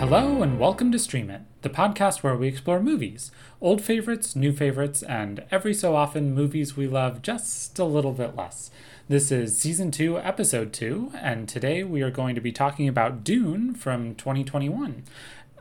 Hello 0.00 0.42
and 0.42 0.58
welcome 0.58 0.90
to 0.90 0.98
Stream 0.98 1.30
It, 1.30 1.42
the 1.62 1.70
podcast 1.70 2.22
where 2.22 2.36
we 2.36 2.48
explore 2.48 2.80
movies, 2.80 3.30
old 3.60 3.80
favorites, 3.80 4.34
new 4.34 4.52
favorites, 4.52 5.04
and 5.04 5.44
every 5.52 5.72
so 5.72 5.94
often 5.94 6.34
movies 6.34 6.76
we 6.76 6.88
love 6.88 7.22
just 7.22 7.78
a 7.78 7.84
little 7.84 8.12
bit 8.12 8.34
less. 8.34 8.72
This 9.08 9.30
is 9.30 9.56
season 9.56 9.92
2, 9.92 10.18
episode 10.18 10.72
2, 10.72 11.12
and 11.14 11.48
today 11.48 11.84
we 11.84 12.02
are 12.02 12.10
going 12.10 12.34
to 12.34 12.40
be 12.40 12.50
talking 12.50 12.88
about 12.88 13.22
Dune 13.22 13.74
from 13.74 14.16
2021. 14.16 15.04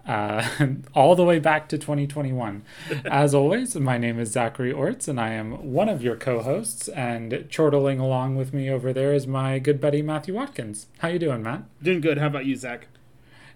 Uh, 0.07 0.47
all 0.95 1.15
the 1.15 1.23
way 1.23 1.39
back 1.39 1.69
to 1.69 1.77
2021. 1.77 2.63
As 3.05 3.33
always, 3.33 3.75
my 3.75 3.97
name 3.97 4.19
is 4.19 4.31
Zachary 4.31 4.71
Orts, 4.71 5.07
and 5.07 5.19
I 5.19 5.29
am 5.33 5.73
one 5.73 5.89
of 5.89 6.01
your 6.01 6.15
co-hosts. 6.15 6.87
And 6.89 7.47
chortling 7.49 7.99
along 7.99 8.35
with 8.35 8.53
me 8.53 8.69
over 8.69 8.93
there 8.93 9.13
is 9.13 9.27
my 9.27 9.59
good 9.59 9.79
buddy 9.79 10.01
Matthew 10.01 10.33
Watkins. 10.33 10.87
How 10.99 11.09
you 11.09 11.19
doing, 11.19 11.43
Matt? 11.43 11.63
Doing 11.81 12.01
good. 12.01 12.17
How 12.17 12.27
about 12.27 12.45
you, 12.45 12.55
Zach? 12.55 12.87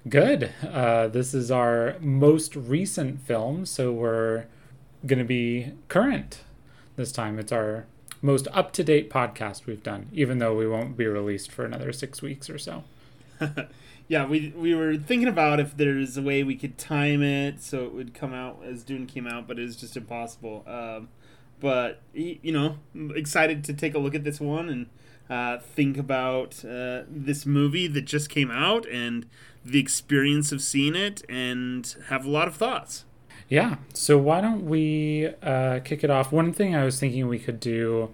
Good. 0.07 0.51
Uh, 0.63 1.07
this 1.07 1.33
is 1.33 1.49
our 1.49 1.95
most 1.99 2.55
recent 2.55 3.21
film, 3.21 3.65
so 3.65 3.91
we're 3.91 4.45
going 5.05 5.19
to 5.19 5.25
be 5.25 5.71
current 5.87 6.41
this 6.95 7.11
time. 7.11 7.39
It's 7.39 7.51
our 7.51 7.85
most 8.21 8.47
up 8.53 8.71
to 8.73 8.83
date 8.83 9.09
podcast 9.09 9.65
we've 9.65 9.83
done, 9.83 10.09
even 10.13 10.37
though 10.37 10.55
we 10.55 10.67
won't 10.67 10.95
be 10.95 11.07
released 11.07 11.51
for 11.51 11.65
another 11.65 11.91
six 11.91 12.21
weeks 12.21 12.49
or 12.49 12.57
so. 12.57 12.83
yeah, 14.07 14.25
we 14.25 14.53
we 14.55 14.75
were 14.75 14.97
thinking 14.97 15.27
about 15.27 15.59
if 15.59 15.75
there's 15.77 16.17
a 16.17 16.21
way 16.21 16.43
we 16.43 16.55
could 16.55 16.77
time 16.77 17.23
it 17.23 17.61
so 17.61 17.85
it 17.85 17.93
would 17.93 18.13
come 18.13 18.33
out 18.33 18.61
as 18.65 18.83
Dune 18.83 19.07
came 19.07 19.25
out, 19.25 19.47
but 19.47 19.57
it's 19.57 19.75
just 19.75 19.97
impossible. 19.97 20.63
Um, 20.67 21.09
but 21.59 22.01
you 22.13 22.51
know, 22.51 22.77
excited 23.15 23.63
to 23.63 23.73
take 23.73 23.95
a 23.95 23.99
look 23.99 24.13
at 24.13 24.23
this 24.23 24.39
one 24.39 24.69
and 24.69 24.87
uh, 25.29 25.57
think 25.59 25.97
about 25.97 26.63
uh, 26.63 27.03
this 27.09 27.45
movie 27.45 27.87
that 27.87 28.03
just 28.03 28.29
came 28.29 28.51
out 28.51 28.85
and 28.87 29.25
the 29.63 29.79
experience 29.79 30.51
of 30.51 30.61
seeing 30.61 30.95
it 30.95 31.23
and 31.27 31.95
have 32.09 32.25
a 32.25 32.29
lot 32.29 32.47
of 32.47 32.55
thoughts. 32.55 33.05
Yeah. 33.49 33.77
So 33.93 34.17
why 34.17 34.41
don't 34.41 34.65
we 34.65 35.29
uh, 35.41 35.79
kick 35.83 36.03
it 36.03 36.09
off? 36.11 36.31
One 36.31 36.53
thing 36.53 36.75
I 36.75 36.83
was 36.83 36.99
thinking 36.99 37.27
we 37.27 37.39
could 37.39 37.59
do 37.59 38.13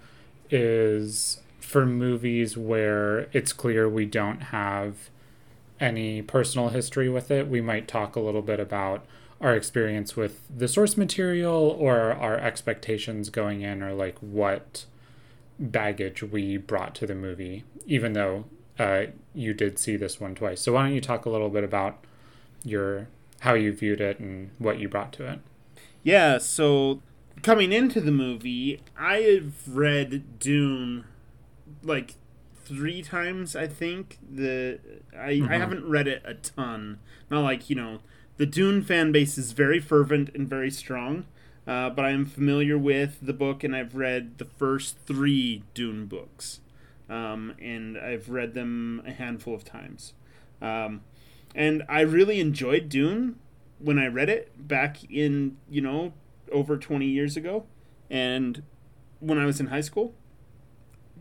is 0.50 1.42
for 1.60 1.86
movies 1.86 2.58
where 2.58 3.30
it's 3.34 3.54
clear 3.54 3.90
we 3.90 4.06
don't 4.06 4.42
have 4.44 5.10
any 5.82 6.22
personal 6.22 6.70
history 6.70 7.10
with 7.10 7.32
it, 7.32 7.48
we 7.48 7.60
might 7.60 7.88
talk 7.88 8.16
a 8.16 8.20
little 8.20 8.42
bit 8.42 8.60
about 8.60 9.06
our 9.42 9.56
experience 9.56 10.16
with 10.16 10.42
the 10.56 10.68
source 10.68 10.96
material 10.96 11.76
or 11.80 12.14
our 12.14 12.38
expectations 12.38 13.30
going 13.30 13.62
in 13.62 13.82
or 13.82 13.94
like 13.94 14.18
what 14.20 14.86
baggage 15.59 16.22
we 16.22 16.58
brought 16.58 16.94
to 16.96 17.08
the 17.08 17.16
movie, 17.16 17.64
even 17.86 18.14
though 18.14 18.46
uh, 18.78 19.06
you 19.34 19.54
did 19.54 19.80
see 19.80 19.96
this 19.96 20.20
one 20.20 20.36
twice. 20.36 20.62
So 20.62 20.74
why 20.74 20.84
don't 20.84 20.94
you 20.94 21.02
talk 21.02 21.26
a 21.26 21.30
little 21.30 21.50
bit 21.50 21.64
about 21.64 22.04
your 22.64 23.08
how 23.40 23.56
you 23.56 23.74
viewed 23.74 24.00
it 24.00 24.20
and 24.20 24.52
what 24.59 24.80
you 24.80 24.88
brought 24.88 25.12
to 25.14 25.26
it? 25.26 25.40
Yeah, 26.04 26.38
so 26.38 27.02
coming 27.42 27.72
into 27.72 28.00
the 28.00 28.12
movie, 28.12 28.82
I 28.98 29.18
have 29.18 29.76
read 29.76 30.40
Dune 30.40 31.06
like 31.84 32.16
three 32.66 33.02
times. 33.02 33.56
I 33.56 33.67
think 33.67 34.17
the 34.22 34.80
I, 35.17 35.34
mm-hmm. 35.34 35.52
I 35.52 35.58
haven't 35.58 35.88
read 35.88 36.08
it 36.08 36.22
a 36.26 36.34
ton. 36.36 37.00
Not 37.30 37.42
like 37.42 37.70
you 37.70 37.76
know 37.76 38.00
the 38.38 38.45
Dune 38.45 38.81
fan 38.81 39.12
base 39.12 39.38
is 39.38 39.52
very 39.52 39.80
fervent 39.80 40.30
and 40.34 40.48
very 40.48 40.72
strong. 40.72 41.26
Uh, 41.68 41.90
but 41.92 42.03
I 42.03 42.09
am 42.09 42.26
familiar 42.26 42.78
with 42.78 43.20
the 43.22 43.34
book 43.34 43.64
and 43.64 43.76
I've 43.76 43.95
read 43.95 44.40
the 44.40 44.45
first 44.45 44.98
three 45.06 45.64
Dune 45.76 46.08
books 46.08 46.59
um, 47.12 47.53
and 47.59 47.98
I've 47.98 48.30
read 48.30 48.53
them 48.53 49.03
a 49.06 49.12
handful 49.12 49.53
of 49.53 49.64
times. 49.64 50.14
Um, 50.62 51.02
and 51.53 51.84
I 51.90 52.02
really 52.02 52.40
enjoyed 52.40 52.90
Dune 52.90 53.36
when 53.80 54.00
I 54.00 54.07
read 54.07 54.30
it 54.30 54.68
back 54.68 55.03
in, 55.12 55.57
you 55.69 55.81
know, 55.81 56.13
over 56.52 56.78
20 56.78 57.06
years 57.06 57.36
ago 57.36 57.66
and 58.09 58.63
when 59.19 59.38
I 59.38 59.46
was 59.46 59.59
in 59.59 59.68
high 59.68 59.81
school. 59.81 60.16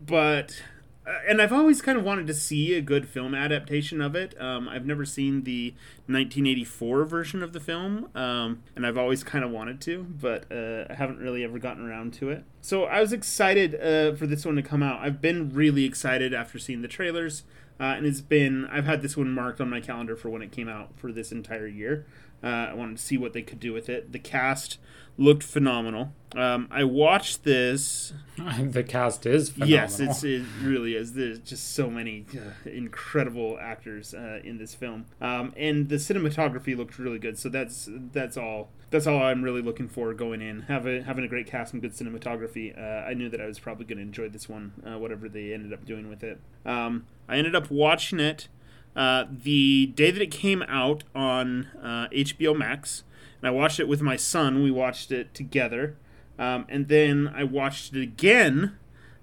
But 0.03 0.63
and 1.05 1.41
I've 1.41 1.51
always 1.51 1.81
kind 1.81 1.97
of 1.97 2.03
wanted 2.03 2.27
to 2.27 2.33
see 2.33 2.75
a 2.75 2.81
good 2.81 3.07
film 3.07 3.33
adaptation 3.33 4.01
of 4.01 4.15
it. 4.15 4.39
Um, 4.39 4.69
I've 4.69 4.85
never 4.85 5.03
seen 5.03 5.43
the 5.43 5.71
1984 6.05 7.05
version 7.05 7.41
of 7.41 7.53
the 7.53 7.59
film, 7.59 8.09
um, 8.13 8.61
and 8.75 8.85
I've 8.85 8.97
always 8.97 9.23
kind 9.23 9.43
of 9.43 9.49
wanted 9.49 9.81
to, 9.81 10.03
but 10.03 10.51
uh, 10.51 10.85
I 10.89 10.93
haven't 10.93 11.19
really 11.19 11.43
ever 11.43 11.57
gotten 11.57 11.87
around 11.87 12.13
to 12.15 12.29
it. 12.29 12.43
So 12.61 12.83
I 12.83 13.01
was 13.01 13.13
excited 13.13 13.75
uh, 13.75 14.15
for 14.15 14.27
this 14.27 14.45
one 14.45 14.55
to 14.57 14.61
come 14.61 14.83
out. 14.83 14.99
I've 15.01 15.21
been 15.21 15.51
really 15.51 15.85
excited 15.85 16.33
after 16.33 16.59
seeing 16.59 16.83
the 16.83 16.87
trailers, 16.87 17.43
uh, 17.79 17.95
and 17.97 18.05
it's 18.05 18.21
been 18.21 18.67
I've 18.71 18.85
had 18.85 19.01
this 19.01 19.17
one 19.17 19.33
marked 19.33 19.59
on 19.59 19.69
my 19.69 19.81
calendar 19.81 20.15
for 20.15 20.29
when 20.29 20.43
it 20.43 20.51
came 20.51 20.69
out 20.69 20.91
for 20.97 21.11
this 21.11 21.31
entire 21.31 21.67
year. 21.67 22.05
Uh, 22.43 22.47
I 22.69 22.73
wanted 22.73 22.97
to 22.97 23.03
see 23.03 23.17
what 23.17 23.33
they 23.33 23.41
could 23.41 23.59
do 23.59 23.73
with 23.73 23.89
it. 23.89 24.11
The 24.11 24.19
cast 24.19 24.77
looked 25.17 25.43
phenomenal. 25.43 26.13
Um, 26.35 26.67
I 26.71 26.85
watched 26.85 27.43
this. 27.43 28.13
the 28.37 28.83
cast 28.83 29.25
is 29.25 29.49
phenomenal. 29.49 29.69
Yes, 29.69 29.99
it's, 29.99 30.23
it 30.23 30.43
really 30.61 30.95
is. 30.95 31.13
There's 31.13 31.39
just 31.39 31.73
so 31.73 31.89
many 31.89 32.25
uh, 32.33 32.69
incredible 32.69 33.57
actors 33.59 34.13
uh, 34.13 34.39
in 34.43 34.57
this 34.57 34.73
film, 34.73 35.05
um, 35.19 35.53
and 35.57 35.89
the 35.89 35.97
cinematography 35.97 36.75
looked 36.77 36.97
really 36.97 37.19
good. 37.19 37.37
So 37.37 37.49
that's 37.49 37.89
that's 38.13 38.37
all. 38.37 38.69
That's 38.91 39.07
all 39.07 39.21
I'm 39.21 39.41
really 39.41 39.61
looking 39.61 39.87
for 39.87 40.13
going 40.13 40.41
in. 40.41 40.61
Having 40.63 41.03
having 41.03 41.25
a 41.25 41.27
great 41.27 41.47
cast 41.47 41.73
and 41.73 41.81
good 41.81 41.93
cinematography. 41.93 42.77
Uh, 42.77 43.05
I 43.05 43.13
knew 43.13 43.29
that 43.29 43.41
I 43.41 43.45
was 43.45 43.59
probably 43.59 43.85
going 43.85 43.97
to 43.97 44.03
enjoy 44.03 44.29
this 44.29 44.47
one, 44.47 44.71
uh, 44.85 44.97
whatever 44.97 45.27
they 45.27 45.53
ended 45.53 45.73
up 45.73 45.85
doing 45.85 46.09
with 46.09 46.23
it. 46.23 46.39
Um, 46.65 47.07
I 47.27 47.37
ended 47.37 47.55
up 47.55 47.69
watching 47.69 48.19
it 48.21 48.47
uh, 48.95 49.25
the 49.29 49.87
day 49.87 50.11
that 50.11 50.21
it 50.21 50.31
came 50.31 50.61
out 50.63 51.03
on 51.13 51.67
HBO 51.83 52.51
uh, 52.51 52.57
Max 52.57 53.03
and 53.41 53.49
I 53.49 53.51
watched 53.51 53.79
it 53.79 53.87
with 53.87 54.01
my 54.01 54.15
son. 54.15 54.63
We 54.63 54.71
watched 54.71 55.11
it 55.11 55.33
together, 55.33 55.97
um, 56.37 56.65
and 56.69 56.87
then 56.87 57.31
I 57.35 57.43
watched 57.43 57.95
it 57.95 58.01
again 58.01 58.77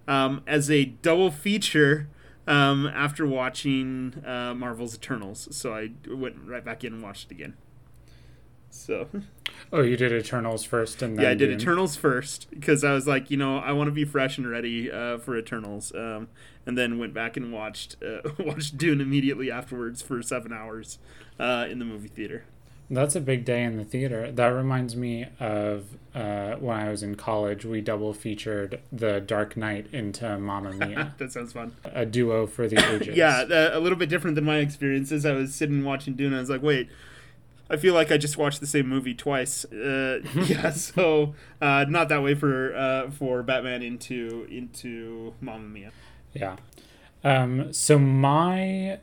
um, 0.07 0.43
as 0.47 0.71
a 0.71 0.87
double 0.87 1.31
feature 1.31 2.09
um, 2.47 2.87
after 2.87 3.27
watching 3.27 4.23
uh, 4.27 4.55
Marvel's 4.55 4.95
Eternals. 4.95 5.49
So 5.55 5.75
I 5.75 5.91
went 6.09 6.37
right 6.47 6.65
back 6.65 6.83
in 6.83 6.95
and 6.95 7.03
watched 7.03 7.31
it 7.31 7.35
again. 7.35 7.55
So. 8.71 9.09
Oh, 9.71 9.83
you 9.83 9.97
did 9.97 10.13
Eternals 10.13 10.65
first, 10.65 11.03
and 11.03 11.19
then 11.19 11.25
yeah, 11.25 11.31
I 11.33 11.35
did. 11.35 11.51
Eternals 11.51 11.95
first 11.97 12.49
because 12.51 12.85
I 12.85 12.93
was 12.93 13.07
like, 13.07 13.31
you 13.31 13.37
know, 13.37 13.59
I 13.59 13.73
want 13.73 13.89
to 13.89 13.93
be 13.93 14.05
fresh 14.05 14.39
and 14.39 14.49
ready 14.49 14.91
uh, 14.91 15.19
for 15.19 15.37
Eternals, 15.37 15.93
um, 15.95 16.29
and 16.65 16.79
then 16.79 16.97
went 16.97 17.13
back 17.13 17.37
and 17.37 17.53
watched 17.53 17.97
uh, 18.03 18.31
watched 18.39 18.79
Dune 18.79 19.01
immediately 19.01 19.51
afterwards 19.51 20.01
for 20.01 20.23
seven 20.23 20.53
hours 20.53 20.99
uh, 21.39 21.67
in 21.69 21.81
the 21.81 21.85
movie 21.85 22.09
theater. 22.09 22.45
That's 22.91 23.15
a 23.15 23.21
big 23.21 23.45
day 23.45 23.65
in 23.65 23.77
the 23.77 23.85
theater. 23.85 24.33
That 24.33 24.47
reminds 24.47 24.97
me 24.97 25.27
of 25.39 25.87
uh, 26.15 26.55
when 26.57 26.77
I 26.79 26.89
was 26.91 27.03
in 27.03 27.17
college. 27.17 27.65
We 27.67 27.81
double 27.83 28.15
featured 28.15 28.81
The 28.91 29.21
Dark 29.21 29.57
Knight 29.59 29.89
into 29.93 30.39
Mamma 30.39 30.73
Mia. 30.87 31.15
that 31.19 31.31
sounds 31.33 31.53
fun. 31.53 31.73
A 31.85 32.07
duo 32.07 32.47
for 32.47 32.67
the 32.67 32.77
ages. 32.95 33.17
yeah, 33.17 33.45
a 33.77 33.79
little 33.79 33.99
bit 33.99 34.09
different 34.09 34.37
than 34.37 34.45
my 34.45 34.57
experiences. 34.59 35.27
I 35.27 35.33
was 35.33 35.55
sitting 35.55 35.85
watching 35.85 36.15
Dune. 36.15 36.33
I 36.35 36.41
was 36.41 36.51
like, 36.51 36.63
wait. 36.63 36.89
I 37.71 37.77
feel 37.77 37.93
like 37.93 38.11
I 38.11 38.17
just 38.17 38.39
watched 38.39 38.61
the 38.61 38.67
same 38.67 38.89
movie 38.89 39.13
twice. 39.13 39.67
Uh, 39.67 40.21
yeah, 40.47 40.71
so 40.71 41.35
uh, 41.61 41.85
not 41.87 42.09
that 42.09 42.23
way 42.23 42.35
for 42.35 42.75
uh, 42.75 43.11
for 43.11 43.43
Batman 43.43 43.83
into 43.83 44.47
into 44.51 45.35
Mamma 45.43 45.69
Mia. 45.69 45.93
Yeah. 46.33 46.57
Um, 47.23 47.71
so 47.75 47.99
my 47.99 49.01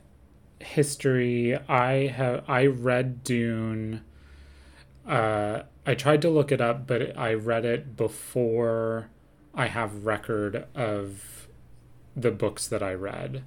history, 0.66 1.56
I 1.68 2.08
have 2.08 2.44
I 2.48 2.66
read 2.66 3.22
Dune. 3.24 4.02
Uh, 5.06 5.62
I 5.86 5.94
tried 5.94 6.22
to 6.22 6.30
look 6.30 6.50
it 6.50 6.60
up, 6.60 6.86
but 6.86 7.16
I 7.16 7.34
read 7.34 7.64
it 7.64 7.96
before 7.96 9.08
I 9.54 9.66
have 9.66 10.04
record 10.04 10.66
of 10.74 11.48
the 12.16 12.30
books 12.30 12.66
that 12.66 12.82
I 12.82 12.94
read. 12.94 13.44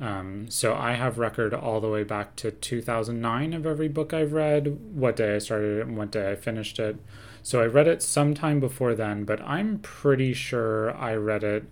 Um, 0.00 0.48
so 0.48 0.74
I 0.74 0.92
have 0.92 1.18
record 1.18 1.52
all 1.52 1.80
the 1.80 1.88
way 1.88 2.04
back 2.04 2.34
to 2.36 2.50
2009 2.50 3.52
of 3.52 3.66
every 3.66 3.88
book 3.88 4.14
I've 4.14 4.32
read, 4.32 4.94
what 4.94 5.16
day 5.16 5.36
I 5.36 5.38
started 5.38 5.78
it 5.78 5.86
and 5.86 5.96
what 5.96 6.10
day 6.10 6.30
I 6.30 6.36
finished 6.36 6.78
it. 6.78 6.96
So 7.42 7.60
I 7.60 7.66
read 7.66 7.86
it 7.86 8.02
sometime 8.02 8.60
before 8.60 8.94
then, 8.94 9.24
but 9.24 9.42
I'm 9.42 9.78
pretty 9.80 10.32
sure 10.32 10.96
I 10.96 11.14
read 11.14 11.44
it 11.44 11.64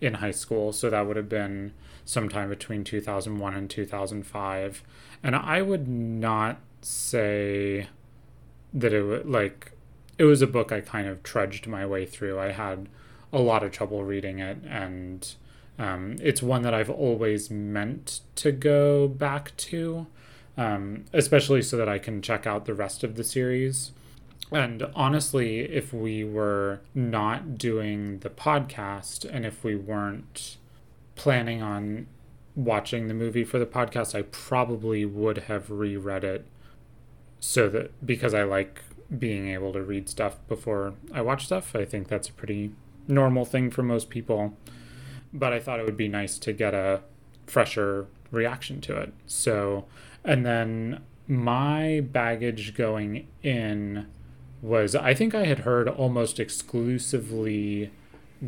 in 0.00 0.14
high 0.14 0.32
school. 0.32 0.72
So 0.72 0.90
that 0.90 1.06
would 1.06 1.16
have 1.16 1.28
been 1.28 1.72
sometime 2.06 2.48
between 2.48 2.84
2001 2.84 3.54
and 3.54 3.68
2005. 3.68 4.82
And 5.22 5.36
I 5.36 5.60
would 5.60 5.86
not 5.86 6.60
say 6.80 7.88
that 8.72 8.94
it 8.94 9.02
was 9.02 9.26
like 9.26 9.72
it 10.16 10.24
was 10.24 10.40
a 10.40 10.46
book 10.46 10.72
I 10.72 10.80
kind 10.80 11.08
of 11.08 11.22
trudged 11.22 11.66
my 11.66 11.84
way 11.84 12.06
through. 12.06 12.38
I 12.40 12.52
had 12.52 12.88
a 13.32 13.40
lot 13.40 13.62
of 13.62 13.72
trouble 13.72 14.04
reading 14.04 14.38
it, 14.38 14.58
and 14.66 15.34
um, 15.78 16.16
it's 16.22 16.42
one 16.42 16.62
that 16.62 16.72
I've 16.72 16.88
always 16.88 17.50
meant 17.50 18.20
to 18.36 18.52
go 18.52 19.08
back 19.08 19.54
to, 19.58 20.06
um, 20.56 21.04
especially 21.12 21.60
so 21.60 21.76
that 21.76 21.88
I 21.88 21.98
can 21.98 22.22
check 22.22 22.46
out 22.46 22.64
the 22.64 22.72
rest 22.72 23.04
of 23.04 23.16
the 23.16 23.24
series. 23.24 23.92
And 24.52 24.86
honestly, 24.94 25.60
if 25.60 25.92
we 25.92 26.24
were 26.24 26.80
not 26.94 27.58
doing 27.58 28.20
the 28.20 28.30
podcast 28.30 29.28
and 29.28 29.44
if 29.44 29.64
we 29.64 29.74
weren't 29.74 30.56
planning 31.16 31.62
on 31.62 32.06
watching 32.54 33.08
the 33.08 33.14
movie 33.14 33.44
for 33.44 33.58
the 33.58 33.66
podcast, 33.66 34.14
I 34.14 34.22
probably 34.22 35.04
would 35.04 35.38
have 35.38 35.70
reread 35.70 36.24
it 36.24 36.46
so 37.40 37.68
that 37.68 38.06
because 38.06 38.32
I 38.32 38.44
like 38.44 38.82
being 39.16 39.48
able 39.48 39.72
to 39.72 39.82
read 39.82 40.08
stuff 40.08 40.38
before 40.48 40.94
I 41.12 41.22
watch 41.22 41.46
stuff. 41.46 41.74
I 41.74 41.84
think 41.84 42.08
that's 42.08 42.28
a 42.28 42.32
pretty 42.32 42.72
normal 43.08 43.44
thing 43.44 43.70
for 43.70 43.82
most 43.82 44.10
people. 44.10 44.56
But 45.32 45.52
I 45.52 45.60
thought 45.60 45.80
it 45.80 45.86
would 45.86 45.96
be 45.96 46.08
nice 46.08 46.38
to 46.38 46.52
get 46.52 46.74
a 46.74 47.02
fresher 47.46 48.06
reaction 48.30 48.80
to 48.82 48.96
it. 48.96 49.12
So, 49.26 49.84
and 50.24 50.46
then 50.46 51.02
my 51.28 52.00
baggage 52.00 52.74
going 52.74 53.26
in 53.42 54.06
was 54.62 54.94
I 54.94 55.14
think 55.14 55.34
I 55.34 55.44
had 55.44 55.60
heard 55.60 55.88
almost 55.88 56.40
exclusively 56.40 57.90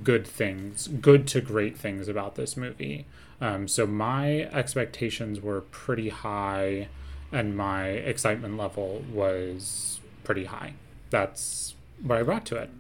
good 0.03 0.27
things, 0.27 0.89
good 0.89 1.27
to 1.29 1.41
great 1.41 1.77
things 1.77 2.09
about 2.09 2.35
this 2.35 2.57
movie. 2.57 3.07
Um, 3.41 3.69
so 3.69 3.87
my 3.87 4.43
expectations 4.53 5.41
were 5.41 5.61
pretty 5.61 6.09
high, 6.09 6.89
and 7.33 7.57
my 7.57 7.87
excitement 7.89 8.57
level 8.57 9.05
was 9.13 10.01
pretty 10.25 10.45
high. 10.47 10.75
That's 11.11 11.75
what 12.03 12.19
I 12.19 12.23
brought 12.23 12.45
to 12.47 12.57
it, 12.57 12.71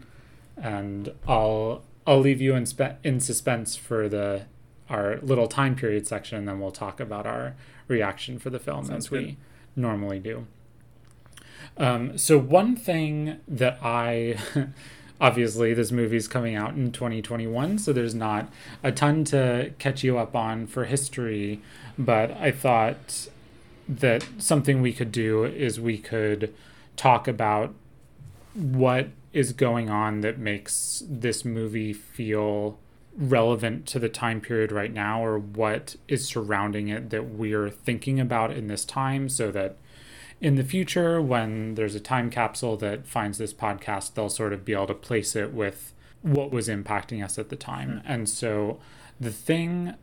and 0.57 1.13
I'll 1.27 1.83
I'll 2.07 2.21
leave 2.21 2.41
you 2.41 2.55
in 2.55 2.67
spe- 2.67 2.99
in 3.05 3.21
suspense 3.21 3.77
for 3.77 4.09
the 4.09 4.47
our 4.91 5.19
little 5.23 5.47
time 5.49 5.77
period 5.77 6.07
section, 6.07 6.39
and 6.39 6.49
then 6.49 6.61
we'll 6.61 6.71
talk 6.71 6.99
about 7.01 7.27
our 7.27 7.55
reaction 7.87 8.39
for 8.39 8.51
the 8.51 8.59
film 8.59 8.87
Sounds 8.87 9.05
as 9.07 9.09
good. 9.11 9.23
we 9.25 9.37
normally 9.77 10.19
do. 10.19 10.47
Um, 11.77 12.19
so 12.19 12.39
one 12.39 12.75
thing 12.77 13.39
that 13.47 13.79
I 13.83 14.37
obviously 15.20 15.75
this 15.75 15.91
movie's 15.91 16.29
coming 16.29 16.55
out 16.55 16.75
in 16.75 16.93
2021 16.93 17.79
so 17.79 17.93
there's 17.93 18.15
not 18.15 18.49
a 18.82 18.93
ton 18.93 19.25
to 19.25 19.73
catch 19.79 20.05
you 20.05 20.19
up 20.19 20.35
on 20.37 20.67
for 20.67 20.85
history 20.85 21.61
but 21.99 22.31
i 22.32 22.50
thought 22.50 23.29
that 23.88 24.26
something 24.38 24.82
we 24.82 24.93
could 24.93 25.11
do 25.11 25.44
is 25.44 25.81
we 25.81 25.99
could 25.99 26.55
talk 26.97 27.26
about 27.26 27.75
what 28.55 29.09
is 29.32 29.53
going 29.53 29.88
on 29.88 30.20
that 30.20 30.38
makes 30.38 31.03
this 31.09 31.44
movie 31.44 31.93
feel 31.93 32.79
relevant 33.17 33.87
to 33.87 33.99
the 33.99 34.09
time 34.09 34.41
period 34.41 34.71
right 34.71 34.93
now 34.93 35.25
or 35.25 35.38
what 35.38 35.97
is 36.06 36.26
surrounding 36.26 36.88
it 36.88 37.11
that 37.11 37.25
we're 37.25 37.69
thinking 37.69 38.21
about 38.21 38.53
in 38.53 38.69
this 38.69 38.85
time 38.85 39.29
so 39.29 39.50
that 39.50 39.76
in 40.40 40.55
the 40.55 40.64
future, 40.64 41.20
when 41.20 41.75
there's 41.75 41.94
a 41.94 42.00
time 42.00 42.31
capsule 42.31 42.76
that 42.79 43.06
finds 43.06 43.38
this 43.38 43.52
podcast, 43.52 44.14
they'll 44.14 44.29
sort 44.29 44.52
of 44.52 44.64
be 44.64 44.73
able 44.73 44.87
to 44.87 44.94
place 44.94 45.35
it 45.35 45.52
with 45.52 45.93
what 46.23 46.50
was 46.50 46.69
impacting 46.69 47.25
us 47.25 47.38
at 47.38 47.49
the 47.49 47.56
time. 47.56 47.99
Mm-hmm. 47.99 48.12
And 48.12 48.29
so 48.29 48.79
the 49.20 49.32
thing 49.32 49.94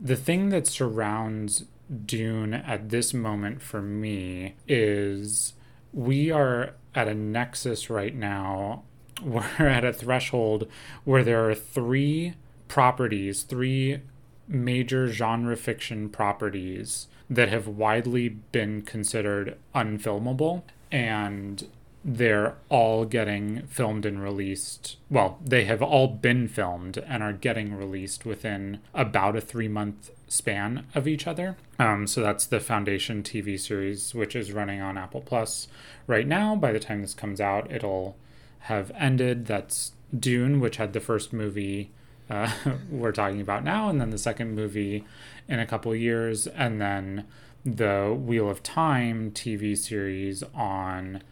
the 0.00 0.16
thing 0.16 0.50
that 0.50 0.66
surrounds 0.66 1.64
Dune 2.04 2.54
at 2.54 2.90
this 2.90 3.12
moment 3.12 3.60
for 3.62 3.82
me 3.82 4.54
is 4.68 5.54
we 5.92 6.30
are 6.30 6.74
at 6.94 7.08
a 7.08 7.14
nexus 7.14 7.90
right 7.90 8.14
now. 8.14 8.84
We're 9.22 9.66
at 9.66 9.84
a 9.84 9.92
threshold 9.92 10.68
where 11.02 11.24
there 11.24 11.50
are 11.50 11.54
three 11.54 12.34
properties, 12.68 13.42
three 13.42 14.02
major 14.46 15.08
genre 15.08 15.56
fiction 15.56 16.08
properties 16.08 17.08
that 17.30 17.48
have 17.48 17.66
widely 17.66 18.28
been 18.28 18.82
considered 18.82 19.56
unfilmable 19.74 20.62
and 20.90 21.68
they're 22.04 22.54
all 22.68 23.04
getting 23.04 23.66
filmed 23.66 24.06
and 24.06 24.22
released. 24.22 24.96
Well, 25.10 25.38
they 25.44 25.64
have 25.64 25.82
all 25.82 26.08
been 26.08 26.48
filmed 26.48 26.98
and 26.98 27.22
are 27.22 27.32
getting 27.32 27.74
released 27.74 28.24
within 28.24 28.80
about 28.94 29.36
a 29.36 29.40
three 29.40 29.68
month 29.68 30.10
span 30.26 30.86
of 30.94 31.08
each 31.08 31.26
other. 31.26 31.56
Um, 31.78 32.06
so 32.06 32.22
that's 32.22 32.46
the 32.46 32.60
Foundation 32.60 33.22
TV 33.22 33.58
series, 33.58 34.14
which 34.14 34.34
is 34.36 34.52
running 34.52 34.80
on 34.80 34.96
Apple 34.96 35.20
Plus 35.20 35.68
right 36.06 36.26
now. 36.26 36.54
By 36.54 36.72
the 36.72 36.80
time 36.80 37.02
this 37.02 37.14
comes 37.14 37.40
out, 37.40 37.70
it'll 37.70 38.16
have 38.60 38.90
ended. 38.96 39.46
That's 39.46 39.92
Dune, 40.16 40.60
which 40.60 40.76
had 40.76 40.92
the 40.92 41.00
first 41.00 41.32
movie 41.32 41.90
uh, 42.30 42.50
we're 42.90 43.12
talking 43.12 43.40
about 43.40 43.64
now, 43.64 43.88
and 43.88 44.00
then 44.00 44.10
the 44.10 44.18
second 44.18 44.54
movie 44.54 45.04
in 45.48 45.58
a 45.58 45.66
couple 45.66 45.94
years, 45.94 46.46
and 46.46 46.80
then 46.80 47.26
the 47.64 48.16
Wheel 48.18 48.48
of 48.48 48.62
Time 48.62 49.30
TV 49.30 49.76
series 49.76 50.42
on 50.54 51.22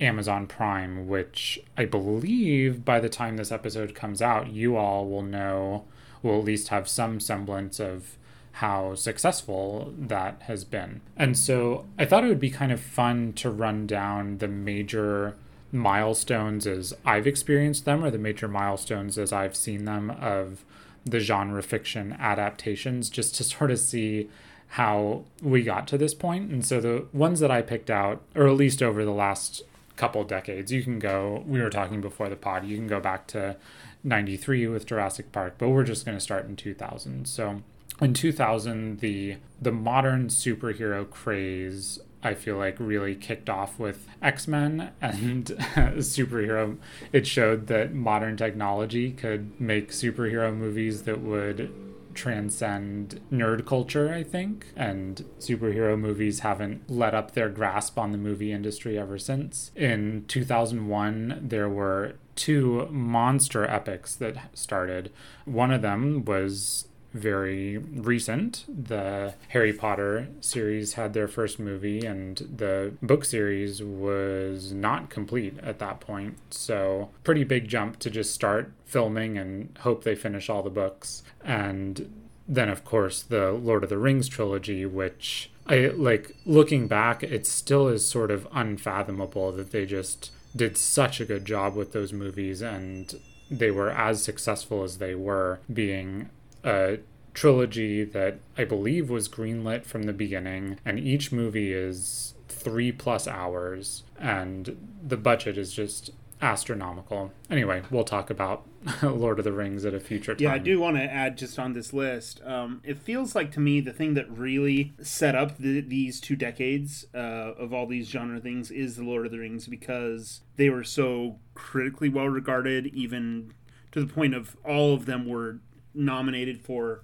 Amazon 0.00 0.46
Prime, 0.46 1.08
which 1.08 1.60
I 1.76 1.84
believe 1.84 2.84
by 2.84 3.00
the 3.00 3.08
time 3.08 3.36
this 3.36 3.52
episode 3.52 3.94
comes 3.94 4.20
out, 4.20 4.48
you 4.48 4.76
all 4.76 5.08
will 5.08 5.22
know, 5.22 5.84
will 6.22 6.38
at 6.38 6.44
least 6.44 6.68
have 6.68 6.88
some 6.88 7.20
semblance 7.20 7.78
of 7.80 8.16
how 8.58 8.94
successful 8.94 9.92
that 9.98 10.42
has 10.42 10.64
been. 10.64 11.00
And 11.16 11.36
so 11.36 11.86
I 11.98 12.04
thought 12.04 12.24
it 12.24 12.28
would 12.28 12.40
be 12.40 12.50
kind 12.50 12.70
of 12.70 12.80
fun 12.80 13.32
to 13.34 13.50
run 13.50 13.86
down 13.86 14.38
the 14.38 14.48
major 14.48 15.36
milestones 15.74 16.66
as 16.66 16.94
I've 17.04 17.26
experienced 17.26 17.84
them, 17.84 18.04
or 18.04 18.10
the 18.10 18.18
major 18.18 18.48
milestones 18.48 19.18
as 19.18 19.32
I've 19.32 19.56
seen 19.56 19.84
them 19.84 20.10
of 20.10 20.64
the 21.04 21.20
genre 21.20 21.62
fiction 21.62 22.16
adaptations, 22.18 23.10
just 23.10 23.34
to 23.34 23.44
sort 23.44 23.70
of 23.70 23.78
see 23.78 24.30
how 24.68 25.24
we 25.42 25.62
got 25.62 25.86
to 25.88 25.98
this 25.98 26.14
point. 26.14 26.50
And 26.50 26.64
so 26.64 26.80
the 26.80 27.06
ones 27.12 27.40
that 27.40 27.50
I 27.50 27.62
picked 27.62 27.90
out, 27.90 28.22
or 28.34 28.46
at 28.46 28.54
least 28.54 28.82
over 28.82 29.04
the 29.04 29.12
last 29.12 29.62
couple 29.96 30.24
decades, 30.24 30.72
you 30.72 30.82
can 30.82 30.98
go, 30.98 31.44
we 31.46 31.60
were 31.60 31.70
talking 31.70 32.00
before 32.00 32.28
the 32.28 32.36
pod, 32.36 32.64
you 32.64 32.76
can 32.76 32.88
go 32.88 33.00
back 33.00 33.26
to 33.28 33.56
93 34.02 34.66
with 34.68 34.86
Jurassic 34.86 35.32
Park, 35.32 35.54
but 35.58 35.68
we're 35.68 35.84
just 35.84 36.04
going 36.04 36.16
to 36.16 36.22
start 36.22 36.46
in 36.46 36.56
2000. 36.56 37.26
So 37.26 37.62
in 38.00 38.14
2000, 38.14 39.00
the 39.00 39.36
the 39.60 39.72
modern 39.72 40.28
superhero 40.28 41.08
craze 41.08 42.00
I 42.24 42.34
feel 42.34 42.56
like 42.56 42.76
really 42.78 43.14
kicked 43.14 43.50
off 43.50 43.78
with 43.78 44.08
X 44.22 44.48
Men 44.48 44.92
and 45.00 45.44
mm-hmm. 45.44 45.98
superhero. 45.98 46.78
It 47.12 47.26
showed 47.26 47.66
that 47.68 47.92
modern 47.92 48.36
technology 48.36 49.12
could 49.12 49.60
make 49.60 49.90
superhero 49.90 50.54
movies 50.54 51.02
that 51.02 51.20
would 51.20 51.72
transcend 52.14 53.20
nerd 53.30 53.66
culture, 53.66 54.12
I 54.12 54.22
think. 54.22 54.66
And 54.76 55.24
superhero 55.38 55.98
movies 55.98 56.40
haven't 56.40 56.88
let 56.88 57.14
up 57.14 57.32
their 57.32 57.48
grasp 57.48 57.98
on 57.98 58.12
the 58.12 58.18
movie 58.18 58.52
industry 58.52 58.98
ever 58.98 59.18
since. 59.18 59.70
In 59.74 60.24
2001, 60.28 61.40
there 61.42 61.68
were 61.68 62.14
two 62.36 62.88
monster 62.90 63.64
epics 63.64 64.14
that 64.16 64.56
started. 64.56 65.12
One 65.44 65.70
of 65.70 65.82
them 65.82 66.24
was 66.24 66.88
very 67.14 67.78
recent. 67.78 68.64
The 68.68 69.34
Harry 69.48 69.72
Potter 69.72 70.28
series 70.40 70.94
had 70.94 71.14
their 71.14 71.28
first 71.28 71.58
movie, 71.58 72.04
and 72.04 72.36
the 72.36 72.92
book 73.00 73.24
series 73.24 73.82
was 73.82 74.72
not 74.72 75.08
complete 75.08 75.56
at 75.62 75.78
that 75.78 76.00
point. 76.00 76.36
So, 76.50 77.10
pretty 77.22 77.44
big 77.44 77.68
jump 77.68 78.00
to 78.00 78.10
just 78.10 78.34
start 78.34 78.72
filming 78.84 79.38
and 79.38 79.76
hope 79.80 80.02
they 80.02 80.16
finish 80.16 80.50
all 80.50 80.62
the 80.62 80.70
books. 80.70 81.22
And 81.42 82.24
then, 82.48 82.68
of 82.68 82.84
course, 82.84 83.22
the 83.22 83.52
Lord 83.52 83.84
of 83.84 83.90
the 83.90 83.98
Rings 83.98 84.28
trilogy, 84.28 84.84
which 84.84 85.50
I 85.66 85.86
like 85.94 86.36
looking 86.44 86.88
back, 86.88 87.22
it 87.22 87.46
still 87.46 87.88
is 87.88 88.06
sort 88.06 88.30
of 88.30 88.46
unfathomable 88.52 89.52
that 89.52 89.70
they 89.70 89.86
just 89.86 90.32
did 90.54 90.76
such 90.76 91.20
a 91.20 91.24
good 91.24 91.44
job 91.44 91.74
with 91.74 91.92
those 91.92 92.12
movies 92.12 92.60
and 92.60 93.14
they 93.50 93.70
were 93.70 93.90
as 93.90 94.22
successful 94.22 94.82
as 94.82 94.98
they 94.98 95.14
were 95.14 95.60
being 95.72 96.30
a 96.64 96.98
trilogy 97.34 98.04
that 98.04 98.38
I 98.56 98.64
believe 98.64 99.10
was 99.10 99.28
greenlit 99.28 99.84
from 99.84 100.04
the 100.04 100.12
beginning, 100.12 100.78
and 100.84 100.98
each 100.98 101.32
movie 101.32 101.72
is 101.72 102.34
three 102.48 102.92
plus 102.92 103.26
hours, 103.28 104.04
and 104.18 104.76
the 105.06 105.16
budget 105.16 105.58
is 105.58 105.72
just 105.72 106.10
astronomical. 106.40 107.32
Anyway, 107.50 107.82
we'll 107.90 108.04
talk 108.04 108.28
about 108.28 108.66
Lord 109.02 109.38
of 109.38 109.44
the 109.44 109.52
Rings 109.52 109.84
at 109.84 109.94
a 109.94 110.00
future 110.00 110.34
time. 110.34 110.42
Yeah, 110.42 110.52
I 110.52 110.58
do 110.58 110.78
want 110.78 110.96
to 110.96 111.02
add 111.02 111.38
just 111.38 111.58
on 111.58 111.72
this 111.72 111.92
list. 111.92 112.42
Um, 112.44 112.82
it 112.84 112.98
feels 112.98 113.34
like 113.34 113.50
to 113.52 113.60
me 113.60 113.80
the 113.80 113.92
thing 113.92 114.14
that 114.14 114.30
really 114.30 114.92
set 115.00 115.34
up 115.34 115.56
the, 115.58 115.80
these 115.80 116.20
two 116.20 116.36
decades 116.36 117.06
uh, 117.14 117.18
of 117.18 117.72
all 117.72 117.86
these 117.86 118.08
genre 118.08 118.40
things 118.40 118.70
is 118.70 118.96
the 118.96 119.04
Lord 119.04 119.26
of 119.26 119.32
the 119.32 119.38
Rings 119.38 119.66
because 119.66 120.42
they 120.56 120.68
were 120.68 120.84
so 120.84 121.38
critically 121.54 122.08
well 122.08 122.28
regarded, 122.28 122.88
even 122.88 123.54
to 123.92 124.04
the 124.04 124.12
point 124.12 124.34
of 124.34 124.56
all 124.64 124.92
of 124.92 125.06
them 125.06 125.26
were 125.26 125.60
nominated 125.94 126.60
for 126.60 127.02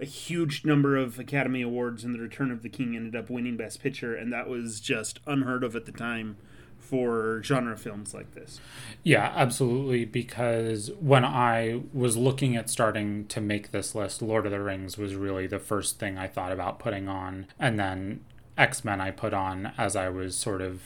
a 0.00 0.04
huge 0.06 0.64
number 0.64 0.96
of 0.96 1.18
Academy 1.18 1.62
Awards, 1.62 2.04
and 2.04 2.14
The 2.14 2.20
Return 2.20 2.50
of 2.50 2.62
the 2.62 2.68
King 2.68 2.96
ended 2.96 3.14
up 3.14 3.28
winning 3.28 3.56
Best 3.56 3.82
Picture, 3.82 4.14
and 4.14 4.32
that 4.32 4.48
was 4.48 4.80
just 4.80 5.20
unheard 5.26 5.62
of 5.62 5.76
at 5.76 5.84
the 5.84 5.92
time 5.92 6.36
for 6.78 7.40
genre 7.44 7.76
films 7.76 8.14
like 8.14 8.32
this. 8.34 8.58
Yeah, 9.04 9.32
absolutely. 9.36 10.06
Because 10.06 10.90
when 10.98 11.24
I 11.24 11.82
was 11.92 12.16
looking 12.16 12.56
at 12.56 12.70
starting 12.70 13.26
to 13.26 13.40
make 13.40 13.70
this 13.70 13.94
list, 13.94 14.22
Lord 14.22 14.46
of 14.46 14.52
the 14.52 14.60
Rings 14.60 14.96
was 14.98 15.14
really 15.14 15.46
the 15.46 15.58
first 15.58 15.98
thing 15.98 16.18
I 16.18 16.26
thought 16.26 16.50
about 16.50 16.78
putting 16.78 17.06
on, 17.06 17.46
and 17.58 17.78
then 17.78 18.24
X 18.56 18.84
Men 18.84 19.00
I 19.00 19.10
put 19.10 19.34
on 19.34 19.72
as 19.78 19.94
I 19.94 20.08
was 20.08 20.34
sort 20.36 20.62
of 20.62 20.82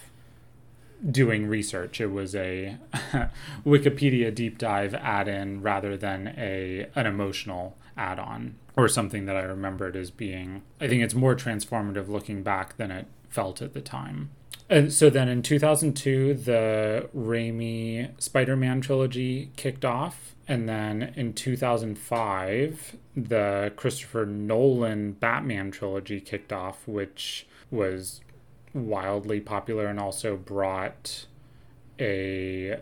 doing 1.11 1.47
research. 1.47 2.01
It 2.01 2.13
was 2.13 2.35
a 2.35 2.79
Wikipedia 3.67 4.35
deep 4.35 4.59
dive 4.59 4.95
add 4.95 5.29
in 5.29 5.63
rather 5.63 5.97
than 5.97 6.35
a 6.37 6.87
an 6.95 7.07
emotional 7.07 7.77
add 7.97 8.19
on 8.19 8.57
or 8.77 8.89
something 8.89 9.27
that 9.27 9.37
I 9.37 9.43
remembered 9.43 9.97
as 9.97 10.11
being. 10.11 10.63
I 10.81 10.89
think 10.89 11.03
it's 11.03 11.15
more 11.15 11.35
transformative 11.35 12.09
looking 12.09 12.43
back 12.43 12.77
than 12.77 12.91
it 12.91 13.07
felt 13.29 13.63
at 13.63 13.73
the 13.73 13.81
time. 13.81 14.31
And 14.71 14.93
so 14.93 15.11
then 15.11 15.29
in 15.29 15.43
2002, 15.43 16.35
the 16.35 17.09
Raimi 17.15 18.11
Spider 18.21 18.57
Man 18.57 18.81
trilogy 18.81 19.51
kicked 19.57 19.85
off. 19.85 20.35
And 20.47 20.69
then 20.69 21.15
in 21.17 21.33
2005, 21.33 22.97
the 23.17 23.73
Christopher 23.77 24.27
Nolan 24.27 25.13
Batman 25.13 25.71
trilogy 25.71 26.21
kicked 26.21 26.53
off, 26.53 26.87
which 26.87 27.47
was 27.71 28.21
wildly 28.75 29.41
popular 29.41 29.87
and 29.87 29.99
also 29.99 30.37
brought 30.37 31.27
a 31.99 32.81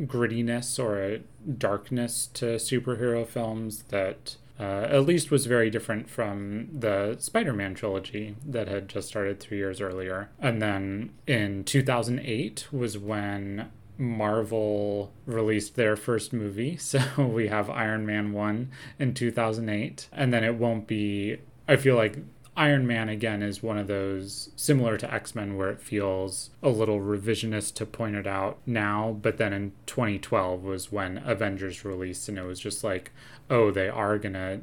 grittiness 0.00 0.78
or 0.78 1.02
a 1.02 1.20
darkness 1.50 2.28
to 2.34 2.44
superhero 2.56 3.26
films 3.26 3.84
that 3.84 4.36
uh, 4.60 4.86
at 4.90 5.06
least 5.06 5.30
was 5.30 5.46
very 5.46 5.70
different 5.70 6.10
from 6.10 6.68
the 6.76 7.16
Spider 7.20 7.52
Man 7.52 7.74
trilogy 7.74 8.36
that 8.44 8.68
had 8.68 8.88
just 8.88 9.08
started 9.08 9.40
three 9.40 9.58
years 9.58 9.80
earlier. 9.80 10.30
And 10.40 10.60
then 10.60 11.10
in 11.26 11.64
2008 11.64 12.68
was 12.72 12.98
when 12.98 13.70
Marvel 13.96 15.12
released 15.26 15.76
their 15.76 15.96
first 15.96 16.32
movie. 16.32 16.76
So 16.88 17.00
we 17.18 17.48
have 17.48 17.70
Iron 17.70 18.04
Man 18.06 18.32
1 18.32 18.70
in 18.98 19.14
2008. 19.14 20.08
And 20.12 20.32
then 20.32 20.42
it 20.42 20.56
won't 20.56 20.86
be, 20.86 21.38
I 21.68 21.76
feel 21.76 21.96
like 21.96 22.16
Iron 22.58 22.88
Man 22.88 23.08
again 23.08 23.40
is 23.40 23.62
one 23.62 23.78
of 23.78 23.86
those 23.86 24.50
similar 24.56 24.98
to 24.98 25.14
X 25.14 25.32
Men 25.32 25.56
where 25.56 25.70
it 25.70 25.80
feels 25.80 26.50
a 26.60 26.70
little 26.70 26.98
revisionist 26.98 27.74
to 27.74 27.86
point 27.86 28.16
it 28.16 28.26
out 28.26 28.58
now, 28.66 29.16
but 29.22 29.38
then 29.38 29.52
in 29.52 29.72
2012 29.86 30.64
was 30.64 30.90
when 30.90 31.18
Avengers 31.24 31.84
released 31.84 32.28
and 32.28 32.36
it 32.36 32.42
was 32.42 32.58
just 32.58 32.82
like, 32.82 33.12
oh, 33.48 33.70
they 33.70 33.88
are 33.88 34.18
gonna 34.18 34.60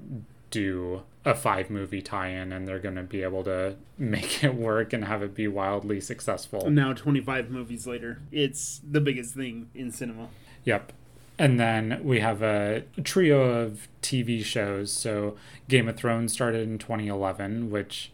do 0.51 1.03
a 1.23 1.33
five 1.33 1.69
movie 1.69 2.01
tie 2.01 2.27
in 2.27 2.51
and 2.51 2.67
they're 2.67 2.79
gonna 2.79 3.01
be 3.01 3.23
able 3.23 3.45
to 3.45 3.77
make 3.97 4.43
it 4.43 4.55
work 4.55 4.91
and 4.91 5.05
have 5.05 5.23
it 5.23 5.33
be 5.33 5.47
wildly 5.47 6.01
successful. 6.01 6.69
Now, 6.69 6.91
25 6.91 7.49
movies 7.49 7.87
later, 7.87 8.19
it's 8.29 8.81
the 8.85 8.99
biggest 8.99 9.35
thing 9.35 9.69
in 9.73 9.89
cinema. 9.91 10.27
Yep. 10.65 10.91
And 11.37 11.59
then 11.59 11.99
we 12.03 12.19
have 12.21 12.41
a 12.41 12.83
trio 13.03 13.41
of 13.61 13.87
TV 14.01 14.43
shows. 14.43 14.91
So 14.91 15.35
Game 15.67 15.89
of 15.89 15.97
Thrones 15.97 16.31
started 16.31 16.67
in 16.67 16.77
2011, 16.77 17.69
which, 17.69 18.11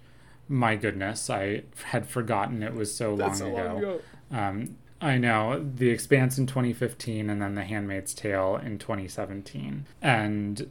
my 0.47 0.75
goodness, 0.75 1.29
I 1.29 1.63
had 1.85 2.07
forgotten 2.07 2.63
it 2.63 2.73
was 2.73 2.93
so 2.93 3.13
long 3.13 3.35
so 3.35 3.47
ago. 3.47 3.55
long 3.55 3.77
ago. 3.77 4.01
Um, 4.31 4.75
I 4.99 5.17
know. 5.17 5.67
The 5.75 5.89
Expanse 5.89 6.37
in 6.37 6.45
2015, 6.45 7.29
and 7.29 7.41
then 7.41 7.55
The 7.55 7.63
Handmaid's 7.63 8.13
Tale 8.13 8.59
in 8.63 8.77
2017. 8.77 9.85
And 10.01 10.69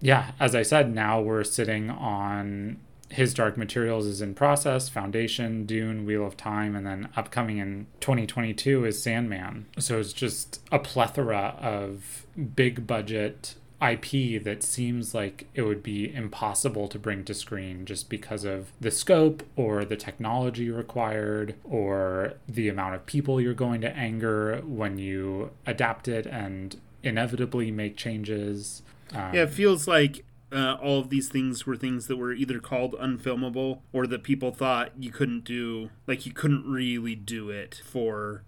yeah, 0.00 0.32
as 0.38 0.54
I 0.54 0.62
said, 0.62 0.94
now 0.94 1.20
we're 1.20 1.44
sitting 1.44 1.90
on 1.90 2.78
his 3.10 3.34
Dark 3.34 3.56
Materials 3.56 4.06
is 4.06 4.20
in 4.20 4.34
process, 4.34 4.88
Foundation, 4.88 5.66
Dune, 5.66 6.04
Wheel 6.06 6.26
of 6.26 6.36
Time, 6.36 6.74
and 6.74 6.86
then 6.86 7.08
upcoming 7.16 7.58
in 7.58 7.86
2022 8.00 8.84
is 8.84 9.02
Sandman. 9.02 9.66
So 9.78 9.98
it's 9.98 10.12
just 10.12 10.60
a 10.72 10.78
plethora 10.78 11.56
of 11.60 12.26
big 12.54 12.86
budget 12.86 13.54
IP 13.82 14.42
that 14.42 14.62
seems 14.62 15.14
like 15.14 15.46
it 15.54 15.62
would 15.62 15.82
be 15.82 16.12
impossible 16.12 16.88
to 16.88 16.98
bring 16.98 17.24
to 17.24 17.34
screen 17.34 17.84
just 17.84 18.08
because 18.08 18.44
of 18.44 18.72
the 18.80 18.90
scope 18.90 19.42
or 19.56 19.84
the 19.84 19.96
technology 19.96 20.70
required 20.70 21.54
or 21.64 22.34
the 22.48 22.68
amount 22.68 22.94
of 22.94 23.04
people 23.04 23.40
you're 23.40 23.52
going 23.52 23.80
to 23.82 23.94
anger 23.96 24.62
when 24.64 24.98
you 24.98 25.50
adapt 25.66 26.08
it 26.08 26.26
and 26.26 26.80
inevitably 27.02 27.70
make 27.70 27.96
changes. 27.96 28.82
Um, 29.12 29.34
yeah, 29.34 29.42
it 29.42 29.50
feels 29.50 29.86
like 29.86 30.24
uh, 30.54 30.78
all 30.80 31.00
of 31.00 31.10
these 31.10 31.28
things 31.28 31.66
were 31.66 31.76
things 31.76 32.06
that 32.06 32.16
were 32.16 32.32
either 32.32 32.60
called 32.60 32.94
unfilmable 32.94 33.80
or 33.92 34.06
that 34.06 34.22
people 34.22 34.52
thought 34.52 34.92
you 34.96 35.10
couldn't 35.10 35.44
do, 35.44 35.90
like 36.06 36.24
you 36.24 36.32
couldn't 36.32 36.64
really 36.70 37.16
do 37.16 37.50
it 37.50 37.82
for 37.84 38.44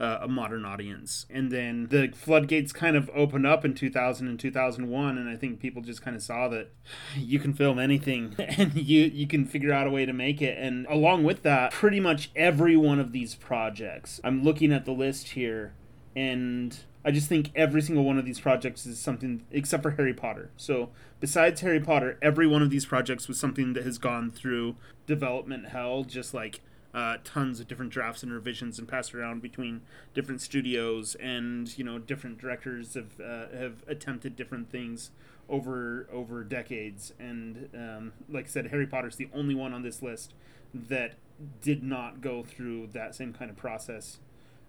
uh, 0.00 0.18
a 0.22 0.28
modern 0.28 0.64
audience. 0.64 1.26
And 1.30 1.52
then 1.52 1.86
the 1.86 2.08
floodgates 2.08 2.72
kind 2.72 2.96
of 2.96 3.08
opened 3.14 3.46
up 3.46 3.64
in 3.64 3.74
2000 3.74 4.26
and 4.26 4.40
2001, 4.40 5.16
and 5.16 5.28
I 5.28 5.36
think 5.36 5.60
people 5.60 5.82
just 5.82 6.02
kind 6.02 6.16
of 6.16 6.22
saw 6.22 6.48
that 6.48 6.70
you 7.16 7.38
can 7.38 7.54
film 7.54 7.78
anything 7.78 8.34
and 8.38 8.74
you 8.74 9.02
you 9.04 9.26
can 9.26 9.44
figure 9.44 9.72
out 9.72 9.86
a 9.86 9.90
way 9.90 10.04
to 10.04 10.12
make 10.12 10.42
it. 10.42 10.58
And 10.58 10.86
along 10.88 11.24
with 11.24 11.42
that, 11.42 11.72
pretty 11.72 12.00
much 12.00 12.30
every 12.34 12.76
one 12.76 12.98
of 12.98 13.12
these 13.12 13.36
projects, 13.36 14.20
I'm 14.24 14.42
looking 14.42 14.72
at 14.72 14.84
the 14.84 14.92
list 14.92 15.28
here, 15.28 15.74
and 16.16 16.76
I 17.04 17.10
just 17.10 17.28
think 17.28 17.50
every 17.54 17.82
single 17.82 18.04
one 18.04 18.18
of 18.18 18.24
these 18.24 18.40
projects 18.40 18.86
is 18.86 18.98
something 18.98 19.44
except 19.50 19.82
for 19.82 19.90
Harry 19.92 20.14
Potter. 20.14 20.50
So 20.56 20.90
besides 21.20 21.60
Harry 21.60 21.80
Potter, 21.80 22.18
every 22.22 22.46
one 22.46 22.62
of 22.62 22.70
these 22.70 22.86
projects 22.86 23.28
was 23.28 23.38
something 23.38 23.74
that 23.74 23.84
has 23.84 23.98
gone 23.98 24.30
through 24.30 24.76
development 25.06 25.68
hell, 25.68 26.04
just 26.04 26.32
like 26.32 26.60
uh, 26.94 27.16
tons 27.24 27.60
of 27.60 27.66
different 27.66 27.90
drafts 27.92 28.22
and 28.22 28.32
revisions 28.32 28.78
and 28.78 28.88
passed 28.88 29.14
around 29.14 29.42
between 29.42 29.82
different 30.14 30.40
studios 30.40 31.16
and 31.16 31.76
you 31.76 31.82
know 31.82 31.98
different 31.98 32.38
directors 32.38 32.94
have 32.94 33.20
uh, 33.20 33.48
have 33.54 33.82
attempted 33.88 34.36
different 34.36 34.70
things 34.70 35.10
over 35.48 36.08
over 36.12 36.44
decades. 36.44 37.12
And 37.18 37.68
um, 37.74 38.12
like 38.30 38.46
I 38.46 38.48
said, 38.48 38.68
Harry 38.68 38.86
Potter's 38.86 39.16
the 39.16 39.28
only 39.34 39.54
one 39.54 39.74
on 39.74 39.82
this 39.82 40.02
list 40.02 40.32
that 40.72 41.14
did 41.60 41.82
not 41.82 42.20
go 42.20 42.42
through 42.42 42.88
that 42.88 43.14
same 43.14 43.32
kind 43.32 43.50
of 43.50 43.56
process. 43.56 44.18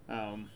Um, 0.08 0.50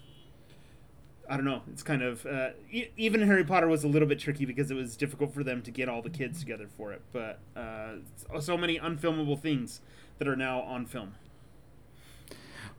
I 1.30 1.37
don't 1.37 1.44
know. 1.44 1.62
It's 1.72 1.84
kind 1.84 2.02
of 2.02 2.26
uh, 2.26 2.50
e- 2.72 2.88
even 2.96 3.22
Harry 3.22 3.44
Potter 3.44 3.68
was 3.68 3.84
a 3.84 3.88
little 3.88 4.08
bit 4.08 4.18
tricky 4.18 4.44
because 4.44 4.68
it 4.72 4.75
was 4.75 4.96
difficult 4.96 5.32
for 5.32 5.44
them 5.44 5.62
to 5.62 5.70
get 5.70 5.88
all 5.88 6.02
the 6.02 6.10
kids 6.10 6.40
together 6.40 6.66
for 6.76 6.92
it. 6.92 7.02
But 7.12 7.38
uh, 7.56 8.40
so 8.40 8.58
many 8.58 8.80
unfilmable 8.80 9.40
things 9.40 9.80
that 10.18 10.26
are 10.26 10.34
now 10.34 10.60
on 10.62 10.87
film. 10.87 11.14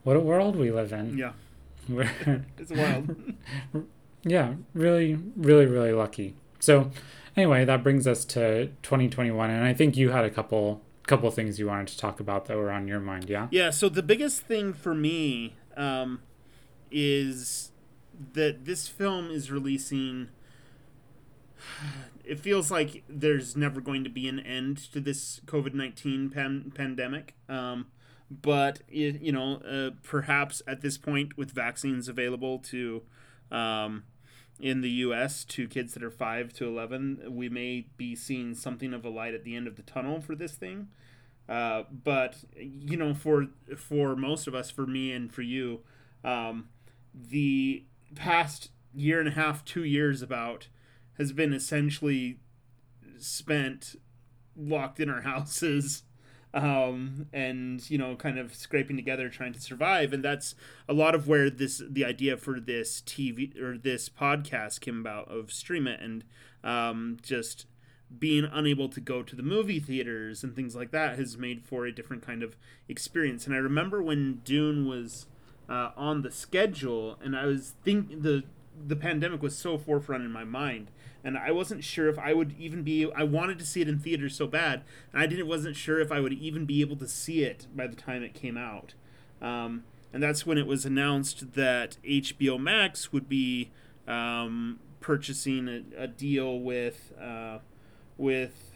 What 0.04 0.16
a 0.16 0.20
world 0.20 0.56
we 0.56 0.70
live 0.70 0.92
in. 0.92 1.16
Yeah, 1.16 1.32
it's 2.58 2.70
wild. 2.70 3.16
yeah, 4.22 4.54
really, 4.74 5.18
really, 5.34 5.66
really 5.66 5.92
lucky. 5.92 6.34
So, 6.60 6.90
anyway, 7.34 7.64
that 7.64 7.82
brings 7.82 8.06
us 8.06 8.24
to 8.26 8.66
2021, 8.82 9.50
and 9.50 9.64
I 9.64 9.72
think 9.72 9.96
you 9.96 10.10
had 10.10 10.26
a 10.26 10.30
couple 10.30 10.82
couple 11.06 11.30
things 11.30 11.58
you 11.58 11.66
wanted 11.66 11.88
to 11.88 11.98
talk 11.98 12.20
about 12.20 12.44
that 12.46 12.56
were 12.56 12.70
on 12.70 12.86
your 12.86 13.00
mind. 13.00 13.28
Yeah. 13.30 13.48
yeah. 13.50 13.70
So 13.70 13.88
the 13.88 14.02
biggest 14.02 14.42
thing 14.42 14.72
for 14.72 14.94
me 14.94 15.56
um, 15.76 16.20
is 16.92 17.71
that 18.34 18.64
this 18.64 18.88
film 18.88 19.30
is 19.30 19.50
releasing. 19.50 20.28
It 22.24 22.38
feels 22.40 22.70
like 22.70 23.02
there's 23.08 23.56
never 23.56 23.80
going 23.80 24.04
to 24.04 24.10
be 24.10 24.28
an 24.28 24.40
end 24.40 24.78
to 24.92 25.00
this 25.00 25.40
COVID 25.46 25.74
nineteen 25.74 26.30
pan- 26.30 26.72
pandemic. 26.74 27.34
Um, 27.48 27.86
but 28.30 28.80
it, 28.88 29.20
you 29.20 29.32
know, 29.32 29.56
uh, 29.56 29.90
perhaps 30.02 30.62
at 30.66 30.80
this 30.80 30.96
point, 30.96 31.36
with 31.36 31.50
vaccines 31.50 32.08
available 32.08 32.58
to 32.60 33.02
um, 33.50 34.04
in 34.60 34.80
the 34.80 34.90
U.S. 34.90 35.44
to 35.46 35.68
kids 35.68 35.94
that 35.94 36.02
are 36.02 36.10
five 36.10 36.52
to 36.54 36.66
eleven, 36.66 37.20
we 37.28 37.48
may 37.48 37.86
be 37.96 38.14
seeing 38.14 38.54
something 38.54 38.94
of 38.94 39.04
a 39.04 39.10
light 39.10 39.34
at 39.34 39.44
the 39.44 39.56
end 39.56 39.66
of 39.66 39.76
the 39.76 39.82
tunnel 39.82 40.20
for 40.20 40.34
this 40.34 40.54
thing. 40.54 40.88
Uh, 41.48 41.82
but 41.90 42.36
you 42.56 42.96
know, 42.96 43.14
for 43.14 43.48
for 43.76 44.16
most 44.16 44.46
of 44.46 44.54
us, 44.54 44.70
for 44.70 44.86
me 44.86 45.12
and 45.12 45.32
for 45.32 45.42
you, 45.42 45.80
um, 46.24 46.68
the 47.12 47.84
past 48.14 48.70
year 48.94 49.18
and 49.18 49.28
a 49.28 49.32
half, 49.32 49.64
two 49.64 49.84
years 49.84 50.22
about 50.22 50.68
has 51.18 51.32
been 51.32 51.52
essentially 51.52 52.38
spent 53.18 53.96
locked 54.56 55.00
in 55.00 55.08
our 55.08 55.20
houses 55.22 56.02
um, 56.54 57.26
and 57.32 57.88
you 57.90 57.96
know 57.96 58.14
kind 58.14 58.38
of 58.38 58.54
scraping 58.54 58.96
together 58.96 59.28
trying 59.28 59.52
to 59.52 59.60
survive. 59.60 60.12
And 60.12 60.24
that's 60.24 60.54
a 60.88 60.92
lot 60.92 61.14
of 61.14 61.28
where 61.28 61.48
this 61.50 61.82
the 61.88 62.04
idea 62.04 62.36
for 62.36 62.60
this 62.60 63.02
tv 63.02 63.58
or 63.60 63.78
this 63.78 64.08
podcast 64.08 64.80
came 64.80 65.00
about 65.00 65.30
of 65.30 65.52
stream 65.52 65.86
it 65.86 66.00
and 66.00 66.24
um, 66.62 67.18
just 67.22 67.66
being 68.18 68.44
unable 68.44 68.90
to 68.90 69.00
go 69.00 69.22
to 69.22 69.34
the 69.34 69.42
movie 69.42 69.80
theaters 69.80 70.44
and 70.44 70.54
things 70.54 70.76
like 70.76 70.90
that 70.90 71.18
has 71.18 71.38
made 71.38 71.64
for 71.64 71.86
a 71.86 71.94
different 71.94 72.24
kind 72.24 72.42
of 72.42 72.56
experience. 72.88 73.46
And 73.46 73.54
i 73.54 73.58
remember 73.58 74.02
when 74.02 74.42
dune 74.44 74.86
was 74.86 75.26
uh, 75.68 75.90
on 75.96 76.22
the 76.22 76.30
schedule 76.30 77.18
and 77.22 77.36
i 77.36 77.46
was 77.46 77.74
think 77.84 78.22
the 78.22 78.42
the 78.86 78.96
pandemic 78.96 79.42
was 79.42 79.56
so 79.56 79.78
forefront 79.78 80.24
in 80.24 80.30
my 80.30 80.44
mind 80.44 80.90
and 81.24 81.38
I 81.38 81.52
wasn't 81.52 81.84
sure 81.84 82.08
if 82.08 82.18
I 82.18 82.34
would 82.34 82.54
even 82.58 82.82
be. 82.82 83.10
I 83.14 83.22
wanted 83.22 83.58
to 83.60 83.66
see 83.66 83.80
it 83.80 83.88
in 83.88 83.98
theaters 83.98 84.34
so 84.34 84.46
bad, 84.46 84.82
and 85.12 85.22
I 85.22 85.26
didn't 85.26 85.46
wasn't 85.46 85.76
sure 85.76 86.00
if 86.00 86.10
I 86.10 86.20
would 86.20 86.32
even 86.32 86.64
be 86.64 86.80
able 86.80 86.96
to 86.96 87.08
see 87.08 87.44
it 87.44 87.66
by 87.74 87.86
the 87.86 87.96
time 87.96 88.22
it 88.22 88.34
came 88.34 88.56
out. 88.56 88.94
Um, 89.40 89.84
and 90.12 90.22
that's 90.22 90.44
when 90.44 90.58
it 90.58 90.66
was 90.66 90.84
announced 90.84 91.54
that 91.54 91.96
HBO 92.04 92.60
Max 92.60 93.12
would 93.12 93.28
be 93.28 93.70
um, 94.06 94.80
purchasing 95.00 95.68
a, 95.68 96.04
a, 96.04 96.06
deal 96.06 96.58
with 96.58 97.12
uh, 97.20 97.58
with 98.18 98.74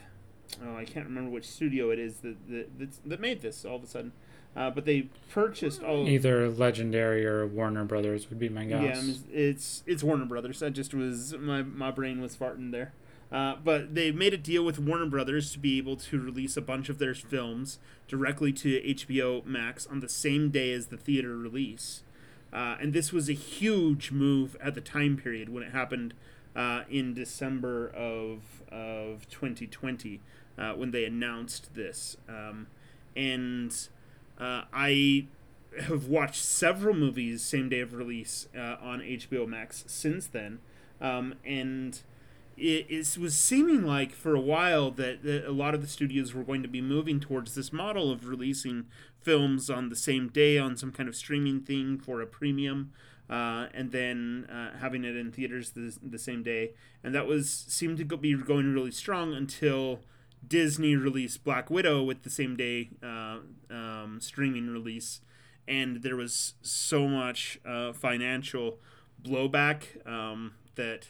oh 0.65 0.77
I 0.77 0.85
can't 0.85 1.07
remember 1.07 1.31
which 1.31 1.47
studio 1.47 1.91
it 1.91 1.99
is 1.99 2.19
that 2.21 2.37
that, 2.49 2.91
that 3.05 3.21
made 3.21 3.43
this 3.43 3.65
all 3.65 3.77
of 3.77 3.83
a 3.83 3.87
sudden. 3.87 4.13
Uh, 4.57 4.71
but 4.71 4.87
they 4.87 5.09
purchased 5.31 5.83
all 5.83 6.09
either 6.09 6.49
Legendary 6.49 7.27
or 7.27 7.47
Warner 7.47 7.85
Brothers 7.85 8.31
would 8.31 8.39
be 8.39 8.49
my 8.49 8.65
guess. 8.65 9.07
Yeah, 9.07 9.13
it's 9.31 9.83
it's 9.87 10.03
Warner 10.03 10.25
Brothers. 10.25 10.63
I 10.63 10.71
just 10.71 10.95
was 10.95 11.35
my 11.39 11.63
my 11.63 11.91
brain 11.91 12.21
was 12.21 12.35
farting 12.35 12.73
there. 12.73 12.93
Uh, 13.31 13.57
but 13.63 13.95
they 13.95 14.13
made 14.13 14.33
a 14.33 14.39
deal 14.39 14.65
with 14.65 14.79
Warner 14.79 15.07
Brothers 15.07 15.53
to 15.53 15.59
be 15.59 15.79
able 15.79 15.97
to 15.97 16.21
release 16.21 16.57
a 16.57 16.63
bunch 16.63 16.89
of 16.89 16.99
their 16.99 17.15
films 17.15 17.79
directly 18.07 18.53
to 18.53 18.81
HBO 18.81 19.45
Max 19.45 19.87
on 19.87 20.01
the 20.01 20.09
same 20.09 20.51
day 20.51 20.73
as 20.73 20.87
the 20.87 20.97
theater 20.97 21.37
release. 21.37 22.03
Uh, 22.53 22.77
and 22.81 22.93
this 22.93 23.13
was 23.13 23.29
a 23.29 23.33
huge 23.33 24.13
move 24.13 24.57
at 24.63 24.75
the 24.75 24.81
time 24.81 25.17
period 25.17 25.49
when 25.49 25.65
it 25.65 25.73
happened 25.73 26.15
uh, 26.55 26.85
in 26.89 27.13
December 27.15 27.89
of, 27.89 28.63
of 28.71 29.29
2020 29.29 30.21
uh, 30.57 30.73
when 30.73 30.93
they 30.93 31.05
announced 31.05 31.75
this. 31.75 32.17
Um, 32.29 32.69
and 33.17 33.89
uh, 34.39 34.63
I 34.73 35.27
have 35.81 36.07
watched 36.09 36.43
several 36.43 36.95
movies 36.95 37.43
same 37.43 37.69
day 37.69 37.81
of 37.81 37.93
release 37.93 38.49
uh, 38.57 38.77
on 38.81 39.01
HBO 39.01 39.47
Max 39.47 39.85
since 39.87 40.27
then. 40.27 40.59
Um, 41.01 41.35
and 41.45 42.01
it, 42.57 42.87
it, 42.89 43.19
was 43.19 43.37
seeming 43.37 43.85
like 43.85 44.13
for 44.13 44.35
a 44.35 44.41
while 44.41 44.91
that, 44.93 45.23
that, 45.25 45.47
a 45.47 45.53
lot 45.53 45.75
of 45.75 45.83
the 45.83 45.87
studios 45.87 46.33
were 46.33 46.43
going 46.43 46.63
to 46.63 46.69
be 46.69 46.81
moving 46.81 47.21
towards 47.21 47.55
this 47.55 47.73
model 47.73 48.11
of 48.11 48.27
releasing 48.27 48.87
films 49.21 49.69
on 49.69 49.91
the 49.91 49.97
same 49.97 50.29
day 50.29 50.57
on 50.57 50.77
some 50.77 50.93
kind 50.93 51.09
of 51.09 51.15
streaming 51.15 51.61
thing 51.61 51.99
for 51.99 52.23
a 52.23 52.27
premium. 52.27 52.93
Uh, 53.29 53.67
and 53.75 53.91
then 53.91 54.47
uh, 54.51 54.79
having 54.79 55.05
it 55.05 55.17
in 55.17 55.33
theaters 55.33 55.71
the, 55.71 55.99
the 56.01 56.19
same 56.19 56.45
day, 56.45 56.71
and 57.03 57.13
that 57.13 57.27
was 57.27 57.51
seemed 57.51 57.99
to 57.99 58.05
go, 58.05 58.17
be 58.17 58.37
going 58.37 58.73
really 58.73 58.93
strong 58.93 59.35
until 59.35 59.99
Disney 60.47 60.97
released 60.97 61.45
Black 61.45 61.71
Widow 61.71 62.03
with 62.03 62.23
the 62.23 62.31
same 62.31 62.57
day 62.57 62.91
uh, 63.03 63.39
um, 63.71 64.19
streaming 64.21 64.69
release, 64.69 65.21
and 65.67 66.03
there 66.03 66.17
was 66.17 66.55
so 66.63 67.09
much 67.09 67.59
uh, 67.67 67.93
financial 67.93 68.79
blowback 69.23 70.07
um, 70.07 70.55
that 70.77 71.09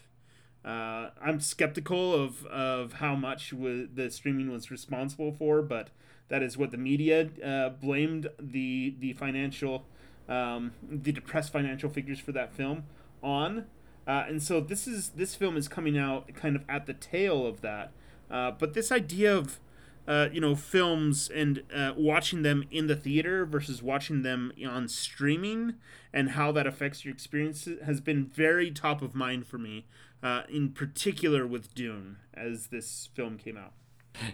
uh, 0.64 1.10
I'm 1.22 1.40
skeptical 1.40 2.14
of, 2.14 2.44
of 2.46 2.94
how 2.94 3.14
much 3.14 3.50
w- 3.50 3.88
the 3.92 4.10
streaming 4.10 4.50
was 4.50 4.70
responsible 4.70 5.32
for, 5.32 5.62
but 5.62 5.90
that 6.28 6.42
is 6.42 6.58
what 6.58 6.70
the 6.72 6.78
media 6.78 7.28
uh, 7.44 7.68
blamed 7.68 8.28
the 8.40 8.96
the 8.98 9.12
financial 9.12 9.84
um, 10.28 10.72
the 10.82 11.12
depressed 11.12 11.52
financial 11.52 11.88
figures 11.88 12.18
for 12.18 12.32
that 12.32 12.52
film 12.52 12.84
on. 13.22 13.66
Uh, 14.08 14.24
and 14.28 14.42
so 14.42 14.60
this 14.60 14.86
is 14.86 15.10
this 15.10 15.34
film 15.34 15.56
is 15.56 15.68
coming 15.68 15.96
out 15.96 16.32
kind 16.34 16.56
of 16.56 16.64
at 16.68 16.86
the 16.86 16.94
tail 16.94 17.46
of 17.46 17.60
that. 17.60 17.92
Uh, 18.30 18.50
but 18.50 18.74
this 18.74 18.90
idea 18.90 19.36
of 19.36 19.60
uh, 20.08 20.28
you 20.32 20.40
know 20.40 20.54
films 20.54 21.28
and 21.28 21.62
uh, 21.74 21.92
watching 21.96 22.42
them 22.42 22.64
in 22.70 22.86
the 22.86 22.96
theater 22.96 23.44
versus 23.44 23.82
watching 23.82 24.22
them 24.22 24.52
on 24.66 24.88
streaming 24.88 25.74
and 26.12 26.30
how 26.30 26.52
that 26.52 26.66
affects 26.66 27.04
your 27.04 27.12
experience 27.12 27.68
has 27.84 28.00
been 28.00 28.24
very 28.24 28.70
top 28.70 29.02
of 29.02 29.14
mind 29.14 29.46
for 29.46 29.58
me 29.58 29.84
uh, 30.22 30.42
in 30.48 30.70
particular 30.70 31.46
with 31.46 31.74
dune 31.74 32.16
as 32.34 32.68
this 32.68 33.08
film 33.14 33.36
came 33.36 33.56
out. 33.56 33.72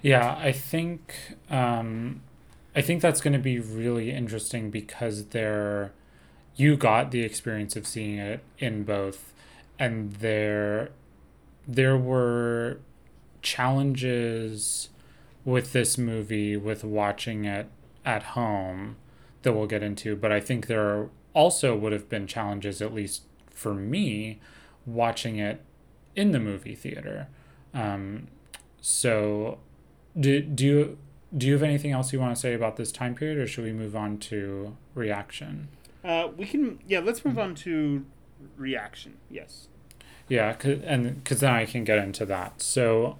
Yeah 0.02 0.36
i 0.38 0.52
think 0.52 1.14
um, 1.50 2.22
i 2.76 2.82
think 2.82 3.00
that's 3.00 3.20
going 3.20 3.32
to 3.32 3.38
be 3.38 3.58
really 3.58 4.10
interesting 4.10 4.70
because 4.70 5.26
there 5.28 5.92
you 6.54 6.76
got 6.76 7.10
the 7.10 7.22
experience 7.22 7.76
of 7.76 7.86
seeing 7.86 8.18
it 8.18 8.44
in 8.58 8.84
both 8.84 9.32
and 9.78 10.12
there 10.16 10.90
there 11.66 11.96
were 11.96 12.78
challenges 13.42 14.88
with 15.44 15.72
this 15.72 15.98
movie 15.98 16.56
with 16.56 16.84
watching 16.84 17.44
it 17.44 17.68
at 18.04 18.22
home 18.22 18.96
that 19.42 19.52
we'll 19.52 19.66
get 19.66 19.82
into 19.82 20.14
but 20.14 20.30
i 20.32 20.40
think 20.40 20.66
there 20.66 21.08
also 21.34 21.76
would 21.76 21.92
have 21.92 22.08
been 22.08 22.26
challenges 22.26 22.80
at 22.80 22.92
least 22.94 23.22
for 23.50 23.74
me 23.74 24.40
watching 24.86 25.38
it 25.38 25.62
in 26.14 26.32
the 26.32 26.40
movie 26.40 26.74
theater. 26.74 27.28
Um, 27.72 28.28
so 28.80 29.58
do, 30.18 30.40
do 30.40 30.64
you 30.64 30.98
do 31.36 31.46
you 31.46 31.54
have 31.54 31.62
anything 31.62 31.92
else 31.92 32.12
you 32.12 32.20
want 32.20 32.34
to 32.34 32.40
say 32.40 32.52
about 32.52 32.76
this 32.76 32.92
time 32.92 33.14
period 33.14 33.38
or 33.38 33.46
should 33.46 33.64
we 33.64 33.72
move 33.72 33.96
on 33.96 34.18
to 34.18 34.76
reaction? 34.94 35.68
Uh, 36.04 36.28
we 36.36 36.44
can 36.44 36.80
yeah 36.86 37.00
let's 37.00 37.24
move 37.24 37.38
on 37.38 37.54
to 37.54 38.04
reaction 38.56 39.16
yes. 39.30 39.68
Yeah 40.28 40.52
cause, 40.54 40.78
and 40.84 41.22
because 41.22 41.40
then 41.40 41.52
i 41.52 41.64
can 41.64 41.84
get 41.84 41.98
into 41.98 42.26
that. 42.26 42.60
So 42.60 43.18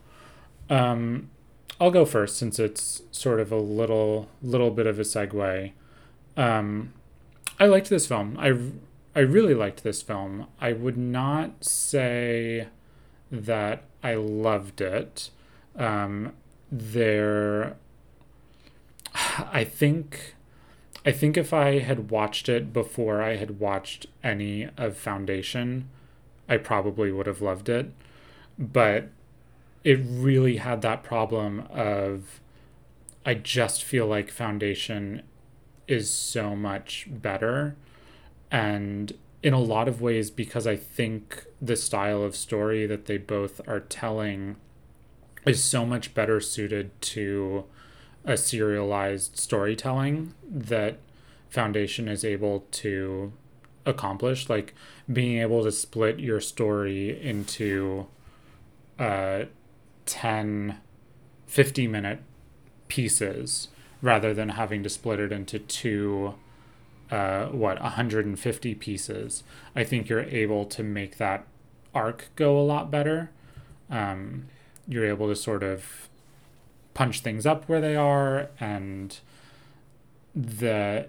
um, 0.72 1.28
I'll 1.78 1.90
go 1.90 2.04
first 2.04 2.38
since 2.38 2.58
it's 2.58 3.02
sort 3.10 3.40
of 3.40 3.52
a 3.52 3.56
little 3.56 4.28
little 4.42 4.70
bit 4.70 4.86
of 4.86 4.98
a 4.98 5.02
segue. 5.02 5.72
Um, 6.36 6.94
I 7.60 7.66
liked 7.66 7.90
this 7.90 8.06
film. 8.06 8.36
I 8.38 8.56
I 9.14 9.20
really 9.20 9.54
liked 9.54 9.84
this 9.84 10.00
film. 10.00 10.46
I 10.60 10.72
would 10.72 10.96
not 10.96 11.64
say 11.64 12.68
that 13.30 13.84
I 14.02 14.14
loved 14.14 14.80
it. 14.80 15.28
Um, 15.76 16.32
there, 16.70 17.76
I 19.14 19.64
think, 19.64 20.34
I 21.04 21.12
think 21.12 21.36
if 21.36 21.52
I 21.52 21.80
had 21.80 22.10
watched 22.10 22.48
it 22.48 22.72
before 22.72 23.20
I 23.20 23.36
had 23.36 23.60
watched 23.60 24.06
any 24.24 24.68
of 24.78 24.96
Foundation, 24.96 25.90
I 26.48 26.56
probably 26.56 27.12
would 27.12 27.26
have 27.26 27.42
loved 27.42 27.68
it. 27.68 27.92
But 28.58 29.08
it 29.84 30.00
really 30.04 30.56
had 30.58 30.82
that 30.82 31.02
problem 31.02 31.66
of 31.70 32.40
I 33.24 33.34
just 33.34 33.84
feel 33.84 34.06
like 34.06 34.30
Foundation 34.30 35.22
is 35.86 36.12
so 36.12 36.56
much 36.56 37.06
better. 37.08 37.76
And 38.50 39.12
in 39.42 39.52
a 39.52 39.60
lot 39.60 39.88
of 39.88 40.00
ways, 40.00 40.30
because 40.30 40.66
I 40.66 40.76
think 40.76 41.46
the 41.60 41.76
style 41.76 42.22
of 42.22 42.36
story 42.36 42.86
that 42.86 43.06
they 43.06 43.18
both 43.18 43.60
are 43.66 43.80
telling 43.80 44.56
is 45.46 45.62
so 45.62 45.84
much 45.84 46.14
better 46.14 46.40
suited 46.40 47.00
to 47.02 47.64
a 48.24 48.36
serialized 48.36 49.36
storytelling 49.36 50.34
that 50.48 50.98
Foundation 51.48 52.08
is 52.08 52.24
able 52.24 52.64
to 52.70 53.32
accomplish. 53.84 54.48
Like 54.48 54.74
being 55.12 55.38
able 55.38 55.64
to 55.64 55.72
split 55.72 56.18
your 56.18 56.40
story 56.40 57.20
into 57.20 58.06
uh, 58.98 59.44
10 60.12 60.78
50 61.46 61.86
minute 61.86 62.18
pieces 62.88 63.68
rather 64.02 64.34
than 64.34 64.50
having 64.50 64.82
to 64.82 64.90
split 64.90 65.18
it 65.18 65.32
into 65.32 65.58
two 65.58 66.34
uh, 67.10 67.46
what 67.46 67.80
150 67.80 68.74
pieces. 68.74 69.42
I 69.74 69.84
think 69.84 70.10
you're 70.10 70.24
able 70.24 70.66
to 70.66 70.82
make 70.82 71.16
that 71.16 71.46
arc 71.94 72.28
go 72.36 72.58
a 72.58 72.60
lot 72.60 72.90
better. 72.90 73.30
Um, 73.90 74.48
you're 74.86 75.06
able 75.06 75.28
to 75.28 75.36
sort 75.36 75.62
of 75.62 76.10
punch 76.92 77.20
things 77.20 77.46
up 77.46 77.66
where 77.66 77.80
they 77.80 77.96
are 77.96 78.50
and 78.60 79.18
the 80.34 81.06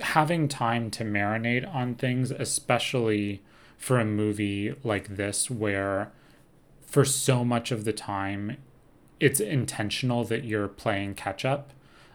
having 0.00 0.46
time 0.46 0.92
to 0.92 1.04
marinate 1.04 1.72
on 1.74 1.96
things 1.96 2.30
especially 2.30 3.42
for 3.76 3.98
a 3.98 4.04
movie 4.04 4.74
like 4.84 5.16
this 5.16 5.50
where 5.50 6.12
for 6.94 7.04
so 7.04 7.44
much 7.44 7.72
of 7.72 7.84
the 7.84 7.92
time, 7.92 8.56
it's 9.18 9.40
intentional 9.40 10.22
that 10.22 10.44
you're 10.44 10.68
playing 10.68 11.12
catch 11.12 11.44
up. 11.44 11.70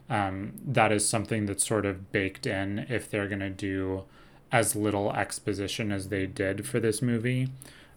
Um, 0.10 0.54
that 0.66 0.90
is 0.94 1.06
something 1.06 1.48
that's 1.48 1.68
sort 1.68 1.86
of 1.86 2.14
baked 2.14 2.48
in 2.48 2.86
if 2.88 3.12
they're 3.12 3.28
going 3.28 3.42
to 3.42 3.50
do 3.50 4.06
as 4.54 4.78
little 4.78 5.12
exposition 5.12 5.92
as 5.92 6.08
they 6.08 6.26
did 6.26 6.66
for 6.66 6.80
this 6.80 7.02
movie 7.02 7.50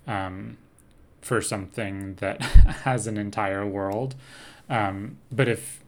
um, 0.09 0.57
for 1.21 1.41
something 1.41 2.17
that 2.17 2.43
has 2.83 3.07
an 3.07 3.17
entire 3.17 3.65
world. 3.65 4.17
Um, 4.69 5.19
but 5.31 5.47
if 5.47 5.85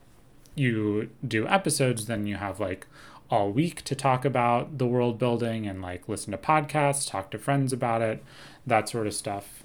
you 0.55 1.09
do 1.27 1.45
episodes, 1.45 2.05
then 2.05 2.25
you 2.25 2.37
have 2.37 2.61
like 2.61 2.87
all 3.29 3.51
week 3.51 3.81
to 3.81 3.95
talk 3.95 4.23
about 4.23 4.77
the 4.77 4.87
world 4.87 5.19
building 5.19 5.67
and 5.67 5.81
like 5.81 6.07
listen 6.07 6.31
to 6.31 6.37
podcasts, 6.37 7.05
talk 7.05 7.31
to 7.31 7.37
friends 7.37 7.73
about 7.73 8.01
it, 8.01 8.23
that 8.65 8.87
sort 8.87 9.07
of 9.07 9.13
stuff 9.13 9.64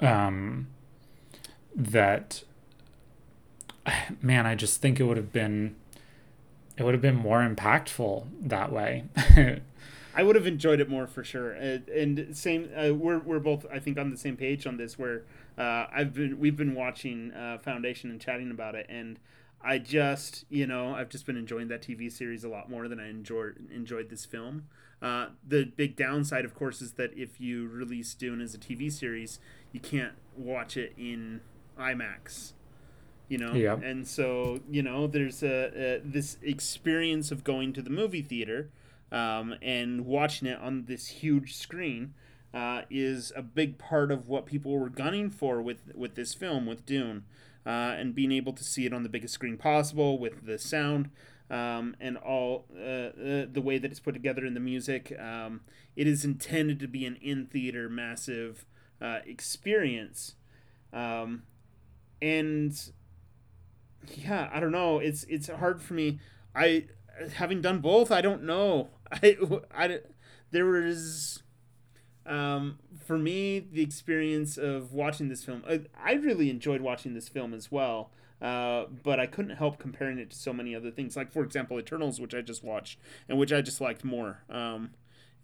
um, 0.00 0.68
that 1.74 2.42
man, 4.22 4.46
I 4.46 4.54
just 4.54 4.80
think 4.80 5.00
it 5.00 5.04
would 5.04 5.16
have 5.16 5.32
been 5.32 5.76
it 6.76 6.84
would 6.84 6.94
have 6.94 7.02
been 7.02 7.16
more 7.16 7.46
impactful 7.46 8.26
that 8.40 8.72
way. 8.72 9.04
I 10.14 10.22
would 10.22 10.36
have 10.36 10.46
enjoyed 10.46 10.80
it 10.80 10.90
more 10.90 11.06
for 11.06 11.24
sure. 11.24 11.52
And, 11.52 11.88
and 11.88 12.36
same, 12.36 12.70
uh, 12.76 12.92
we're 12.94 13.18
we're 13.18 13.38
both 13.38 13.66
I 13.72 13.78
think 13.78 13.98
on 13.98 14.10
the 14.10 14.16
same 14.16 14.36
page 14.36 14.66
on 14.66 14.76
this. 14.76 14.98
Where 14.98 15.22
uh, 15.56 15.86
I've 15.92 16.12
been 16.12 16.38
we've 16.38 16.56
been 16.56 16.74
watching 16.74 17.32
uh, 17.32 17.58
Foundation 17.58 18.10
and 18.10 18.20
chatting 18.20 18.50
about 18.50 18.74
it, 18.74 18.86
and 18.88 19.18
I 19.62 19.78
just 19.78 20.44
you 20.48 20.66
know 20.66 20.94
I've 20.94 21.08
just 21.08 21.26
been 21.26 21.36
enjoying 21.36 21.68
that 21.68 21.82
TV 21.82 22.12
series 22.12 22.44
a 22.44 22.48
lot 22.48 22.70
more 22.70 22.88
than 22.88 23.00
I 23.00 23.08
enjoyed 23.08 23.70
enjoyed 23.70 24.10
this 24.10 24.24
film. 24.24 24.64
Uh, 25.00 25.30
the 25.46 25.64
big 25.64 25.96
downside, 25.96 26.44
of 26.44 26.54
course, 26.54 26.80
is 26.80 26.92
that 26.92 27.10
if 27.16 27.40
you 27.40 27.66
release 27.66 28.14
Dune 28.14 28.40
as 28.40 28.54
a 28.54 28.58
TV 28.58 28.90
series, 28.92 29.40
you 29.72 29.80
can't 29.80 30.14
watch 30.36 30.76
it 30.76 30.92
in 30.96 31.40
IMAX. 31.78 32.52
You 33.28 33.38
know, 33.38 33.54
yeah. 33.54 33.76
and 33.76 34.06
so 34.06 34.60
you 34.70 34.82
know, 34.82 35.06
there's 35.06 35.42
a, 35.42 35.96
a 35.96 36.00
this 36.04 36.36
experience 36.42 37.30
of 37.30 37.44
going 37.44 37.72
to 37.72 37.82
the 37.82 37.90
movie 37.90 38.22
theater 38.22 38.70
um, 39.10 39.54
and 39.62 40.04
watching 40.06 40.46
it 40.48 40.58
on 40.60 40.84
this 40.84 41.06
huge 41.08 41.56
screen. 41.56 42.14
uh, 42.54 42.82
is 42.90 43.32
a 43.34 43.42
big 43.42 43.78
part 43.78 44.10
of 44.10 44.28
what 44.28 44.46
people 44.46 44.72
were 44.78 44.88
gunning 44.88 45.30
for 45.30 45.62
with 45.62 45.94
with 45.94 46.14
this 46.14 46.34
film 46.34 46.66
with 46.66 46.84
Dune, 46.84 47.24
uh, 47.64 47.70
and 47.96 48.14
being 48.14 48.32
able 48.32 48.52
to 48.52 48.64
see 48.64 48.84
it 48.86 48.92
on 48.92 49.02
the 49.02 49.08
biggest 49.08 49.34
screen 49.34 49.56
possible 49.56 50.18
with 50.18 50.46
the 50.46 50.58
sound. 50.58 51.10
Um, 51.50 51.96
and 52.00 52.16
all 52.16 52.64
uh, 52.74 52.80
uh, 52.80 53.46
the 53.52 53.60
way 53.62 53.76
that 53.76 53.90
it's 53.90 54.00
put 54.00 54.14
together 54.14 54.46
in 54.46 54.54
the 54.54 54.60
music, 54.60 55.14
um, 55.20 55.60
it 55.96 56.06
is 56.06 56.24
intended 56.24 56.80
to 56.80 56.88
be 56.88 57.04
an 57.04 57.16
in 57.16 57.46
theater 57.46 57.90
massive 57.90 58.64
uh, 59.02 59.18
experience, 59.26 60.36
um, 60.92 61.42
and 62.20 62.92
yeah, 64.14 64.48
I 64.52 64.60
don't 64.60 64.72
know. 64.72 64.98
It's 64.98 65.24
it's 65.24 65.48
hard 65.48 65.82
for 65.82 65.94
me. 65.94 66.20
I 66.54 66.86
having 67.34 67.60
done 67.60 67.80
both, 67.80 68.10
I 68.10 68.20
don't 68.20 68.44
know. 68.44 68.90
I 69.12 69.36
I 69.74 69.98
there 70.50 70.66
was 70.66 71.42
um, 72.26 72.78
for 73.04 73.18
me 73.18 73.58
the 73.58 73.82
experience 73.82 74.56
of 74.56 74.92
watching 74.92 75.28
this 75.28 75.44
film. 75.44 75.64
I, 75.68 75.82
I 76.02 76.12
really 76.14 76.50
enjoyed 76.50 76.80
watching 76.80 77.14
this 77.14 77.28
film 77.28 77.54
as 77.54 77.72
well. 77.72 78.10
Uh, 78.40 78.86
but 79.04 79.20
I 79.20 79.26
couldn't 79.26 79.56
help 79.56 79.78
comparing 79.78 80.18
it 80.18 80.30
to 80.30 80.36
so 80.36 80.52
many 80.52 80.74
other 80.74 80.90
things, 80.90 81.16
like 81.16 81.30
for 81.30 81.44
example, 81.44 81.78
Eternals, 81.78 82.20
which 82.20 82.34
I 82.34 82.40
just 82.40 82.64
watched 82.64 82.98
and 83.28 83.38
which 83.38 83.52
I 83.52 83.60
just 83.60 83.80
liked 83.80 84.02
more. 84.02 84.42
Um, 84.50 84.90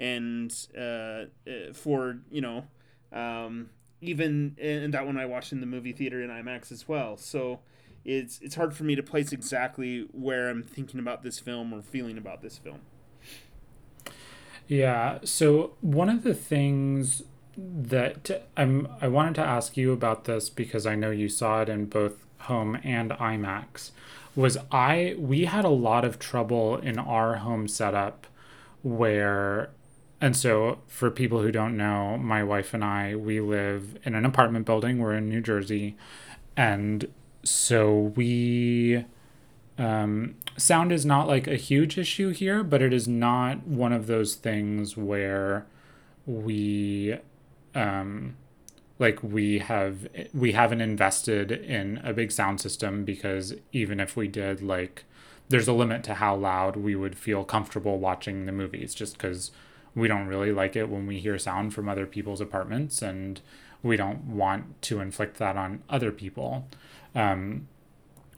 and 0.00 0.52
uh, 0.76 0.80
uh 0.80 1.26
for 1.74 2.18
you 2.28 2.40
know, 2.40 2.64
um, 3.12 3.70
even 4.00 4.56
and 4.60 4.94
that 4.94 5.06
one 5.06 5.16
I 5.16 5.26
watched 5.26 5.52
in 5.52 5.60
the 5.60 5.66
movie 5.66 5.92
theater 5.92 6.22
in 6.22 6.30
IMAX 6.30 6.70
as 6.70 6.88
well. 6.88 7.16
So 7.16 7.60
it's 8.04 8.38
it's 8.40 8.54
hard 8.54 8.74
for 8.74 8.84
me 8.84 8.94
to 8.94 9.02
place 9.02 9.32
exactly 9.32 10.08
where 10.12 10.48
I'm 10.48 10.62
thinking 10.62 11.00
about 11.00 11.22
this 11.22 11.38
film 11.38 11.72
or 11.72 11.82
feeling 11.82 12.18
about 12.18 12.42
this 12.42 12.58
film. 12.58 12.80
Yeah. 14.66 15.18
So 15.24 15.72
one 15.80 16.08
of 16.08 16.22
the 16.22 16.34
things 16.34 17.22
that 17.56 18.48
I'm 18.56 18.88
I 19.00 19.08
wanted 19.08 19.34
to 19.36 19.42
ask 19.42 19.76
you 19.76 19.92
about 19.92 20.24
this 20.24 20.48
because 20.48 20.86
I 20.86 20.94
know 20.94 21.10
you 21.10 21.28
saw 21.28 21.62
it 21.62 21.68
in 21.68 21.86
both 21.86 22.24
home 22.42 22.78
and 22.84 23.10
IMAX 23.10 23.90
was 24.36 24.56
I 24.70 25.16
we 25.18 25.46
had 25.46 25.64
a 25.64 25.70
lot 25.70 26.04
of 26.04 26.18
trouble 26.18 26.76
in 26.76 26.98
our 26.98 27.36
home 27.36 27.66
setup 27.66 28.26
where 28.82 29.70
and 30.20 30.36
so 30.36 30.78
for 30.86 31.10
people 31.10 31.42
who 31.42 31.52
don't 31.52 31.76
know, 31.76 32.18
my 32.18 32.42
wife 32.42 32.74
and 32.74 32.84
I 32.84 33.14
we 33.14 33.40
live 33.40 33.98
in 34.04 34.14
an 34.14 34.24
apartment 34.24 34.66
building. 34.66 34.98
We're 34.98 35.14
in 35.14 35.28
New 35.28 35.40
Jersey 35.40 35.96
and 36.56 37.08
so 37.44 38.12
we 38.16 39.04
um, 39.78 40.34
sound 40.56 40.90
is 40.90 41.06
not 41.06 41.28
like 41.28 41.46
a 41.46 41.54
huge 41.56 41.96
issue 41.96 42.30
here, 42.30 42.64
but 42.64 42.82
it 42.82 42.92
is 42.92 43.06
not 43.06 43.66
one 43.66 43.92
of 43.92 44.08
those 44.08 44.34
things 44.34 44.96
where 44.96 45.66
we 46.26 47.16
um, 47.74 48.36
like 48.98 49.22
we 49.22 49.58
have 49.60 50.08
we 50.34 50.52
haven't 50.52 50.80
invested 50.80 51.52
in 51.52 52.00
a 52.02 52.12
big 52.12 52.32
sound 52.32 52.60
system 52.60 53.04
because 53.04 53.54
even 53.72 54.00
if 54.00 54.16
we 54.16 54.26
did 54.26 54.60
like 54.60 55.04
there's 55.48 55.68
a 55.68 55.72
limit 55.72 56.02
to 56.04 56.14
how 56.14 56.34
loud 56.34 56.76
we 56.76 56.94
would 56.94 57.16
feel 57.16 57.44
comfortable 57.44 57.98
watching 57.98 58.44
the 58.44 58.52
movies 58.52 58.94
just 58.94 59.14
because 59.14 59.50
we 59.98 60.08
don't 60.08 60.26
really 60.26 60.52
like 60.52 60.76
it 60.76 60.88
when 60.88 61.06
we 61.06 61.18
hear 61.18 61.38
sound 61.38 61.74
from 61.74 61.88
other 61.88 62.06
people's 62.06 62.40
apartments 62.40 63.02
and 63.02 63.40
we 63.82 63.96
don't 63.96 64.24
want 64.24 64.80
to 64.82 65.00
inflict 65.00 65.38
that 65.38 65.56
on 65.56 65.82
other 65.88 66.10
people 66.10 66.66
um, 67.14 67.66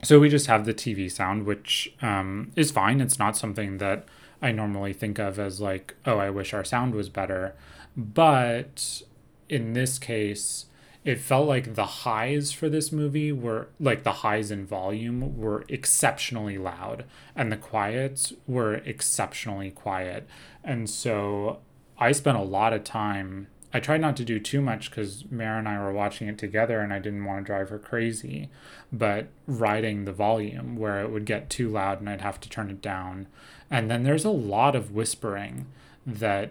so 0.03 0.19
we 0.19 0.29
just 0.29 0.47
have 0.47 0.65
the 0.65 0.75
TV 0.75 1.11
sound, 1.11 1.45
which 1.45 1.93
um, 2.01 2.53
is 2.57 2.71
fine. 2.71 3.01
It's 3.01 3.19
not 3.19 3.37
something 3.37 3.79
that 3.79 4.07
I 4.41 4.53
normally 4.53 4.93
think 4.93 5.19
of 5.19 5.39
as 5.39 5.61
like, 5.61 5.95
oh, 6.07 6.19
I 6.19 6.31
wish 6.31 6.55
our 6.55 6.65
sound 6.65 6.95
was 6.95 7.09
better. 7.09 7.55
But 7.97 9.03
in 9.49 9.75
this 9.75 9.99
case, 9.99 10.67
it 11.05 11.19
felt 11.19 11.49
like 11.49 11.75
the 11.75 11.85
highs 11.85 12.53
for 12.53 12.69
this 12.69 12.93
movie 12.93 13.33
were 13.33 13.69
like 13.79 14.03
the 14.03 14.13
highs 14.13 14.51
in 14.51 14.67
volume 14.67 15.37
were 15.39 15.65
exceptionally 15.69 16.59
loud 16.59 17.05
and 17.35 17.51
the 17.51 17.57
quiets 17.57 18.33
were 18.47 18.75
exceptionally 18.75 19.71
quiet. 19.71 20.29
And 20.63 20.91
so 20.91 21.61
I 21.99 22.13
spent 22.13 22.37
a 22.37 22.43
lot 22.43 22.73
of 22.73 22.85
time 22.85 23.49
I 23.73 23.79
tried 23.79 24.01
not 24.01 24.17
to 24.17 24.25
do 24.25 24.41
too 24.41 24.61
much 24.61 24.91
because 24.91 25.25
Mara 25.31 25.59
and 25.59 25.69
I 25.69 25.79
were 25.79 25.93
watching 25.93 26.27
it 26.29 26.39
together 26.39 26.81
and 26.81 26.93
I 26.93 26.99
didn't 26.99 27.25
want 27.25 27.41
to 27.41 27.47
drive 27.47 27.69
her 27.69 27.79
crazy. 27.79 28.49
But 28.93 29.29
riding 29.47 30.05
the 30.05 30.13
volume 30.13 30.77
where 30.77 31.01
it 31.01 31.11
would 31.11 31.25
get 31.25 31.49
too 31.49 31.69
loud 31.69 32.01
and 32.01 32.09
I'd 32.09 32.21
have 32.21 32.41
to 32.41 32.49
turn 32.49 32.71
it 32.71 32.83
down. 32.83 33.29
And 33.71 33.89
then 33.89 34.03
there's 34.03 34.25
a 34.25 34.31
lot 34.31 34.75
of 34.75 34.91
whispering 34.91 35.67
that 36.05 36.51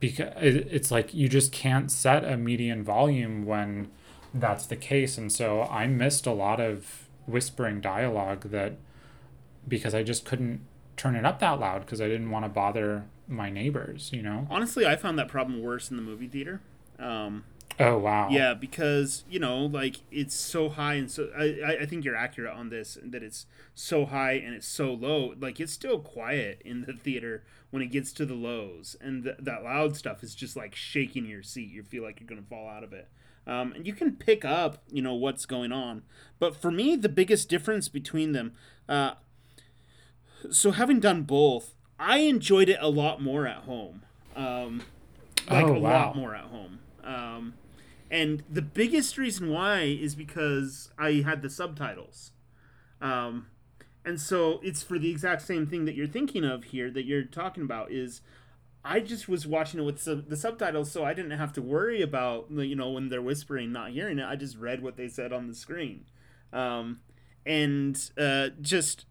because 0.00 0.32
it's 0.36 0.90
like 0.90 1.12
you 1.12 1.28
just 1.28 1.52
can't 1.52 1.90
set 1.90 2.24
a 2.24 2.36
median 2.36 2.82
volume 2.82 3.44
when 3.44 3.90
that's 4.32 4.66
the 4.66 4.76
case. 4.76 5.18
And 5.18 5.32
so 5.32 5.62
I 5.62 5.86
missed 5.86 6.26
a 6.26 6.32
lot 6.32 6.60
of 6.60 7.08
whispering 7.26 7.80
dialogue 7.80 8.50
that 8.50 8.76
because 9.66 9.94
I 9.94 10.02
just 10.02 10.24
couldn't 10.24 10.60
turn 10.96 11.14
it 11.14 11.24
up 11.24 11.38
that 11.40 11.60
loud 11.60 11.80
because 11.80 12.00
I 12.00 12.08
didn't 12.08 12.30
want 12.30 12.44
to 12.44 12.48
bother 12.48 13.04
my 13.26 13.50
neighbors, 13.50 14.10
you 14.12 14.22
know? 14.22 14.46
Honestly, 14.50 14.86
I 14.86 14.96
found 14.96 15.18
that 15.18 15.28
problem 15.28 15.62
worse 15.62 15.90
in 15.90 15.96
the 15.96 16.02
movie 16.02 16.28
theater. 16.28 16.60
Um, 16.98 17.44
oh, 17.80 17.98
wow. 17.98 18.28
Yeah, 18.30 18.54
because, 18.54 19.24
you 19.28 19.38
know, 19.38 19.66
like, 19.66 20.02
it's 20.10 20.34
so 20.34 20.68
high 20.68 20.94
and 20.94 21.10
so. 21.10 21.30
I, 21.36 21.78
I 21.80 21.86
think 21.86 22.04
you're 22.04 22.16
accurate 22.16 22.54
on 22.54 22.70
this, 22.70 22.98
that 23.02 23.22
it's 23.22 23.46
so 23.74 24.06
high 24.06 24.32
and 24.32 24.54
it's 24.54 24.68
so 24.68 24.92
low. 24.92 25.34
Like, 25.38 25.60
it's 25.60 25.72
still 25.72 25.98
quiet 25.98 26.62
in 26.64 26.82
the 26.82 26.92
theater 26.92 27.44
when 27.70 27.82
it 27.82 27.86
gets 27.86 28.12
to 28.14 28.26
the 28.26 28.34
lows. 28.34 28.96
And 29.00 29.24
th- 29.24 29.36
that 29.40 29.64
loud 29.64 29.96
stuff 29.96 30.22
is 30.22 30.34
just, 30.34 30.56
like, 30.56 30.74
shaking 30.74 31.26
your 31.26 31.42
seat. 31.42 31.70
You 31.70 31.82
feel 31.82 32.02
like 32.02 32.20
you're 32.20 32.28
going 32.28 32.42
to 32.42 32.48
fall 32.48 32.68
out 32.68 32.84
of 32.84 32.92
it. 32.92 33.08
Um, 33.46 33.72
and 33.72 33.86
you 33.86 33.94
can 33.94 34.16
pick 34.16 34.44
up, 34.44 34.82
you 34.90 35.00
know, 35.00 35.14
what's 35.14 35.46
going 35.46 35.72
on. 35.72 36.02
But 36.38 36.54
for 36.54 36.70
me, 36.70 36.96
the 36.96 37.08
biggest 37.08 37.48
difference 37.48 37.88
between 37.88 38.32
them. 38.32 38.52
Uh, 38.86 39.12
so 40.50 40.70
having 40.70 41.00
done 41.00 41.22
both, 41.22 41.74
I 41.98 42.18
enjoyed 42.18 42.68
it 42.68 42.78
a 42.80 42.90
lot 42.90 43.22
more 43.22 43.46
at 43.46 43.62
home. 43.62 44.02
Um, 44.36 44.82
like 45.50 45.64
oh, 45.64 45.76
a 45.76 45.78
lot 45.78 46.14
more 46.14 46.34
at 46.34 46.44
home. 46.44 46.78
Um, 47.02 47.54
and 48.10 48.42
the 48.48 48.62
biggest 48.62 49.18
reason 49.18 49.50
why 49.50 49.82
is 49.82 50.14
because 50.14 50.90
I 50.98 51.22
had 51.24 51.42
the 51.42 51.50
subtitles. 51.50 52.32
Um, 53.00 53.46
and 54.04 54.20
so 54.20 54.60
it's 54.62 54.82
for 54.82 54.98
the 54.98 55.10
exact 55.10 55.42
same 55.42 55.66
thing 55.66 55.84
that 55.84 55.94
you're 55.94 56.06
thinking 56.06 56.44
of 56.44 56.64
here 56.64 56.90
that 56.90 57.04
you're 57.04 57.24
talking 57.24 57.62
about 57.62 57.92
is 57.92 58.22
I 58.84 59.00
just 59.00 59.28
was 59.28 59.46
watching 59.46 59.80
it 59.80 59.84
with 59.84 60.00
sub- 60.00 60.28
the 60.28 60.36
subtitles 60.36 60.90
so 60.90 61.04
I 61.04 61.12
didn't 61.14 61.38
have 61.38 61.52
to 61.54 61.62
worry 61.62 62.00
about 62.00 62.50
you 62.50 62.74
know 62.74 62.90
when 62.90 63.08
they're 63.08 63.22
whispering 63.22 63.70
not 63.70 63.90
hearing 63.90 64.18
it 64.18 64.24
I 64.24 64.34
just 64.34 64.56
read 64.56 64.82
what 64.82 64.96
they 64.96 65.08
said 65.08 65.32
on 65.32 65.46
the 65.46 65.54
screen 65.54 66.06
um, 66.52 67.00
and 67.44 68.10
uh, 68.16 68.48
just 68.60 69.04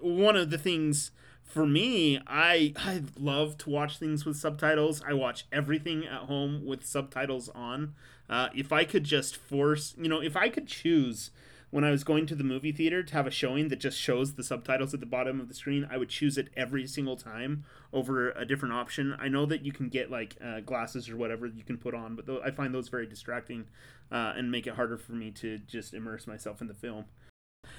one 0.00 0.36
of 0.36 0.50
the 0.50 0.58
things 0.58 1.10
for 1.48 1.66
me, 1.66 2.20
I 2.26 2.74
I 2.76 3.02
love 3.18 3.56
to 3.58 3.70
watch 3.70 3.98
things 3.98 4.26
with 4.26 4.36
subtitles. 4.36 5.02
I 5.08 5.14
watch 5.14 5.46
everything 5.50 6.06
at 6.06 6.22
home 6.22 6.64
with 6.64 6.84
subtitles 6.86 7.48
on. 7.48 7.94
Uh, 8.28 8.48
if 8.54 8.72
I 8.72 8.84
could 8.84 9.04
just 9.04 9.36
force, 9.36 9.94
you 9.98 10.08
know, 10.08 10.20
if 10.20 10.36
I 10.36 10.48
could 10.48 10.66
choose 10.66 11.30
when 11.70 11.84
I 11.84 11.90
was 11.90 12.02
going 12.02 12.26
to 12.26 12.34
the 12.34 12.44
movie 12.44 12.72
theater 12.72 13.02
to 13.02 13.12
have 13.14 13.26
a 13.26 13.30
showing 13.30 13.68
that 13.68 13.80
just 13.80 13.98
shows 13.98 14.34
the 14.34 14.42
subtitles 14.42 14.94
at 14.94 15.00
the 15.00 15.06
bottom 15.06 15.38
of 15.40 15.48
the 15.48 15.54
screen, 15.54 15.86
I 15.90 15.98
would 15.98 16.08
choose 16.08 16.38
it 16.38 16.48
every 16.56 16.86
single 16.86 17.16
time 17.16 17.64
over 17.92 18.30
a 18.30 18.46
different 18.46 18.74
option. 18.74 19.14
I 19.18 19.28
know 19.28 19.44
that 19.46 19.64
you 19.64 19.72
can 19.72 19.88
get 19.88 20.10
like 20.10 20.36
uh, 20.42 20.60
glasses 20.60 21.10
or 21.10 21.16
whatever 21.16 21.46
you 21.46 21.64
can 21.64 21.76
put 21.76 21.94
on, 21.94 22.16
but 22.16 22.26
th- 22.26 22.40
I 22.44 22.50
find 22.50 22.74
those 22.74 22.88
very 22.88 23.06
distracting 23.06 23.66
uh, 24.10 24.32
and 24.36 24.50
make 24.50 24.66
it 24.66 24.74
harder 24.74 24.96
for 24.96 25.12
me 25.12 25.30
to 25.32 25.58
just 25.58 25.92
immerse 25.92 26.26
myself 26.26 26.60
in 26.62 26.68
the 26.68 26.74
film. 26.74 27.04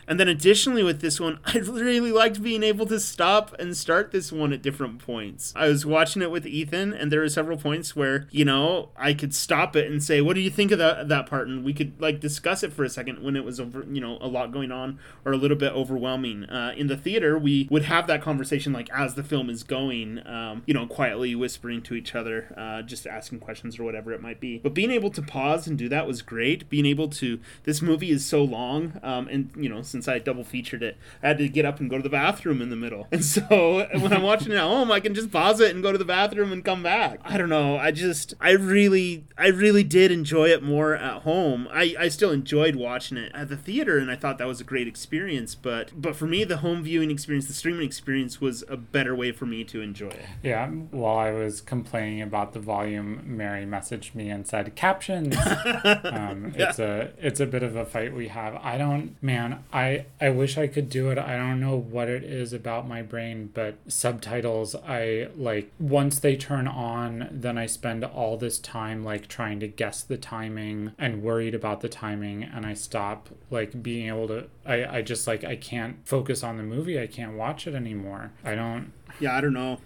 And 0.08 0.19
then 0.19 0.28
additionally 0.28 0.84
with 0.84 1.02
this 1.02 1.19
one, 1.19 1.39
I 1.45 1.60
really 1.60 2.12
liked 2.12 2.41
being 2.41 2.63
able 2.63 2.86
to 2.88 2.99
stop 2.99 3.56
and 3.60 3.78
start 3.78 4.12
this 4.12 4.32
one 4.32 4.52
at 4.52 4.62
different 4.62 4.99
points. 4.99 5.54
I 5.56 5.67
was 5.67 5.86
watching 5.86 6.21
it 6.21 6.32
with 6.32 6.47
Ethan 6.47 6.93
and 6.93 7.12
there 7.12 7.19
were 7.21 7.30
several 7.30 7.58
points 7.58 7.95
where, 7.95 8.28
you 8.32 8.43
know, 8.43 8.89
I 8.97 9.13
could 9.13 9.36
stop 9.36 9.75
it 9.75 9.89
and 9.89 10.04
say, 10.04 10.19
"What 10.21 10.34
do 10.34 10.41
you 10.41 10.49
think 10.49 10.71
of 10.71 10.80
that 10.80 11.08
that 11.10 11.28
part?" 11.28 11.47
and 11.47 11.63
we 11.63 11.73
could 11.73 11.99
like 12.02 12.19
discuss 12.19 12.63
it 12.63 12.73
for 12.73 12.84
a 12.84 12.89
second 12.89 13.23
when 13.23 13.36
it 13.36 13.43
was 13.43 13.60
over, 13.60 13.86
you 13.89 14.02
know, 14.02 14.17
a 14.19 14.28
lot 14.28 14.52
going 14.52 14.71
on 14.71 14.99
or 15.25 15.32
a 15.32 15.38
little 15.38 15.58
bit 15.58 15.73
overwhelming. 15.73 16.45
Uh, 16.45 16.73
in 16.75 16.88
the 16.88 16.97
theater, 16.97 17.38
we 17.38 17.67
would 17.69 17.84
have 17.84 18.08
that 18.08 18.21
conversation 18.21 18.73
like 18.73 18.89
as 18.91 19.13
the 19.13 19.23
film 19.23 19.49
is 19.49 19.63
going, 19.63 20.25
um, 20.28 20.63
you 20.65 20.73
know, 20.73 20.88
quietly 20.88 21.36
whispering 21.36 21.82
to 21.84 21.93
each 21.93 22.15
other, 22.15 22.54
uh, 22.58 22.82
just 22.82 23.06
asking 23.06 23.39
questions 23.39 23.78
or 23.80 23.84
whatever 23.84 24.12
it 24.12 24.21
might 24.21 24.39
be. 24.39 24.58
But 24.58 24.73
being 24.73 24.91
able 24.91 25.12
to 25.12 25.21
pause 25.21 25.67
and 25.67 25.78
do 25.78 25.88
that 25.89 26.08
was 26.08 26.21
great. 26.21 26.69
Being 26.69 26.86
able 26.86 27.10
to 27.10 27.39
this 27.63 27.82
movie 27.82 28.10
is 28.10 28.25
so 28.25 28.43
long 28.43 28.99
um, 29.04 29.28
and, 29.28 29.52
you 29.56 29.69
know, 29.69 29.78
since 29.83 30.07
I 30.07 30.19
double 30.19 30.43
featured 30.43 30.83
it. 30.83 30.97
I 31.21 31.29
had 31.29 31.37
to 31.37 31.49
get 31.49 31.65
up 31.65 31.79
and 31.79 31.89
go 31.89 31.97
to 31.97 32.03
the 32.03 32.09
bathroom 32.09 32.61
in 32.61 32.69
the 32.69 32.75
middle. 32.75 33.07
And 33.19 33.25
so 33.25 33.85
when 33.99 34.13
I'm 34.13 34.23
watching 34.23 34.53
it 34.53 34.55
at 34.55 34.61
home, 34.61 34.91
I 34.91 35.01
can 35.01 35.13
just 35.13 35.29
pause 35.29 35.59
it 35.59 35.73
and 35.75 35.83
go 35.83 35.91
to 35.91 35.97
the 35.97 36.05
bathroom 36.05 36.53
and 36.53 36.63
come 36.63 36.81
back. 36.81 37.19
I 37.25 37.37
don't 37.37 37.49
know. 37.49 37.75
I 37.75 37.91
just 37.91 38.33
I 38.39 38.51
really 38.51 39.25
I 39.37 39.47
really 39.47 39.83
did 39.83 40.09
enjoy 40.09 40.49
it 40.49 40.63
more 40.63 40.95
at 40.95 41.23
home. 41.23 41.67
I, 41.69 41.95
I 41.99 42.07
still 42.07 42.31
enjoyed 42.31 42.75
watching 42.75 43.17
it 43.17 43.31
at 43.35 43.49
the 43.49 43.57
theater 43.57 43.97
and 43.97 44.09
I 44.09 44.15
thought 44.15 44.37
that 44.37 44.47
was 44.47 44.61
a 44.61 44.63
great 44.63 44.87
experience, 44.87 45.53
but 45.53 45.91
but 45.99 46.15
for 46.15 46.27
me 46.27 46.45
the 46.45 46.57
home 46.57 46.83
viewing 46.83 47.11
experience, 47.11 47.47
the 47.47 47.53
streaming 47.53 47.85
experience 47.85 48.39
was 48.39 48.63
a 48.69 48.77
better 48.77 49.13
way 49.15 49.33
for 49.33 49.45
me 49.45 49.65
to 49.65 49.81
enjoy 49.81 50.09
it. 50.09 50.25
Yeah, 50.43 50.67
while 50.67 51.17
I 51.17 51.31
was 51.31 51.59
complaining 51.59 52.21
about 52.21 52.53
the 52.53 52.59
volume, 52.59 53.21
Mary 53.25 53.65
messaged 53.65 54.15
me 54.15 54.29
and 54.29 54.47
said 54.47 54.75
captions. 54.75 55.35
um, 56.03 56.53
yeah. 56.55 56.69
It's 56.69 56.79
a 56.79 57.11
it's 57.17 57.39
a 57.39 57.45
bit 57.45 57.63
of 57.63 57.75
a 57.75 57.85
fight 57.85 58.13
we 58.13 58.27
have. 58.29 58.55
I 58.55 58.77
don't, 58.77 59.21
man. 59.21 59.63
I 59.71 60.05
I 60.19 60.29
wish 60.29 60.58
I 60.58 60.67
could 60.67 60.89
do 60.89 61.10
it. 61.12 61.17
I 61.17 61.38
don't 61.38 61.60
know 61.60 61.75
what 61.75 62.10
it 62.10 62.23
is 62.23 62.53
about 62.53 62.88
my 62.88 63.01
brain, 63.01 63.51
but 63.53 63.75
subtitles. 63.88 64.75
I 64.75 65.27
like 65.36 65.71
once 65.79 66.19
they 66.19 66.36
turn 66.36 66.67
on, 66.67 67.27
then 67.32 67.58
I 67.58 67.67
spend 67.67 68.03
all 68.03 68.36
this 68.38 68.58
time 68.58 69.03
like 69.03 69.27
trying 69.27 69.60
to 69.60 69.67
guess 69.67 70.01
the 70.01 70.17
timing 70.17 70.93
and 70.97 71.21
worried 71.21 71.53
about 71.53 71.82
the 71.82 71.89
timing, 71.89 72.43
and 72.43 72.65
I 72.65 72.73
stop 72.73 73.29
like 73.51 73.84
being 73.84 74.08
able 74.08 74.27
to. 74.29 74.47
I 74.65 74.97
I 74.97 75.01
just 75.03 75.27
like 75.27 75.43
I 75.43 75.55
can't 75.55 75.97
focus 76.08 76.43
on 76.43 76.58
the 76.58 76.63
movie. 76.63 76.99
I 76.99 77.08
can't 77.08 77.34
watch 77.34 77.67
it 77.67 77.75
anymore. 77.75 78.32
I 78.43 78.55
don't. 78.55 78.91
Yeah, 79.19 79.36
I 79.36 79.41
don't 79.41 79.53
know 79.53 79.79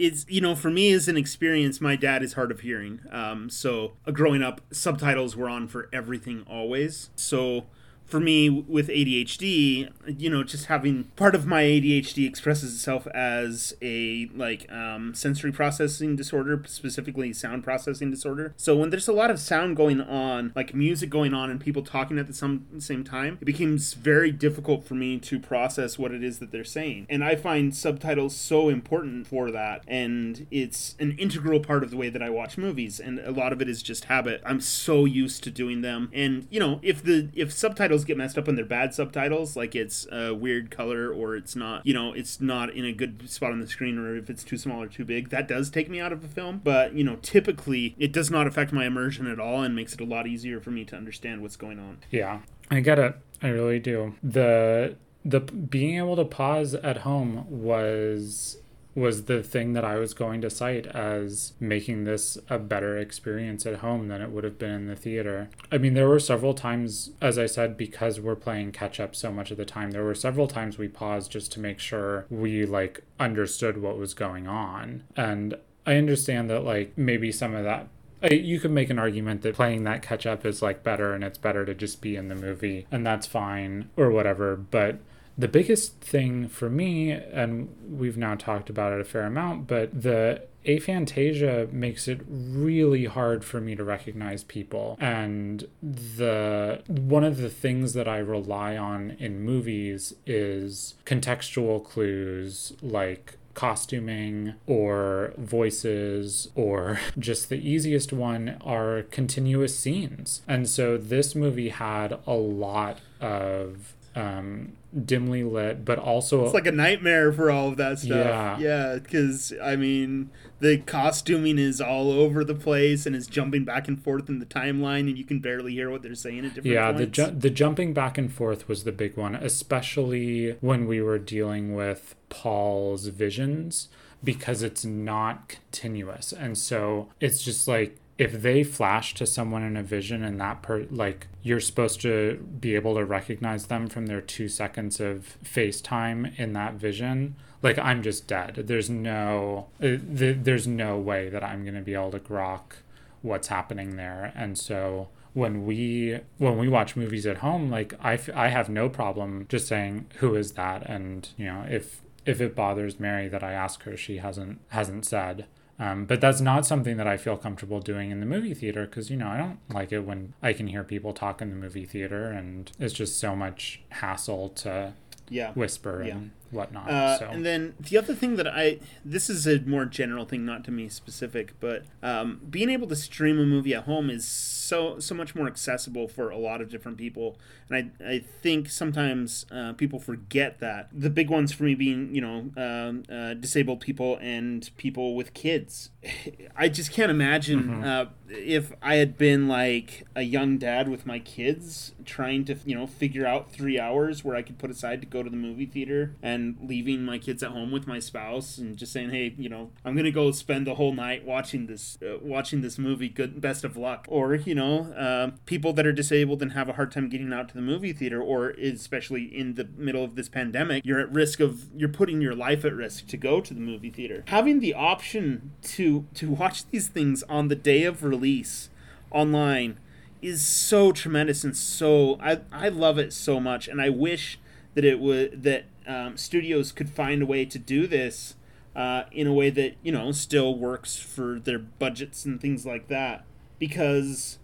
it's 0.00 0.24
you 0.30 0.40
know 0.40 0.54
for 0.54 0.70
me 0.70 0.92
as 0.92 1.08
an 1.08 1.16
experience 1.16 1.78
my 1.78 1.94
dad 1.94 2.22
is 2.22 2.32
hard 2.32 2.50
of 2.50 2.60
hearing 2.60 3.00
um, 3.10 3.50
so 3.50 3.92
uh, 4.06 4.10
growing 4.10 4.42
up 4.42 4.62
subtitles 4.72 5.36
were 5.36 5.48
on 5.48 5.68
for 5.68 5.90
everything 5.92 6.42
always 6.48 7.10
so 7.14 7.66
for 8.10 8.20
me 8.20 8.50
with 8.50 8.88
ADHD, 8.88 9.90
you 10.06 10.28
know, 10.28 10.42
just 10.42 10.66
having 10.66 11.04
part 11.16 11.34
of 11.34 11.46
my 11.46 11.62
ADHD 11.62 12.26
expresses 12.26 12.74
itself 12.74 13.06
as 13.08 13.74
a 13.80 14.28
like 14.34 14.70
um, 14.70 15.14
sensory 15.14 15.52
processing 15.52 16.16
disorder, 16.16 16.62
specifically 16.66 17.32
sound 17.32 17.64
processing 17.64 18.10
disorder. 18.10 18.52
So 18.56 18.76
when 18.76 18.90
there's 18.90 19.08
a 19.08 19.12
lot 19.12 19.30
of 19.30 19.38
sound 19.38 19.76
going 19.76 20.00
on, 20.00 20.52
like 20.56 20.74
music 20.74 21.10
going 21.10 21.32
on, 21.32 21.50
and 21.50 21.60
people 21.60 21.82
talking 21.82 22.18
at 22.18 22.26
the 22.26 22.34
some, 22.34 22.66
same 22.78 23.04
time, 23.04 23.38
it 23.40 23.44
becomes 23.44 23.94
very 23.94 24.32
difficult 24.32 24.84
for 24.84 24.94
me 24.94 25.18
to 25.18 25.38
process 25.38 25.98
what 25.98 26.12
it 26.12 26.24
is 26.24 26.38
that 26.40 26.50
they're 26.50 26.64
saying. 26.64 27.06
And 27.08 27.22
I 27.22 27.36
find 27.36 27.74
subtitles 27.74 28.34
so 28.34 28.68
important 28.68 29.26
for 29.26 29.50
that, 29.50 29.84
and 29.86 30.46
it's 30.50 30.96
an 30.98 31.12
integral 31.12 31.60
part 31.60 31.84
of 31.84 31.90
the 31.90 31.96
way 31.96 32.08
that 32.08 32.22
I 32.22 32.30
watch 32.30 32.58
movies. 32.58 32.98
And 32.98 33.20
a 33.20 33.30
lot 33.30 33.52
of 33.52 33.62
it 33.62 33.68
is 33.68 33.82
just 33.82 34.04
habit. 34.04 34.42
I'm 34.44 34.60
so 34.60 35.04
used 35.04 35.44
to 35.44 35.50
doing 35.50 35.82
them, 35.82 36.10
and 36.12 36.48
you 36.50 36.58
know, 36.58 36.80
if 36.82 37.02
the 37.02 37.28
if 37.34 37.52
subtitles 37.52 37.99
subtitles 38.00 38.04
get 38.04 38.16
messed 38.16 38.38
up 38.38 38.46
when 38.46 38.56
they're 38.56 38.64
bad 38.64 38.94
subtitles, 38.94 39.56
like 39.56 39.74
it's 39.74 40.06
a 40.10 40.34
weird 40.34 40.70
color 40.70 41.12
or 41.12 41.36
it's 41.36 41.54
not, 41.56 41.86
you 41.86 41.94
know, 41.94 42.12
it's 42.12 42.40
not 42.40 42.70
in 42.70 42.84
a 42.84 42.92
good 42.92 43.28
spot 43.30 43.52
on 43.52 43.60
the 43.60 43.66
screen 43.66 43.98
or 43.98 44.16
if 44.16 44.30
it's 44.30 44.44
too 44.44 44.56
small 44.56 44.82
or 44.82 44.86
too 44.86 45.04
big. 45.04 45.30
That 45.30 45.48
does 45.48 45.70
take 45.70 45.88
me 45.88 46.00
out 46.00 46.12
of 46.12 46.22
the 46.22 46.28
film, 46.28 46.60
but 46.62 46.94
you 46.94 47.04
know, 47.04 47.16
typically 47.22 47.94
it 47.98 48.12
does 48.12 48.30
not 48.30 48.46
affect 48.46 48.72
my 48.72 48.86
immersion 48.86 49.26
at 49.26 49.38
all 49.38 49.62
and 49.62 49.74
makes 49.74 49.94
it 49.94 50.00
a 50.00 50.04
lot 50.04 50.26
easier 50.26 50.60
for 50.60 50.70
me 50.70 50.84
to 50.86 50.96
understand 50.96 51.42
what's 51.42 51.56
going 51.56 51.78
on. 51.78 51.98
Yeah. 52.10 52.40
I 52.70 52.80
get 52.80 52.98
it. 52.98 53.16
I 53.42 53.48
really 53.48 53.78
do. 53.78 54.14
The 54.22 54.96
the 55.24 55.40
being 55.40 55.98
able 55.98 56.16
to 56.16 56.24
pause 56.24 56.74
at 56.74 56.98
home 56.98 57.44
was 57.48 58.58
was 58.94 59.24
the 59.24 59.42
thing 59.42 59.72
that 59.74 59.84
I 59.84 59.96
was 59.96 60.14
going 60.14 60.40
to 60.40 60.50
cite 60.50 60.86
as 60.86 61.52
making 61.60 62.04
this 62.04 62.36
a 62.48 62.58
better 62.58 62.98
experience 62.98 63.64
at 63.66 63.76
home 63.76 64.08
than 64.08 64.20
it 64.20 64.30
would 64.30 64.44
have 64.44 64.58
been 64.58 64.72
in 64.72 64.86
the 64.88 64.96
theater. 64.96 65.48
I 65.70 65.78
mean, 65.78 65.94
there 65.94 66.08
were 66.08 66.18
several 66.18 66.54
times, 66.54 67.10
as 67.20 67.38
I 67.38 67.46
said, 67.46 67.76
because 67.76 68.20
we're 68.20 68.36
playing 68.36 68.72
catch 68.72 68.98
up 68.98 69.14
so 69.14 69.30
much 69.30 69.50
of 69.50 69.56
the 69.56 69.64
time, 69.64 69.92
there 69.92 70.04
were 70.04 70.14
several 70.14 70.48
times 70.48 70.78
we 70.78 70.88
paused 70.88 71.30
just 71.30 71.52
to 71.52 71.60
make 71.60 71.78
sure 71.78 72.26
we 72.30 72.66
like 72.66 73.02
understood 73.18 73.80
what 73.80 73.96
was 73.96 74.14
going 74.14 74.48
on. 74.48 75.04
And 75.16 75.54
I 75.86 75.96
understand 75.96 76.50
that 76.50 76.64
like 76.64 76.96
maybe 76.96 77.32
some 77.32 77.54
of 77.54 77.64
that 77.64 77.88
you 78.30 78.60
could 78.60 78.70
make 78.70 78.90
an 78.90 78.98
argument 78.98 79.42
that 79.42 79.54
playing 79.54 79.84
that 79.84 80.02
catch 80.02 80.26
up 80.26 80.44
is 80.44 80.60
like 80.60 80.82
better 80.82 81.14
and 81.14 81.24
it's 81.24 81.38
better 81.38 81.64
to 81.64 81.74
just 81.74 82.00
be 82.00 82.16
in 82.16 82.28
the 82.28 82.34
movie 82.34 82.86
and 82.90 83.06
that's 83.06 83.26
fine 83.26 83.88
or 83.96 84.10
whatever 84.10 84.56
but 84.56 84.98
the 85.38 85.48
biggest 85.48 86.00
thing 86.00 86.48
for 86.48 86.68
me, 86.68 87.10
and 87.10 87.74
we've 87.88 88.16
now 88.16 88.34
talked 88.34 88.70
about 88.70 88.92
it 88.92 89.00
a 89.00 89.04
fair 89.04 89.24
amount, 89.24 89.66
but 89.66 90.02
the 90.02 90.42
aphantasia 90.66 91.72
makes 91.72 92.06
it 92.06 92.20
really 92.28 93.06
hard 93.06 93.44
for 93.44 93.60
me 93.60 93.74
to 93.74 93.82
recognize 93.82 94.44
people. 94.44 94.96
And 95.00 95.66
the 95.82 96.82
one 96.86 97.24
of 97.24 97.38
the 97.38 97.48
things 97.48 97.94
that 97.94 98.06
i 98.06 98.18
rely 98.18 98.76
on 98.76 99.12
in 99.18 99.40
movies 99.40 100.12
is 100.26 100.94
contextual 101.06 101.82
clues 101.82 102.74
like 102.82 103.38
costuming 103.54 104.54
or 104.66 105.34
voices 105.36 106.48
or 106.54 107.00
just 107.18 107.48
the 107.48 107.68
easiest 107.68 108.12
one 108.12 108.56
are 108.60 109.02
continuous 109.10 109.78
scenes. 109.78 110.42
And 110.46 110.68
so 110.68 110.96
this 110.96 111.34
movie 111.34 111.70
had 111.70 112.18
a 112.26 112.34
lot 112.34 113.00
of 113.20 113.94
um, 114.14 114.72
dimly 115.04 115.44
lit, 115.44 115.84
but 115.84 115.98
also 115.98 116.44
it's 116.44 116.54
like 116.54 116.66
a 116.66 116.72
nightmare 116.72 117.32
for 117.32 117.50
all 117.50 117.68
of 117.68 117.76
that 117.76 117.98
stuff. 117.98 118.26
Yeah, 118.26 118.58
yeah, 118.58 118.98
because 118.98 119.52
I 119.62 119.76
mean, 119.76 120.30
the 120.58 120.78
costuming 120.78 121.58
is 121.58 121.80
all 121.80 122.10
over 122.10 122.44
the 122.44 122.54
place 122.54 123.06
and 123.06 123.14
is 123.14 123.26
jumping 123.26 123.64
back 123.64 123.88
and 123.88 124.02
forth 124.02 124.28
in 124.28 124.38
the 124.38 124.46
timeline, 124.46 125.08
and 125.08 125.16
you 125.16 125.24
can 125.24 125.40
barely 125.40 125.72
hear 125.72 125.90
what 125.90 126.02
they're 126.02 126.14
saying 126.14 126.44
at 126.44 126.54
different 126.54 126.74
yeah, 126.74 126.92
points. 126.92 127.00
the 127.00 127.06
ju- 127.06 127.38
the 127.38 127.50
jumping 127.50 127.92
back 127.92 128.18
and 128.18 128.32
forth 128.32 128.68
was 128.68 128.84
the 128.84 128.92
big 128.92 129.16
one, 129.16 129.34
especially 129.34 130.56
when 130.60 130.86
we 130.86 131.00
were 131.00 131.18
dealing 131.18 131.74
with 131.74 132.14
Paul's 132.28 133.06
visions 133.06 133.88
because 134.22 134.62
it's 134.62 134.84
not 134.84 135.48
continuous, 135.48 136.32
and 136.32 136.58
so 136.58 137.08
it's 137.20 137.42
just 137.42 137.68
like 137.68 137.99
if 138.20 138.42
they 138.42 138.62
flash 138.62 139.14
to 139.14 139.24
someone 139.24 139.62
in 139.62 139.78
a 139.78 139.82
vision 139.82 140.22
and 140.22 140.38
that 140.38 140.60
per 140.60 140.84
like 140.90 141.26
you're 141.42 141.58
supposed 141.58 142.02
to 142.02 142.36
be 142.60 142.74
able 142.74 142.94
to 142.94 143.02
recognize 143.02 143.68
them 143.68 143.88
from 143.88 144.08
their 144.08 144.20
two 144.20 144.46
seconds 144.46 145.00
of 145.00 145.38
FaceTime 145.42 146.38
in 146.38 146.52
that 146.52 146.74
vision, 146.74 147.34
like 147.62 147.78
I'm 147.78 148.02
just 148.02 148.26
dead. 148.26 148.64
There's 148.66 148.90
no 148.90 149.68
uh, 149.80 149.96
th- 150.18 150.36
there's 150.42 150.66
no 150.66 150.98
way 150.98 151.30
that 151.30 151.42
I'm 151.42 151.64
gonna 151.64 151.80
be 151.80 151.94
able 151.94 152.10
to 152.10 152.20
grok 152.20 152.82
what's 153.22 153.48
happening 153.48 153.96
there, 153.96 154.34
and 154.36 154.58
so 154.58 155.08
when 155.32 155.64
we 155.64 156.20
when 156.36 156.58
we 156.58 156.68
watch 156.68 156.96
movies 156.96 157.24
at 157.24 157.38
home 157.38 157.70
like 157.70 157.94
I, 158.02 158.14
f- 158.14 158.28
I 158.34 158.48
have 158.48 158.68
no 158.68 158.90
problem 158.90 159.46
just 159.48 159.66
saying 159.66 160.08
who 160.16 160.34
is 160.34 160.52
that 160.52 160.82
and 160.90 161.26
you 161.38 161.46
know 161.46 161.64
if 161.70 162.02
if 162.26 162.40
it 162.40 162.56
bothers 162.56 162.98
mary 162.98 163.28
that 163.28 163.44
i 163.44 163.52
ask 163.52 163.84
her 163.84 163.96
she 163.96 164.16
hasn't 164.16 164.60
hasn't 164.70 165.04
said 165.06 165.46
um, 165.80 166.04
but 166.04 166.20
that's 166.20 166.42
not 166.42 166.66
something 166.66 166.98
that 166.98 167.06
I 167.06 167.16
feel 167.16 167.38
comfortable 167.38 167.80
doing 167.80 168.10
in 168.10 168.20
the 168.20 168.26
movie 168.26 168.52
theater 168.52 168.84
because, 168.84 169.10
you 169.10 169.16
know, 169.16 169.28
I 169.28 169.38
don't 169.38 169.58
like 169.72 169.92
it 169.92 170.00
when 170.00 170.34
I 170.42 170.52
can 170.52 170.66
hear 170.66 170.84
people 170.84 171.14
talk 171.14 171.40
in 171.40 171.48
the 171.48 171.56
movie 171.56 171.86
theater 171.86 172.26
and 172.26 172.70
it's 172.78 172.92
just 172.92 173.18
so 173.18 173.34
much 173.34 173.80
hassle 173.88 174.50
to 174.50 174.92
yeah. 175.30 175.52
whisper 175.54 176.04
yeah. 176.04 176.12
and 176.12 176.30
whatnot. 176.50 176.90
Uh, 176.90 177.18
so. 177.18 177.26
And 177.26 177.44
then 177.44 177.74
the 177.78 177.96
other 177.98 178.14
thing 178.14 178.36
that 178.36 178.46
I, 178.46 178.78
this 179.04 179.30
is 179.30 179.46
a 179.46 179.60
more 179.60 179.84
general 179.84 180.24
thing, 180.24 180.44
not 180.44 180.64
to 180.64 180.70
me 180.70 180.88
specific, 180.88 181.54
but 181.60 181.84
um, 182.02 182.40
being 182.48 182.70
able 182.70 182.86
to 182.88 182.96
stream 182.96 183.38
a 183.38 183.46
movie 183.46 183.74
at 183.74 183.84
home 183.84 184.10
is 184.10 184.26
so 184.70 185.00
so 185.00 185.16
much 185.16 185.34
more 185.34 185.48
accessible 185.48 186.06
for 186.06 186.30
a 186.30 186.38
lot 186.38 186.60
of 186.60 186.70
different 186.70 186.96
people 186.96 187.36
and 187.68 187.92
i, 188.00 188.12
I 188.12 188.18
think 188.20 188.70
sometimes 188.70 189.44
uh, 189.50 189.72
people 189.72 189.98
forget 189.98 190.60
that 190.60 190.88
the 190.92 191.10
big 191.10 191.28
ones 191.28 191.52
for 191.52 191.64
me 191.64 191.74
being 191.74 192.14
you 192.14 192.20
know 192.20 192.36
um, 192.56 193.02
uh, 193.12 193.34
disabled 193.34 193.80
people 193.80 194.16
and 194.20 194.70
people 194.76 195.16
with 195.16 195.34
kids 195.34 195.90
i 196.56 196.68
just 196.68 196.92
can't 196.92 197.10
imagine 197.10 197.64
mm-hmm. 197.64 197.84
uh, 197.84 198.04
if 198.28 198.72
i 198.80 198.94
had 198.94 199.18
been 199.18 199.48
like 199.48 200.06
a 200.14 200.22
young 200.22 200.56
dad 200.56 200.88
with 200.88 201.04
my 201.04 201.18
kids 201.18 201.92
trying 202.04 202.44
to 202.44 202.56
you 202.64 202.76
know 202.76 202.86
figure 202.86 203.26
out 203.26 203.50
three 203.50 203.78
hours 203.78 204.24
where 204.24 204.36
i 204.36 204.42
could 204.42 204.58
put 204.58 204.70
aside 204.70 205.00
to 205.00 205.06
go 205.06 205.24
to 205.24 205.30
the 205.30 205.36
movie 205.36 205.66
theater 205.66 206.14
and 206.22 206.39
leaving 206.60 207.04
my 207.04 207.18
kids 207.18 207.42
at 207.42 207.50
home 207.50 207.70
with 207.70 207.86
my 207.86 207.98
spouse 207.98 208.58
and 208.58 208.76
just 208.76 208.92
saying 208.92 209.10
hey 209.10 209.34
you 209.38 209.48
know 209.48 209.70
i'm 209.84 209.96
gonna 209.96 210.10
go 210.10 210.30
spend 210.30 210.66
the 210.66 210.74
whole 210.74 210.92
night 210.92 211.24
watching 211.24 211.66
this 211.66 211.98
uh, 212.02 212.18
watching 212.22 212.60
this 212.60 212.78
movie 212.78 213.08
good 213.08 213.40
best 213.40 213.64
of 213.64 213.76
luck 213.76 214.06
or 214.08 214.34
you 214.34 214.54
know 214.54 214.92
uh, 214.94 215.30
people 215.46 215.72
that 215.72 215.86
are 215.86 215.92
disabled 215.92 216.42
and 216.42 216.52
have 216.52 216.68
a 216.68 216.74
hard 216.74 216.90
time 216.90 217.08
getting 217.08 217.32
out 217.32 217.48
to 217.48 217.54
the 217.54 217.60
movie 217.60 217.92
theater, 217.92 218.20
or 218.20 218.50
especially 218.50 219.24
in 219.24 219.54
the 219.54 219.68
middle 219.76 220.04
of 220.04 220.14
this 220.14 220.28
pandemic, 220.28 220.84
you're 220.84 221.00
at 221.00 221.12
risk 221.12 221.40
of 221.40 221.66
you're 221.74 221.88
putting 221.88 222.20
your 222.20 222.34
life 222.34 222.64
at 222.64 222.74
risk 222.74 223.06
to 223.08 223.16
go 223.16 223.40
to 223.40 223.54
the 223.54 223.60
movie 223.60 223.90
theater. 223.90 224.24
Having 224.28 224.60
the 224.60 224.74
option 224.74 225.52
to 225.62 226.06
to 226.14 226.30
watch 226.30 226.66
these 226.66 226.88
things 226.88 227.22
on 227.24 227.48
the 227.48 227.56
day 227.56 227.84
of 227.84 228.02
release 228.02 228.70
online 229.10 229.78
is 230.22 230.44
so 230.44 230.92
tremendous 230.92 231.44
and 231.44 231.56
so 231.56 232.18
I 232.20 232.40
I 232.52 232.68
love 232.68 232.98
it 232.98 233.12
so 233.12 233.40
much, 233.40 233.68
and 233.68 233.80
I 233.80 233.88
wish 233.88 234.38
that 234.74 234.84
it 234.84 235.00
would 235.00 235.42
that 235.42 235.64
um, 235.86 236.16
studios 236.16 236.72
could 236.72 236.90
find 236.90 237.22
a 237.22 237.26
way 237.26 237.44
to 237.44 237.58
do 237.58 237.86
this. 237.86 238.34
Uh, 238.76 239.02
in 239.10 239.26
a 239.26 239.32
way 239.32 239.50
that 239.50 239.74
you 239.82 239.90
know 239.90 240.12
still 240.12 240.56
works 240.56 240.96
for 240.96 241.40
their 241.40 241.58
budgets 241.58 242.24
and 242.24 242.40
things 242.40 242.64
like 242.64 242.86
that 242.86 243.24
because 243.58 244.38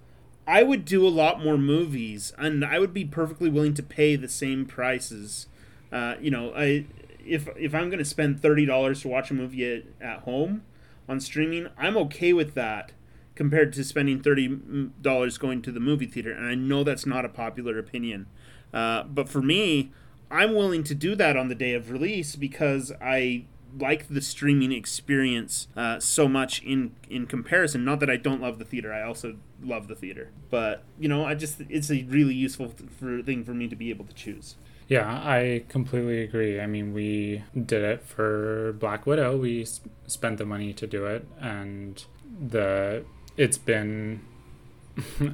I 0.46 0.62
would 0.62 0.84
do 0.84 1.06
a 1.06 1.10
lot 1.10 1.42
more 1.42 1.58
movies, 1.58 2.32
and 2.38 2.64
I 2.64 2.78
would 2.78 2.94
be 2.94 3.04
perfectly 3.04 3.50
willing 3.50 3.74
to 3.74 3.82
pay 3.82 4.14
the 4.14 4.28
same 4.28 4.64
prices. 4.64 5.48
Uh, 5.90 6.14
you 6.20 6.30
know, 6.30 6.52
I 6.54 6.86
if 7.24 7.48
if 7.56 7.74
I'm 7.74 7.88
going 7.88 7.98
to 7.98 8.04
spend 8.04 8.40
thirty 8.40 8.64
dollars 8.64 9.02
to 9.02 9.08
watch 9.08 9.30
a 9.32 9.34
movie 9.34 9.64
at, 9.64 9.82
at 10.00 10.20
home 10.20 10.62
on 11.08 11.18
streaming, 11.18 11.68
I'm 11.76 11.96
okay 11.96 12.32
with 12.32 12.54
that 12.54 12.92
compared 13.34 13.72
to 13.72 13.82
spending 13.82 14.22
thirty 14.22 14.48
dollars 15.02 15.36
going 15.36 15.62
to 15.62 15.72
the 15.72 15.80
movie 15.80 16.06
theater. 16.06 16.30
And 16.30 16.46
I 16.46 16.54
know 16.54 16.84
that's 16.84 17.06
not 17.06 17.24
a 17.24 17.28
popular 17.28 17.76
opinion, 17.78 18.26
uh, 18.72 19.02
but 19.02 19.28
for 19.28 19.42
me, 19.42 19.90
I'm 20.30 20.54
willing 20.54 20.82
to 20.84 20.94
do 20.94 21.14
that 21.16 21.36
on 21.36 21.48
the 21.48 21.54
day 21.54 21.74
of 21.74 21.90
release 21.90 22.36
because 22.36 22.92
I 23.00 23.44
like 23.78 24.08
the 24.08 24.22
streaming 24.22 24.72
experience 24.72 25.68
uh, 25.76 26.00
so 26.00 26.28
much 26.28 26.62
in 26.62 26.92
in 27.10 27.26
comparison. 27.26 27.84
Not 27.84 28.00
that 28.00 28.10
I 28.10 28.16
don't 28.16 28.40
love 28.40 28.58
the 28.58 28.64
theater; 28.64 28.92
I 28.92 29.02
also 29.02 29.36
love 29.62 29.88
the 29.88 29.94
theater. 29.94 30.30
But 30.50 30.82
you 30.98 31.08
know, 31.08 31.24
I 31.24 31.34
just 31.34 31.60
it's 31.68 31.90
a 31.90 32.02
really 32.04 32.34
useful 32.34 32.70
th- 32.70 32.90
for, 32.90 33.22
thing 33.22 33.44
for 33.44 33.54
me 33.54 33.68
to 33.68 33.76
be 33.76 33.90
able 33.90 34.04
to 34.06 34.14
choose. 34.14 34.56
Yeah, 34.88 35.08
I 35.08 35.64
completely 35.68 36.22
agree. 36.22 36.60
I 36.60 36.66
mean, 36.66 36.94
we 36.94 37.42
did 37.54 37.82
it 37.82 38.02
for 38.02 38.72
Black 38.78 39.04
Widow. 39.04 39.36
We 39.36 39.62
s- 39.62 39.80
spent 40.06 40.38
the 40.38 40.44
money 40.46 40.72
to 40.74 40.86
do 40.86 41.06
it, 41.06 41.26
and 41.40 42.04
the 42.48 43.04
it's 43.36 43.58
been. 43.58 44.20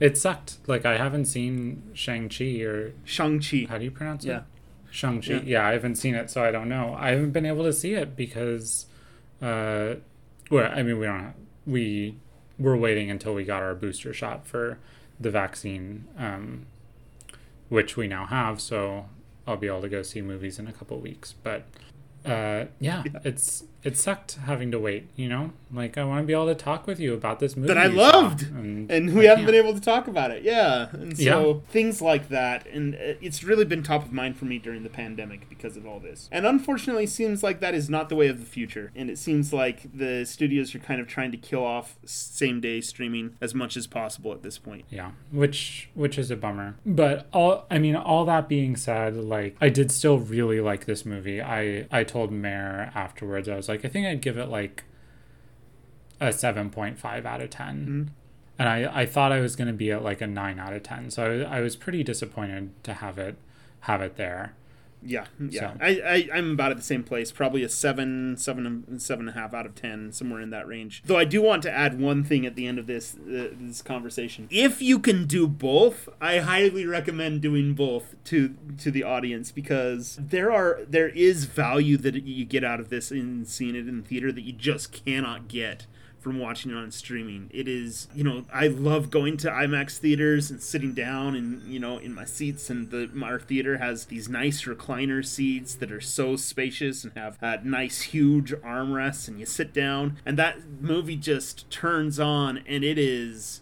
it 0.00 0.18
sucked. 0.18 0.58
Like 0.66 0.84
I 0.84 0.96
haven't 0.98 1.26
seen 1.26 1.90
Shang 1.94 2.28
Chi 2.28 2.60
or 2.62 2.92
Shang 3.04 3.40
Chi. 3.40 3.66
How 3.68 3.78
do 3.78 3.84
you 3.84 3.90
pronounce 3.90 4.24
it? 4.24 4.28
Yeah. 4.28 4.42
Shang 4.90 5.20
Chi. 5.20 5.34
Yeah. 5.34 5.40
Yeah. 5.44 5.66
I 5.66 5.72
haven't 5.72 5.96
seen 5.96 6.14
it, 6.14 6.30
so 6.30 6.44
I 6.44 6.50
don't 6.50 6.68
know. 6.68 6.96
I 6.98 7.10
haven't 7.10 7.32
been 7.32 7.46
able 7.46 7.64
to 7.64 7.72
see 7.72 7.94
it 7.94 8.16
because, 8.16 8.86
uh, 9.42 9.94
well, 10.50 10.70
I 10.72 10.82
mean, 10.82 10.98
we 10.98 11.06
don't. 11.06 11.20
Have, 11.20 11.34
we 11.66 12.16
we're 12.58 12.76
waiting 12.76 13.10
until 13.10 13.34
we 13.34 13.44
got 13.44 13.62
our 13.62 13.74
booster 13.74 14.12
shot 14.12 14.46
for 14.46 14.78
the 15.18 15.30
vaccine, 15.30 16.06
um, 16.18 16.66
which 17.68 17.96
we 17.96 18.06
now 18.06 18.26
have. 18.26 18.60
So 18.60 19.06
I'll 19.46 19.56
be 19.56 19.66
able 19.66 19.82
to 19.82 19.88
go 19.88 20.02
see 20.02 20.20
movies 20.22 20.58
in 20.58 20.66
a 20.66 20.72
couple 20.72 20.98
weeks. 20.98 21.34
But 21.42 21.64
uh, 22.24 22.66
yeah, 22.78 23.04
it's 23.24 23.64
it 23.84 23.96
sucked 23.96 24.34
having 24.46 24.70
to 24.72 24.78
wait. 24.78 25.08
You 25.14 25.28
know, 25.28 25.52
like 25.72 25.96
I 25.98 26.04
want 26.04 26.22
to 26.22 26.26
be 26.26 26.32
able 26.32 26.46
to 26.46 26.54
talk 26.54 26.86
with 26.86 26.98
you 26.98 27.14
about 27.14 27.38
this 27.40 27.56
movie 27.56 27.68
That 27.68 27.78
I 27.78 27.86
loved! 27.86 28.42
and, 28.42 28.90
and 28.90 29.14
we 29.14 29.26
I 29.26 29.30
haven't 29.30 29.46
been 29.46 29.54
can't. 29.54 29.66
able 29.66 29.78
to 29.78 29.84
talk 29.84 30.08
about 30.08 30.30
it. 30.30 30.42
Yeah, 30.42 30.88
and 30.92 31.16
so 31.16 31.62
things 31.68 32.00
like 32.02 32.28
that, 32.30 32.66
and 32.66 32.94
it's 32.94 33.44
really 33.44 33.64
been 33.64 33.82
top 33.82 34.04
of 34.04 34.12
mind 34.12 34.36
for 34.36 34.46
me 34.46 34.58
during 34.58 34.82
the 34.82 34.88
pandemic 34.90 35.48
because 35.48 35.76
of 35.76 35.86
all 35.86 36.00
this. 36.00 36.28
And 36.32 36.46
unfortunately, 36.46 37.06
seems 37.06 37.42
like 37.42 37.60
that 37.60 37.74
is 37.74 37.88
not 37.90 38.08
the 38.08 38.16
way 38.16 38.28
of 38.28 38.40
the 38.40 38.46
future. 38.46 38.90
And 38.96 39.10
it 39.10 39.18
seems 39.18 39.52
like 39.52 39.88
the 39.96 40.24
studios 40.24 40.74
are 40.74 40.78
kind 40.78 41.00
of 41.00 41.06
trying 41.06 41.30
to 41.32 41.36
kill 41.36 41.64
off 41.64 41.96
same 42.04 42.60
day 42.60 42.80
streaming 42.80 43.36
as 43.40 43.54
much 43.54 43.76
as 43.76 43.86
possible 43.86 44.32
at 44.32 44.42
this 44.42 44.58
point. 44.58 44.84
Yeah, 44.90 45.10
which 45.30 45.90
which 45.94 46.18
is 46.18 46.30
a 46.30 46.36
bummer. 46.36 46.76
But 46.86 47.26
all 47.32 47.66
I 47.70 47.78
mean, 47.78 47.96
all 47.96 48.24
that 48.24 48.48
being 48.48 48.76
said, 48.76 49.16
like 49.16 49.56
I 49.60 49.68
did 49.68 49.90
still 49.92 50.18
really 50.18 50.60
like 50.60 50.86
this 50.86 51.04
movie. 51.04 51.42
I 51.42 51.86
I 51.90 52.04
told 52.04 52.32
Mare 52.32 52.90
afterwards, 52.94 53.48
I 53.48 53.56
was 53.56 53.68
like, 53.68 53.73
I 53.82 53.88
think 53.88 54.06
I'd 54.06 54.20
give 54.20 54.36
it 54.36 54.48
like 54.48 54.84
a 56.20 56.32
seven 56.32 56.68
point 56.68 56.98
five 56.98 57.24
out 57.24 57.40
of 57.40 57.50
10 57.50 57.66
mm-hmm. 57.76 58.02
and 58.58 58.68
I 58.68 59.00
I 59.02 59.06
thought 59.06 59.32
I 59.32 59.40
was 59.40 59.56
gonna 59.56 59.72
be 59.72 59.90
at 59.90 60.04
like 60.04 60.20
a 60.20 60.26
nine 60.26 60.58
out 60.58 60.74
of 60.74 60.82
ten. 60.82 61.10
So 61.10 61.46
I, 61.50 61.58
I 61.58 61.60
was 61.60 61.76
pretty 61.76 62.04
disappointed 62.04 62.70
to 62.84 62.94
have 62.94 63.18
it 63.18 63.36
have 63.80 64.02
it 64.02 64.16
there. 64.16 64.54
Yeah, 65.04 65.26
yeah. 65.50 65.72
So- 65.72 65.78
I, 65.80 65.88
I 66.04 66.28
I'm 66.38 66.52
about 66.52 66.70
at 66.70 66.76
the 66.76 66.82
same 66.82 67.02
place, 67.02 67.30
probably 67.30 67.62
a 67.62 67.68
seven, 67.68 68.36
seven, 68.36 68.66
and 68.88 69.02
seven 69.02 69.28
and 69.28 69.36
a 69.36 69.40
half 69.40 69.52
out 69.54 69.66
of 69.66 69.74
ten, 69.74 70.12
somewhere 70.12 70.40
in 70.40 70.50
that 70.50 70.66
range. 70.66 71.02
Though 71.04 71.18
I 71.18 71.24
do 71.24 71.42
want 71.42 71.62
to 71.64 71.70
add 71.70 72.00
one 72.00 72.24
thing 72.24 72.46
at 72.46 72.56
the 72.56 72.66
end 72.66 72.78
of 72.78 72.86
this 72.86 73.14
uh, 73.16 73.48
this 73.60 73.82
conversation. 73.82 74.48
If 74.50 74.80
you 74.80 74.98
can 74.98 75.26
do 75.26 75.46
both, 75.46 76.08
I 76.20 76.38
highly 76.38 76.86
recommend 76.86 77.42
doing 77.42 77.74
both 77.74 78.14
to 78.24 78.54
to 78.78 78.90
the 78.90 79.02
audience 79.02 79.52
because 79.52 80.18
there 80.20 80.50
are 80.50 80.80
there 80.88 81.08
is 81.08 81.44
value 81.44 81.96
that 81.98 82.14
you 82.24 82.44
get 82.44 82.64
out 82.64 82.80
of 82.80 82.88
this 82.88 83.12
in 83.12 83.44
seeing 83.44 83.74
it 83.76 83.86
in 83.88 84.02
theater 84.02 84.32
that 84.32 84.42
you 84.42 84.52
just 84.52 85.04
cannot 85.04 85.48
get 85.48 85.86
from 86.24 86.38
watching 86.38 86.70
it 86.70 86.76
on 86.76 86.90
streaming. 86.90 87.50
It 87.52 87.68
is, 87.68 88.08
you 88.14 88.24
know, 88.24 88.46
I 88.50 88.68
love 88.68 89.10
going 89.10 89.36
to 89.36 89.50
IMAX 89.50 89.98
theaters 89.98 90.50
and 90.50 90.62
sitting 90.62 90.94
down 90.94 91.36
and, 91.36 91.62
you 91.70 91.78
know, 91.78 91.98
in 91.98 92.14
my 92.14 92.24
seats. 92.24 92.70
And 92.70 92.90
the 92.90 93.10
our 93.22 93.38
theater 93.38 93.76
has 93.76 94.06
these 94.06 94.26
nice 94.26 94.64
recliner 94.64 95.24
seats 95.24 95.74
that 95.74 95.92
are 95.92 96.00
so 96.00 96.34
spacious 96.36 97.04
and 97.04 97.12
have 97.14 97.36
uh, 97.42 97.58
nice, 97.62 98.00
huge 98.00 98.52
armrests. 98.52 99.28
And 99.28 99.38
you 99.38 99.44
sit 99.44 99.74
down, 99.74 100.16
and 100.24 100.38
that 100.38 100.56
movie 100.80 101.16
just 101.16 101.70
turns 101.70 102.18
on, 102.18 102.64
and 102.66 102.82
it 102.82 102.98
is 102.98 103.60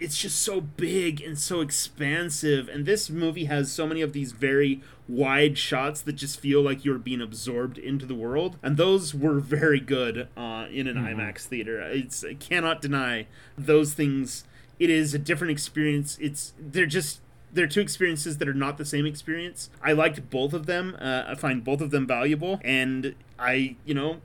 it's 0.00 0.16
just 0.16 0.40
so 0.40 0.62
big 0.62 1.20
and 1.20 1.38
so 1.38 1.60
expansive. 1.60 2.68
And 2.68 2.86
this 2.86 3.10
movie 3.10 3.44
has 3.44 3.70
so 3.70 3.86
many 3.86 4.00
of 4.00 4.14
these 4.14 4.32
very 4.32 4.80
wide 5.06 5.58
shots 5.58 6.00
that 6.02 6.14
just 6.14 6.40
feel 6.40 6.62
like 6.62 6.84
you're 6.84 6.98
being 6.98 7.20
absorbed 7.20 7.76
into 7.76 8.06
the 8.06 8.14
world. 8.14 8.56
And 8.62 8.78
those 8.78 9.14
were 9.14 9.40
very 9.40 9.78
good 9.78 10.28
uh, 10.36 10.66
in 10.72 10.86
an 10.86 10.96
imax 10.96 11.42
theater. 11.42 11.80
It's 11.82 12.24
i 12.24 12.34
cannot 12.34 12.80
deny 12.80 13.26
those 13.58 13.92
things. 13.92 14.44
It 14.78 14.88
is 14.88 15.12
a 15.12 15.18
different 15.18 15.50
experience. 15.50 16.16
It's 16.20 16.54
they're 16.58 16.86
just 16.86 17.20
they're 17.52 17.66
two 17.66 17.80
experiences 17.80 18.38
that 18.38 18.48
are 18.48 18.54
not 18.54 18.78
the 18.78 18.84
same 18.86 19.04
experience. 19.04 19.68
I 19.82 19.92
liked 19.92 20.30
both 20.30 20.54
of 20.54 20.64
them. 20.64 20.96
Uh, 20.98 21.24
i 21.26 21.34
find 21.34 21.62
both 21.62 21.82
of 21.82 21.90
them 21.90 22.06
valuable. 22.06 22.58
And 22.64 23.14
i 23.38 23.76
you 23.84 23.94
know 23.94 24.22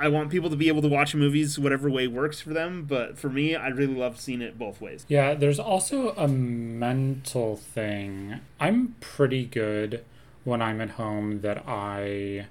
I 0.00 0.08
want 0.08 0.30
people 0.30 0.48
to 0.50 0.56
be 0.56 0.68
able 0.68 0.82
to 0.82 0.88
watch 0.88 1.14
movies 1.14 1.58
whatever 1.58 1.90
way 1.90 2.06
works 2.06 2.40
for 2.40 2.50
them, 2.50 2.84
but 2.88 3.18
for 3.18 3.28
me, 3.28 3.54
I 3.54 3.68
really 3.68 3.94
love 3.94 4.18
seeing 4.18 4.40
it 4.40 4.58
both 4.58 4.80
ways. 4.80 5.04
Yeah, 5.08 5.34
there's 5.34 5.58
also 5.58 6.14
a 6.16 6.26
mental 6.26 7.56
thing. 7.56 8.40
I'm 8.58 8.96
pretty 9.00 9.44
good 9.44 10.04
when 10.44 10.62
I'm 10.62 10.80
at 10.80 10.90
home 10.90 11.42
that 11.42 11.64
I 11.66 12.46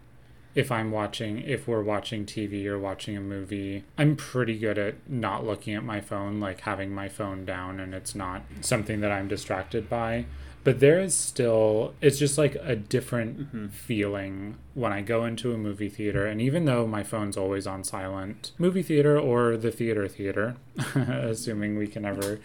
if 0.56 0.72
I'm 0.72 0.92
watching 0.92 1.40
if 1.40 1.68
we're 1.68 1.84
watching 1.84 2.26
TV 2.26 2.66
or 2.66 2.78
watching 2.78 3.16
a 3.18 3.22
movie, 3.22 3.84
I'm 3.98 4.16
pretty 4.16 4.58
good 4.58 4.78
at 4.78 5.10
not 5.10 5.46
looking 5.46 5.74
at 5.74 5.84
my 5.84 6.02
phone, 6.02 6.40
like 6.40 6.62
having 6.62 6.92
my 6.92 7.10
phone 7.10 7.46
down 7.46 7.80
and 7.80 7.94
it's 7.94 8.14
not 8.14 8.44
something 8.62 9.02
that 9.02 9.12
I'm 9.12 9.28
distracted 9.28 9.90
by. 9.90 10.26
But 10.64 10.80
there 10.80 11.00
is 11.00 11.14
still 11.16 11.94
it's 12.02 12.20
just 12.20 12.38
like 12.38 12.56
a 12.62 12.76
different 12.76 13.74
feeling 13.74 14.56
when 14.74 14.94
I 14.94 15.02
go 15.02 15.26
into 15.26 15.54
a 15.54 15.58
movie 15.58 15.90
theater 15.90 16.26
and 16.26 16.40
even 16.42 16.66
though 16.66 16.86
my 16.88 17.04
phone's 17.04 17.36
always 17.38 17.66
on 17.68 17.84
silent, 17.84 18.52
movie 18.58 18.84
theater 18.84 19.20
or 19.20 19.58
the 19.58 19.72
theater 19.72 20.08
theater, 20.08 20.56
assuming 20.96 21.78
we 21.78 21.88
can 21.88 22.06
ever 22.06 22.40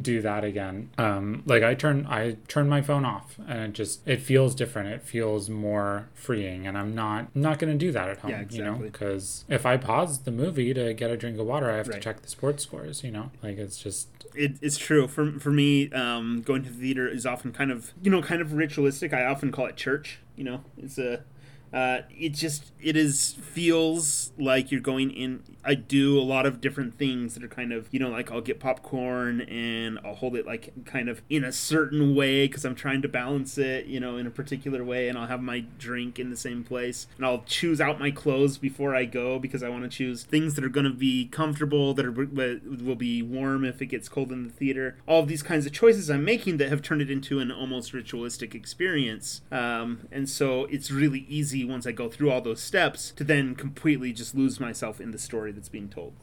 do 0.00 0.20
that 0.22 0.44
again. 0.44 0.90
Um, 0.98 1.42
like 1.46 1.62
I 1.62 1.74
turn 1.74 2.06
I 2.08 2.36
turn 2.48 2.68
my 2.68 2.82
phone 2.82 3.04
off 3.04 3.36
and 3.48 3.60
it 3.62 3.72
just 3.72 4.06
it 4.06 4.20
feels 4.20 4.54
different. 4.54 4.90
It 4.90 5.02
feels 5.02 5.48
more 5.48 6.08
freeing 6.14 6.66
and 6.66 6.76
I'm 6.76 6.94
not 6.94 7.34
not 7.34 7.58
going 7.58 7.72
to 7.72 7.78
do 7.78 7.92
that 7.92 8.08
at 8.08 8.18
home, 8.18 8.30
Yeah, 8.30 8.44
you 8.50 8.62
know, 8.64 8.82
cuz 8.92 9.44
if 9.48 9.66
I 9.66 9.76
pause 9.76 10.20
the 10.20 10.30
movie 10.32 10.74
to 10.74 10.94
get 10.94 11.10
a 11.10 11.16
drink 11.16 11.38
of 11.38 11.46
water, 11.46 11.70
I 11.70 11.76
have 11.76 11.88
Right. 11.88 11.94
to 11.96 12.00
check 12.00 12.22
the 12.22 12.28
sports 12.28 12.62
scores, 12.62 13.02
you 13.02 13.10
know? 13.10 13.30
Like 13.42 13.58
it's 13.58 13.78
just 13.82 14.08
It, 14.34 14.58
it's 14.62 14.78
true 14.78 15.06
for 15.08 15.38
for 15.38 15.50
me. 15.50 15.90
Um, 15.92 16.42
going 16.42 16.62
to 16.64 16.70
the 16.70 16.78
theater 16.78 17.08
is 17.08 17.26
often 17.26 17.52
kind 17.52 17.70
of 17.70 17.92
you 18.02 18.10
know 18.10 18.22
kind 18.22 18.40
of 18.40 18.52
ritualistic. 18.54 19.12
I 19.12 19.24
often 19.24 19.52
call 19.52 19.66
it 19.66 19.76
church. 19.76 20.20
You 20.36 20.44
know, 20.44 20.64
it's 20.76 20.98
a 20.98 21.24
uh, 21.72 22.02
it 22.10 22.30
just 22.30 22.72
it 22.80 22.96
is 22.96 23.32
feels 23.32 24.32
like 24.38 24.70
you're 24.70 24.80
going 24.80 25.10
in. 25.10 25.42
I 25.64 25.74
do 25.74 26.18
a 26.18 26.22
lot 26.22 26.44
of 26.44 26.60
different 26.60 26.98
things 26.98 27.34
that 27.34 27.44
are 27.44 27.48
kind 27.48 27.72
of 27.72 27.88
you 27.90 27.98
know 27.98 28.10
like 28.10 28.30
I'll 28.30 28.40
get 28.40 28.60
popcorn 28.60 29.40
and 29.42 29.98
I'll 30.04 30.14
hold 30.14 30.36
it 30.36 30.46
like 30.46 30.72
kind 30.84 31.08
of 31.08 31.22
in 31.30 31.44
a 31.44 31.52
certain 31.52 32.14
way 32.14 32.46
because 32.46 32.64
I'm 32.64 32.74
trying 32.74 33.00
to 33.02 33.08
balance 33.08 33.56
it 33.58 33.86
you 33.86 34.00
know 34.00 34.16
in 34.16 34.26
a 34.26 34.30
particular 34.30 34.84
way 34.84 35.08
and 35.08 35.16
I'll 35.16 35.28
have 35.28 35.42
my 35.42 35.64
drink 35.78 36.18
in 36.18 36.30
the 36.30 36.36
same 36.36 36.62
place 36.64 37.06
and 37.16 37.24
I'll 37.24 37.42
choose 37.46 37.80
out 37.80 37.98
my 37.98 38.10
clothes 38.10 38.58
before 38.58 38.94
I 38.94 39.04
go 39.04 39.38
because 39.38 39.62
I 39.62 39.68
want 39.68 39.84
to 39.84 39.88
choose 39.88 40.24
things 40.24 40.54
that 40.54 40.64
are 40.64 40.68
going 40.68 40.84
to 40.84 40.92
be 40.92 41.26
comfortable 41.26 41.94
that 41.94 42.04
are 42.04 42.12
that 42.12 42.82
will 42.84 42.96
be 42.96 43.22
warm 43.22 43.64
if 43.64 43.80
it 43.80 43.86
gets 43.86 44.08
cold 44.08 44.30
in 44.30 44.44
the 44.44 44.52
theater. 44.52 44.96
All 45.06 45.24
these 45.24 45.42
kinds 45.42 45.64
of 45.64 45.72
choices 45.72 46.10
I'm 46.10 46.24
making 46.24 46.58
that 46.58 46.68
have 46.68 46.82
turned 46.82 47.00
it 47.00 47.10
into 47.10 47.38
an 47.38 47.50
almost 47.50 47.92
ritualistic 47.94 48.54
experience. 48.54 49.40
Um, 49.50 50.08
and 50.10 50.28
so 50.28 50.66
it's 50.66 50.90
really 50.90 51.24
easy 51.28 51.61
once 51.64 51.86
I 51.86 51.92
go 51.92 52.08
through 52.08 52.30
all 52.30 52.40
those 52.40 52.60
steps 52.60 53.12
to 53.16 53.24
then 53.24 53.54
completely 53.54 54.12
just 54.12 54.34
lose 54.34 54.60
myself 54.60 55.00
in 55.00 55.10
the 55.10 55.18
story 55.18 55.52
that's 55.52 55.68
being 55.68 55.88
told. 55.88 56.14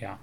Yeah. 0.00 0.16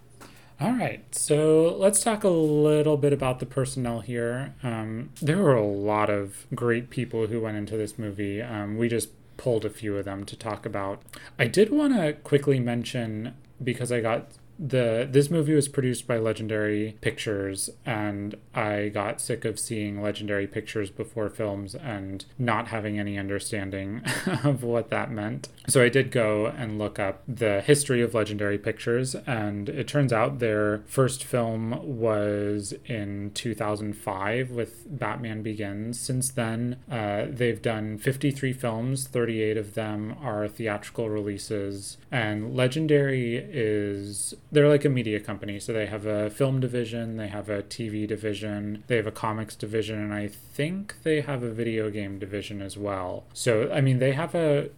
All 0.59 0.73
right. 0.73 1.03
So 1.13 1.75
let's 1.77 2.01
talk 2.01 2.23
a 2.23 2.29
little 2.29 2.97
bit 2.97 3.12
about 3.12 3.39
the 3.39 3.45
personnel 3.45 4.01
here. 4.01 4.53
Um, 4.63 5.09
there 5.21 5.38
were 5.39 5.55
a 5.55 5.65
lot 5.65 6.09
of 6.09 6.45
great 6.53 6.89
people 6.89 7.27
who 7.27 7.41
went 7.41 7.57
into 7.57 7.75
this 7.75 7.97
movie. 7.97 8.41
Um, 8.41 8.77
we 8.77 8.88
just 8.88 9.09
pulled 9.36 9.65
a 9.65 9.69
few 9.69 9.97
of 9.97 10.05
them 10.05 10.23
to 10.25 10.38
talk 10.38 10.65
about. 10.65 11.01
I 11.38 11.47
did 11.47 11.71
want 11.71 11.93
to 11.93 12.13
quickly 12.13 12.59
mention 12.59 13.36
because 13.63 13.91
I 13.91 13.99
got 13.99 14.28
the 14.66 15.05
this 15.09 15.30
movie 15.30 15.53
was 15.53 15.68
produced 15.68 16.07
by 16.07 16.18
Legendary 16.18 16.95
Pictures, 17.01 17.70
and 17.86 18.36
I 18.55 18.88
got 18.89 19.20
sick 19.20 19.43
of 19.43 19.59
seeing 19.59 20.01
Legendary 20.01 20.47
Pictures 20.47 20.89
before 20.89 21.30
films 21.30 21.76
and 21.76 22.24
not 22.39 22.70
having 22.70 22.97
any 22.97 23.18
understanding 23.18 24.01
of 24.43 24.64
what 24.64 24.89
that 24.89 25.11
meant. 25.11 25.49
So 25.68 25.82
I 25.82 25.89
did 25.89 26.11
go 26.11 26.47
and 26.47 26.78
look 26.78 26.99
up 26.99 27.24
the 27.28 27.61
history 27.61 28.01
of 28.01 28.14
Legendary 28.14 28.57
Pictures, 28.57 29.16
and 29.26 29.70
it 29.70 29.88
turns 29.88 30.11
out 30.11 30.39
their 30.39 30.84
first 30.88 31.24
film 31.24 31.99
was 31.99 32.74
in 32.86 33.32
2005 33.34 34.51
with 34.51 34.86
Batman 34.99 35.41
Begins. 35.41 35.99
Since 35.99 36.32
then, 36.32 36.78
uh, 36.91 37.26
they've 37.30 37.61
done 37.61 37.97
53 37.97 38.51
films, 38.51 39.07
38 39.07 39.57
of 39.57 39.74
them 39.74 40.16
are 40.22 40.47
theatrical 40.47 41.09
releases, 41.09 41.97
and 42.11 42.55
Legendary 42.55 43.38
is 43.38 44.34
they're 44.51 44.70
like 44.70 44.86
a 44.86 44.89
media 44.89 45.20
company, 45.20 45.59
so 45.59 45.72
they 45.72 45.86
have 45.86 46.05
a 46.05 46.30
film 46.30 46.59
division, 46.59 47.16
they 47.16 47.30
have 47.30 47.49
a 47.49 47.64
TV 47.64 48.05
division, 48.05 48.84
they 48.88 48.97
have 48.97 49.07
a 49.07 49.11
comics 49.11 49.55
division, 49.55 49.99
and 49.99 50.14
I 50.14 50.28
think 50.28 50.95
they 51.03 51.22
have 51.22 51.41
a 51.41 51.51
video 51.51 51.89
game 51.89 52.20
division 52.20 52.61
as 52.61 52.78
well. 52.78 53.24
So 53.34 53.72
I 53.72 53.80
mean, 53.80 53.99
they 53.99 54.11
have 54.11 54.36
a 54.36 54.70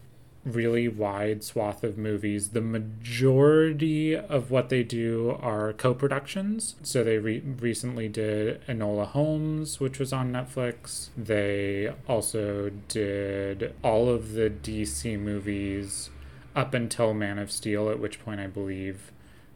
really 0.46 0.88
wide 0.88 1.44
swath 1.44 1.84
of 1.84 1.98
movies. 1.98 2.50
The 2.50 2.62
majority 2.62 4.16
of 4.16 4.52
what 4.52 4.70
they 4.70 4.84
do 4.84 5.38
are 5.42 5.74
co 5.74 5.94
productions. 5.94 6.76
So 6.84 7.04
they 7.04 7.18
re- 7.18 7.40
recently 7.40 8.08
did 8.08 8.66
Enola 8.68 9.08
Holmes, 9.08 9.80
which 9.80 10.00
was 10.00 10.14
on 10.14 10.32
Netflix. 10.32 11.10
They 11.18 11.92
also 12.08 12.70
did 12.88 13.74
all 13.84 14.10
of 14.10 14.34
the 14.34 14.50
DC 14.50 15.20
movies 15.20 16.10
up 16.56 16.74
until 16.74 17.14
Man 17.14 17.40
of 17.40 17.52
Steel, 17.52 17.90
at 17.90 18.00
which 18.00 18.24
point 18.24 18.40
I 18.40 18.48
believe 18.48 19.12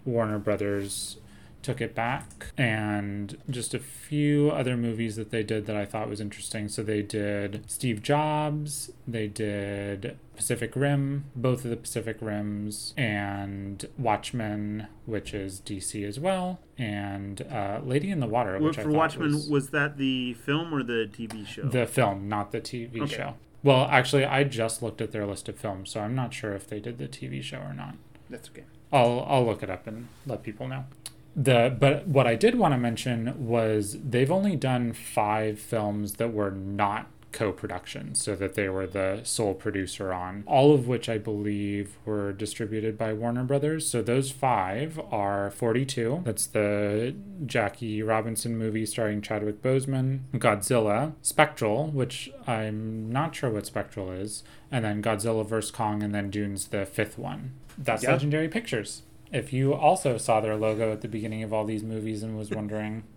Warner 0.06 0.40
Brothers 0.40 1.18
took 1.62 1.82
it 1.82 1.94
back 1.94 2.48
and 2.58 3.38
just 3.50 3.74
a 3.74 3.80
few 3.80 4.50
other 4.52 4.78
movies 4.78 5.16
that 5.18 5.30
they 5.30 5.44
did 5.44 5.66
that 5.66 5.76
I 5.76 5.86
thought 5.86 6.10
was 6.10 6.22
interesting. 6.22 6.70
So 6.70 6.84
they 6.84 7.02
did 7.02 7.64
Steve 7.68 8.02
Jobs, 8.02 8.92
they 9.08 9.28
did 9.28 10.18
Pacific 10.36 10.76
Rim, 10.76 11.26
both 11.36 11.66
of 11.66 11.72
the 11.72 11.78
Pacific 11.78 12.18
Rims, 12.22 12.94
and 12.96 13.86
Watchmen, 13.98 14.88
which 15.06 15.34
is 15.34 15.60
DC 15.60 16.08
as 16.08 16.20
well, 16.20 16.60
and 16.78 17.42
uh, 17.52 17.82
Lady 17.84 18.10
in 18.10 18.22
the 18.22 18.28
Water. 18.28 18.58
Which 18.58 18.78
For 18.78 18.90
Watchmen, 18.90 19.34
was, 19.34 19.50
was, 19.50 19.70
that 19.72 19.98
the 19.98 20.36
film 20.36 20.74
or 20.74 20.82
the 20.82 21.10
TV 21.12 21.46
show? 21.46 21.64
The 21.64 21.86
film, 21.86 22.30
not 22.30 22.52
the 22.52 22.62
TV 22.62 23.02
okay. 23.02 23.16
show. 23.16 23.34
Well, 23.64 23.88
actually, 23.92 24.24
I 24.24 24.46
just 24.46 24.82
looked 24.82 25.02
at 25.02 25.12
their 25.12 25.26
list 25.26 25.50
of 25.50 25.58
films, 25.58 25.92
so 25.92 26.00
I'm 26.00 26.16
not 26.16 26.34
sure 26.34 26.54
if 26.54 26.68
they 26.68 26.80
did 26.80 26.98
the 26.98 27.10
TV 27.10 27.44
show 27.44 27.58
or 27.58 27.74
not. 27.74 27.96
That's 28.30 28.50
okay. 28.50 28.64
I'll 28.94 29.26
I'll 29.28 29.46
look 29.46 29.62
it 29.62 29.70
up 29.70 29.86
and 29.88 30.08
let 30.26 30.42
people 30.42 30.68
know 30.68 30.86
the 31.40 31.76
but 31.80 32.06
what 32.08 32.28
I 32.28 32.36
did 32.36 32.56
want 32.56 32.74
to 32.74 32.78
mention 32.78 33.48
was 33.48 33.98
they've 34.04 34.32
only 34.32 34.56
done 34.56 34.92
five 34.94 35.58
films 35.60 36.14
that 36.16 36.34
were 36.34 36.52
not 36.52 37.08
co-productions 37.32 38.22
so 38.22 38.36
that 38.36 38.56
they 38.56 38.68
were 38.68 38.88
the 38.88 39.22
sole 39.24 39.54
producer 39.54 40.12
on 40.12 40.44
all 40.48 40.74
of 40.74 40.88
which 40.88 41.08
i 41.08 41.16
believe 41.16 41.96
were 42.04 42.34
distributed 42.34 42.98
by 42.98 43.14
warner 43.14 43.44
brothers. 43.44 43.88
So 43.88 44.02
those 44.02 44.32
five 44.32 45.00
are 45.12 45.52
42 45.52 46.24
that's 46.26 46.48
the 46.48 47.16
jackie 47.46 48.02
robinson 48.02 48.58
movie 48.58 48.84
starring 48.84 49.22
chadwick 49.22 49.62
boseman 49.62 50.22
godzilla 50.34 51.14
spectral 51.22 51.88
which 51.88 52.32
i'm 52.48 53.12
not 53.12 53.36
sure 53.36 53.52
what 53.52 53.68
spectral 53.68 54.12
is 54.12 54.44
and 54.72 54.84
then 54.84 55.04
godzilla 55.04 55.48
vs 55.48 55.70
kong 55.70 56.02
and 56.02 56.16
then 56.16 56.32
dune's 56.32 56.70
the 56.70 56.86
fifth 56.86 57.20
one. 57.20 57.54
That's 57.78 58.04
yep. 58.04 58.14
legendary 58.14 58.50
pictures 58.50 59.04
if 59.32 59.54
you 59.54 59.74
also 59.74 60.18
saw 60.18 60.40
their 60.40 60.56
logo 60.56 60.92
at 60.92 61.02
the 61.02 61.08
beginning 61.08 61.44
of 61.44 61.54
all 61.54 61.66
these 61.66 61.84
movies 61.84 62.24
and 62.24 62.38
was 62.38 62.50
wondering 62.50 63.04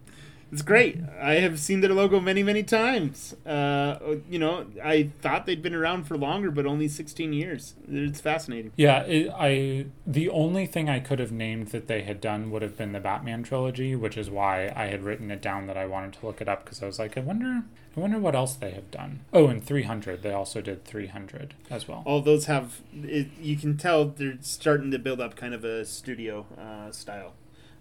it's 0.52 0.60
great. 0.60 0.98
I 1.20 1.36
have 1.36 1.58
seen 1.58 1.80
their 1.80 1.94
logo 1.94 2.20
many, 2.20 2.42
many 2.42 2.62
times. 2.62 3.34
Uh, 3.46 4.16
you 4.28 4.38
know, 4.38 4.66
I 4.84 5.10
thought 5.22 5.46
they'd 5.46 5.62
been 5.62 5.74
around 5.74 6.04
for 6.04 6.18
longer, 6.18 6.50
but 6.50 6.66
only 6.66 6.88
16 6.88 7.32
years. 7.32 7.74
It's 7.88 8.20
fascinating. 8.20 8.70
Yeah, 8.76 9.00
it, 9.04 9.32
I 9.34 9.86
the 10.06 10.28
only 10.28 10.66
thing 10.66 10.90
I 10.90 11.00
could 11.00 11.20
have 11.20 11.32
named 11.32 11.68
that 11.68 11.88
they 11.88 12.02
had 12.02 12.20
done 12.20 12.50
would 12.50 12.60
have 12.60 12.76
been 12.76 12.92
the 12.92 13.00
Batman 13.00 13.42
trilogy, 13.42 13.96
which 13.96 14.18
is 14.18 14.28
why 14.28 14.70
I 14.76 14.86
had 14.86 15.02
written 15.02 15.30
it 15.30 15.40
down 15.40 15.66
that 15.68 15.78
I 15.78 15.86
wanted 15.86 16.12
to 16.14 16.26
look 16.26 16.42
it 16.42 16.48
up 16.48 16.64
because 16.64 16.82
I 16.82 16.86
was 16.86 16.98
like, 16.98 17.16
I 17.16 17.22
wonder, 17.22 17.62
I 17.96 18.00
wonder 18.00 18.18
what 18.18 18.34
else 18.34 18.54
they 18.54 18.70
have 18.70 18.90
done. 18.90 19.20
Oh, 19.32 19.48
and 19.48 19.62
300. 19.62 20.22
They 20.22 20.32
also 20.32 20.60
did 20.60 20.84
300 20.84 21.54
as 21.70 21.86
well. 21.86 22.02
All 22.06 22.22
those 22.22 22.46
have. 22.46 22.80
It, 22.94 23.28
you 23.40 23.56
can 23.56 23.76
tell 23.76 24.06
they're 24.06 24.38
starting 24.40 24.90
to 24.92 24.98
build 24.98 25.20
up 25.20 25.36
kind 25.36 25.52
of 25.52 25.64
a 25.64 25.84
studio 25.84 26.46
uh, 26.58 26.90
style 26.90 27.34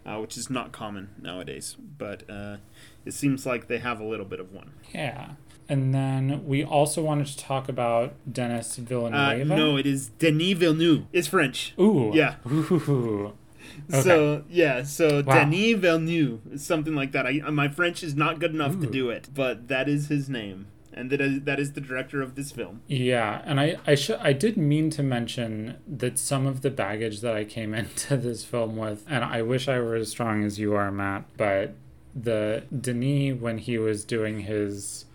uh, 0.06 0.18
which 0.18 0.38
is 0.38 0.50
not 0.50 0.72
common 0.72 1.10
nowadays. 1.22 1.76
But 1.98 2.30
uh, 2.30 2.58
it 3.06 3.14
seems 3.14 3.46
like 3.46 3.68
they 3.68 3.80
have 3.80 4.00
a 4.00 4.04
little 4.04 4.26
bit 4.26 4.40
of 4.40 4.52
one. 4.52 4.72
Yeah. 4.94 5.32
And 5.70 5.94
then 5.94 6.46
we 6.46 6.64
also 6.64 7.02
wanted 7.02 7.28
to 7.28 7.38
talk 7.38 7.70
about 7.70 8.14
Denis 8.32 8.76
Villeneuve. 8.76 9.50
Uh, 9.50 9.56
no, 9.56 9.78
it 9.78 9.86
is 9.86 10.10
Denis 10.10 10.58
Villeneuve. 10.58 11.06
It's 11.14 11.28
French. 11.28 11.74
Ooh. 11.80 12.12
Yeah. 12.14 12.36
Ooh. 12.48 13.34
Okay. 13.94 14.02
So 14.02 14.44
yeah, 14.50 14.84
so 14.84 15.22
wow. 15.22 15.36
Denis 15.36 15.78
Villeneuve, 15.80 16.42
something 16.56 16.96
like 16.96 17.12
that. 17.12 17.28
I 17.28 17.42
my 17.52 17.68
French 17.68 18.04
is 18.04 18.16
not 18.16 18.40
good 18.40 18.54
enough 18.54 18.76
Ooh. 18.76 18.82
to 18.82 18.88
do 18.88 19.10
it, 19.10 19.30
but 19.34 19.68
that 19.68 19.90
is 19.90 20.08
his 20.08 20.30
name 20.30 20.68
and 20.94 21.10
that 21.10 21.22
is, 21.22 21.42
that 21.42 21.60
is 21.60 21.74
the 21.74 21.82
director 21.82 22.22
of 22.22 22.36
this 22.36 22.52
film. 22.52 22.82
Yeah, 22.88 23.42
and 23.46 23.60
I 23.60 23.78
I 23.88 23.96
should 23.96 24.20
I 24.20 24.34
did 24.34 24.58
mean 24.58 24.90
to 24.92 25.04
mention 25.04 25.78
that 25.88 26.20
some 26.20 26.46
of 26.46 26.62
the 26.62 26.70
baggage 26.70 27.22
that 27.22 27.36
I 27.36 27.44
came 27.44 27.74
into 27.82 28.18
this 28.18 28.44
film 28.44 28.76
with, 28.78 29.06
and 29.10 29.24
I 29.24 29.42
wish 29.42 29.68
I 29.68 29.80
were 29.80 29.96
as 29.96 30.10
strong 30.10 30.44
as 30.44 30.60
you 30.60 30.74
are, 30.76 30.92
Matt, 30.92 31.26
but 31.38 31.76
the 32.14 32.64
Denis 32.78 33.40
when 33.40 33.58
he 33.58 33.78
was 33.78 34.04
doing 34.04 34.42
his 34.42 35.06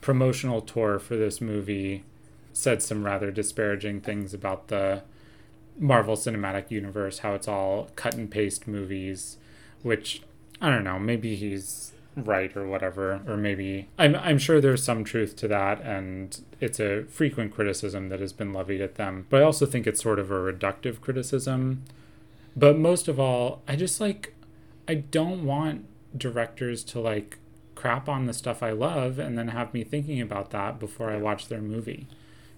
promotional 0.00 0.62
tour 0.62 0.98
for 0.98 1.16
this 1.16 1.40
movie 1.40 2.04
said 2.52 2.82
some 2.82 3.04
rather 3.04 3.30
disparaging 3.30 4.00
things 4.00 4.32
about 4.32 4.68
the 4.68 5.02
Marvel 5.78 6.16
Cinematic 6.16 6.70
Universe, 6.70 7.20
how 7.20 7.34
it's 7.34 7.48
all 7.48 7.90
cut 7.96 8.14
and 8.14 8.30
paste 8.30 8.66
movies, 8.66 9.38
which 9.82 10.22
I 10.60 10.70
don't 10.70 10.84
know, 10.84 10.98
maybe 10.98 11.36
he's 11.36 11.92
right 12.24 12.56
or 12.56 12.66
whatever 12.66 13.20
or 13.26 13.36
maybe 13.36 13.88
I'm 13.98 14.16
I'm 14.16 14.38
sure 14.38 14.60
there's 14.60 14.82
some 14.82 15.04
truth 15.04 15.36
to 15.36 15.48
that 15.48 15.80
and 15.82 16.40
it's 16.60 16.80
a 16.80 17.04
frequent 17.04 17.54
criticism 17.54 18.08
that 18.08 18.20
has 18.20 18.32
been 18.32 18.52
levied 18.52 18.80
at 18.80 18.96
them 18.96 19.26
but 19.30 19.40
I 19.40 19.44
also 19.44 19.66
think 19.66 19.86
it's 19.86 20.02
sort 20.02 20.18
of 20.18 20.30
a 20.30 20.34
reductive 20.34 21.00
criticism. 21.00 21.84
But 22.56 22.76
most 22.78 23.08
of 23.08 23.20
all 23.20 23.62
I 23.68 23.76
just 23.76 24.00
like 24.00 24.34
I 24.86 24.94
don't 24.94 25.44
want 25.44 25.84
directors 26.16 26.82
to 26.84 27.00
like 27.00 27.38
crap 27.74 28.08
on 28.08 28.26
the 28.26 28.32
stuff 28.32 28.62
I 28.62 28.72
love 28.72 29.18
and 29.18 29.38
then 29.38 29.48
have 29.48 29.72
me 29.72 29.84
thinking 29.84 30.20
about 30.20 30.50
that 30.50 30.80
before 30.80 31.10
I 31.10 31.18
watch 31.18 31.48
their 31.48 31.60
movie. 31.60 32.06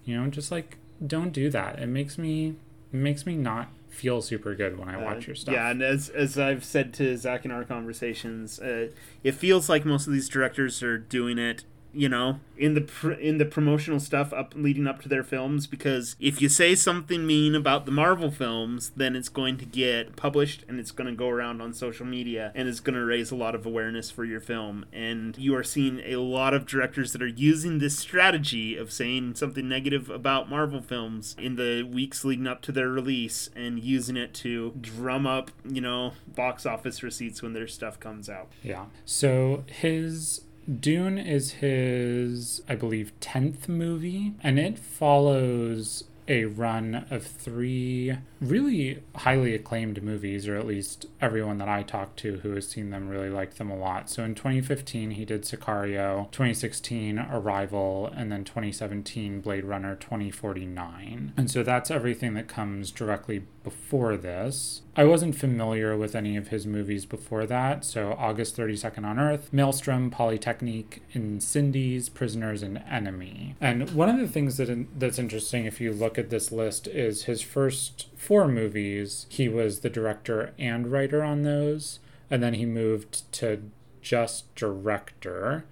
You 0.05 0.21
know 0.21 0.31
just 0.31 0.51
like 0.51 0.79
don't 1.07 1.33
do 1.33 1.51
that. 1.51 1.79
It 1.79 1.89
makes 1.89 2.19
me 2.19 2.55
it 2.93 2.97
makes 2.97 3.27
me 3.27 3.37
not 3.37 3.69
feel 3.89 4.23
super 4.23 4.55
good 4.55 4.79
when 4.79 4.89
I 4.89 5.01
uh, 5.01 5.05
watch 5.05 5.27
your 5.27 5.37
stuff. 5.37 5.53
Yeah, 5.53 5.71
and 5.71 5.83
as 5.83 6.09
as 6.09 6.39
I've 6.39 6.65
said 6.65 6.95
to 6.95 7.17
Zach 7.17 7.45
in 7.45 7.51
our 7.51 7.65
conversations, 7.65 8.59
uh, 8.61 8.89
it 9.23 9.33
feels 9.33 9.69
like 9.69 9.85
most 9.85 10.07
of 10.07 10.13
these 10.13 10.29
directors 10.29 10.83
are 10.83 10.99
doing 10.99 11.39
it 11.39 11.65
you 11.93 12.09
know 12.09 12.39
in 12.57 12.75
the 12.75 12.81
pr- 12.81 13.13
in 13.13 13.39
the 13.39 13.45
promotional 13.45 13.99
stuff 13.99 14.33
up 14.33 14.53
leading 14.55 14.87
up 14.87 15.01
to 15.03 15.09
their 15.09 15.25
films 15.25 15.67
because 15.67 16.15
if 16.21 16.41
you 16.41 16.49
say 16.49 16.75
something 16.75 17.27
mean 17.27 17.55
about 17.55 17.87
the 17.87 17.93
Marvel 17.93 18.31
films 18.31 18.93
then 18.97 19.17
it's 19.17 19.29
going 19.29 19.57
to 19.57 19.65
get 19.65 20.17
published 20.17 20.65
and 20.69 20.79
it's 20.79 20.91
going 20.91 21.09
to 21.09 21.17
go 21.17 21.29
around 21.29 21.61
on 21.61 21.73
social 21.73 22.07
media 22.07 22.53
and 22.55 22.69
it's 22.69 22.81
going 22.81 22.95
to 22.95 23.05
raise 23.05 23.31
a 23.31 23.37
lot 23.37 23.55
of 23.55 23.67
awareness 23.67 24.11
for 24.11 24.25
your 24.25 24.41
film. 24.41 24.85
And 24.93 25.37
you 25.39 25.55
are 25.55 25.65
seeing 25.65 26.01
a 26.01 26.17
lot 26.17 26.55
of 26.55 26.67
directors 26.67 27.13
that 27.13 27.23
are 27.23 27.27
using 27.27 27.79
this 27.79 27.99
strategy 27.99 28.77
of 28.77 28.93
saying 28.93 29.35
something 29.37 29.69
negative 29.69 30.11
about 30.11 30.49
Marvel 30.49 30.83
films 30.83 31.35
in 31.39 31.57
the 31.57 31.83
weeks 31.83 32.25
leading 32.25 32.47
up 32.47 32.63
to 32.63 32.73
their 32.73 32.89
release 32.89 33.51
and 33.57 33.83
using 33.83 34.17
it 34.17 34.35
to 34.35 34.75
drum 34.81 35.27
up 35.27 35.51
you 35.69 35.81
know 35.81 36.13
box 36.27 36.67
office 36.67 37.03
receipts 37.03 37.43
when 37.43 37.53
their 37.53 37.69
stuff 37.69 37.99
comes 37.99 38.29
out. 38.29 38.49
Yeah. 38.63 38.87
So 39.05 39.65
his 39.67 40.43
Dune 40.79 41.19
is 41.19 41.53
his, 41.53 42.63
I 42.69 42.75
believe, 42.77 43.13
10th 43.21 43.69
movie, 43.69 44.35
and 44.43 44.59
it 44.59 44.79
follows 44.79 46.05
a 46.31 46.45
run 46.45 47.07
of 47.11 47.27
three 47.27 48.17
really 48.41 49.03
highly 49.17 49.53
acclaimed 49.53 50.01
movies, 50.01 50.47
or 50.47 50.57
at 50.57 50.67
least 50.67 51.07
everyone 51.21 51.59
that 51.59 51.69
I 51.69 51.83
talked 51.83 52.19
to 52.21 52.39
who 52.39 52.53
has 52.55 52.69
seen 52.69 52.91
them 52.91 53.09
really 53.09 53.29
liked 53.29 53.59
them 53.59 53.69
a 53.69 53.77
lot. 53.77 54.09
So 54.09 54.23
in 54.23 54.37
2015, 54.37 55.11
he 55.13 55.25
did 55.25 55.43
Sicario, 55.43 56.31
2016, 56.31 57.19
Arrival, 57.19 58.13
and 58.15 58.31
then 58.31 58.45
2017, 58.45 59.41
Blade 59.41 59.65
Runner 59.65 59.97
2049. 59.97 61.33
And 61.37 61.51
so 61.51 61.65
that's 61.65 61.91
everything 61.91 62.35
that 62.35 62.47
comes 62.47 62.93
directly 62.93 63.43
before 63.63 64.17
this. 64.17 64.83
I 64.97 65.05
wasn't 65.05 65.37
familiar 65.37 65.97
with 65.97 66.15
any 66.15 66.37
of 66.37 66.49
his 66.49 66.67
movies 66.67 67.05
before 67.05 67.47
that, 67.47 67.85
so 67.85 68.17
August 68.19 68.57
32nd 68.57 69.05
on 69.05 69.19
Earth, 69.19 69.53
Maelstrom, 69.53 70.11
Polytechnique, 70.11 71.03
Incendies, 71.15 72.13
Prisoners, 72.13 72.63
and 72.63 72.83
Enemy. 72.91 73.57
And 73.61 73.91
one 73.91 74.09
of 74.09 74.19
the 74.19 74.29
things 74.29 74.57
that 74.57 74.87
that's 74.99 75.19
interesting 75.19 75.65
if 75.65 75.81
you 75.81 75.93
look 75.93 76.19
at 76.19 76.31
this 76.31 76.51
list 76.51 76.87
is 76.89 77.25
his 77.25 77.43
first 77.43 78.09
four 78.17 78.49
movies, 78.49 79.27
he 79.29 79.49
was 79.49 79.81
the 79.81 79.91
director 79.91 80.53
and 80.59 80.91
writer 80.91 81.23
on 81.23 81.43
those, 81.43 82.01
and 82.31 82.43
then 82.43 82.55
he 82.55 82.67
moved 82.67 83.31
to 83.33 83.71
just 84.03 84.55
director 84.55 85.65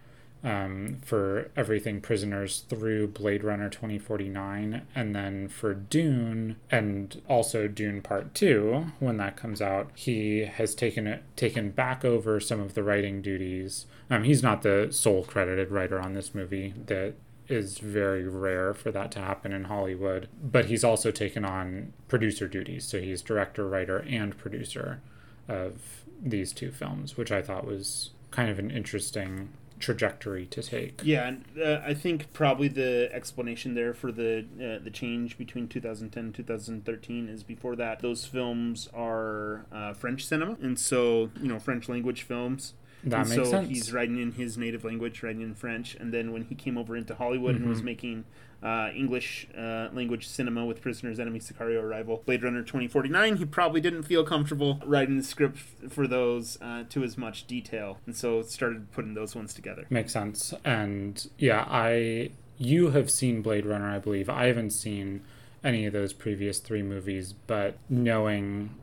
um, 0.45 0.99
for 1.05 1.51
everything 1.57 2.01
prisoners 2.01 2.65
through 2.69 3.09
Blade 3.09 3.43
Runner 3.43 3.69
2049, 3.69 4.83
and 4.95 5.15
then 5.15 5.49
for 5.49 5.75
Dune 5.75 6.57
and 6.71 7.21
also 7.29 7.67
Dune 7.69 8.03
Part 8.03 8.35
Two 8.35 8.87
when 8.99 9.17
that 9.17 9.37
comes 9.37 9.61
out, 9.61 9.91
he 9.95 10.41
has 10.45 10.75
taken 10.75 11.07
it 11.07 11.23
taken 11.37 11.71
back 11.71 12.05
over 12.05 12.39
some 12.41 12.61
of 12.61 12.75
the 12.75 12.83
writing 12.83 13.21
duties. 13.21 13.87
Um, 14.11 14.25
he's 14.25 14.43
not 14.43 14.63
the 14.63 14.89
sole 14.91 15.25
credited 15.25 15.71
writer 15.71 16.01
on 16.01 16.15
this 16.15 16.35
movie. 16.35 16.75
That 16.87 17.15
is 17.49 17.79
very 17.79 18.29
rare 18.29 18.75
for 18.75 18.91
that 18.93 19.11
to 19.13 19.19
happen 19.19 19.53
in 19.53 19.65
Hollywood. 19.65 20.29
But 20.43 20.67
he's 20.67 20.85
also 20.85 21.11
taken 21.11 21.45
on 21.45 21.93
producer 22.07 22.47
duties, 22.47 22.85
so 22.85 23.01
he's 23.01 23.23
director, 23.23 23.67
writer, 23.67 23.99
and 23.99 24.37
producer 24.37 25.01
of 25.49 26.05
these 26.21 26.53
two 26.53 26.71
films, 26.71 27.17
which 27.17 27.33
I 27.33 27.43
thought 27.43 27.67
was 27.67 28.11
kind 28.31 28.51
of 28.51 28.59
an 28.59 28.71
interesting 28.71 29.51
trajectory 29.79 30.47
to 30.47 30.63
take. 30.63 31.01
Yeah, 31.05 31.29
and 31.29 31.45
uh, 31.63 31.81
I 31.85 31.95
think 31.95 32.33
probably 32.33 32.69
the 32.69 33.09
explanation 33.13 33.75
there 33.75 33.95
for 33.95 34.11
the 34.13 34.45
uh, 34.59 34.83
the 34.85 34.91
change 34.91 35.39
between 35.39 35.69
2010 35.69 36.25
and 36.25 36.35
2013 36.35 37.29
is 37.29 37.43
before 37.43 37.77
that 37.77 38.01
those 38.01 38.25
films 38.25 38.89
are 38.95 39.67
uh, 39.73 39.93
French 39.95 40.25
cinema, 40.25 40.57
and 40.63 40.79
so 40.79 41.31
you 41.41 41.49
know 41.49 41.59
French 41.59 41.89
language 41.89 42.23
films. 42.23 42.75
That 43.05 43.21
and 43.21 43.29
makes 43.31 43.43
so 43.45 43.51
sense. 43.51 43.69
he's 43.69 43.93
writing 43.93 44.21
in 44.21 44.33
his 44.33 44.59
native 44.59 44.85
language, 44.85 45.23
writing 45.23 45.43
in 45.43 45.55
French, 45.55 45.95
and 45.95 46.13
then 46.13 46.33
when 46.33 46.43
he 46.43 46.57
came 46.57 46.77
over 46.77 46.97
into 46.97 47.15
Hollywood 47.15 47.55
and 47.55 47.69
was 47.69 47.81
Mhm. 47.81 47.85
making 47.85 48.25
uh, 48.63 48.91
English 48.95 49.47
uh, 49.57 49.89
language 49.93 50.27
cinema 50.27 50.65
with 50.65 50.81
Prisoners, 50.81 51.21
Enemy, 51.21 51.41
Sicario, 51.41 51.83
Arrival, 51.83 52.23
Blade 52.27 52.43
Runner 52.43 52.63
2049, 52.63 53.37
he 53.37 53.45
probably 53.45 53.81
didn't 53.81 54.03
feel 54.03 54.25
comfortable 54.25 54.81
writing 54.85 55.17
the 55.17 55.23
script 55.23 55.59
for 55.89 56.07
those 56.07 56.59
uh, 56.61 56.85
to 56.89 57.05
as 57.05 57.17
much 57.17 57.47
detail, 57.47 57.99
and 58.07 58.17
so 58.17 58.43
started 58.43 58.91
putting 58.93 59.15
those 59.15 59.35
ones 59.35 59.55
together. 59.55 59.87
Makes 59.91 60.13
sense. 60.13 60.55
And 60.65 61.29
yeah, 61.39 61.65
I 61.69 62.31
you 62.59 62.91
have 62.91 63.11
seen 63.11 63.41
Blade 63.43 63.65
Runner, 63.65 63.89
I 63.89 63.99
believe. 63.99 64.29
I 64.29 64.47
haven't 64.47 64.71
seen 64.71 65.23
any 65.63 65.87
of 65.87 65.93
those 65.93 66.13
previous 66.13 66.59
three 66.59 66.83
movies, 66.83 67.33
but 67.47 67.77
knowing 67.89 68.75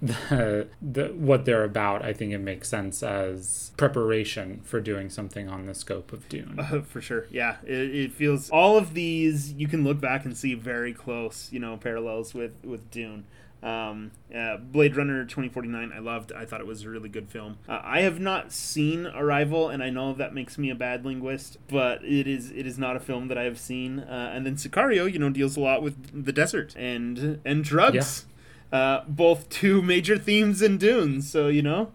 the, 0.00 0.68
the 0.80 1.08
what 1.08 1.44
they're 1.44 1.64
about, 1.64 2.04
I 2.04 2.12
think 2.12 2.32
it 2.32 2.38
makes 2.38 2.68
sense 2.68 3.02
as 3.02 3.72
preparation 3.76 4.60
for 4.64 4.80
doing 4.80 5.10
something 5.10 5.48
on 5.48 5.66
the 5.66 5.74
scope 5.74 6.12
of 6.12 6.28
Dune. 6.28 6.56
Uh, 6.58 6.82
for 6.86 7.00
sure, 7.00 7.26
yeah. 7.30 7.56
It, 7.64 7.94
it 7.94 8.12
feels 8.12 8.50
all 8.50 8.76
of 8.76 8.94
these 8.94 9.52
you 9.52 9.66
can 9.68 9.84
look 9.84 10.00
back 10.00 10.24
and 10.24 10.36
see 10.36 10.54
very 10.54 10.92
close, 10.92 11.48
you 11.52 11.58
know, 11.58 11.76
parallels 11.76 12.34
with 12.34 12.64
with 12.64 12.90
Dune. 12.90 13.24
Um, 13.60 14.12
uh, 14.32 14.56
Blade 14.58 14.96
Runner 14.96 15.24
2049, 15.24 15.92
I 15.92 15.98
loved. 15.98 16.32
I 16.32 16.44
thought 16.44 16.60
it 16.60 16.66
was 16.66 16.84
a 16.84 16.90
really 16.90 17.08
good 17.08 17.28
film. 17.28 17.58
Uh, 17.68 17.80
I 17.82 18.02
have 18.02 18.20
not 18.20 18.52
seen 18.52 19.06
Arrival, 19.06 19.68
and 19.68 19.82
I 19.82 19.90
know 19.90 20.14
that 20.14 20.32
makes 20.32 20.58
me 20.58 20.70
a 20.70 20.76
bad 20.76 21.04
linguist, 21.04 21.56
but 21.66 22.04
it 22.04 22.28
is 22.28 22.52
it 22.52 22.68
is 22.68 22.78
not 22.78 22.94
a 22.94 23.00
film 23.00 23.26
that 23.28 23.36
I 23.36 23.42
have 23.42 23.58
seen. 23.58 23.98
Uh, 23.98 24.30
and 24.32 24.46
then 24.46 24.54
Sicario, 24.54 25.12
you 25.12 25.18
know, 25.18 25.30
deals 25.30 25.56
a 25.56 25.60
lot 25.60 25.82
with 25.82 26.24
the 26.24 26.32
desert 26.32 26.76
and 26.76 27.40
and 27.44 27.64
drugs. 27.64 28.26
Uh, 28.70 29.02
both 29.08 29.48
two 29.48 29.80
major 29.80 30.18
themes 30.18 30.60
in 30.60 30.76
Dune, 30.76 31.22
so 31.22 31.48
you 31.48 31.62
know, 31.62 31.90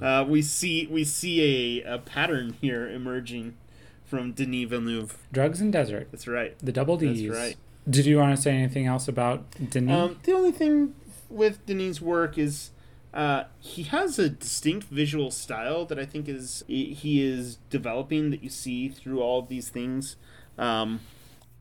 uh, 0.00 0.24
we 0.26 0.40
see 0.40 0.86
we 0.86 1.02
see 1.04 1.82
a, 1.82 1.94
a 1.94 1.98
pattern 1.98 2.56
here 2.60 2.88
emerging 2.88 3.56
from 4.04 4.32
Denis 4.32 4.68
Villeneuve. 4.68 5.18
Drugs 5.32 5.60
and 5.60 5.72
desert. 5.72 6.08
That's 6.12 6.28
right. 6.28 6.56
The 6.60 6.70
double 6.70 6.96
D's. 6.96 7.26
That's 7.26 7.36
right. 7.36 7.56
Did 7.90 8.06
you 8.06 8.18
want 8.18 8.36
to 8.36 8.40
say 8.40 8.52
anything 8.52 8.86
else 8.86 9.08
about 9.08 9.44
Denis? 9.70 9.92
Um, 9.92 10.20
the 10.22 10.32
only 10.32 10.52
thing 10.52 10.94
with 11.28 11.66
Denis' 11.66 12.00
work 12.00 12.38
is 12.38 12.70
uh, 13.14 13.44
he 13.58 13.82
has 13.84 14.18
a 14.18 14.28
distinct 14.28 14.86
visual 14.88 15.30
style 15.30 15.84
that 15.86 15.98
I 15.98 16.06
think 16.06 16.28
is 16.28 16.62
he 16.66 17.22
is 17.22 17.56
developing 17.68 18.30
that 18.30 18.42
you 18.42 18.48
see 18.48 18.88
through 18.88 19.20
all 19.20 19.40
of 19.40 19.48
these 19.48 19.68
things, 19.68 20.16
um, 20.56 21.00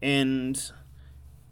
and 0.01 0.72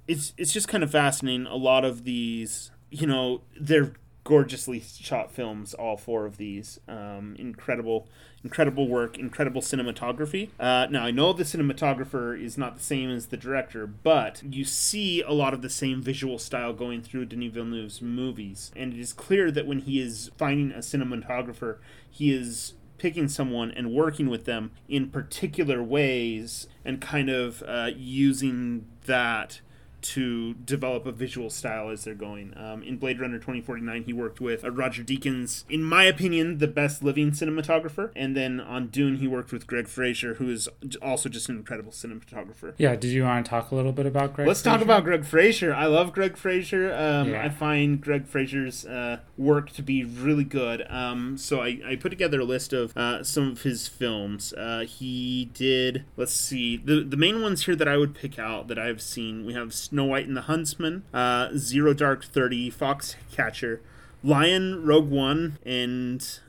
it's 0.08 0.34
it's 0.38 0.54
just 0.54 0.68
kind 0.68 0.84
of 0.84 0.92
fascinating. 0.92 1.48
A 1.48 1.56
lot 1.56 1.84
of 1.84 2.04
these, 2.04 2.72
you 2.92 3.08
know, 3.08 3.42
they're 3.60 3.94
gorgeously 4.24 4.80
shot 4.80 5.32
films. 5.32 5.74
All 5.74 5.98
four 5.98 6.26
of 6.26 6.38
these, 6.38 6.80
um, 6.88 7.36
incredible, 7.40 8.08
incredible 8.44 8.88
work, 8.88 9.18
incredible 9.18 9.62
cinematography. 9.62 10.50
Uh, 10.60 10.88
now 10.90 11.06
I 11.06 11.12
know 11.12 11.34
the 11.34 11.44
cinematographer 11.44 12.40
is 12.40 12.58
not 12.58 12.78
the 12.78 12.84
same 12.84 13.10
as 13.10 13.28
the 13.28 13.38
director, 13.38 13.88
but 13.88 14.44
you 14.44 14.66
see 14.66 15.22
a 15.22 15.32
lot 15.32 15.54
of 15.54 15.62
the 15.62 15.70
same 15.70 16.02
visual 16.02 16.38
style 16.38 16.74
going 16.74 17.02
through 17.02 17.26
Denis 17.26 17.54
Villeneuve's 17.54 18.02
movies, 18.02 18.72
and 18.76 18.94
it 18.94 19.00
is 19.00 19.14
clear 19.14 19.50
that 19.50 19.66
when 19.66 19.80
he 19.80 20.00
is 20.00 20.30
finding 20.38 20.72
a 20.72 20.80
cinematographer, 20.80 21.78
he 22.10 22.32
is 22.32 22.74
picking 23.00 23.30
someone 23.30 23.72
and 23.72 23.94
working 23.94 24.30
with 24.30 24.46
them 24.46 24.72
in 24.88 25.10
particular 25.10 25.82
ways 25.82 26.68
and 26.86 27.02
kind 27.02 27.30
of 27.30 27.64
uh, 27.66 27.90
using 27.96 28.86
that 29.06 29.62
to 30.02 30.54
develop 30.54 31.06
a 31.06 31.12
visual 31.12 31.50
style 31.50 31.90
as 31.90 32.04
they're 32.04 32.14
going. 32.16 32.54
Um, 32.58 32.84
in 32.84 32.98
Blade 32.98 33.20
Runner 33.20 33.38
2049, 33.38 34.04
he 34.04 34.14
worked 34.14 34.40
with 34.42 34.64
uh, 34.64 34.72
Roger 34.72 35.04
Deakins, 35.04 35.64
in 35.70 35.84
my 35.84 36.04
opinion, 36.04 36.58
the 36.60 36.68
best 36.68 37.04
living 37.04 37.32
cinematographer. 37.32 38.12
And 38.16 38.36
then 38.36 38.60
on 38.60 38.88
Dune, 38.88 39.18
he 39.18 39.28
worked 39.28 39.52
with 39.52 39.68
Greig 39.68 39.88
Fraser, 39.88 40.36
who 40.36 40.50
is 40.50 40.68
also 41.02 41.30
just 41.30 41.50
an 41.50 41.58
incredible 41.58 41.92
cinematographer. 41.92 42.74
yeah, 42.78 42.96
did 42.96 43.12
you 43.12 43.24
want 43.24 43.46
to 43.46 43.50
talk 43.50 43.72
a 43.72 43.76
little 43.76 43.92
bit 43.92 44.06
about 44.06 44.34
Greig? 44.34 44.48
Let's 44.48 44.62
talk 44.62 44.82
about 44.82 45.04
Greig 45.04 45.26
Fraser. 45.26 45.74
I 45.74 45.86
love 45.86 46.14
Greig 46.14 46.38
Fraser. 46.38 46.94
Um, 46.94 47.30
Yeah. 47.30 47.44
I 47.44 47.50
find 47.50 48.00
Greig 48.02 48.28
Fraser's 48.28 48.86
uh, 48.86 49.20
work 49.38 49.72
to 49.72 49.82
be 49.82 50.04
really 50.04 50.44
good. 50.44 50.86
Um, 50.90 51.38
so 51.38 51.62
I, 51.62 51.80
I 51.86 51.96
put 51.96 52.10
together 52.10 52.40
a 52.40 52.46
list 52.46 52.74
of 52.74 52.96
uh, 52.98 53.24
some 53.24 53.52
of 53.52 53.62
his 53.64 53.88
films. 53.88 54.54
Uh, 54.54 54.86
he 54.88 55.50
did, 55.54 56.06
let's 56.18 56.34
see, 56.34 56.78
the, 56.78 57.04
the 57.04 57.18
main 57.18 57.42
ones 57.42 57.66
here 57.66 57.76
that 57.76 57.88
I 57.88 57.98
would 57.98 58.16
pick 58.16 58.40
out 58.40 58.68
that 58.68 58.80
I've 58.80 59.02
seen 59.02 59.46
we 59.46 59.54
have 59.54 59.74
Snow 59.90 60.06
White 60.06 60.28
and 60.28 60.38
the 60.38 60.42
Huntsman, 60.42 61.04
uh, 61.14 61.50
Zero 61.58 61.94
Dark 61.94 62.24
Thirty, 62.24 62.70
Foxcatcher, 62.70 63.80
Lion, 64.24 64.86
Rogue 64.86 65.10
One, 65.10 65.58
and 65.66 66.40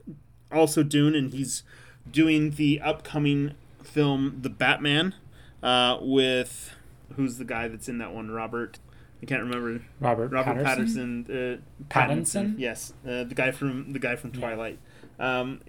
also 0.53 0.82
Dune. 0.82 1.14
And 1.14 1.32
he's 1.32 1.62
doing 2.11 2.51
the 2.53 2.80
upcoming 2.80 3.55
film, 3.82 4.41
The 4.43 4.51
Batman, 4.51 5.14
uh, 5.62 5.99
with 6.03 6.74
who's 7.16 7.38
the 7.38 7.45
guy 7.45 7.66
that's 7.68 7.88
in 7.88 7.97
that 7.99 8.12
one? 8.12 8.30
Robert. 8.30 8.78
I 9.22 9.26
can't 9.26 9.43
remember. 9.43 9.82
Robert, 10.01 10.30
Robert 10.32 10.62
Patterson. 10.62 11.24
Patterson. 11.24 11.61
uh, 11.82 11.93
Pattinson? 11.93 12.55
Yes, 12.59 12.93
uh, 13.07 13.24
the 13.24 13.34
guy 13.34 13.51
from 13.53 13.93
the 13.93 13.99
guy 13.99 14.16
from 14.16 14.32
Twilight. 14.32 14.78
Um, 15.18 15.61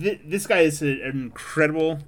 th- 0.00 0.20
this 0.24 0.46
guy 0.46 0.60
is 0.60 0.82
a, 0.82 0.86
an 1.02 1.20
incredible 1.22 2.00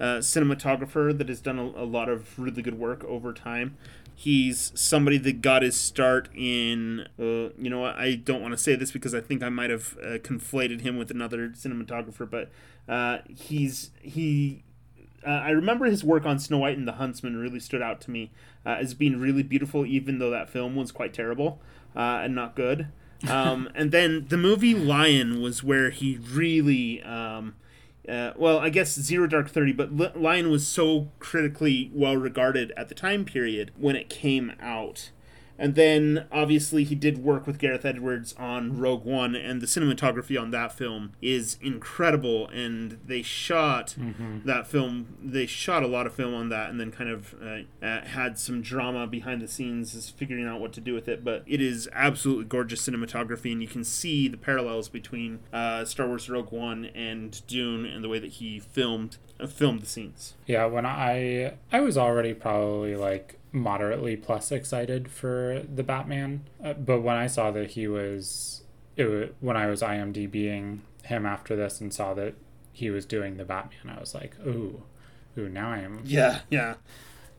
uh, 0.00 0.18
cinematographer 0.18 1.16
that 1.16 1.28
has 1.28 1.40
done 1.40 1.58
a, 1.58 1.62
a 1.62 1.84
lot 1.84 2.08
of 2.08 2.38
really 2.38 2.62
good 2.62 2.78
work 2.78 3.04
over 3.04 3.32
time. 3.32 3.76
He's 4.20 4.70
somebody 4.74 5.16
that 5.16 5.40
got 5.40 5.62
his 5.62 5.80
start 5.80 6.28
in. 6.34 7.06
Uh, 7.18 7.56
you 7.58 7.70
know, 7.70 7.86
I 7.86 8.16
don't 8.16 8.42
want 8.42 8.52
to 8.52 8.58
say 8.58 8.74
this 8.74 8.92
because 8.92 9.14
I 9.14 9.22
think 9.22 9.42
I 9.42 9.48
might 9.48 9.70
have 9.70 9.96
uh, 9.96 10.18
conflated 10.18 10.82
him 10.82 10.98
with 10.98 11.10
another 11.10 11.48
cinematographer, 11.48 12.28
but 12.30 12.50
uh, 12.86 13.20
he's 13.34 13.92
he 14.02 14.62
uh, 15.26 15.30
I 15.30 15.50
remember 15.52 15.86
his 15.86 16.04
work 16.04 16.26
on 16.26 16.38
Snow 16.38 16.58
White 16.58 16.76
and 16.76 16.86
the 16.86 16.92
Huntsman 16.92 17.38
really 17.38 17.60
stood 17.60 17.80
out 17.80 18.02
to 18.02 18.10
me 18.10 18.30
uh, 18.66 18.76
as 18.78 18.92
being 18.92 19.18
really 19.18 19.42
beautiful, 19.42 19.86
even 19.86 20.18
though 20.18 20.28
that 20.28 20.50
film 20.50 20.76
was 20.76 20.92
quite 20.92 21.14
terrible 21.14 21.58
uh, 21.96 22.20
and 22.22 22.34
not 22.34 22.54
good. 22.54 22.88
Um, 23.28 23.68
and 23.74 23.90
then 23.90 24.28
the 24.28 24.38
movie 24.38 24.74
Lion 24.74 25.42
was 25.42 25.62
where 25.62 25.90
he 25.90 26.18
really, 26.32 27.02
um, 27.02 27.54
uh, 28.08 28.32
well, 28.36 28.58
I 28.58 28.70
guess 28.70 28.94
Zero 28.98 29.26
Dark 29.26 29.50
Thirty, 29.50 29.72
but 29.72 29.94
Li- 29.94 30.12
Lion 30.14 30.50
was 30.50 30.66
so 30.66 31.10
critically 31.18 31.90
well 31.92 32.16
regarded 32.16 32.72
at 32.76 32.88
the 32.88 32.94
time 32.94 33.24
period 33.24 33.72
when 33.76 33.96
it 33.96 34.08
came 34.08 34.52
out. 34.60 35.10
And 35.60 35.74
then 35.74 36.26
obviously 36.32 36.84
he 36.84 36.94
did 36.94 37.18
work 37.18 37.46
with 37.46 37.58
Gareth 37.58 37.84
Edwards 37.84 38.34
on 38.38 38.78
Rogue 38.78 39.04
One, 39.04 39.36
and 39.36 39.60
the 39.60 39.66
cinematography 39.66 40.40
on 40.40 40.50
that 40.52 40.72
film 40.72 41.12
is 41.20 41.58
incredible. 41.60 42.48
And 42.48 42.98
they 43.04 43.20
shot 43.20 43.94
that 44.46 44.66
film, 44.66 45.18
they 45.22 45.44
shot 45.44 45.82
a 45.82 45.86
lot 45.86 46.06
of 46.06 46.14
film 46.14 46.34
on 46.34 46.48
that, 46.48 46.70
and 46.70 46.80
then 46.80 46.90
kind 46.90 47.10
of 47.10 47.34
uh, 47.42 47.84
uh, 47.84 48.06
had 48.06 48.38
some 48.38 48.62
drama 48.62 49.06
behind 49.06 49.42
the 49.42 49.48
scenes, 49.48 49.94
as 49.94 50.08
figuring 50.08 50.46
out 50.46 50.60
what 50.60 50.72
to 50.72 50.80
do 50.80 50.94
with 50.94 51.08
it. 51.08 51.22
But 51.22 51.44
it 51.46 51.60
is 51.60 51.88
absolutely 51.92 52.46
gorgeous 52.46 52.88
cinematography, 52.88 53.52
and 53.52 53.60
you 53.60 53.68
can 53.68 53.84
see 53.84 54.28
the 54.28 54.38
parallels 54.38 54.88
between 54.88 55.40
uh, 55.52 55.84
Star 55.84 56.08
Wars 56.08 56.30
Rogue 56.30 56.52
One 56.52 56.86
and 56.86 57.46
Dune, 57.46 57.84
and 57.84 58.02
the 58.02 58.08
way 58.08 58.18
that 58.18 58.32
he 58.32 58.58
filmed 58.58 59.18
uh, 59.38 59.46
filmed 59.46 59.82
the 59.82 59.86
scenes. 59.86 60.34
Yeah, 60.46 60.64
when 60.64 60.86
I 60.86 61.54
I 61.70 61.80
was 61.80 61.98
already 61.98 62.32
probably 62.32 62.96
like 62.96 63.36
moderately 63.52 64.16
plus 64.16 64.52
excited 64.52 65.10
for 65.10 65.62
the 65.72 65.82
Batman. 65.82 66.44
Uh, 66.62 66.74
but 66.74 67.00
when 67.00 67.16
I 67.16 67.26
saw 67.26 67.50
that 67.50 67.72
he 67.72 67.86
was, 67.88 68.62
it 68.96 69.04
was, 69.04 69.28
when 69.40 69.56
I 69.56 69.66
was 69.66 69.82
IMDBing 69.82 70.80
him 71.04 71.26
after 71.26 71.56
this 71.56 71.80
and 71.80 71.92
saw 71.92 72.14
that 72.14 72.34
he 72.72 72.90
was 72.90 73.04
doing 73.06 73.36
the 73.36 73.44
Batman, 73.44 73.96
I 73.96 74.00
was 74.00 74.14
like, 74.14 74.36
ooh, 74.46 74.82
ooh, 75.36 75.48
now 75.48 75.68
I'm 75.68 76.02
Yeah, 76.04 76.40
yeah. 76.50 76.74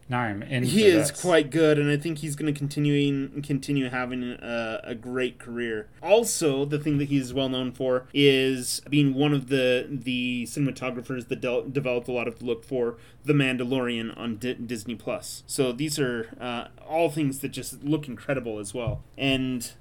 Now 0.10 0.28
in. 0.28 0.64
He 0.64 0.86
is 0.86 1.10
this. 1.10 1.22
quite 1.22 1.50
good, 1.50 1.80
and 1.80 1.90
I 1.90 1.98
think 1.98 2.20
he's 2.20 2.36
going 2.36 2.54
to 2.54 2.58
continue 2.58 3.42
continue 3.42 3.90
having 3.90 4.24
a, 4.24 4.82
a 4.84 4.96
great 4.96 5.40
career. 5.40 5.88
Also, 6.02 6.66
the 6.66 6.80
thing 6.80 6.98
that 6.98 7.06
he's 7.10 7.34
well 7.34 7.50
known 7.50 7.72
for 7.72 8.08
is 8.14 8.82
being 8.90 9.14
one 9.14 9.34
of 9.34 9.48
the 9.48 9.88
the 9.90 10.44
cinematographers 10.50 11.28
that 11.28 11.42
del- 11.42 11.64
developed 11.70 12.08
a 12.08 12.12
lot 12.12 12.28
of 12.28 12.40
the 12.40 12.46
look 12.46 12.64
for 12.64 12.98
The 13.24 13.34
Mandalorian 13.34 14.18
on 14.18 14.38
D- 14.38 14.54
Disney 14.54 14.96
Plus. 14.96 15.44
So 15.48 15.72
these 15.72 16.00
are 16.00 16.30
uh, 16.40 16.68
all 16.88 17.10
things 17.10 17.40
that 17.40 17.50
just 17.50 17.84
look 17.84 18.08
incredible 18.08 18.60
as 18.60 18.74
well, 18.74 19.04
and. 19.18 19.72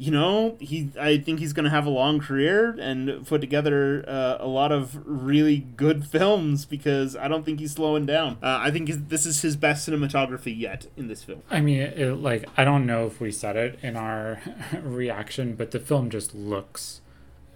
You 0.00 0.10
know, 0.12 0.56
he. 0.60 0.88
I 0.98 1.18
think 1.18 1.40
he's 1.40 1.52
going 1.52 1.64
to 1.64 1.70
have 1.70 1.84
a 1.84 1.90
long 1.90 2.20
career 2.20 2.74
and 2.80 3.26
put 3.26 3.42
together 3.42 4.02
uh, 4.08 4.38
a 4.40 4.46
lot 4.46 4.72
of 4.72 4.98
really 5.04 5.58
good 5.58 6.06
films 6.16 6.64
because 6.64 7.14
I 7.16 7.28
don't 7.28 7.44
think 7.44 7.60
he's 7.60 7.72
slowing 7.72 8.06
down. 8.06 8.38
Uh, 8.42 8.60
I 8.62 8.70
think 8.70 8.88
this 9.10 9.26
is 9.26 9.42
his 9.42 9.56
best 9.56 9.86
cinematography 9.86 10.58
yet 10.58 10.86
in 10.96 11.08
this 11.08 11.22
film. 11.22 11.42
I 11.50 11.60
mean, 11.60 11.80
it, 11.80 12.14
like 12.14 12.48
I 12.56 12.64
don't 12.64 12.86
know 12.86 13.04
if 13.04 13.20
we 13.20 13.30
said 13.30 13.56
it 13.56 13.78
in 13.82 13.94
our 13.94 14.40
reaction, 14.82 15.54
but 15.54 15.70
the 15.70 15.78
film 15.78 16.08
just 16.08 16.34
looks 16.34 17.02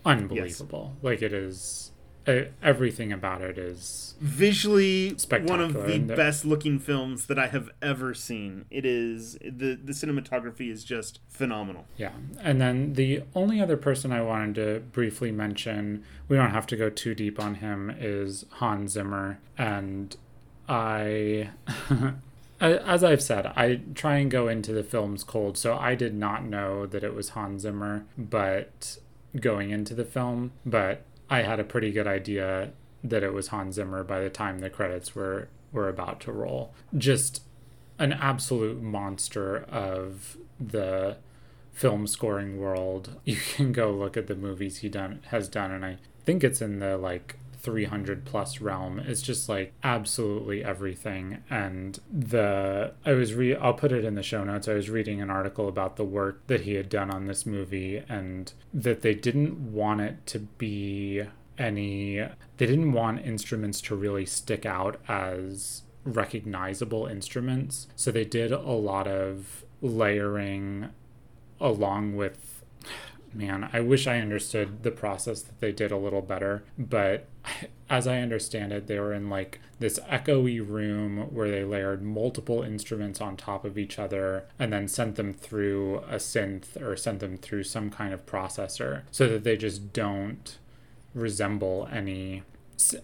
unbelievable. 0.04 0.96
Like 1.00 1.22
it 1.22 1.32
is, 1.32 1.83
everything 2.26 3.12
about 3.12 3.42
it 3.42 3.58
is 3.58 4.14
Visually, 4.20 5.16
one 5.30 5.60
of 5.60 5.86
the 5.86 5.98
best 5.98 6.44
looking 6.44 6.78
films 6.78 7.26
that 7.26 7.38
I 7.38 7.48
have 7.48 7.68
ever 7.82 8.14
seen. 8.14 8.64
It 8.70 8.86
is 8.86 9.34
the 9.42 9.74
the 9.74 9.92
cinematography 9.92 10.70
is 10.70 10.84
just 10.84 11.20
phenomenal. 11.28 11.86
yeah. 11.96 12.12
And 12.40 12.60
then 12.60 12.94
the 12.94 13.22
only 13.34 13.60
other 13.60 13.76
person 13.76 14.12
I 14.12 14.22
wanted 14.22 14.54
to 14.54 14.80
briefly 14.92 15.32
mention, 15.32 16.04
we 16.28 16.36
don't 16.36 16.50
have 16.50 16.66
to 16.68 16.76
go 16.76 16.90
too 16.90 17.14
deep 17.14 17.40
on 17.40 17.56
him, 17.56 17.94
is 17.98 18.46
Hans 18.52 18.92
Zimmer, 18.92 19.38
and 19.58 20.16
I. 20.68 21.50
As 22.60 23.04
I've 23.04 23.20
said, 23.20 23.46
I 23.56 23.80
try 23.94 24.16
and 24.16 24.30
go 24.30 24.48
into 24.48 24.72
the 24.72 24.84
films 24.84 25.24
cold, 25.24 25.58
so 25.58 25.76
I 25.76 25.94
did 25.94 26.14
not 26.14 26.44
know 26.44 26.86
that 26.86 27.04
it 27.04 27.14
was 27.14 27.30
Hans 27.30 27.62
Zimmer, 27.62 28.06
but 28.16 28.98
going 29.38 29.70
into 29.70 29.92
the 29.92 30.04
film, 30.04 30.52
but 30.64 31.02
I 31.30 31.42
had 31.42 31.60
a 31.60 31.64
pretty 31.64 31.90
good 31.90 32.06
idea 32.06 32.72
that 33.02 33.22
it 33.22 33.32
was 33.32 33.48
Hans 33.48 33.74
Zimmer 33.74 34.04
by 34.04 34.20
the 34.20 34.30
time 34.30 34.58
the 34.58 34.70
credits 34.70 35.14
were 35.14 35.48
were 35.72 35.88
about 35.88 36.20
to 36.20 36.32
roll. 36.32 36.72
Just 36.96 37.42
an 37.98 38.12
absolute 38.12 38.80
monster 38.80 39.64
of 39.64 40.36
the 40.60 41.16
film 41.72 42.06
scoring 42.06 42.58
world. 42.58 43.16
You 43.24 43.36
can 43.36 43.72
go 43.72 43.90
look 43.90 44.16
at 44.16 44.26
the 44.26 44.36
movies 44.36 44.78
he 44.78 44.88
done 44.88 45.20
has 45.26 45.48
done 45.48 45.70
and 45.72 45.84
I 45.84 45.98
think 46.24 46.44
it's 46.44 46.62
in 46.62 46.78
the 46.78 46.96
like 46.96 47.36
300 47.64 48.26
plus 48.26 48.60
realm. 48.60 48.98
It's 49.00 49.22
just 49.22 49.48
like 49.48 49.72
absolutely 49.82 50.62
everything. 50.62 51.42
And 51.50 51.98
the 52.12 52.92
i 53.04 53.12
was 53.12 53.34
re 53.34 53.56
i'll 53.56 53.74
put 53.74 53.90
it 53.90 54.04
in 54.04 54.14
the 54.14 54.22
show 54.22 54.44
notes. 54.44 54.68
I 54.68 54.74
was 54.74 54.90
reading 54.90 55.20
an 55.20 55.30
article 55.30 55.66
about 55.66 55.96
the 55.96 56.04
work 56.04 56.46
that 56.46 56.60
he 56.60 56.74
had 56.74 56.88
done 56.88 57.10
on 57.10 57.26
this 57.26 57.46
movie 57.46 58.02
and 58.08 58.52
that 58.72 59.00
they 59.00 59.14
didn't 59.14 59.72
want 59.72 60.02
it 60.02 60.26
to 60.26 60.40
be 60.40 61.22
any 61.56 62.18
they 62.58 62.66
didn't 62.66 62.92
want 62.92 63.24
instruments 63.24 63.80
to 63.80 63.96
really 63.96 64.26
stick 64.26 64.66
out 64.66 65.00
as 65.08 65.82
recognizable 66.04 67.06
instruments. 67.06 67.88
So 67.96 68.12
they 68.12 68.26
did 68.26 68.52
a 68.52 68.60
lot 68.60 69.06
of 69.06 69.64
layering 69.80 70.90
along 71.60 72.16
with 72.16 72.62
man 73.34 73.68
i 73.72 73.80
wish 73.80 74.06
i 74.06 74.18
understood 74.18 74.82
the 74.82 74.90
process 74.90 75.42
that 75.42 75.60
they 75.60 75.72
did 75.72 75.90
a 75.90 75.96
little 75.96 76.22
better 76.22 76.64
but 76.78 77.26
as 77.90 78.06
i 78.06 78.18
understand 78.18 78.72
it 78.72 78.86
they 78.86 78.98
were 78.98 79.12
in 79.12 79.28
like 79.28 79.60
this 79.78 79.98
echoey 80.10 80.66
room 80.66 81.18
where 81.34 81.50
they 81.50 81.64
layered 81.64 82.02
multiple 82.02 82.62
instruments 82.62 83.20
on 83.20 83.36
top 83.36 83.64
of 83.64 83.76
each 83.76 83.98
other 83.98 84.44
and 84.58 84.72
then 84.72 84.88
sent 84.88 85.16
them 85.16 85.32
through 85.32 85.98
a 86.08 86.16
synth 86.16 86.80
or 86.80 86.96
sent 86.96 87.20
them 87.20 87.36
through 87.36 87.62
some 87.62 87.90
kind 87.90 88.14
of 88.14 88.24
processor 88.24 89.02
so 89.10 89.28
that 89.28 89.44
they 89.44 89.56
just 89.56 89.92
don't 89.92 90.58
resemble 91.14 91.88
any 91.92 92.42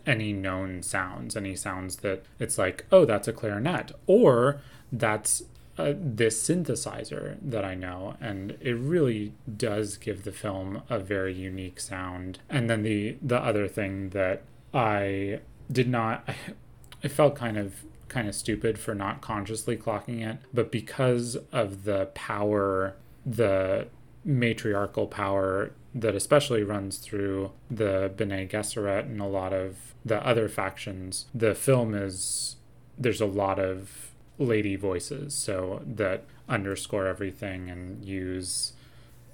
any 0.07 0.33
known 0.33 0.83
sounds 0.83 1.37
any 1.37 1.55
sounds 1.55 1.97
that 1.97 2.25
it's 2.39 2.59
like 2.59 2.85
oh 2.91 3.05
that's 3.05 3.29
a 3.29 3.33
clarinet 3.33 3.93
or 4.07 4.61
that's 4.93 5.45
uh, 5.81 5.95
this 5.97 6.43
synthesizer 6.43 7.37
that 7.43 7.65
I 7.65 7.75
know, 7.75 8.17
and 8.21 8.57
it 8.61 8.75
really 8.75 9.33
does 9.57 9.97
give 9.97 10.25
the 10.25 10.33
film 10.33 10.83
a 10.91 10.99
very 10.99 11.33
unique 11.33 11.81
sound. 11.81 12.41
And 12.49 12.69
then 12.69 12.83
the 12.83 13.17
the 13.23 13.39
other 13.39 13.67
thing 13.67 14.11
that 14.11 14.43
I 14.75 15.41
did 15.71 15.89
not, 15.89 16.29
I 17.05 17.09
felt 17.09 17.35
kind 17.35 17.57
of 17.57 17.85
kind 18.09 18.29
of 18.29 18.35
stupid 18.35 18.79
for 18.79 18.95
not 18.95 19.21
consciously 19.21 19.77
clocking 19.77 20.27
it, 20.29 20.39
but 20.53 20.71
because 20.71 21.37
of 21.53 21.85
the 21.85 22.07
power, 22.15 22.97
the 23.25 23.87
matriarchal 24.25 25.07
power 25.07 25.73
that 25.95 26.15
especially 26.15 26.63
runs 26.63 26.99
through 26.99 27.53
the 27.71 28.13
Bene 28.17 28.47
Gesserit 28.47 29.03
and 29.03 29.21
a 29.21 29.27
lot 29.27 29.53
of 29.53 29.95
the 30.05 30.25
other 30.27 30.49
factions, 30.49 31.27
the 31.35 31.55
film 31.55 31.95
is 31.95 32.57
there's 32.99 33.21
a 33.21 33.27
lot 33.27 33.59
of 33.59 34.10
lady 34.41 34.75
voices 34.75 35.35
so 35.35 35.83
that 35.87 36.25
underscore 36.49 37.07
everything 37.07 37.71
and 37.71 38.05
use 38.05 38.73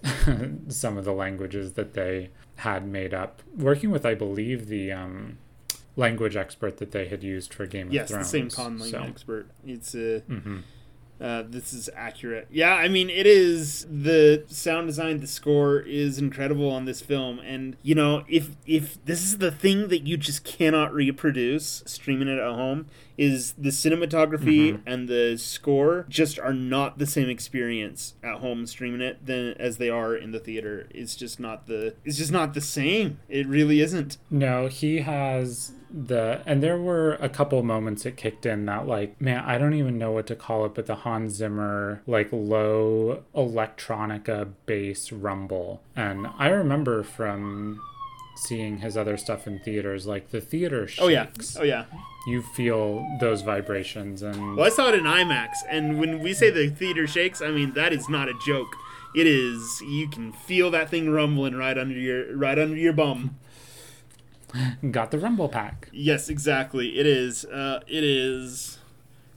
some 0.68 0.98
of 0.98 1.04
the 1.06 1.12
languages 1.12 1.72
that 1.72 1.94
they 1.94 2.28
had 2.56 2.86
made 2.86 3.14
up 3.14 3.42
working 3.56 3.90
with 3.90 4.04
i 4.04 4.14
believe 4.14 4.66
the 4.66 4.92
um, 4.92 5.38
language 5.96 6.36
expert 6.36 6.76
that 6.76 6.92
they 6.92 7.08
had 7.08 7.22
used 7.22 7.52
for 7.52 7.66
game 7.66 7.90
Yes, 7.90 8.10
of 8.10 8.18
the 8.18 8.24
thrones 8.24 8.30
same 8.30 8.50
con 8.50 8.78
so, 8.80 9.02
expert. 9.02 9.48
It's 9.66 9.94
uh, 9.94 10.20
mhm. 10.28 10.62
uh, 11.20 11.44
this 11.48 11.72
is 11.72 11.88
accurate. 11.96 12.46
Yeah, 12.50 12.74
I 12.74 12.88
mean 12.88 13.08
it 13.10 13.26
is 13.26 13.86
the 13.90 14.44
sound 14.48 14.86
design, 14.88 15.20
the 15.20 15.26
score 15.26 15.80
is 15.80 16.18
incredible 16.18 16.70
on 16.70 16.84
this 16.84 17.00
film, 17.00 17.38
and 17.40 17.76
you 17.82 17.94
know 17.94 18.24
if 18.28 18.50
if 18.66 19.02
this 19.06 19.22
is 19.22 19.38
the 19.38 19.50
thing 19.50 19.88
that 19.88 20.06
you 20.06 20.16
just 20.16 20.44
cannot 20.44 20.92
reproduce 20.92 21.82
streaming 21.86 22.28
it 22.28 22.38
at 22.38 22.52
home 22.54 22.86
is 23.18 23.52
the 23.54 23.70
cinematography 23.70 24.72
Mhm. 24.74 24.80
and 24.86 25.08
the 25.08 25.36
score 25.38 26.06
just 26.08 26.38
are 26.38 26.52
not 26.52 26.98
the 26.98 27.06
same 27.06 27.28
experience 27.28 28.14
at 28.22 28.36
home 28.40 28.66
streaming 28.66 29.00
it 29.00 29.24
than 29.24 29.54
as 29.58 29.78
they 29.78 29.88
are 29.88 30.14
in 30.14 30.32
the 30.32 30.38
theater. 30.38 30.86
It's 30.90 31.16
just 31.16 31.40
not 31.40 31.66
the 31.66 31.94
it's 32.04 32.18
just 32.18 32.32
not 32.32 32.54
the 32.54 32.60
same. 32.60 33.18
It 33.28 33.46
really 33.46 33.80
isn't. 33.80 34.18
No, 34.30 34.66
he 34.66 34.98
has 35.00 35.72
the 35.88 36.42
and 36.44 36.62
there 36.62 36.76
were 36.76 37.14
a 37.14 37.28
couple 37.28 37.62
moments 37.62 38.04
it 38.04 38.16
kicked 38.16 38.44
in 38.44 38.66
that 38.66 38.86
like 38.86 39.18
man, 39.20 39.42
I 39.46 39.56
don't 39.56 39.74
even 39.74 39.96
know 39.98 40.10
what 40.12 40.26
to 40.26 40.34
call 40.36 40.66
it, 40.66 40.74
but 40.74 40.86
the 40.86 40.96
Hans 40.96 41.34
Zimmer 41.34 42.02
like 42.06 42.28
low 42.32 43.22
electronica 43.34 44.48
bass 44.66 45.12
rumble. 45.12 45.80
And 45.94 46.26
I 46.38 46.48
remember 46.48 47.02
from 47.02 47.80
seeing 48.36 48.78
his 48.78 48.96
other 48.96 49.16
stuff 49.16 49.46
in 49.46 49.58
theaters 49.58 50.06
like 50.06 50.30
the 50.30 50.40
theater 50.40 50.86
shakes. 50.86 51.02
Oh 51.02 51.08
yeah. 51.08 51.26
Oh 51.58 51.64
yeah. 51.64 51.84
You 52.26 52.42
feel 52.42 53.06
those 53.20 53.42
vibrations 53.42 54.22
and 54.22 54.56
Well, 54.56 54.66
I 54.66 54.68
saw 54.68 54.88
it 54.88 54.94
in 54.94 55.04
IMAX, 55.04 55.50
and 55.68 55.98
when 55.98 56.20
we 56.20 56.34
say 56.34 56.50
the 56.50 56.68
theater 56.68 57.06
shakes, 57.06 57.40
I 57.40 57.50
mean 57.50 57.72
that 57.74 57.92
is 57.92 58.08
not 58.08 58.28
a 58.28 58.34
joke. 58.44 58.74
It 59.14 59.26
is. 59.26 59.80
You 59.86 60.08
can 60.08 60.32
feel 60.32 60.70
that 60.72 60.90
thing 60.90 61.10
rumbling 61.10 61.54
right 61.54 61.78
under 61.78 61.94
your 61.94 62.36
right 62.36 62.58
under 62.58 62.76
your 62.76 62.92
bum. 62.92 63.38
got 64.90 65.10
the 65.10 65.18
rumble 65.18 65.48
pack. 65.48 65.88
Yes, 65.92 66.28
exactly. 66.28 66.98
It 66.98 67.06
is. 67.06 67.44
Uh, 67.44 67.80
it 67.86 68.04
is 68.04 68.78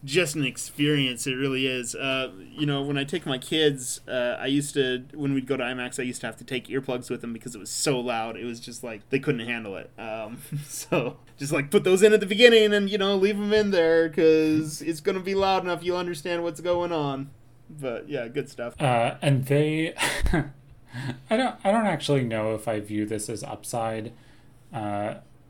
just 0.04 0.36
an 0.36 0.46
experience. 0.46 1.28
It 1.28 1.34
really 1.34 1.68
is. 1.68 1.96
Uh, 1.96 2.32
you 2.52 2.66
know, 2.66 2.82
when 2.82 2.98
I 2.98 3.04
take 3.04 3.26
my 3.26 3.38
kids, 3.38 4.02
uh, 4.08 4.38
I 4.40 4.48
used 4.48 4.74
to 4.76 5.06
when 5.14 5.34
we'd 5.34 5.48
go 5.48 5.58
to 5.58 5.64
IMAX, 5.64 6.00
I 6.00 6.04
used 6.04 6.22
to 6.22 6.28
have 6.28 6.38
to 6.38 6.44
take 6.44 6.68
earplugs 6.68 7.10
with 7.10 7.22
them 7.22 7.34
because 7.34 7.56
it 7.56 7.60
was 7.60 7.70
so 7.70 8.00
loud. 8.00 8.38
It 8.38 8.46
was 8.46 8.60
just 8.60 8.84
like 8.84 9.10
they 9.10 9.20
couldn't 9.20 9.46
handle 9.46 9.76
it. 9.76 9.92
Um, 9.98 10.40
so 10.68 11.18
just 11.38 11.52
like 11.52 11.70
put 11.72 11.84
those 11.84 12.02
in 12.02 12.14
at 12.14 12.20
the 12.20 12.26
beginning 12.26 12.74
and 12.74 12.90
you 12.90 12.98
know 12.98 13.16
leave 13.16 13.38
them 13.38 13.54
in 13.54 13.72
there 13.72 14.08
because 14.08 14.82
it's 14.82 15.02
gonna 15.02 15.20
be 15.20 15.36
loud 15.36 15.64
enough. 15.64 15.84
You'll 15.84 15.98
understand 15.98 16.44
what's 16.44 16.62
going 16.62 16.92
on. 16.92 17.32
But 17.70 18.10
yeah, 18.10 18.28
good 18.28 18.50
stuff. 18.50 18.80
Uh, 18.82 19.16
and 19.22 19.46
they, 19.46 19.94
I 20.34 21.38
don't, 21.38 21.56
I 21.64 21.72
don't 21.72 21.86
actually 21.86 22.24
know 22.24 22.56
if 22.56 22.68
I 22.68 22.80
view 22.80 23.06
this 23.06 23.30
as 23.30 23.44
upside. 23.44 24.12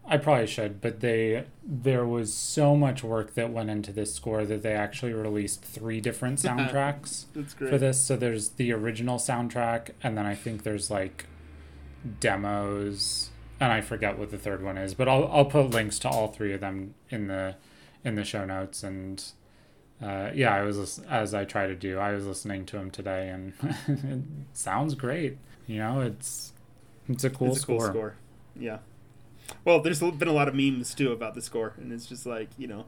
I 0.10 0.18
probably 0.18 0.48
should, 0.48 0.82
but 0.82 1.02
they, 1.02 1.46
there 1.64 2.06
was 2.06 2.34
so 2.34 2.76
much 2.76 3.04
work 3.04 3.36
that 3.36 3.52
went 3.52 3.70
into 3.70 3.94
this 3.94 4.14
score 4.14 4.44
that 4.44 4.64
they 4.64 4.74
actually 4.74 5.14
released 5.14 5.64
three 5.64 6.02
different 6.02 6.40
soundtracks 6.44 7.26
for 7.56 7.78
this. 7.78 8.04
So 8.04 8.16
there's 8.18 8.50
the 8.50 8.74
original 8.74 9.18
soundtrack, 9.18 9.92
and 10.02 10.18
then 10.18 10.26
I 10.26 10.36
think 10.36 10.64
there's 10.64 10.90
like 10.90 11.26
demos, 12.20 13.30
and 13.60 13.72
I 13.72 13.82
forget 13.82 14.18
what 14.18 14.32
the 14.32 14.38
third 14.38 14.64
one 14.64 14.78
is, 14.78 14.94
but 14.94 15.08
I'll 15.08 15.28
I'll 15.32 15.46
put 15.46 15.70
links 15.70 16.00
to 16.00 16.10
all 16.10 16.28
three 16.28 16.54
of 16.54 16.60
them 16.60 16.96
in 17.10 17.28
the 17.28 17.56
in 18.04 18.16
the 18.16 18.24
show 18.24 18.46
notes 18.46 18.82
and 18.82 19.24
uh, 20.02 20.32
yeah, 20.34 20.54
I 20.54 20.62
was 20.62 21.00
as 21.10 21.34
I 21.34 21.44
try 21.44 21.68
to 21.68 21.76
do. 21.76 22.00
I 22.00 22.14
was 22.14 22.26
listening 22.26 22.66
to 22.68 22.78
him 22.78 22.90
today, 22.90 23.30
and 23.30 23.54
it 23.88 24.24
sounds 24.54 24.96
great. 24.96 25.38
You 25.68 25.80
know, 25.80 26.00
it's 26.02 26.54
it's 27.10 27.26
a 27.26 27.30
cool 27.30 27.50
it's 27.50 27.58
a 27.58 27.62
score. 27.62 27.78
cool 27.80 27.88
score. 27.88 28.16
Yeah. 28.58 28.78
Well, 29.66 29.82
there's 29.82 30.00
been 30.00 30.28
a 30.28 30.34
lot 30.34 30.48
of 30.48 30.56
memes 30.56 30.94
too 30.94 31.12
about 31.12 31.36
the 31.36 31.42
score, 31.42 31.74
and 31.78 31.92
it's 31.92 32.06
just 32.06 32.26
like 32.26 32.50
you 32.58 32.68
know, 32.68 32.86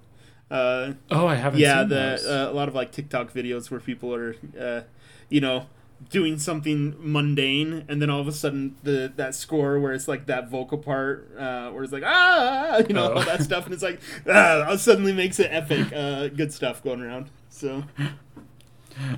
uh, 0.49 0.93
Oh, 1.09 1.27
I 1.27 1.35
haven't. 1.35 1.59
yeah, 1.59 1.81
seen 1.81 1.89
the 1.89 2.47
uh, 2.47 2.51
a 2.51 2.53
lot 2.53 2.67
of 2.67 2.75
like 2.75 2.91
TikTok 2.91 3.33
videos 3.33 3.69
where 3.71 3.79
people 3.79 4.13
are, 4.13 4.35
uh, 4.59 4.81
you 5.29 5.41
know, 5.41 5.67
doing 6.09 6.37
something 6.39 6.95
mundane, 6.99 7.85
and 7.87 8.01
then 8.01 8.09
all 8.09 8.19
of 8.19 8.27
a 8.27 8.31
sudden 8.31 8.75
the 8.83 9.11
that 9.15 9.35
score 9.35 9.79
where 9.79 9.93
it's 9.93 10.07
like 10.07 10.25
that 10.27 10.49
vocal 10.49 10.77
part 10.77 11.29
uh, 11.37 11.69
where 11.71 11.83
it's 11.83 11.93
like 11.93 12.03
ah, 12.05 12.77
you 12.87 12.93
know, 12.93 13.11
Oh. 13.11 13.17
all 13.17 13.23
that 13.25 13.41
stuff, 13.43 13.65
and 13.65 13.73
it's 13.73 13.83
like 13.83 13.99
ah, 14.27 14.75
suddenly 14.77 15.13
makes 15.13 15.39
it 15.39 15.47
epic. 15.51 15.91
Uh, 15.93 16.27
good 16.29 16.53
stuff 16.53 16.83
going 16.83 17.01
around. 17.01 17.27
So 17.49 17.83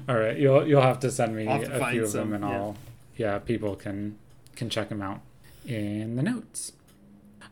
All 0.07 0.15
right, 0.17 0.37
you'll 0.37 0.67
you'll 0.67 0.81
have 0.81 0.99
to 1.01 1.11
send 1.11 1.35
me 1.35 1.45
to 1.45 1.51
a 1.51 1.89
few 1.91 2.03
of 2.03 2.09
some, 2.09 2.29
them, 2.31 2.43
and 2.43 2.51
yeah. 2.51 2.57
I'll 2.57 2.75
yeah, 3.17 3.39
people 3.39 3.75
can 3.75 4.17
can 4.55 4.69
check 4.69 4.89
them 4.89 5.01
out 5.01 5.21
in 5.65 6.15
the 6.15 6.21
notes. 6.23 6.73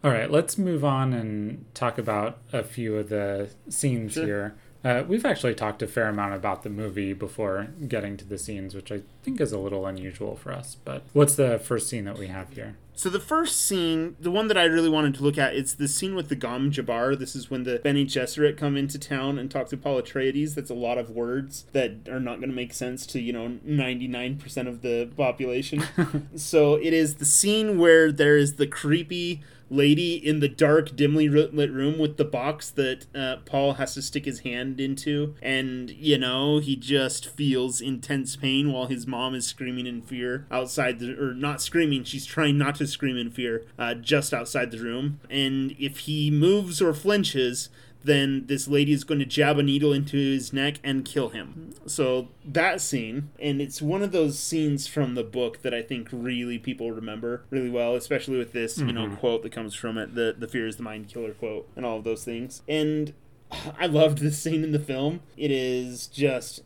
All 0.03 0.11
right, 0.11 0.31
let's 0.31 0.57
move 0.57 0.83
on 0.83 1.13
and 1.13 1.65
talk 1.75 1.97
about 1.97 2.39
a 2.51 2.63
few 2.63 2.95
of 2.97 3.09
the 3.09 3.49
scenes 3.69 4.13
Sure. 4.13 4.25
here. 4.25 4.55
Uh, 4.83 5.03
we've 5.07 5.27
actually 5.27 5.53
talked 5.53 5.83
a 5.83 5.87
fair 5.87 6.07
amount 6.09 6.33
about 6.33 6.63
the 6.63 6.69
movie 6.69 7.13
before 7.13 7.67
getting 7.87 8.17
to 8.17 8.25
the 8.25 8.39
scenes, 8.39 8.73
which 8.73 8.91
I 8.91 9.01
think 9.21 9.39
is 9.39 9.51
a 9.51 9.59
little 9.59 9.85
unusual 9.85 10.35
for 10.35 10.51
us. 10.51 10.75
But 10.83 11.03
what's 11.13 11.35
the 11.35 11.59
first 11.59 11.87
scene 11.87 12.05
that 12.05 12.17
we 12.17 12.27
have 12.27 12.51
here? 12.53 12.77
So 12.95 13.07
the 13.09 13.19
first 13.19 13.61
scene, 13.61 14.15
the 14.19 14.31
one 14.31 14.47
that 14.47 14.57
I 14.57 14.63
really 14.63 14.89
wanted 14.89 15.13
to 15.15 15.23
look 15.23 15.37
at, 15.37 15.55
it's 15.55 15.75
the 15.75 15.87
scene 15.87 16.15
with 16.15 16.29
the 16.29 16.35
Gom 16.35 16.71
Jabbar. 16.71 17.17
This 17.17 17.35
is 17.35 17.51
when 17.51 17.61
the 17.63 17.77
Bene 17.83 18.05
Gesserit 18.05 18.57
come 18.57 18.75
into 18.75 18.97
town 18.97 19.37
and 19.37 19.51
talk 19.51 19.67
to 19.69 19.77
Paul 19.77 20.01
Atreides. 20.01 20.55
That's 20.55 20.71
a 20.71 20.75
lot 20.75 20.97
of 20.97 21.11
words 21.11 21.65
that 21.73 22.09
are 22.09 22.19
not 22.19 22.37
going 22.39 22.49
to 22.49 22.55
make 22.55 22.73
sense 22.73 23.05
to 23.07 23.19
you 23.21 23.33
know 23.33 23.59
ninety 23.63 24.07
nine 24.07 24.37
percent 24.37 24.67
of 24.67 24.81
the 24.81 25.09
population. 25.15 25.83
so 26.35 26.73
it 26.75 26.91
is 26.93 27.15
the 27.15 27.25
scene 27.25 27.77
where 27.77 28.11
there 28.11 28.35
is 28.35 28.55
the 28.55 28.67
creepy 28.67 29.41
lady 29.71 30.15
in 30.15 30.41
the 30.41 30.49
dark, 30.49 30.95
dimly 30.95 31.29
lit 31.29 31.71
room 31.71 31.97
with 31.97 32.17
the 32.17 32.25
box 32.25 32.69
that 32.71 33.07
uh, 33.15 33.37
Paul 33.45 33.75
has 33.75 33.93
to 33.93 34.01
stick 34.01 34.25
his 34.25 34.41
hand 34.41 34.79
into, 34.79 35.33
and 35.41 35.89
you 35.91 36.17
know 36.17 36.59
he 36.59 36.75
just 36.75 37.27
feels 37.27 37.81
intense 37.81 38.35
pain 38.35 38.71
while 38.71 38.87
his 38.87 39.07
mom 39.07 39.33
is 39.33 39.47
screaming 39.47 39.87
in 39.87 40.01
fear 40.01 40.45
outside 40.51 40.99
the 40.99 41.17
or 41.17 41.33
not 41.33 41.61
screaming. 41.61 42.03
She's 42.03 42.25
trying 42.25 42.57
not 42.57 42.75
to 42.75 42.87
scream 42.87 43.17
in 43.17 43.31
fear, 43.31 43.65
uh, 43.79 43.95
just 43.95 44.33
outside 44.33 44.71
the 44.71 44.79
room, 44.79 45.19
and 45.29 45.75
if 45.79 45.99
he 45.99 46.29
moves 46.29 46.81
or 46.81 46.93
flinches. 46.93 47.69
Then 48.03 48.45
this 48.47 48.67
lady 48.67 48.91
is 48.91 49.03
going 49.03 49.19
to 49.19 49.25
jab 49.25 49.57
a 49.57 49.63
needle 49.63 49.93
into 49.93 50.17
his 50.17 50.51
neck 50.53 50.75
and 50.83 51.05
kill 51.05 51.29
him. 51.29 51.73
So 51.85 52.29
that 52.45 52.81
scene, 52.81 53.29
and 53.39 53.61
it's 53.61 53.81
one 53.81 54.01
of 54.01 54.11
those 54.11 54.39
scenes 54.39 54.87
from 54.87 55.15
the 55.15 55.23
book 55.23 55.61
that 55.61 55.73
I 55.73 55.81
think 55.81 56.09
really 56.11 56.57
people 56.57 56.91
remember 56.91 57.43
really 57.49 57.69
well, 57.69 57.95
especially 57.95 58.37
with 58.37 58.53
this, 58.53 58.77
you 58.77 58.91
know, 58.91 59.05
mm-hmm. 59.05 59.15
quote 59.15 59.43
that 59.43 59.51
comes 59.51 59.75
from 59.75 59.97
it, 59.97 60.15
the 60.15 60.35
the 60.37 60.47
fear 60.47 60.67
is 60.67 60.77
the 60.77 60.83
mind 60.83 61.07
killer 61.07 61.33
quote, 61.33 61.69
and 61.75 61.85
all 61.85 61.97
of 61.97 62.03
those 62.03 62.23
things. 62.23 62.61
And 62.67 63.13
I 63.79 63.85
loved 63.85 64.19
this 64.19 64.39
scene 64.39 64.63
in 64.63 64.71
the 64.71 64.79
film. 64.79 65.21
It 65.37 65.51
is 65.51 66.07
just 66.07 66.63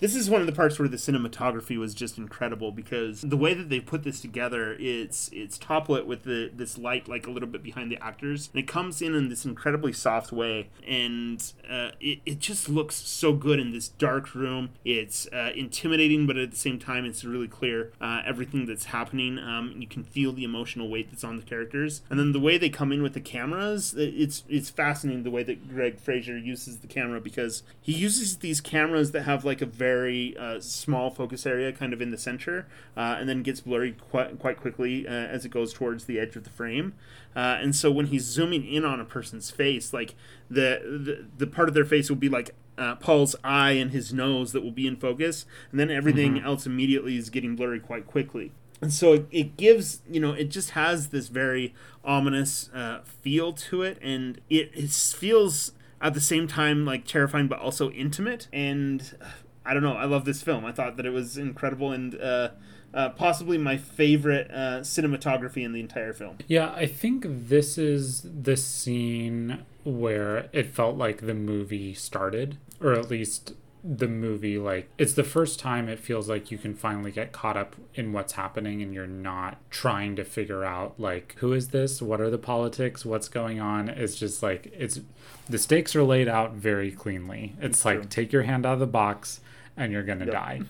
this 0.00 0.14
is 0.14 0.30
one 0.30 0.40
of 0.40 0.46
the 0.46 0.52
parts 0.52 0.78
where 0.78 0.88
the 0.88 0.96
cinematography 0.96 1.78
was 1.78 1.94
just 1.94 2.18
incredible 2.18 2.72
because 2.72 3.20
the 3.20 3.36
way 3.36 3.54
that 3.54 3.68
they 3.68 3.80
put 3.80 4.02
this 4.02 4.20
together 4.20 4.76
it's 4.78 5.30
it's 5.32 5.58
top 5.58 5.88
lit 5.88 6.06
with 6.06 6.24
the 6.24 6.50
this 6.54 6.78
light 6.78 7.08
like 7.08 7.26
a 7.26 7.30
little 7.30 7.48
bit 7.48 7.62
behind 7.62 7.90
the 7.90 8.02
actors 8.02 8.48
and 8.52 8.62
it 8.62 8.66
comes 8.66 9.02
in 9.02 9.14
in 9.14 9.28
this 9.28 9.44
incredibly 9.44 9.92
soft 9.92 10.32
way 10.32 10.68
and 10.86 11.52
uh, 11.70 11.90
it, 12.00 12.20
it 12.24 12.38
just 12.38 12.68
looks 12.68 12.96
so 12.96 13.32
good 13.32 13.60
in 13.60 13.72
this 13.72 13.88
dark 13.88 14.34
room. 14.34 14.70
It's 14.84 15.26
uh, 15.28 15.52
intimidating 15.54 16.26
but 16.26 16.36
at 16.36 16.50
the 16.50 16.56
same 16.56 16.78
time 16.78 17.04
it's 17.04 17.24
really 17.24 17.48
clear 17.48 17.92
uh, 18.00 18.22
everything 18.24 18.66
that's 18.66 18.86
happening. 18.86 19.38
Um, 19.38 19.74
you 19.76 19.86
can 19.86 20.02
feel 20.02 20.32
the 20.32 20.44
emotional 20.44 20.88
weight 20.88 21.10
that's 21.10 21.24
on 21.24 21.36
the 21.36 21.42
characters. 21.42 22.02
And 22.10 22.18
then 22.18 22.32
the 22.32 22.40
way 22.40 22.58
they 22.58 22.70
come 22.70 22.92
in 22.92 23.02
with 23.02 23.14
the 23.14 23.20
cameras 23.20 23.94
it's 23.96 24.44
it's 24.48 24.70
fascinating 24.70 25.24
the 25.24 25.30
way 25.30 25.42
that 25.42 25.68
Greig 25.68 25.98
Fraser 25.98 26.38
uses 26.38 26.78
the 26.78 26.86
camera 26.86 27.20
because 27.20 27.62
he 27.80 27.92
uses 27.92 28.38
these 28.38 28.60
cameras 28.60 29.12
that 29.12 29.22
have 29.22 29.44
like 29.44 29.60
a 29.60 29.66
very 29.66 29.89
uh, 30.38 30.60
small 30.60 31.10
focus 31.10 31.46
area 31.46 31.72
kind 31.72 31.92
of 31.92 32.00
in 32.00 32.10
the 32.10 32.18
center 32.18 32.66
uh, 32.96 33.16
and 33.18 33.28
then 33.28 33.42
gets 33.42 33.60
blurry 33.60 33.92
quite, 33.92 34.38
quite 34.38 34.58
quickly 34.58 35.06
uh, 35.06 35.10
as 35.10 35.44
it 35.44 35.50
goes 35.50 35.72
towards 35.72 36.04
the 36.04 36.18
edge 36.18 36.36
of 36.36 36.44
the 36.44 36.50
frame 36.50 36.94
uh, 37.36 37.58
and 37.60 37.74
so 37.74 37.90
when 37.90 38.06
he's 38.06 38.24
zooming 38.24 38.66
in 38.66 38.84
on 38.84 39.00
a 39.00 39.04
person's 39.04 39.50
face 39.50 39.92
like 39.92 40.14
the 40.48 40.80
the, 40.82 41.26
the 41.38 41.46
part 41.46 41.68
of 41.68 41.74
their 41.74 41.84
face 41.84 42.08
will 42.08 42.16
be 42.16 42.28
like 42.28 42.54
uh, 42.80 42.94
Paul's 42.96 43.36
eye 43.44 43.72
and 43.72 43.90
his 43.90 44.12
nose 44.12 44.52
that 44.52 44.62
will 44.62 44.70
be 44.70 44.86
in 44.86 44.96
focus, 44.96 45.44
and 45.70 45.78
then 45.78 45.90
everything 45.90 46.40
else 46.40 46.64
immediately 46.64 47.16
is 47.16 47.28
getting 47.28 47.54
blurry 47.54 47.78
quite 47.78 48.06
quickly. 48.06 48.52
And 48.80 48.92
so 48.92 49.12
it, 49.12 49.26
it 49.30 49.56
gives, 49.58 50.00
you 50.10 50.20
know, 50.20 50.32
it 50.32 50.44
just 50.44 50.70
has 50.70 51.08
this 51.08 51.28
very 51.28 51.74
ominous 52.02 52.70
uh, 52.74 53.00
feel 53.04 53.52
to 53.52 53.82
it, 53.82 53.98
and 54.00 54.40
it, 54.48 54.70
it 54.72 54.90
feels 54.90 55.72
at 56.00 56.14
the 56.14 56.20
same 56.20 56.48
time 56.48 56.86
like 56.86 57.04
terrifying 57.04 57.46
but 57.46 57.58
also 57.58 57.90
intimate. 57.90 58.48
And 58.52 59.14
uh, 59.20 59.26
I 59.70 59.74
don't 59.74 59.84
know, 59.84 59.94
I 59.94 60.04
love 60.04 60.24
this 60.24 60.42
film. 60.42 60.64
I 60.64 60.72
thought 60.72 60.96
that 60.96 61.06
it 61.06 61.10
was 61.10 61.38
incredible 61.38 61.92
and 61.92 62.20
uh, 62.20 62.48
uh, 62.92 63.10
possibly 63.10 63.56
my 63.56 63.76
favorite 63.76 64.50
uh, 64.50 64.80
cinematography 64.80 65.64
in 65.64 65.72
the 65.72 65.78
entire 65.78 66.12
film. 66.12 66.38
Yeah, 66.48 66.72
I 66.74 66.86
think 66.86 67.24
this 67.28 67.78
is 67.78 68.22
the 68.22 68.56
scene 68.56 69.64
where 69.84 70.48
it 70.52 70.74
felt 70.74 70.96
like 70.96 71.24
the 71.24 71.34
movie 71.34 71.94
started, 71.94 72.58
or 72.80 72.94
at 72.94 73.08
least 73.08 73.52
the 73.82 74.08
movie 74.08 74.58
like 74.58 74.90
it's 74.98 75.14
the 75.14 75.24
first 75.24 75.58
time 75.58 75.88
it 75.88 75.98
feels 75.98 76.28
like 76.28 76.50
you 76.50 76.58
can 76.58 76.74
finally 76.74 77.10
get 77.10 77.32
caught 77.32 77.56
up 77.56 77.74
in 77.94 78.12
what's 78.12 78.34
happening 78.34 78.82
and 78.82 78.92
you're 78.92 79.06
not 79.06 79.56
trying 79.70 80.14
to 80.14 80.22
figure 80.22 80.64
out 80.64 80.92
like 80.98 81.34
who 81.38 81.54
is 81.54 81.68
this 81.68 82.02
what 82.02 82.20
are 82.20 82.28
the 82.28 82.36
politics 82.36 83.06
what's 83.06 83.26
going 83.26 83.58
on 83.58 83.88
it's 83.88 84.16
just 84.16 84.42
like 84.42 84.70
it's 84.76 85.00
the 85.48 85.56
stakes 85.56 85.96
are 85.96 86.02
laid 86.02 86.28
out 86.28 86.52
very 86.52 86.90
cleanly 86.90 87.54
it's 87.58 87.82
like 87.82 88.00
true. 88.00 88.04
take 88.04 88.32
your 88.32 88.42
hand 88.42 88.66
out 88.66 88.74
of 88.74 88.80
the 88.80 88.86
box 88.86 89.40
and 89.76 89.92
you're 89.92 90.02
gonna 90.02 90.24
Yep. 90.26 90.32
die 90.34 90.60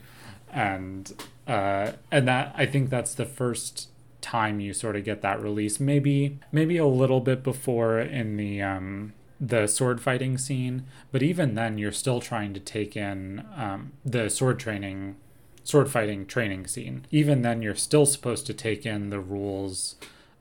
and 0.52 1.12
uh 1.46 1.92
and 2.10 2.26
that 2.28 2.52
i 2.56 2.66
think 2.66 2.90
that's 2.90 3.14
the 3.14 3.24
first 3.24 3.88
time 4.20 4.60
you 4.60 4.72
sort 4.74 4.96
of 4.96 5.04
get 5.04 5.22
that 5.22 5.40
release 5.40 5.78
maybe 5.80 6.38
maybe 6.52 6.76
a 6.76 6.86
little 6.86 7.20
bit 7.20 7.42
before 7.42 7.98
in 8.00 8.36
the 8.36 8.60
um 8.60 9.12
the 9.40 9.66
sword 9.66 10.00
fighting 10.00 10.36
scene 10.36 10.84
but 11.12 11.22
even 11.22 11.54
then 11.54 11.78
you're 11.78 11.92
still 11.92 12.20
trying 12.20 12.52
to 12.52 12.60
take 12.60 12.96
in 12.96 13.42
um, 13.56 13.92
the 14.04 14.28
sword 14.28 14.58
training 14.58 15.16
sword 15.64 15.88
fighting 15.90 16.26
training 16.26 16.66
scene 16.66 17.06
even 17.10 17.40
then 17.42 17.62
you're 17.62 17.74
still 17.74 18.04
supposed 18.04 18.44
to 18.46 18.52
take 18.52 18.84
in 18.84 19.08
the 19.10 19.20
rules 19.20 19.94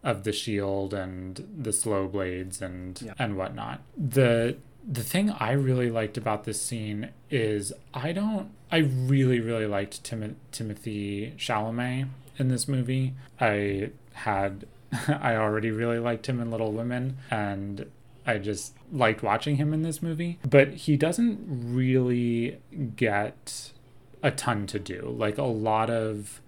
of 0.03 0.23
the 0.23 0.31
shield 0.33 0.93
and 0.93 1.47
the 1.57 1.71
slow 1.71 2.07
blades 2.07 2.61
and 2.61 3.01
Yeah. 3.01 3.13
and 3.19 3.37
whatnot 3.37 3.81
the 3.97 4.57
the 4.91 5.03
thing 5.03 5.29
I 5.29 5.51
really 5.51 5.91
liked 5.91 6.17
about 6.17 6.45
this 6.45 6.59
scene 6.59 7.09
is 7.29 7.71
I 7.93 8.11
don't 8.11 8.49
I 8.71 8.77
really 8.77 9.39
really 9.39 9.67
liked 9.67 10.03
Tim- 10.03 10.37
Timothy 10.51 11.33
Chalamet 11.37 12.07
in 12.37 12.47
this 12.47 12.67
movie. 12.67 13.13
I 13.39 13.91
had 14.13 14.65
I 15.07 15.35
already 15.35 15.69
really 15.69 15.99
liked 15.99 16.27
him 16.27 16.39
in 16.39 16.49
Little 16.49 16.71
Women 16.71 17.17
and 17.29 17.85
I 18.25 18.37
just 18.37 18.73
liked 18.91 19.23
watching 19.23 19.55
him 19.55 19.73
in 19.73 19.81
this 19.81 20.01
movie, 20.01 20.39
but 20.47 20.69
he 20.69 20.97
doesn't 20.97 21.39
really 21.47 22.59
get 22.95 23.71
a 24.21 24.31
ton 24.31 24.67
to 24.67 24.79
do. 24.79 25.15
Like 25.17 25.37
a 25.37 25.43
lot 25.43 25.89
of 25.89 26.41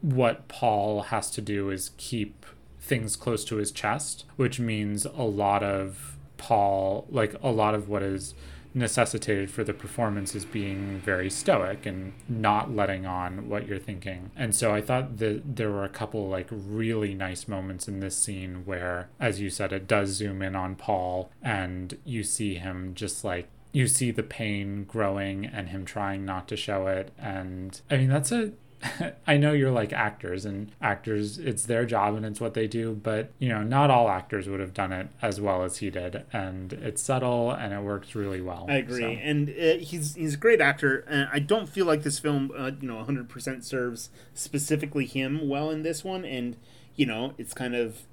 what 0.00 0.48
Paul 0.48 1.02
has 1.02 1.30
to 1.32 1.40
do 1.40 1.70
is 1.70 1.90
keep 1.96 2.46
things 2.80 3.16
close 3.16 3.44
to 3.46 3.56
his 3.56 3.70
chest, 3.72 4.24
which 4.36 4.60
means 4.60 5.06
a 5.06 5.22
lot 5.22 5.62
of 5.62 6.13
Paul, 6.44 7.06
like 7.08 7.34
a 7.42 7.48
lot 7.48 7.74
of 7.74 7.88
what 7.88 8.02
is 8.02 8.34
necessitated 8.74 9.50
for 9.50 9.64
the 9.64 9.72
performance 9.72 10.34
is 10.34 10.44
being 10.44 10.98
very 10.98 11.30
stoic 11.30 11.86
and 11.86 12.12
not 12.28 12.74
letting 12.74 13.06
on 13.06 13.48
what 13.48 13.66
you're 13.66 13.78
thinking. 13.78 14.30
And 14.36 14.54
so 14.54 14.74
I 14.74 14.82
thought 14.82 15.16
that 15.18 15.56
there 15.56 15.70
were 15.70 15.84
a 15.84 15.88
couple 15.88 16.28
like 16.28 16.48
really 16.50 17.14
nice 17.14 17.48
moments 17.48 17.88
in 17.88 18.00
this 18.00 18.18
scene 18.18 18.66
where, 18.66 19.08
as 19.18 19.40
you 19.40 19.48
said, 19.48 19.72
it 19.72 19.86
does 19.86 20.10
zoom 20.10 20.42
in 20.42 20.54
on 20.54 20.74
Paul 20.74 21.30
and 21.42 21.96
you 22.04 22.22
see 22.22 22.56
him 22.56 22.94
just 22.94 23.24
like 23.24 23.48
you 23.72 23.88
see 23.88 24.10
the 24.10 24.22
pain 24.22 24.84
growing 24.84 25.46
and 25.46 25.70
him 25.70 25.86
trying 25.86 26.26
not 26.26 26.46
to 26.48 26.56
show 26.56 26.86
it. 26.88 27.10
And 27.18 27.80
I 27.90 27.96
mean, 27.96 28.10
that's 28.10 28.32
a 28.32 28.52
I 29.26 29.36
know 29.36 29.52
you're 29.52 29.70
like 29.70 29.92
actors 29.92 30.44
and 30.44 30.70
actors 30.80 31.38
it's 31.38 31.64
their 31.64 31.84
job 31.84 32.14
and 32.14 32.24
it's 32.24 32.40
what 32.40 32.54
they 32.54 32.66
do, 32.66 32.92
but 32.94 33.32
you 33.38 33.48
know, 33.48 33.62
not 33.62 33.90
all 33.90 34.08
actors 34.08 34.48
would 34.48 34.60
have 34.60 34.74
done 34.74 34.92
it 34.92 35.08
as 35.22 35.40
well 35.40 35.62
as 35.62 35.78
he 35.78 35.90
did 35.90 36.24
and 36.32 36.72
it's 36.72 37.02
subtle 37.02 37.50
and 37.50 37.72
it 37.72 37.80
works 37.80 38.14
really 38.14 38.40
well. 38.40 38.66
I 38.68 38.76
agree, 38.76 39.00
So, 39.00 39.08
and 39.08 39.48
uh, 39.48 39.78
he's 39.78 40.14
he's 40.14 40.34
a 40.34 40.38
great 40.38 40.60
actor. 40.60 41.04
And 41.08 41.28
I 41.32 41.38
don't 41.38 41.68
feel 41.68 41.86
like 41.86 42.02
this 42.02 42.18
film, 42.18 42.50
uh, 42.56 42.72
you 42.80 42.88
know, 42.88 43.02
100% 43.04 43.64
serves 43.64 44.10
specifically 44.34 45.06
him 45.06 45.48
well 45.48 45.70
in 45.70 45.82
this 45.82 46.04
one. 46.04 46.24
And 46.24 46.56
you 46.96 47.06
know, 47.06 47.34
it's 47.38 47.54
kind 47.54 47.74
of 47.74 48.06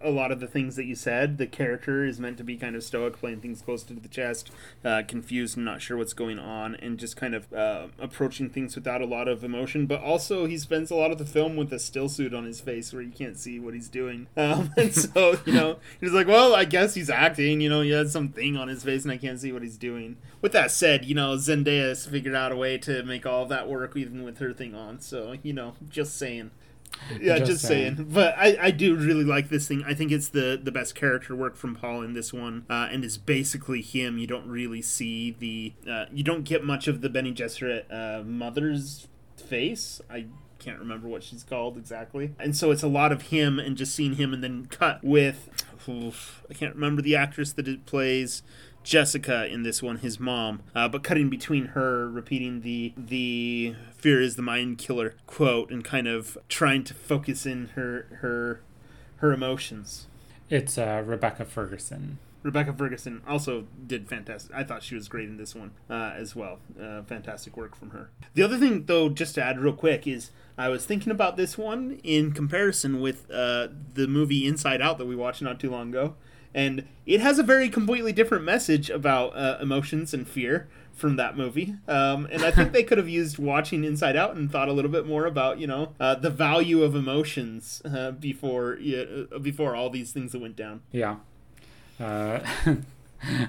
a 0.00 0.10
lot 0.10 0.30
of 0.30 0.40
the 0.40 0.46
things 0.46 0.76
that 0.76 0.84
you 0.84 0.94
said. 0.94 1.38
The 1.38 1.46
character 1.46 2.04
is 2.04 2.20
meant 2.20 2.38
to 2.38 2.44
be 2.44 2.56
kind 2.56 2.76
of 2.76 2.82
stoic, 2.82 3.18
playing 3.18 3.40
things 3.40 3.62
close 3.62 3.82
to 3.84 3.94
the 3.94 4.08
chest, 4.08 4.50
uh, 4.84 5.02
confused 5.06 5.56
and 5.56 5.64
not 5.64 5.82
sure 5.82 5.96
what's 5.96 6.12
going 6.12 6.38
on, 6.38 6.74
and 6.76 6.98
just 6.98 7.16
kind 7.16 7.34
of 7.34 7.52
uh, 7.52 7.88
approaching 7.98 8.50
things 8.50 8.74
without 8.74 9.00
a 9.00 9.06
lot 9.06 9.28
of 9.28 9.42
emotion. 9.42 9.86
But 9.86 10.02
also, 10.02 10.46
he 10.46 10.58
spends 10.58 10.90
a 10.90 10.94
lot 10.94 11.10
of 11.10 11.18
the 11.18 11.24
film 11.24 11.56
with 11.56 11.72
a 11.72 11.78
still 11.78 12.08
suit 12.08 12.34
on 12.34 12.44
his 12.44 12.60
face 12.60 12.92
where 12.92 13.02
you 13.02 13.10
can't 13.10 13.36
see 13.36 13.58
what 13.58 13.74
he's 13.74 13.88
doing. 13.88 14.26
Um, 14.44 14.72
and 14.76 14.94
so, 14.94 15.38
you 15.46 15.54
know, 15.54 15.78
he's 16.00 16.12
like, 16.12 16.26
well, 16.26 16.54
I 16.54 16.66
guess 16.66 16.94
he's 16.94 17.08
acting. 17.08 17.62
You 17.62 17.70
know, 17.70 17.80
he 17.80 17.90
has 17.90 18.12
something 18.12 18.58
on 18.58 18.68
his 18.68 18.84
face 18.84 19.02
and 19.04 19.10
I 19.10 19.16
can't 19.16 19.40
see 19.40 19.52
what 19.52 19.62
he's 19.62 19.78
doing. 19.78 20.16
With 20.42 20.52
that 20.52 20.70
said, 20.70 21.06
you 21.06 21.14
know, 21.14 21.36
Zendaya 21.36 21.88
has 21.88 22.04
figured 22.04 22.34
out 22.34 22.52
a 22.52 22.56
way 22.56 22.76
to 22.78 23.02
make 23.04 23.24
all 23.24 23.46
that 23.46 23.68
work 23.68 23.96
even 23.96 24.22
with 24.22 24.38
her 24.38 24.52
thing 24.52 24.74
on. 24.74 25.00
So, 25.00 25.36
you 25.42 25.54
know, 25.54 25.74
just 25.88 26.18
saying 26.18 26.50
yeah, 27.20 27.38
just, 27.38 27.50
just 27.50 27.64
saying. 27.64 27.96
saying. 27.96 28.08
But 28.10 28.34
I, 28.36 28.56
I 28.60 28.70
do 28.70 28.96
really 28.96 29.24
like 29.24 29.48
this 29.48 29.68
thing. 29.68 29.84
I 29.86 29.94
think 29.94 30.12
it's 30.12 30.28
the 30.28 30.60
the 30.62 30.72
best 30.72 30.94
character 30.94 31.34
work 31.34 31.56
from 31.56 31.74
Paul 31.74 32.02
in 32.02 32.12
this 32.14 32.32
one, 32.32 32.64
uh, 32.68 32.88
and 32.90 33.04
it's 33.04 33.16
basically 33.16 33.82
him. 33.82 34.18
You 34.18 34.26
don't 34.26 34.48
really 34.48 34.82
see 34.82 35.32
the, 35.32 35.72
uh, 35.90 36.06
you 36.12 36.24
don't 36.24 36.44
get 36.44 36.64
much 36.64 36.88
of 36.88 37.00
the 37.00 37.08
Bene 37.08 37.32
Gesserit 37.32 37.84
uh, 37.92 38.22
mother's 38.24 39.08
face. 39.36 40.00
I 40.10 40.26
can't 40.58 40.78
remember 40.78 41.08
what 41.08 41.22
she's 41.22 41.42
called 41.42 41.76
exactly, 41.76 42.34
and 42.38 42.56
so 42.56 42.70
it's 42.70 42.82
a 42.82 42.88
lot 42.88 43.12
of 43.12 43.22
him 43.22 43.58
and 43.58 43.76
just 43.76 43.94
seeing 43.94 44.14
him, 44.14 44.32
and 44.32 44.42
then 44.42 44.66
cut 44.66 45.02
with, 45.04 45.48
oof, 45.88 46.42
I 46.50 46.54
can't 46.54 46.74
remember 46.74 47.02
the 47.02 47.16
actress 47.16 47.52
that 47.52 47.68
it 47.68 47.86
plays. 47.86 48.42
Jessica 48.84 49.46
in 49.46 49.62
this 49.62 49.82
one, 49.82 49.96
his 49.98 50.20
mom, 50.20 50.62
uh, 50.74 50.88
but 50.88 51.02
cutting 51.02 51.28
between 51.28 51.66
her 51.68 52.08
repeating 52.08 52.60
the 52.60 52.92
the 52.96 53.74
fear 53.96 54.20
is 54.20 54.36
the 54.36 54.42
mind 54.42 54.78
killer 54.78 55.16
quote 55.26 55.70
and 55.70 55.82
kind 55.82 56.06
of 56.06 56.38
trying 56.48 56.84
to 56.84 56.94
focus 56.94 57.46
in 57.46 57.68
her 57.74 58.06
her 58.20 58.60
her 59.16 59.32
emotions. 59.32 60.06
It's 60.50 60.76
uh, 60.78 61.02
Rebecca 61.04 61.46
Ferguson. 61.46 62.18
Rebecca 62.42 62.74
Ferguson 62.74 63.22
also 63.26 63.66
did 63.86 64.06
fantastic. 64.06 64.54
I 64.54 64.64
thought 64.64 64.82
she 64.82 64.94
was 64.94 65.08
great 65.08 65.30
in 65.30 65.38
this 65.38 65.54
one 65.54 65.70
uh, 65.88 66.12
as 66.14 66.36
well. 66.36 66.58
Uh, 66.78 67.02
fantastic 67.02 67.56
work 67.56 67.74
from 67.74 67.90
her. 67.90 68.10
The 68.34 68.42
other 68.42 68.58
thing, 68.58 68.84
though, 68.84 69.08
just 69.08 69.34
to 69.36 69.42
add 69.42 69.58
real 69.58 69.72
quick, 69.72 70.06
is 70.06 70.30
I 70.58 70.68
was 70.68 70.84
thinking 70.84 71.10
about 71.10 71.38
this 71.38 71.56
one 71.56 72.00
in 72.04 72.32
comparison 72.32 73.00
with 73.00 73.30
uh, 73.30 73.68
the 73.94 74.06
movie 74.06 74.46
Inside 74.46 74.82
Out 74.82 74.98
that 74.98 75.06
we 75.06 75.16
watched 75.16 75.40
not 75.40 75.58
too 75.58 75.70
long 75.70 75.88
ago 75.88 76.16
and 76.54 76.86
it 77.06 77.20
has 77.20 77.38
a 77.38 77.42
very 77.42 77.68
completely 77.68 78.12
different 78.12 78.44
message 78.44 78.90
about 78.90 79.36
uh, 79.36 79.58
emotions 79.60 80.14
and 80.14 80.26
fear 80.26 80.68
from 80.94 81.16
that 81.16 81.36
movie. 81.36 81.74
Um, 81.88 82.28
and 82.30 82.42
I 82.42 82.50
think 82.50 82.72
they 82.72 82.84
could 82.84 82.98
have 82.98 83.08
used 83.08 83.38
watching 83.38 83.84
Inside 83.84 84.16
Out 84.16 84.36
and 84.36 84.50
thought 84.50 84.68
a 84.68 84.72
little 84.72 84.90
bit 84.90 85.06
more 85.06 85.26
about 85.26 85.58
you 85.58 85.66
know 85.66 85.94
uh, 86.00 86.14
the 86.14 86.30
value 86.30 86.82
of 86.82 86.94
emotions 86.94 87.82
uh, 87.84 88.12
before 88.12 88.78
uh, 88.78 89.38
before 89.38 89.74
all 89.74 89.90
these 89.90 90.12
things 90.12 90.32
that 90.32 90.40
went 90.40 90.56
down. 90.56 90.82
Yeah. 90.92 91.16
Uh, 92.00 92.40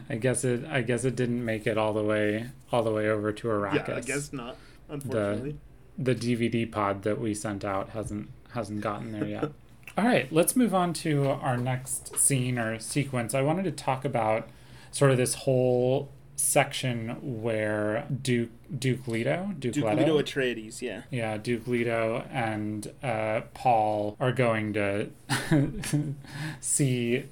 I 0.09 0.15
guess 0.15 0.43
it. 0.43 0.65
I 0.65 0.81
guess 0.81 1.05
it 1.05 1.15
didn't 1.15 1.43
make 1.43 1.67
it 1.67 1.77
all 1.77 1.93
the 1.93 2.03
way 2.03 2.49
all 2.71 2.83
the 2.83 2.91
way 2.91 3.09
over 3.09 3.31
to 3.31 3.47
Arrakis. 3.47 3.87
Yeah, 3.87 3.95
I 3.95 4.01
guess 4.01 4.33
not. 4.33 4.57
Unfortunately, 4.89 5.57
the, 5.97 6.13
the 6.13 6.37
DVD 6.37 6.71
pod 6.71 7.03
that 7.03 7.19
we 7.19 7.33
sent 7.33 7.65
out 7.65 7.89
hasn't 7.89 8.29
hasn't 8.53 8.81
gotten 8.81 9.11
there 9.11 9.25
yet. 9.25 9.51
All 9.97 10.03
right, 10.03 10.31
let's 10.31 10.55
move 10.57 10.73
on 10.73 10.91
to 10.93 11.27
our 11.27 11.55
next 11.55 12.17
scene 12.17 12.59
or 12.59 12.79
sequence. 12.79 13.33
I 13.33 13.41
wanted 13.41 13.63
to 13.63 13.71
talk 13.71 14.03
about 14.03 14.49
sort 14.91 15.11
of 15.11 15.17
this 15.17 15.35
whole 15.35 16.09
section 16.35 17.41
where 17.41 18.05
Duke 18.21 18.49
Duke 18.77 19.07
Leto, 19.07 19.51
Duke, 19.57 19.73
Duke 19.73 19.85
Leto, 19.85 19.97
Leto 19.97 20.21
Atreides, 20.21 20.81
yeah, 20.81 21.03
yeah, 21.11 21.37
Duke 21.37 21.65
Leto 21.67 22.25
and 22.29 22.91
uh, 23.01 23.41
Paul 23.53 24.17
are 24.19 24.33
going 24.33 24.73
to 24.73 25.09
see 26.59 27.23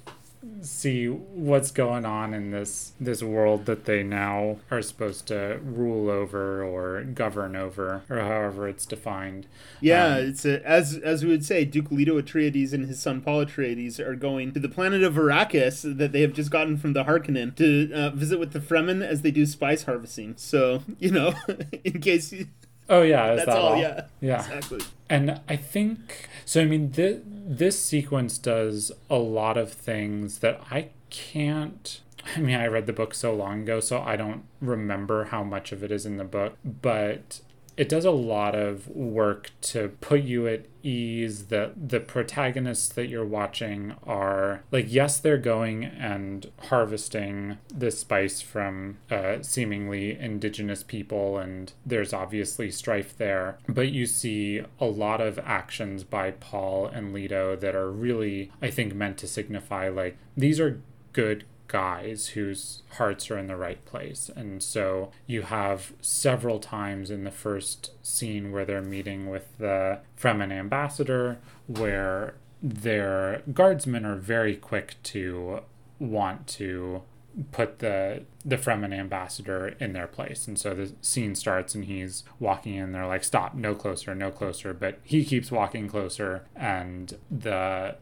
see 0.62 1.08
what's 1.08 1.70
going 1.70 2.04
on 2.04 2.32
in 2.34 2.50
this 2.50 2.92
this 3.00 3.22
world 3.22 3.66
that 3.66 3.84
they 3.84 4.02
now 4.02 4.58
are 4.70 4.82
supposed 4.82 5.26
to 5.26 5.60
rule 5.62 6.10
over 6.10 6.62
or 6.62 7.02
govern 7.02 7.56
over 7.56 8.02
or 8.08 8.20
however 8.20 8.68
it's 8.68 8.86
defined. 8.86 9.46
Yeah, 9.80 10.16
um, 10.16 10.26
it's 10.26 10.44
a, 10.44 10.66
as 10.66 10.96
as 10.96 11.24
we 11.24 11.30
would 11.30 11.44
say, 11.44 11.64
Duke 11.64 11.90
Leto 11.90 12.20
Atreides 12.20 12.72
and 12.72 12.86
his 12.86 13.00
son 13.00 13.20
Paul 13.20 13.44
Atreides 13.44 13.98
are 13.98 14.14
going 14.14 14.52
to 14.52 14.60
the 14.60 14.68
planet 14.68 15.02
of 15.02 15.14
Arrakis 15.14 15.98
that 15.98 16.12
they 16.12 16.20
have 16.22 16.32
just 16.32 16.50
gotten 16.50 16.76
from 16.76 16.92
the 16.92 17.04
Harkonnen 17.04 17.54
to 17.56 17.92
uh, 17.92 18.10
visit 18.10 18.38
with 18.38 18.52
the 18.52 18.60
Fremen 18.60 19.02
as 19.02 19.22
they 19.22 19.30
do 19.30 19.46
spice 19.46 19.84
harvesting. 19.84 20.34
So 20.36 20.82
you 20.98 21.10
know, 21.10 21.34
in 21.84 22.00
case. 22.00 22.32
You, 22.32 22.46
Oh 22.88 23.02
yeah, 23.02 23.34
that's 23.34 23.46
that 23.46 23.56
all, 23.56 23.72
all. 23.74 23.80
Yeah, 23.80 24.04
yeah, 24.20 24.38
exactly. 24.38 24.80
And 25.08 25.40
I 25.48 25.56
think 25.56 26.28
so. 26.44 26.62
I 26.62 26.64
mean, 26.64 26.90
this 26.92 27.20
this 27.24 27.78
sequence 27.78 28.38
does 28.38 28.92
a 29.10 29.18
lot 29.18 29.56
of 29.56 29.72
things 29.72 30.38
that 30.38 30.60
I 30.70 30.88
can't. 31.10 32.00
I 32.36 32.40
mean, 32.40 32.56
I 32.56 32.66
read 32.66 32.86
the 32.86 32.92
book 32.92 33.14
so 33.14 33.34
long 33.34 33.62
ago, 33.62 33.80
so 33.80 34.00
I 34.00 34.16
don't 34.16 34.44
remember 34.60 35.24
how 35.26 35.44
much 35.44 35.72
of 35.72 35.82
it 35.82 35.92
is 35.92 36.06
in 36.06 36.16
the 36.16 36.24
book. 36.24 36.56
But 36.64 37.40
it 37.76 37.88
does 37.88 38.04
a 38.04 38.10
lot 38.10 38.54
of 38.54 38.88
work 38.88 39.50
to 39.60 39.88
put 40.00 40.22
you 40.22 40.46
at 40.46 40.66
ease 40.82 41.46
that 41.46 41.88
the 41.88 41.98
protagonists 41.98 42.88
that 42.88 43.08
you're 43.08 43.24
watching 43.24 43.94
are 44.06 44.62
like 44.70 44.86
yes 44.88 45.18
they're 45.18 45.38
going 45.38 45.84
and 45.84 46.50
harvesting 46.68 47.56
this 47.72 47.98
spice 48.00 48.40
from 48.40 48.98
uh, 49.10 49.36
seemingly 49.40 50.18
indigenous 50.18 50.82
people 50.82 51.38
and 51.38 51.72
there's 51.86 52.12
obviously 52.12 52.70
strife 52.70 53.16
there 53.16 53.58
but 53.68 53.90
you 53.90 54.06
see 54.06 54.62
a 54.78 54.86
lot 54.86 55.20
of 55.20 55.38
actions 55.40 56.04
by 56.04 56.30
paul 56.30 56.86
and 56.86 57.12
leto 57.12 57.56
that 57.56 57.74
are 57.74 57.90
really 57.90 58.52
i 58.60 58.70
think 58.70 58.94
meant 58.94 59.16
to 59.16 59.26
signify 59.26 59.88
like 59.88 60.16
these 60.36 60.60
are 60.60 60.80
good 61.12 61.44
guys 61.68 62.28
whose 62.28 62.82
hearts 62.92 63.30
are 63.30 63.38
in 63.38 63.46
the 63.46 63.56
right 63.56 63.84
place. 63.84 64.30
And 64.34 64.62
so 64.62 65.10
you 65.26 65.42
have 65.42 65.92
several 66.00 66.58
times 66.58 67.10
in 67.10 67.24
the 67.24 67.30
first 67.30 67.92
scene 68.02 68.52
where 68.52 68.64
they're 68.64 68.82
meeting 68.82 69.28
with 69.28 69.58
the 69.58 70.00
Fremen 70.20 70.52
ambassador 70.52 71.38
where 71.66 72.34
their 72.62 73.42
guardsmen 73.52 74.04
are 74.04 74.16
very 74.16 74.56
quick 74.56 74.96
to 75.04 75.60
want 75.98 76.46
to 76.46 77.02
put 77.50 77.80
the 77.80 78.22
the 78.44 78.56
Fremen 78.56 78.92
ambassador 78.92 79.74
in 79.80 79.92
their 79.92 80.06
place. 80.06 80.46
And 80.46 80.58
so 80.58 80.74
the 80.74 80.92
scene 81.00 81.34
starts 81.34 81.74
and 81.74 81.86
he's 81.86 82.22
walking 82.38 82.74
in, 82.74 82.92
they're 82.92 83.06
like, 83.06 83.24
Stop, 83.24 83.54
no 83.54 83.74
closer, 83.74 84.14
no 84.14 84.30
closer. 84.30 84.72
But 84.72 85.00
he 85.02 85.24
keeps 85.24 85.50
walking 85.50 85.88
closer 85.88 86.44
and 86.54 87.16
the 87.30 87.96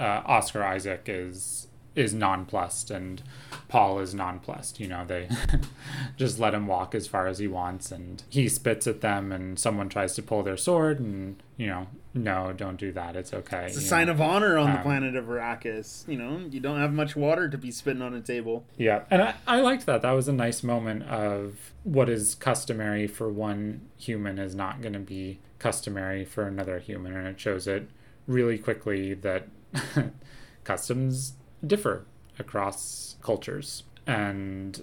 uh, 0.00 0.22
Oscar 0.26 0.64
Isaac 0.64 1.04
is 1.06 1.68
is 1.96 2.12
nonplussed 2.12 2.90
and 2.90 3.22
Paul 3.68 4.00
is 4.00 4.14
nonplussed. 4.14 4.80
You 4.80 4.88
know, 4.88 5.04
they 5.04 5.28
just 6.16 6.38
let 6.38 6.54
him 6.54 6.66
walk 6.66 6.94
as 6.94 7.06
far 7.06 7.26
as 7.26 7.38
he 7.38 7.46
wants 7.46 7.92
and 7.92 8.22
he 8.28 8.48
spits 8.48 8.86
at 8.86 9.00
them 9.00 9.32
and 9.32 9.58
someone 9.58 9.88
tries 9.88 10.14
to 10.14 10.22
pull 10.22 10.42
their 10.42 10.56
sword 10.56 10.98
and, 11.00 11.42
you 11.56 11.66
know, 11.68 11.86
no, 12.12 12.52
don't 12.52 12.78
do 12.78 12.92
that. 12.92 13.16
It's 13.16 13.32
okay. 13.32 13.66
It's 13.66 13.76
a 13.76 13.80
sign 13.80 14.06
know. 14.06 14.12
of 14.12 14.20
honor 14.20 14.58
on 14.58 14.70
um, 14.70 14.76
the 14.76 14.82
planet 14.82 15.16
of 15.16 15.26
Arrakis. 15.26 16.06
You 16.08 16.16
know, 16.16 16.40
you 16.50 16.60
don't 16.60 16.78
have 16.78 16.92
much 16.92 17.16
water 17.16 17.48
to 17.48 17.58
be 17.58 17.70
spitting 17.70 18.02
on 18.02 18.14
a 18.14 18.20
table. 18.20 18.64
Yeah. 18.76 19.04
And 19.10 19.22
I, 19.22 19.34
I 19.46 19.60
liked 19.60 19.86
that. 19.86 20.02
That 20.02 20.12
was 20.12 20.28
a 20.28 20.32
nice 20.32 20.62
moment 20.62 21.04
of 21.04 21.72
what 21.82 22.08
is 22.08 22.34
customary 22.34 23.06
for 23.06 23.28
one 23.28 23.82
human 23.96 24.38
is 24.38 24.54
not 24.54 24.80
going 24.80 24.92
to 24.94 25.00
be 25.00 25.40
customary 25.58 26.24
for 26.24 26.46
another 26.46 26.78
human. 26.78 27.16
And 27.16 27.26
it 27.26 27.40
shows 27.40 27.66
it 27.66 27.88
really 28.26 28.58
quickly 28.58 29.14
that 29.14 29.48
customs 30.64 31.34
differ 31.66 32.04
across 32.38 33.16
cultures. 33.22 33.84
And 34.06 34.82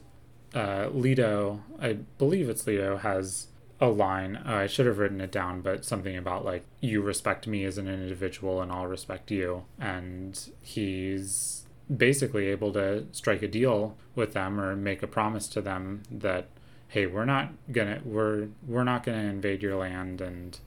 uh, 0.53 0.89
Leto, 0.91 1.63
I 1.79 1.93
believe 2.17 2.49
it's 2.49 2.65
Leto, 2.67 2.97
has 2.97 3.47
a 3.79 3.87
line. 3.87 4.37
Uh, 4.37 4.55
I 4.55 4.67
should 4.67 4.85
have 4.85 4.99
written 4.99 5.21
it 5.21 5.31
down, 5.31 5.61
but 5.61 5.85
something 5.85 6.15
about 6.15 6.45
like, 6.45 6.63
you 6.79 7.01
respect 7.01 7.47
me 7.47 7.65
as 7.65 7.77
an 7.77 7.87
individual 7.87 8.61
and 8.61 8.71
I'll 8.71 8.87
respect 8.87 9.31
you. 9.31 9.65
And 9.79 10.39
he's 10.61 11.65
basically 11.95 12.47
able 12.47 12.71
to 12.73 13.05
strike 13.11 13.41
a 13.41 13.47
deal 13.47 13.97
with 14.15 14.33
them 14.33 14.59
or 14.59 14.75
make 14.75 15.03
a 15.03 15.07
promise 15.07 15.47
to 15.49 15.61
them 15.61 16.03
that 16.09 16.47
hey 16.89 17.05
we're 17.05 17.25
not 17.25 17.49
gonna 17.71 17.99
we're 18.05 18.47
we're 18.65 18.83
not 18.83 19.03
gonna 19.03 19.17
invade 19.17 19.61
your 19.61 19.75
land 19.75 20.21
and 20.21 20.59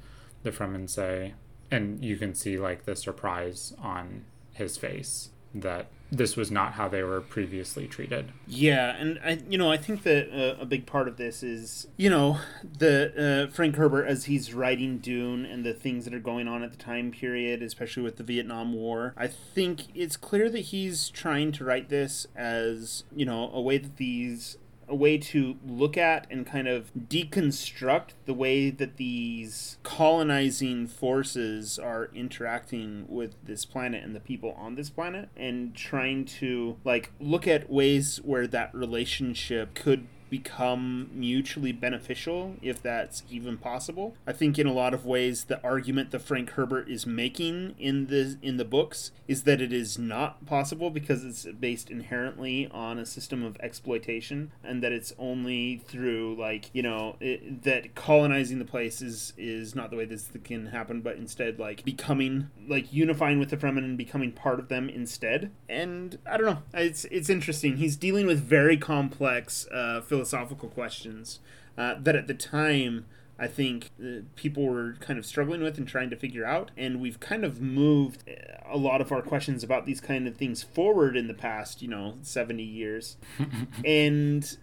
the 0.43 0.51
fremen 0.51 0.89
say 0.89 1.35
and 1.71 2.05
you 2.05 2.17
can 2.17 2.35
see 2.35 2.59
like 2.59 2.85
the 2.85 2.97
surprise 2.97 3.75
on 3.81 4.25
his 4.53 4.77
face 4.77 5.31
that 5.55 5.87
this 6.11 6.37
was 6.37 6.51
not 6.51 6.75
how 6.75 6.89
they 6.89 7.03
were 7.03 7.21
previously 7.21 7.87
treated. 7.87 8.31
Yeah, 8.47 8.95
and 8.97 9.19
I, 9.25 9.41
you 9.49 9.59
know, 9.59 9.71
I 9.71 9.77
think 9.77 10.03
that 10.05 10.31
uh, 10.31 10.61
a 10.61 10.67
big 10.67 10.87
part 10.87 11.09
of 11.09 11.17
this 11.17 11.43
is, 11.43 11.89
you 11.97 12.11
know, 12.11 12.39
the 12.79 13.49
uh, 13.49 13.53
Frank 13.53 13.77
Herbert 13.77 14.07
as 14.07 14.27
he's 14.27 14.55
writing 14.55 14.99
Dune 14.99 15.45
and 15.45 15.65
the 15.65 15.75
things 15.75 16.05
that 16.05 16.15
are 16.15 16.21
going 16.21 16.47
on 16.47 16.63
at 16.63 16.71
the 16.71 16.79
time 16.79 17.11
period, 17.11 17.63
especially 17.63 18.03
with 18.03 18.17
the 18.17 18.23
Vietnam 18.23 18.75
War. 18.75 19.15
I 19.17 19.27
think 19.27 19.83
it's 19.95 20.17
clear 20.17 20.49
that 20.51 20.61
he's 20.61 21.09
trying 21.09 21.53
to 21.53 21.65
write 21.65 21.89
this 21.89 22.27
as, 22.37 23.05
you 23.15 23.25
know, 23.25 23.51
a 23.53 23.61
way 23.61 23.79
that 23.79 23.97
these 23.97 24.59
a 24.89 24.95
way 24.95 25.19
to 25.19 25.57
look 25.67 25.97
at 25.97 26.27
and 26.31 26.47
kind 26.47 26.69
of 26.69 26.91
deconstruct 26.95 28.11
the 28.27 28.35
way 28.35 28.71
that 28.71 28.97
these 28.97 29.79
colonizing 29.83 30.87
forces 30.87 31.79
are 31.79 32.11
interacting 32.15 33.05
with 33.09 33.35
this 33.45 33.65
planet 33.65 34.05
and 34.05 34.15
the 34.15 34.21
people 34.21 34.53
on 34.59 34.75
this 34.75 34.91
planet 34.91 35.29
and 35.37 35.75
trying 35.75 36.25
to 36.25 36.77
like 36.85 37.11
look 37.21 37.47
at 37.47 37.71
ways 37.71 38.21
where 38.25 38.47
that 38.47 38.75
relationship 38.75 39.75
could 39.75 40.07
become 40.35 41.09
mutually 41.13 41.71
beneficial 41.71 42.57
if 42.61 42.83
that's 42.83 43.23
even 43.31 43.57
possible. 43.57 44.17
I 44.27 44.33
think 44.33 44.59
in 44.59 44.67
a 44.67 44.73
lot 44.73 44.93
of 44.93 45.07
ways 45.07 45.45
the 45.45 45.63
argument 45.63 46.11
that 46.11 46.23
Frank 46.23 46.51
Herbert 46.51 46.89
is 46.89 47.07
making 47.07 47.77
in 47.79 48.09
the 48.09 48.37
in 48.43 48.57
the 48.57 48.65
books 48.65 49.13
is 49.29 49.45
that 49.45 49.61
it 49.61 49.73
is 49.73 49.97
not 49.97 50.45
possible 50.45 50.91
because 50.91 51.25
it's 51.25 51.45
based 51.61 51.89
inherently 51.89 52.69
on 52.73 52.99
a 52.99 53.07
system 53.07 53.45
of 53.45 53.57
exploitation 53.61 54.51
and 54.65 54.83
that 54.83 54.91
it's 54.91 55.13
only 55.21 55.77
through 55.87 56.35
like, 56.37 56.69
you 56.73 56.83
know, 56.83 57.15
it, 57.21 57.63
that 57.63 57.95
colonizing 57.95 58.59
the 58.59 58.65
place 58.65 59.01
is 59.01 59.35
is 59.39 59.77
not 59.77 59.91
the 59.91 59.97
way 59.97 60.05
this 60.05 60.31
can 60.43 60.67
happen 60.67 61.01
but 61.01 61.17
instead 61.17 61.61
like 61.61 61.85
becoming 61.85 62.51
like 62.67 62.93
unifying 62.93 63.39
with 63.39 63.51
the 63.51 63.57
Fremen 63.57 63.85
and 63.85 63.97
becoming 63.97 64.33
part 64.33 64.59
of 64.59 64.69
them 64.69 64.89
instead. 64.89 65.53
And 65.69 66.19
I 66.27 66.37
don't 66.37 66.47
know, 66.47 66.63
it's 66.75 67.05
it's 67.05 67.31
interesting. 67.31 67.77
He's 67.77 67.97
dealing 67.97 68.27
with 68.27 68.41
very 68.41 68.77
complex 68.77 69.69
uh 69.73 70.01
philosophical 70.01 70.24
philosophical 70.25 70.69
questions 70.71 71.41
uh, 71.77 71.95
that 72.01 72.17
at 72.17 72.27
the 72.27 72.35
time 72.35 73.05
I 73.39 73.49
think 73.49 73.91
uh, 74.01 74.21
people 74.37 74.65
were 74.65 74.95
kind 75.01 75.19
of 75.19 75.27
struggling 75.27 75.61
with 75.63 75.77
and 75.77 75.89
trying 75.89 76.09
to 76.11 76.17
figure 76.17 76.47
out. 76.47 76.71
And 76.77 77.01
we've 77.01 77.19
kind 77.19 77.45
of 77.45 77.61
moved 77.61 78.23
uh, 78.29 78.33
a 78.65 78.79
lot 78.79 79.01
of 79.01 79.11
our 79.11 79.23
questions 79.23 79.65
about 79.65 79.87
these 79.87 80.01
kind 80.01 80.29
of 80.29 80.37
things 80.37 80.63
forward 80.63 81.17
in 81.17 81.27
the 81.27 81.35
past, 81.35 81.83
you 81.83 81.89
know, 81.89 82.15
70 82.23 82.63
years. 82.63 83.17
and 83.85 84.57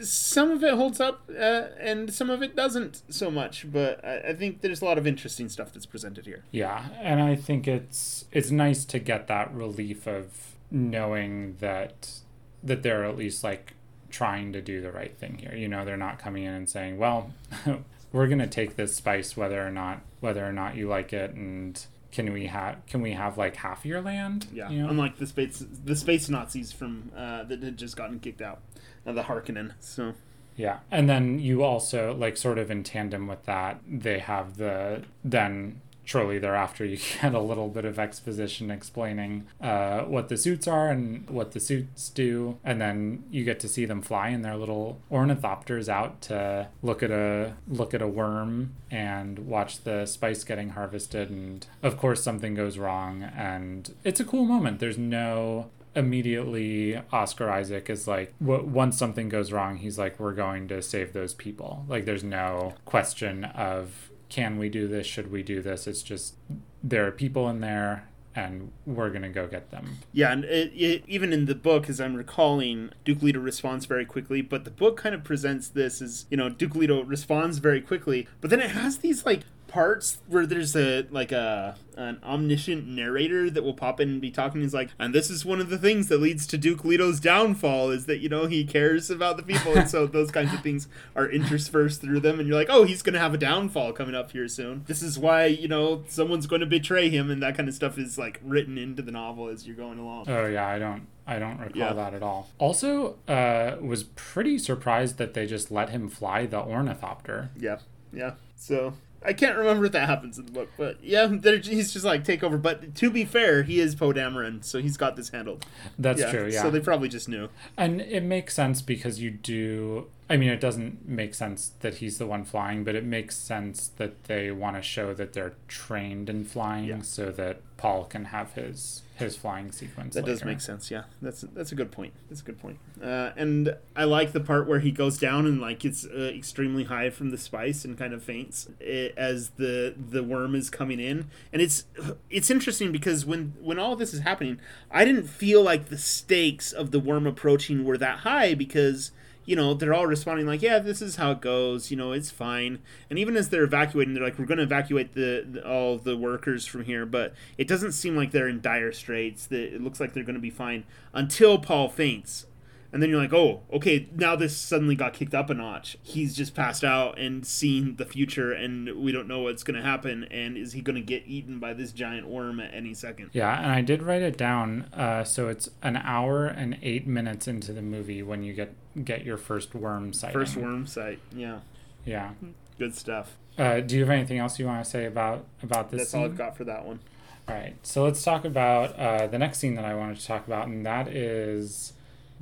some 0.00 0.50
of 0.52 0.64
it 0.64 0.74
holds 0.74 1.00
up 1.00 1.28
uh, 1.30 1.64
and 1.78 2.12
some 2.14 2.30
of 2.30 2.42
it 2.42 2.56
doesn't 2.56 3.02
so 3.08 3.30
much 3.30 3.70
but 3.70 4.02
I, 4.04 4.30
I, 4.30 4.34
think 4.34 4.62
there's 4.62 4.80
a 4.80 4.84
lot 4.84 4.96
of 4.96 5.06
interesting 5.06 5.50
stuff 5.50 5.72
that's 5.72 5.86
presented 5.86 6.24
here 6.24 6.44
yeah 6.50 6.88
and 7.00 7.20
i 7.20 7.36
think 7.36 7.68
it's 7.68 8.24
it's 8.32 8.50
nice 8.50 8.86
to 8.86 8.98
get 8.98 9.26
that 9.28 9.54
relief 9.54 10.06
of 10.08 10.56
knowing 10.70 11.56
that 11.60 12.22
that 12.62 12.82
there 12.82 13.02
are 13.02 13.04
at 13.04 13.16
least 13.16 13.44
like 13.44 13.74
trying 14.12 14.52
to 14.52 14.60
do 14.60 14.80
the 14.80 14.92
right 14.92 15.16
thing 15.16 15.38
here. 15.38 15.54
You 15.54 15.66
know, 15.66 15.84
they're 15.84 15.96
not 15.96 16.20
coming 16.20 16.44
in 16.44 16.54
and 16.54 16.70
saying, 16.70 16.98
"Well, 16.98 17.32
we're 18.12 18.28
going 18.28 18.38
to 18.38 18.46
take 18.46 18.76
this 18.76 18.94
spice 18.94 19.36
whether 19.36 19.66
or 19.66 19.70
not 19.70 20.02
whether 20.20 20.46
or 20.46 20.52
not 20.52 20.76
you 20.76 20.86
like 20.86 21.12
it 21.12 21.32
and 21.32 21.84
can 22.12 22.32
we 22.32 22.46
have 22.46 22.76
can 22.86 23.00
we 23.00 23.12
have 23.12 23.36
like 23.36 23.56
half 23.56 23.84
your 23.84 24.00
land?" 24.00 24.46
Yeah. 24.52 24.70
You 24.70 24.82
know? 24.82 24.90
Unlike 24.90 25.18
the 25.18 25.26
space 25.26 25.64
the 25.84 25.96
space 25.96 26.28
Nazis 26.28 26.70
from 26.70 27.10
uh, 27.16 27.42
that 27.44 27.62
had 27.62 27.76
just 27.76 27.96
gotten 27.96 28.20
kicked 28.20 28.42
out, 28.42 28.60
uh, 29.04 29.12
the 29.12 29.22
Harkonnen. 29.22 29.72
So 29.80 30.14
yeah. 30.56 30.80
And 30.90 31.08
then 31.08 31.38
you 31.38 31.62
also 31.62 32.14
like 32.14 32.36
sort 32.36 32.58
of 32.58 32.70
in 32.70 32.84
tandem 32.84 33.26
with 33.26 33.44
that, 33.46 33.80
they 33.88 34.18
have 34.18 34.58
the 34.58 35.02
then 35.24 35.80
shortly 36.04 36.38
thereafter 36.38 36.84
you 36.84 36.98
get 37.22 37.34
a 37.34 37.40
little 37.40 37.68
bit 37.68 37.84
of 37.84 37.98
exposition 37.98 38.70
explaining 38.70 39.46
uh, 39.60 40.00
what 40.02 40.28
the 40.28 40.36
suits 40.36 40.66
are 40.66 40.88
and 40.88 41.28
what 41.28 41.52
the 41.52 41.60
suits 41.60 42.08
do. 42.10 42.58
And 42.64 42.80
then 42.80 43.24
you 43.30 43.44
get 43.44 43.60
to 43.60 43.68
see 43.68 43.84
them 43.84 44.02
fly 44.02 44.28
in 44.28 44.42
their 44.42 44.56
little 44.56 45.00
ornithopters 45.10 45.88
out 45.88 46.20
to 46.22 46.68
look 46.82 47.02
at 47.02 47.10
a 47.10 47.54
look 47.68 47.94
at 47.94 48.02
a 48.02 48.08
worm 48.08 48.74
and 48.90 49.40
watch 49.40 49.84
the 49.84 50.06
spice 50.06 50.44
getting 50.44 50.70
harvested. 50.70 51.30
And 51.30 51.66
of 51.82 51.96
course 51.96 52.22
something 52.22 52.54
goes 52.54 52.78
wrong. 52.78 53.22
And 53.22 53.94
it's 54.04 54.20
a 54.20 54.24
cool 54.24 54.44
moment. 54.44 54.80
There's 54.80 54.98
no 54.98 55.70
immediately 55.94 57.00
Oscar 57.12 57.50
Isaac 57.50 57.90
is 57.90 58.08
like 58.08 58.32
once 58.40 58.96
something 58.96 59.28
goes 59.28 59.52
wrong 59.52 59.76
he's 59.76 59.98
like 59.98 60.18
we're 60.18 60.32
going 60.32 60.68
to 60.68 60.80
save 60.80 61.12
those 61.12 61.34
people. 61.34 61.84
Like 61.88 62.04
there's 62.04 62.24
no 62.24 62.74
question 62.84 63.44
of 63.44 64.10
can 64.32 64.56
we 64.56 64.70
do 64.70 64.88
this? 64.88 65.06
Should 65.06 65.30
we 65.30 65.42
do 65.42 65.60
this? 65.60 65.86
It's 65.86 66.02
just 66.02 66.36
there 66.82 67.06
are 67.06 67.12
people 67.12 67.50
in 67.50 67.60
there 67.60 68.08
and 68.34 68.72
we're 68.86 69.10
going 69.10 69.22
to 69.22 69.28
go 69.28 69.46
get 69.46 69.70
them. 69.70 69.98
Yeah, 70.10 70.32
and 70.32 70.44
it, 70.44 70.72
it, 70.74 71.04
even 71.06 71.34
in 71.34 71.44
the 71.44 71.54
book, 71.54 71.90
as 71.90 72.00
I'm 72.00 72.14
recalling, 72.14 72.90
Duke 73.04 73.20
Leto 73.20 73.40
responds 73.40 73.84
very 73.84 74.06
quickly, 74.06 74.40
but 74.40 74.64
the 74.64 74.70
book 74.70 74.96
kind 74.96 75.14
of 75.14 75.22
presents 75.22 75.68
this 75.68 76.00
as, 76.00 76.24
you 76.30 76.38
know, 76.38 76.48
Duke 76.48 76.74
Leto 76.74 77.04
responds 77.04 77.58
very 77.58 77.82
quickly, 77.82 78.26
but 78.40 78.48
then 78.48 78.60
it 78.60 78.70
has 78.70 78.98
these, 78.98 79.26
like, 79.26 79.42
parts 79.72 80.18
where 80.26 80.44
there's 80.44 80.76
a 80.76 81.06
like 81.10 81.32
a 81.32 81.76
an 81.96 82.20
omniscient 82.22 82.86
narrator 82.86 83.48
that 83.48 83.62
will 83.62 83.74
pop 83.74 84.00
in 84.00 84.10
and 84.10 84.20
be 84.20 84.30
talking. 84.30 84.60
He's 84.60 84.74
like, 84.74 84.90
and 84.98 85.14
this 85.14 85.30
is 85.30 85.46
one 85.46 85.60
of 85.60 85.70
the 85.70 85.78
things 85.78 86.08
that 86.08 86.18
leads 86.20 86.46
to 86.48 86.58
Duke 86.58 86.84
Leto's 86.84 87.20
downfall 87.20 87.90
is 87.90 88.04
that 88.04 88.18
you 88.18 88.28
know 88.28 88.46
he 88.46 88.64
cares 88.64 89.10
about 89.10 89.38
the 89.38 89.42
people, 89.42 89.76
and 89.76 89.88
so 89.88 90.06
those 90.18 90.30
kinds 90.30 90.52
of 90.52 90.60
things 90.60 90.88
are 91.16 91.26
interspersed 91.26 92.02
through 92.02 92.20
them. 92.20 92.38
And 92.38 92.46
you're 92.46 92.56
like, 92.56 92.68
oh, 92.70 92.84
he's 92.84 93.00
gonna 93.02 93.18
have 93.18 93.32
a 93.32 93.38
downfall 93.38 93.94
coming 93.94 94.14
up 94.14 94.32
here 94.32 94.46
soon. 94.46 94.84
This 94.86 95.02
is 95.02 95.18
why 95.18 95.46
you 95.46 95.68
know 95.68 96.04
someone's 96.06 96.46
going 96.46 96.60
to 96.60 96.66
betray 96.66 97.08
him, 97.08 97.30
and 97.30 97.42
that 97.42 97.56
kind 97.56 97.68
of 97.68 97.74
stuff 97.74 97.96
is 97.98 98.18
like 98.18 98.40
written 98.42 98.76
into 98.76 99.00
the 99.00 99.12
novel 99.12 99.48
as 99.48 99.66
you're 99.66 99.76
going 99.76 99.98
along. 99.98 100.26
Oh 100.28 100.46
yeah, 100.46 100.66
I 100.66 100.78
don't. 100.78 101.06
I 101.24 101.38
don't 101.38 101.58
recall 101.58 101.78
yeah. 101.78 101.92
that 101.92 102.14
at 102.14 102.22
all. 102.22 102.50
Also, 102.58 103.16
uh, 103.28 103.76
was 103.80 104.02
pretty 104.02 104.58
surprised 104.58 105.18
that 105.18 105.34
they 105.34 105.46
just 105.46 105.70
let 105.70 105.90
him 105.90 106.08
fly 106.08 106.46
the 106.46 106.58
ornithopter. 106.58 107.50
Yeah, 107.56 107.78
yeah. 108.12 108.32
So 108.56 108.94
I 109.24 109.32
can't 109.32 109.56
remember 109.56 109.86
if 109.86 109.92
that 109.92 110.08
happens 110.08 110.38
in 110.38 110.46
the 110.46 110.52
book, 110.52 110.70
but 110.76 111.02
yeah, 111.02 111.28
he's 111.28 111.92
just 111.92 112.04
like 112.04 112.24
take 112.24 112.42
over. 112.42 112.58
But 112.58 112.94
to 112.96 113.10
be 113.10 113.24
fair, 113.24 113.62
he 113.62 113.80
is 113.80 113.94
Poe 113.94 114.12
Dameron, 114.12 114.64
so 114.64 114.80
he's 114.80 114.96
got 114.96 115.16
this 115.16 115.30
handled. 115.30 115.64
That's 115.98 116.20
yeah, 116.20 116.30
true. 116.30 116.48
Yeah. 116.48 116.62
So 116.62 116.70
they 116.70 116.80
probably 116.80 117.08
just 117.08 117.28
knew. 117.28 117.48
And 117.76 118.00
it 118.00 118.22
makes 118.22 118.54
sense 118.54 118.82
because 118.82 119.20
you 119.20 119.30
do. 119.30 120.06
I 120.30 120.36
mean, 120.36 120.48
it 120.48 120.60
doesn't 120.60 121.06
make 121.06 121.34
sense 121.34 121.72
that 121.80 121.96
he's 121.96 122.18
the 122.18 122.26
one 122.26 122.44
flying, 122.44 122.84
but 122.84 122.94
it 122.94 123.04
makes 123.04 123.36
sense 123.36 123.88
that 123.98 124.24
they 124.24 124.50
want 124.50 124.76
to 124.76 124.82
show 124.82 125.12
that 125.14 125.32
they're 125.32 125.54
trained 125.68 126.30
in 126.30 126.44
flying, 126.44 126.86
yeah. 126.86 127.02
so 127.02 127.30
that 127.32 127.60
Paul 127.76 128.04
can 128.04 128.26
have 128.26 128.52
his 128.52 129.02
his 129.16 129.36
flying 129.36 129.72
sequence. 129.72 130.14
That 130.14 130.22
later. 130.22 130.32
does 130.32 130.44
make 130.44 130.60
sense. 130.60 130.90
Yeah, 130.90 131.02
that's 131.20 131.42
that's 131.52 131.72
a 131.72 131.74
good 131.74 131.90
point. 131.90 132.12
That's 132.28 132.40
a 132.40 132.44
good 132.44 132.58
point. 132.60 132.78
Uh, 133.02 133.32
and 133.36 133.76
I 133.96 134.04
like 134.04 134.32
the 134.32 134.40
part 134.40 134.68
where 134.68 134.78
he 134.78 134.90
goes 134.90 135.18
down 135.18 135.46
and 135.46 135.60
like 135.60 135.84
it's 135.84 136.06
uh, 136.06 136.30
extremely 136.34 136.84
high 136.84 137.10
from 137.10 137.30
the 137.30 137.38
spice 137.38 137.84
and 137.84 137.98
kind 137.98 138.14
of 138.14 138.22
faints 138.22 138.68
it, 138.80 139.12
as 139.16 139.50
the 139.50 139.94
the 139.98 140.22
worm 140.22 140.54
is 140.54 140.70
coming 140.70 141.00
in. 141.00 141.28
And 141.52 141.60
it's 141.60 141.84
it's 142.30 142.50
interesting 142.50 142.92
because 142.92 143.26
when 143.26 143.54
when 143.60 143.78
all 143.78 143.96
this 143.96 144.14
is 144.14 144.20
happening, 144.20 144.60
I 144.90 145.04
didn't 145.04 145.26
feel 145.26 145.62
like 145.62 145.86
the 145.86 145.98
stakes 145.98 146.72
of 146.72 146.90
the 146.90 147.00
worm 147.00 147.26
approaching 147.26 147.84
were 147.84 147.98
that 147.98 148.20
high 148.20 148.54
because 148.54 149.10
you 149.44 149.56
know, 149.56 149.74
they're 149.74 149.94
all 149.94 150.06
responding 150.06 150.46
like, 150.46 150.62
"Yeah, 150.62 150.78
this 150.78 151.02
is 151.02 151.16
how 151.16 151.32
it 151.32 151.40
goes. 151.40 151.90
You 151.90 151.96
know, 151.96 152.12
it's 152.12 152.30
fine." 152.30 152.78
And 153.10 153.18
even 153.18 153.36
as 153.36 153.48
they're 153.48 153.64
evacuating, 153.64 154.14
they're 154.14 154.22
like, 154.22 154.38
"We're 154.38 154.46
going 154.46 154.58
to 154.58 154.64
evacuate 154.64 155.14
the, 155.14 155.44
the, 155.48 155.68
all 155.68 155.98
the 155.98 156.16
workers 156.16 156.66
from 156.66 156.84
here," 156.84 157.06
but 157.06 157.34
it 157.58 157.68
doesn't 157.68 157.92
seem 157.92 158.16
like 158.16 158.30
they're 158.30 158.48
in 158.48 158.60
dire 158.60 158.92
straits. 158.92 159.46
That 159.46 159.74
it 159.74 159.82
looks 159.82 160.00
like 160.00 160.12
they're 160.12 160.24
going 160.24 160.34
to 160.34 160.40
be 160.40 160.50
fine 160.50 160.84
until 161.12 161.58
Paul 161.58 161.88
faints 161.88 162.46
and 162.92 163.02
then 163.02 163.08
you're 163.08 163.20
like, 163.20 163.32
oh, 163.32 163.62
okay, 163.72 164.06
now 164.14 164.36
this 164.36 164.54
suddenly 164.54 164.94
got 164.94 165.14
kicked 165.14 165.34
up 165.34 165.48
a 165.48 165.54
notch. 165.54 165.96
He's 166.02 166.36
just 166.36 166.54
passed 166.54 166.84
out 166.84 167.18
and 167.18 167.46
seen 167.46 167.96
the 167.96 168.04
future, 168.04 168.52
and 168.52 169.02
we 169.02 169.12
don't 169.12 169.26
know 169.26 169.40
what's 169.40 169.62
going 169.62 169.76
to 169.76 169.82
happen. 169.82 170.24
And 170.30 170.58
is 170.58 170.74
he 170.74 170.82
going 170.82 170.96
to 170.96 171.02
get 171.02 171.22
eaten 171.26 171.58
by 171.58 171.72
this 171.72 171.90
giant 171.92 172.28
worm 172.28 172.60
at 172.60 172.74
any 172.74 172.92
second? 172.92 173.30
Yeah, 173.32 173.56
and 173.58 173.72
I 173.72 173.80
did 173.80 174.02
write 174.02 174.20
it 174.20 174.36
down. 174.36 174.82
Uh, 174.92 175.24
so 175.24 175.48
it's 175.48 175.70
an 175.82 175.96
hour 175.96 176.46
and 176.46 176.78
eight 176.82 177.06
minutes 177.06 177.48
into 177.48 177.72
the 177.72 177.82
movie 177.82 178.22
when 178.22 178.42
you 178.42 178.52
get 178.52 178.74
get 179.04 179.24
your 179.24 179.38
first 179.38 179.74
worm 179.74 180.12
sight. 180.12 180.34
First 180.34 180.56
worm 180.56 180.86
sight. 180.86 181.18
Yeah. 181.34 181.60
Yeah. 182.04 182.32
Good 182.78 182.94
stuff. 182.94 183.36
Uh, 183.56 183.80
do 183.80 183.96
you 183.96 184.02
have 184.02 184.10
anything 184.10 184.38
else 184.38 184.58
you 184.58 184.66
want 184.66 184.84
to 184.84 184.90
say 184.90 185.06
about 185.06 185.46
about 185.62 185.90
this? 185.90 186.00
That's 186.00 186.10
scene? 186.10 186.20
all 186.20 186.26
I've 186.26 186.36
got 186.36 186.56
for 186.56 186.64
that 186.64 186.84
one. 186.84 187.00
All 187.48 187.56
right, 187.56 187.74
so 187.82 188.04
let's 188.04 188.22
talk 188.22 188.44
about 188.44 188.96
uh, 188.96 189.26
the 189.26 189.38
next 189.38 189.58
scene 189.58 189.74
that 189.74 189.84
I 189.84 189.94
wanted 189.94 190.18
to 190.18 190.26
talk 190.26 190.46
about, 190.46 190.68
and 190.68 190.86
that 190.86 191.08
is 191.08 191.92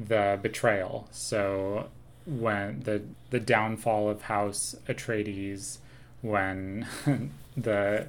the 0.09 0.39
betrayal. 0.41 1.09
So 1.11 1.89
when 2.27 2.81
the 2.81 3.03
the 3.31 3.41
downfall 3.41 4.09
of 4.09 4.23
House 4.23 4.77
Atreides, 4.89 5.79
when 6.23 6.87
the 7.57 8.09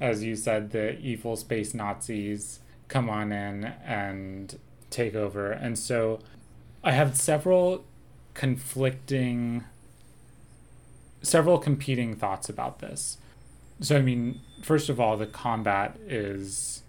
as 0.00 0.24
you 0.24 0.36
said 0.36 0.70
the 0.70 0.98
evil 0.98 1.36
space 1.36 1.74
Nazis 1.74 2.60
come 2.88 3.08
on 3.08 3.32
in 3.32 3.64
and 3.84 4.58
take 4.90 5.14
over, 5.14 5.52
and 5.52 5.78
so 5.78 6.20
I 6.82 6.92
have 6.92 7.16
several 7.16 7.84
conflicting 8.34 9.64
several 11.22 11.58
competing 11.58 12.14
thoughts 12.14 12.48
about 12.48 12.78
this. 12.78 13.18
So 13.80 13.96
I 13.96 14.02
mean, 14.02 14.40
first 14.62 14.88
of 14.88 14.98
all, 14.98 15.16
the 15.16 15.26
combat 15.26 15.96
is 16.06 16.82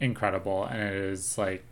incredible 0.00 0.64
and 0.64 0.80
it 0.82 0.94
is 0.94 1.38
like 1.38 1.64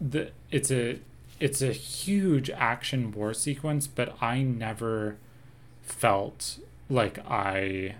the 0.00 0.30
it's 0.50 0.70
a 0.70 0.98
it's 1.40 1.62
a 1.62 1.72
huge 1.72 2.50
action 2.50 3.10
war 3.12 3.34
sequence, 3.34 3.86
but 3.86 4.14
I 4.22 4.42
never 4.42 5.16
felt 5.82 6.58
like 6.88 7.18
I 7.28 7.96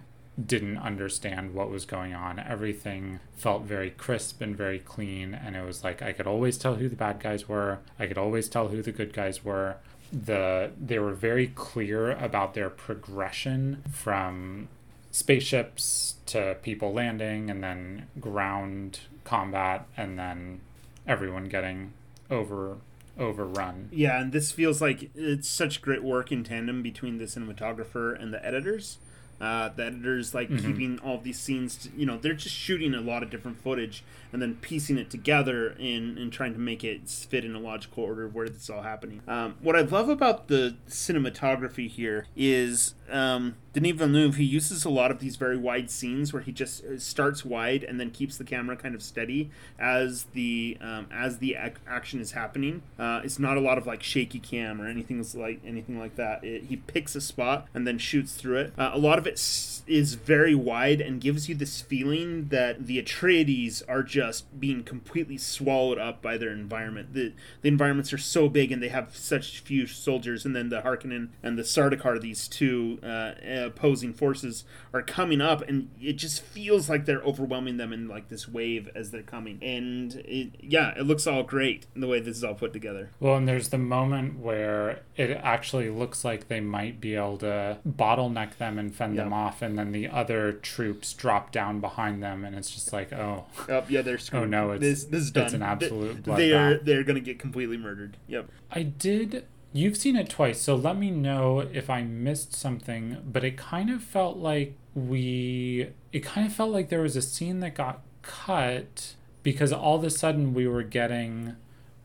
didn't 0.47 0.79
understand 0.79 1.55
what 1.55 1.71
was 1.71 1.85
going 1.85 2.15
on. 2.15 2.39
Everything 2.39 3.21
felt 3.37 3.63
very 3.63 3.91
crisp 3.91 4.41
and 4.41 4.57
very 4.57 4.79
clean, 4.79 5.35
and 5.35 5.57
it 5.57 5.65
was 5.65 5.83
like 5.83 6.03
I 6.03 6.13
could 6.13 6.27
always 6.27 6.59
tell 6.59 6.77
who 6.77 6.89
the 6.89 6.97
bad 6.97 7.21
guys 7.21 7.49
were, 7.49 7.79
I 7.99 8.07
could 8.07 8.19
always 8.19 8.49
tell 8.49 8.69
who 8.69 8.83
the 8.83 8.93
good 8.93 9.13
guys 9.13 9.45
were. 9.45 9.77
the 10.13 10.71
they 10.81 10.99
were 10.99 11.13
very 11.15 11.47
clear 11.49 12.11
about 12.13 12.55
their 12.55 12.69
progression 12.69 13.83
from 13.93 14.69
spaceships 15.13 16.17
to 16.27 16.57
people 16.63 16.93
landing 16.93 17.49
and 17.51 17.63
then 17.63 18.07
ground 18.21 19.01
combat 19.25 19.87
and 19.97 20.19
then 20.19 20.61
everyone 21.07 21.45
getting 21.49 21.93
over 22.31 22.77
overrun. 23.21 23.89
Yeah, 23.93 24.21
and 24.21 24.33
this 24.33 24.51
feels 24.51 24.81
like 24.81 25.11
it's 25.15 25.49
such 25.49 25.83
great 25.83 26.03
work 26.03 26.33
in 26.33 26.43
tandem 26.43 26.83
between 26.83 27.19
the 27.19 27.27
cinematographer 27.27 28.21
and 28.21 28.33
the 28.33 28.45
editors. 28.45 28.99
Uh, 29.41 29.71
the 29.75 29.87
editors 29.87 30.35
like 30.35 30.51
mm-hmm. 30.51 30.67
keeping 30.67 30.99
all 30.99 31.17
these 31.17 31.39
scenes. 31.39 31.77
To, 31.79 31.89
you 31.97 32.05
know, 32.05 32.19
they're 32.19 32.35
just 32.35 32.55
shooting 32.55 32.95
a 32.95 33.01
lot 33.01 33.23
of 33.23 33.31
different 33.31 33.63
footage 33.63 34.05
and 34.35 34.43
then 34.43 34.57
piecing 34.57 34.99
it 34.99 35.09
together 35.09 35.69
and, 35.69 36.19
and 36.19 36.31
trying 36.31 36.53
to 36.53 36.59
make 36.59 36.85
it 36.85 37.09
fit 37.09 37.45
in 37.45 37.55
a 37.55 37.59
logical 37.59 38.05
order 38.05 38.27
of 38.27 38.35
where 38.35 38.49
this 38.49 38.65
is 38.65 38.71
all 38.71 38.83
happening. 38.83 39.23
Um, 39.27 39.57
what 39.63 39.77
I 39.77 39.81
love 39.81 40.11
about 40.11 40.49
the 40.49 40.77
cinematography 40.89 41.89
here 41.89 42.27
is 42.37 42.95
um, 43.11 43.57
Denis 43.73 43.93
Villeneuve, 43.93 44.37
he 44.37 44.45
uses 44.45 44.85
a 44.85 44.91
lot 44.91 45.11
of 45.11 45.21
these 45.21 45.37
very 45.37 45.57
wide 45.57 45.91
scenes 45.91 46.33
where 46.33 46.43
he 46.43 46.51
just 46.53 46.85
uh, 46.85 46.99
starts 46.99 47.45
wide 47.45 47.85
and 47.85 48.01
then 48.01 48.11
keeps 48.11 48.37
the 48.37 48.45
camera 48.45 48.77
kind 48.77 48.95
of 48.95 49.03
steady 49.03 49.51
as 49.79 50.25
the 50.33 50.77
um, 50.81 51.07
as 51.13 51.39
the 51.39 51.55
ac- 51.55 51.75
action 51.87 52.21
is 52.21 52.33
happening. 52.33 52.83
Uh, 52.99 53.21
it's 53.23 53.39
not 53.39 53.57
a 53.57 53.61
lot 53.61 53.79
of 53.79 53.87
like 53.87 54.03
shaky 54.03 54.39
cam 54.41 54.81
or 54.81 54.89
anything 54.89 55.25
like 55.35 55.61
anything 55.65 55.99
like 55.99 56.17
that. 56.17 56.43
It, 56.45 56.65
he 56.65 56.77
picks 56.77 57.15
a 57.15 57.21
spot 57.21 57.69
and 57.75 57.87
then 57.87 57.99
shoots 57.99 58.35
through 58.35 58.57
it. 58.59 58.73
Uh, 58.77 58.91
a 58.93 58.99
lot 58.99 59.19
of 59.19 59.27
it 59.27 59.35
s- 59.35 59.83
is 59.87 60.15
very 60.15 60.55
wide 60.55 61.01
and 61.01 61.21
gives 61.21 61.49
you 61.49 61.55
this 61.55 61.81
feeling 61.81 62.49
that 62.49 62.87
the 62.87 63.01
Atreides 63.01 63.83
are 63.89 64.03
just 64.03 64.59
being 64.61 64.83
completely 64.83 65.39
swallowed 65.39 65.99
up 65.99 66.21
by 66.23 66.37
their 66.37 66.51
environment. 66.53 67.15
The 67.15 67.33
the 67.63 67.69
environments 67.69 68.13
are 68.13 68.19
so 68.19 68.49
big 68.49 68.73
and 68.73 68.83
they 68.83 68.89
have 68.89 69.17
such 69.17 69.61
few 69.61 69.87
soldiers, 69.87 70.45
and 70.45 70.57
then 70.57 70.69
the 70.71 70.81
Harkonnen 70.83 71.29
and 71.43 71.57
the 71.59 71.63
Sardaukar, 71.63 72.21
these 72.21 72.49
two 72.49 72.99
uh, 73.03 73.33
opposing 73.65 74.13
forces 74.13 74.65
are 74.93 75.03
coming 75.03 75.41
up, 75.41 75.67
and 75.69 75.91
it 76.01 76.15
just 76.15 76.43
feels 76.43 76.89
like 76.89 77.07
they're 77.07 77.23
overwhelming 77.23 77.77
them 77.77 77.93
in 77.93 78.09
like 78.09 78.29
this 78.29 78.49
wave 78.49 78.89
as 78.95 79.11
they're 79.11 79.23
coming. 79.23 79.59
And 79.63 80.15
it, 80.27 80.53
yeah, 80.61 80.93
it 80.97 81.03
looks 81.03 81.27
all 81.27 81.43
great 81.43 81.87
the 81.95 82.07
way 82.07 82.21
this 82.21 82.37
is 82.37 82.45
all 82.45 82.55
put 82.55 82.73
together. 82.73 83.11
Well, 83.21 83.37
and 83.37 83.49
there's 83.49 83.69
the 83.69 83.79
moment 83.79 84.39
where 84.39 85.01
it 85.17 85.31
actually 85.43 85.91
looks 85.91 86.25
like 86.25 86.49
they 86.49 86.61
might 86.61 87.01
be 87.01 87.15
able 87.15 87.39
to 87.39 87.79
bottleneck 87.89 88.57
them 88.59 88.79
and 88.79 88.95
fend 88.95 89.17
yep. 89.17 89.27
them 89.27 89.33
off, 89.33 89.63
and 89.63 89.79
then 89.79 89.93
the 89.93 90.09
other 90.09 90.53
troops 90.53 91.13
drop 91.13 91.53
down 91.53 91.81
behind 91.81 92.23
them, 92.23 92.45
and 92.45 92.57
it's 92.57 92.71
just 92.71 92.93
like, 92.93 93.13
oh, 93.13 93.47
oh 93.69 93.85
yeah, 93.89 94.03
they're 94.03 94.19
screwed. 94.19 94.43
Oh 94.43 94.47
no, 94.47 94.73
it's 94.73 94.81
this, 94.81 95.05
this 95.05 95.23
is 95.23 95.31
done. 95.31 95.45
It's 95.45 95.55
an 95.55 95.63
absolute. 95.63 96.25
They, 96.25 96.37
they 96.37 96.53
are 96.53 96.79
they're 96.79 97.05
gonna 97.05 97.21
get 97.21 97.39
completely 97.39 97.77
murdered. 97.77 98.17
Yep. 98.29 98.51
I 98.71 98.83
did 98.83 99.47
You've 99.73 99.97
seen 99.97 100.17
it 100.17 100.29
twice, 100.29 100.61
so 100.61 100.75
let 100.75 100.97
me 100.97 101.11
know 101.11 101.61
if 101.61 101.89
I 101.89 102.03
missed 102.03 102.55
something, 102.55 103.19
but 103.25 103.45
it 103.45 103.57
kind 103.57 103.89
of 103.89 104.03
felt 104.03 104.37
like 104.37 104.75
we 104.95 105.91
it 106.13 106.21
kind 106.21 106.47
of 106.47 106.53
felt 106.53 106.71
like 106.71 106.89
there 106.89 107.03
was 107.03 107.15
a 107.15 107.23
scene 107.23 107.61
that 107.61 107.75
got 107.75 108.01
cut 108.23 109.15
because 109.45 109.73
all 109.73 109.97
of 109.97 110.05
a 110.05 110.11
sudden 110.11 110.53
we 110.53 110.67
were 110.67 110.83
getting 110.83 111.55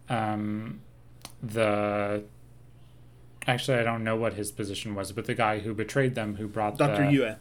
um 0.08 0.82
the 1.42 2.24
actually 3.48 3.80
I 3.80 3.84
don't 3.84 4.04
know 4.04 4.16
what 4.16 4.34
his 4.34 4.52
position 4.52 4.94
was, 4.94 5.12
but 5.12 5.26
the 5.26 5.34
guy 5.34 5.60
who 5.60 5.74
betrayed 5.74 6.14
them 6.14 6.36
who 6.36 6.48
brought 6.48 6.78
Dr. 6.78 7.10
the 7.10 7.18
Yueh. 7.18 7.38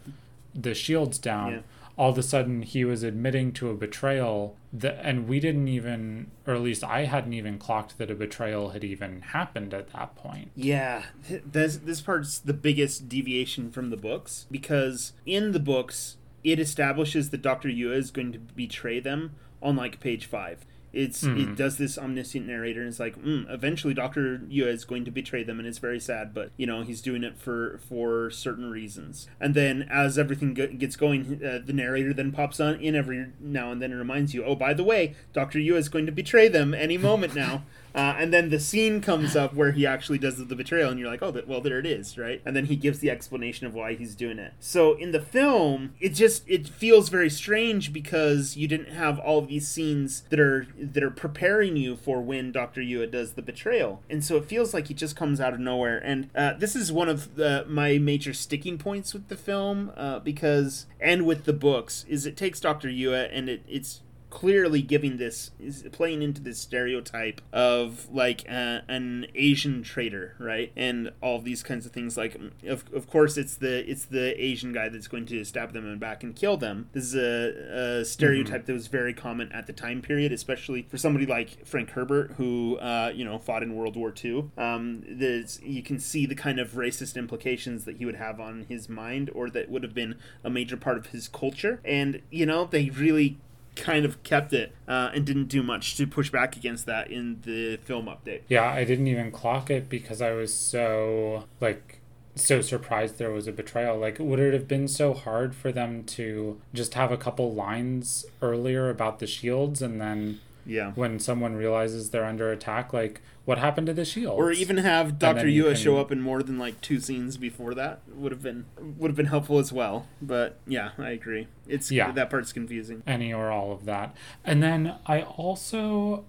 the 0.55 0.73
shields 0.73 1.19
down. 1.19 1.51
Yeah 1.51 1.59
all 1.97 2.09
of 2.09 2.17
a 2.17 2.23
sudden 2.23 2.61
he 2.61 2.83
was 2.83 3.03
admitting 3.03 3.51
to 3.53 3.69
a 3.69 3.73
betrayal 3.73 4.57
that 4.73 4.99
and 5.01 5.27
we 5.27 5.39
didn't 5.39 5.67
even 5.67 6.31
or 6.45 6.53
at 6.53 6.61
least 6.61 6.83
I 6.83 7.05
hadn't 7.05 7.33
even 7.33 7.57
clocked 7.57 7.97
that 7.97 8.11
a 8.11 8.15
betrayal 8.15 8.69
had 8.69 8.83
even 8.83 9.21
happened 9.21 9.73
at 9.73 9.93
that 9.93 10.15
point. 10.15 10.51
Yeah, 10.55 11.03
this 11.29 11.77
this 11.77 12.01
part's 12.01 12.39
the 12.39 12.53
biggest 12.53 13.07
deviation 13.07 13.71
from 13.71 13.89
the 13.89 13.97
books 13.97 14.45
because 14.51 15.13
in 15.25 15.51
the 15.51 15.59
books 15.59 16.17
it 16.43 16.59
establishes 16.59 17.31
that 17.31 17.41
Dr. 17.41 17.69
Yueh 17.69 17.95
is 17.95 18.11
going 18.11 18.31
to 18.31 18.39
betray 18.39 18.99
them 18.99 19.35
on 19.61 19.75
like 19.75 19.99
page 19.99 20.25
5 20.27 20.65
it's 20.95 21.23
mm-hmm. 21.23 21.51
it 21.51 21.55
does 21.55 21.77
this 21.77 21.97
omniscient 21.97 22.47
narrator, 22.47 22.79
and 22.79 22.89
it's 22.89 22.99
like 22.99 23.21
mm, 23.21 23.45
eventually 23.53 23.93
Doctor 23.93 24.39
Yueh 24.49 24.67
is 24.67 24.85
going 24.85 25.05
to 25.05 25.11
betray 25.11 25.43
them, 25.43 25.59
and 25.59 25.67
it's 25.67 25.77
very 25.77 25.99
sad, 25.99 26.33
but 26.33 26.51
you 26.57 26.65
know 26.65 26.81
he's 26.81 27.01
doing 27.01 27.23
it 27.23 27.37
for 27.37 27.79
for 27.89 28.31
certain 28.31 28.71
reasons. 28.71 29.27
And 29.39 29.53
then 29.53 29.87
as 29.91 30.17
everything 30.17 30.53
gets 30.53 30.95
going, 30.95 31.41
uh, 31.45 31.59
the 31.63 31.73
narrator 31.73 32.13
then 32.13 32.31
pops 32.31 32.59
on 32.59 32.75
in 32.75 32.95
every 32.95 33.27
now 33.39 33.71
and 33.71 33.81
then 33.81 33.91
and 33.91 33.99
reminds 33.99 34.33
you, 34.33 34.43
oh 34.45 34.55
by 34.55 34.73
the 34.73 34.83
way, 34.83 35.15
Doctor 35.33 35.59
Yueh 35.59 35.75
is 35.75 35.89
going 35.89 36.05
to 36.05 36.11
betray 36.11 36.47
them 36.47 36.73
any 36.73 36.97
moment 36.97 37.35
now. 37.35 37.63
Uh, 37.95 38.15
and 38.19 38.33
then 38.33 38.49
the 38.49 38.59
scene 38.59 38.99
comes 38.99 39.35
up 39.37 39.53
where 39.53 39.71
he 39.71 39.87
actually 39.87 40.17
does 40.17 40.45
the 40.45 40.55
betrayal, 40.55 40.89
and 40.89 40.99
you're 40.99 41.09
like, 41.09 41.23
oh, 41.23 41.33
well, 41.47 41.61
there 41.61 41.79
it 41.79 41.85
is, 41.85 42.17
right? 42.17 42.41
And 42.45 42.55
then 42.55 42.65
he 42.65 42.75
gives 42.75 42.99
the 42.99 43.09
explanation 43.09 43.65
of 43.65 43.73
why 43.73 43.95
he's 43.95 44.15
doing 44.15 44.37
it. 44.37 44.53
So 44.59 44.93
in 44.95 45.11
the 45.11 45.21
film, 45.21 45.95
it 46.01 46.09
just 46.09 46.43
it 46.47 46.67
feels 46.67 47.07
very 47.07 47.29
strange 47.29 47.93
because 47.93 48.57
you 48.57 48.67
didn't 48.67 48.91
have 48.91 49.17
all 49.19 49.41
these 49.41 49.67
scenes 49.67 50.23
that 50.29 50.39
are 50.39 50.67
that 50.77 51.03
are 51.03 51.11
preparing 51.11 51.77
you 51.77 51.95
for 51.95 52.21
when 52.21 52.51
Doctor 52.51 52.81
Yueh 52.81 53.09
does 53.09 53.33
the 53.33 53.41
betrayal, 53.41 54.03
and 54.09 54.23
so 54.23 54.35
it 54.35 54.45
feels 54.45 54.73
like 54.73 54.87
he 54.87 54.93
just 54.93 55.15
comes 55.15 55.39
out 55.39 55.53
of 55.53 55.59
nowhere. 55.59 55.97
And 55.97 56.29
uh, 56.35 56.53
this 56.53 56.75
is 56.75 56.91
one 56.91 57.07
of 57.07 57.35
the, 57.35 57.65
my 57.67 57.97
major 57.97 58.33
sticking 58.33 58.77
points 58.77 59.13
with 59.13 59.29
the 59.29 59.37
film 59.37 59.91
uh, 59.95 60.19
because 60.19 60.85
and 60.99 61.25
with 61.25 61.45
the 61.45 61.53
books 61.53 62.05
is 62.09 62.25
it 62.25 62.35
takes 62.35 62.59
Doctor 62.59 62.89
Yueh 62.89 63.29
and 63.31 63.47
it, 63.47 63.63
it's 63.67 64.01
clearly 64.35 64.81
giving 64.81 65.15
this 65.15 65.51
is 65.61 65.85
playing 65.93 66.21
into 66.21 66.41
this 66.41 66.59
stereotype 66.59 67.39
of 67.53 68.09
like 68.11 68.43
uh, 68.49 68.81
an 68.89 69.25
Asian 69.33 69.81
traitor, 69.81 70.35
right? 70.39 70.73
And 70.75 71.13
all 71.21 71.39
these 71.39 71.63
kinds 71.63 71.85
of 71.85 71.93
things. 71.93 72.17
Like, 72.17 72.37
of, 72.67 72.83
of 72.93 73.07
course, 73.07 73.37
it's 73.37 73.55
the 73.55 73.89
it's 73.89 74.03
the 74.03 74.35
Asian 74.43 74.73
guy 74.73 74.89
that's 74.89 75.07
going 75.07 75.25
to 75.27 75.45
stab 75.45 75.71
them 75.71 75.85
in 75.85 75.91
the 75.91 75.97
back 75.97 76.21
and 76.21 76.35
kill 76.35 76.57
them. 76.57 76.89
This 76.91 77.05
is 77.05 77.15
a, 77.15 78.01
a 78.01 78.05
stereotype 78.05 78.63
mm-hmm. 78.63 78.65
that 78.65 78.73
was 78.73 78.87
very 78.87 79.13
common 79.13 79.49
at 79.53 79.67
the 79.67 79.73
time 79.73 80.01
period, 80.01 80.33
especially 80.33 80.81
for 80.81 80.97
somebody 80.97 81.25
like 81.25 81.65
Frank 81.65 81.91
Herbert, 81.91 82.31
who 82.35 82.75
uh, 82.79 83.13
you 83.15 83.23
know 83.23 83.39
fought 83.39 83.63
in 83.63 83.73
World 83.73 83.95
War 83.95 84.13
II. 84.23 84.51
Um, 84.57 85.01
you 85.07 85.81
can 85.81 85.97
see 85.97 86.25
the 86.25 86.35
kind 86.35 86.59
of 86.59 86.71
racist 86.71 87.15
implications 87.15 87.85
that 87.85 87.97
he 87.97 88.05
would 88.05 88.15
have 88.15 88.41
on 88.41 88.65
his 88.67 88.89
mind, 88.89 89.29
or 89.33 89.49
that 89.51 89.69
would 89.71 89.83
have 89.83 89.93
been 89.93 90.15
a 90.43 90.49
major 90.49 90.75
part 90.75 90.97
of 90.97 91.05
his 91.07 91.29
culture. 91.29 91.79
And 91.85 92.21
you 92.29 92.45
know, 92.45 92.65
they 92.65 92.89
really 92.89 93.39
kind 93.75 94.05
of 94.05 94.21
kept 94.23 94.53
it 94.53 94.73
uh, 94.87 95.11
and 95.13 95.25
didn't 95.25 95.47
do 95.47 95.61
much 95.61 95.97
to 95.97 96.07
push 96.07 96.29
back 96.29 96.55
against 96.55 96.85
that 96.85 97.11
in 97.11 97.41
the 97.43 97.77
film 97.77 98.05
update. 98.05 98.41
Yeah, 98.47 98.71
I 98.71 98.83
didn't 98.83 99.07
even 99.07 99.31
clock 99.31 99.69
it 99.69 99.89
because 99.89 100.21
I 100.21 100.31
was 100.31 100.53
so 100.53 101.45
like 101.59 102.01
so 102.35 102.61
surprised 102.61 103.17
there 103.17 103.31
was 103.31 103.47
a 103.47 103.51
betrayal. 103.51 103.97
Like, 103.97 104.17
would 104.19 104.39
it 104.39 104.53
have 104.53 104.67
been 104.67 104.87
so 104.87 105.13
hard 105.13 105.55
for 105.55 105.71
them 105.71 106.03
to 106.03 106.59
just 106.73 106.93
have 106.93 107.11
a 107.11 107.17
couple 107.17 107.53
lines 107.53 108.25
earlier 108.41 108.89
about 108.89 109.19
the 109.19 109.27
shields 109.27 109.81
and 109.81 109.99
then 109.99 110.41
yeah. 110.65 110.91
When 110.95 111.19
someone 111.19 111.55
realizes 111.55 112.09
they're 112.09 112.25
under 112.25 112.51
attack, 112.51 112.93
like 112.93 113.21
what 113.45 113.57
happened 113.57 113.87
to 113.87 113.93
the 113.93 114.05
shield? 114.05 114.39
Or 114.39 114.51
even 114.51 114.77
have 114.77 115.19
Doctor 115.19 115.45
Yueh 115.45 115.73
can... 115.73 115.75
show 115.75 115.97
up 115.97 116.11
in 116.11 116.21
more 116.21 116.41
than 116.41 116.57
like 116.57 116.81
two 116.81 116.99
scenes 116.99 117.37
before 117.37 117.73
that 117.75 118.01
would 118.07 118.31
have 118.31 118.41
been 118.41 118.65
would 118.79 119.09
have 119.09 119.15
been 119.15 119.27
helpful 119.27 119.59
as 119.59 119.71
well. 119.71 120.07
But 120.21 120.59
yeah, 120.67 120.91
I 120.97 121.11
agree. 121.11 121.47
It's 121.67 121.91
yeah. 121.91 122.11
that 122.11 122.29
part's 122.29 122.51
confusing. 122.51 123.03
Any 123.05 123.33
or 123.33 123.51
all 123.51 123.71
of 123.71 123.85
that. 123.85 124.15
And 124.43 124.63
then 124.63 124.95
I 125.05 125.21
also 125.21 126.25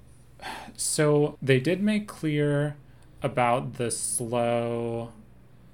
so 0.77 1.39
they 1.41 1.61
did 1.61 1.83
make 1.83 2.07
clear 2.07 2.77
about 3.23 3.75
the 3.75 3.91
slow 3.91 5.13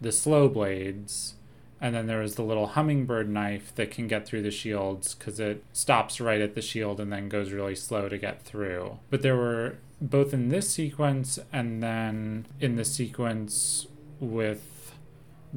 the 0.00 0.12
slow 0.12 0.48
blades 0.48 1.34
and 1.83 1.97
then 1.97 2.07
there 2.07 2.22
is 2.22 2.37
the 2.37 2.45
little 2.45 2.68
hummingbird 2.68 3.28
knife 3.28 3.74
that 3.74 3.91
can 3.91 4.07
get 4.07 4.24
through 4.24 4.43
the 4.43 4.53
shields 4.53 5.14
because 5.14 5.41
it 5.41 5.64
stops 5.72 6.20
right 6.20 6.41
at 6.41 6.55
the 6.55 6.62
shield 6.62 7.01
and 7.01 7.12
then 7.12 7.28
goes 7.28 7.51
really 7.51 7.74
slow 7.74 8.09
to 8.09 8.16
get 8.16 8.41
through. 8.45 9.01
But 9.11 9.22
there 9.22 9.37
were 9.37 9.78
both 10.01 10.33
in 10.33 10.49
this 10.49 10.70
sequence 10.70 11.41
and 11.53 11.83
then 11.83 12.47
in 12.61 12.76
the 12.76 12.85
sequence 12.85 13.89
with 14.20 14.95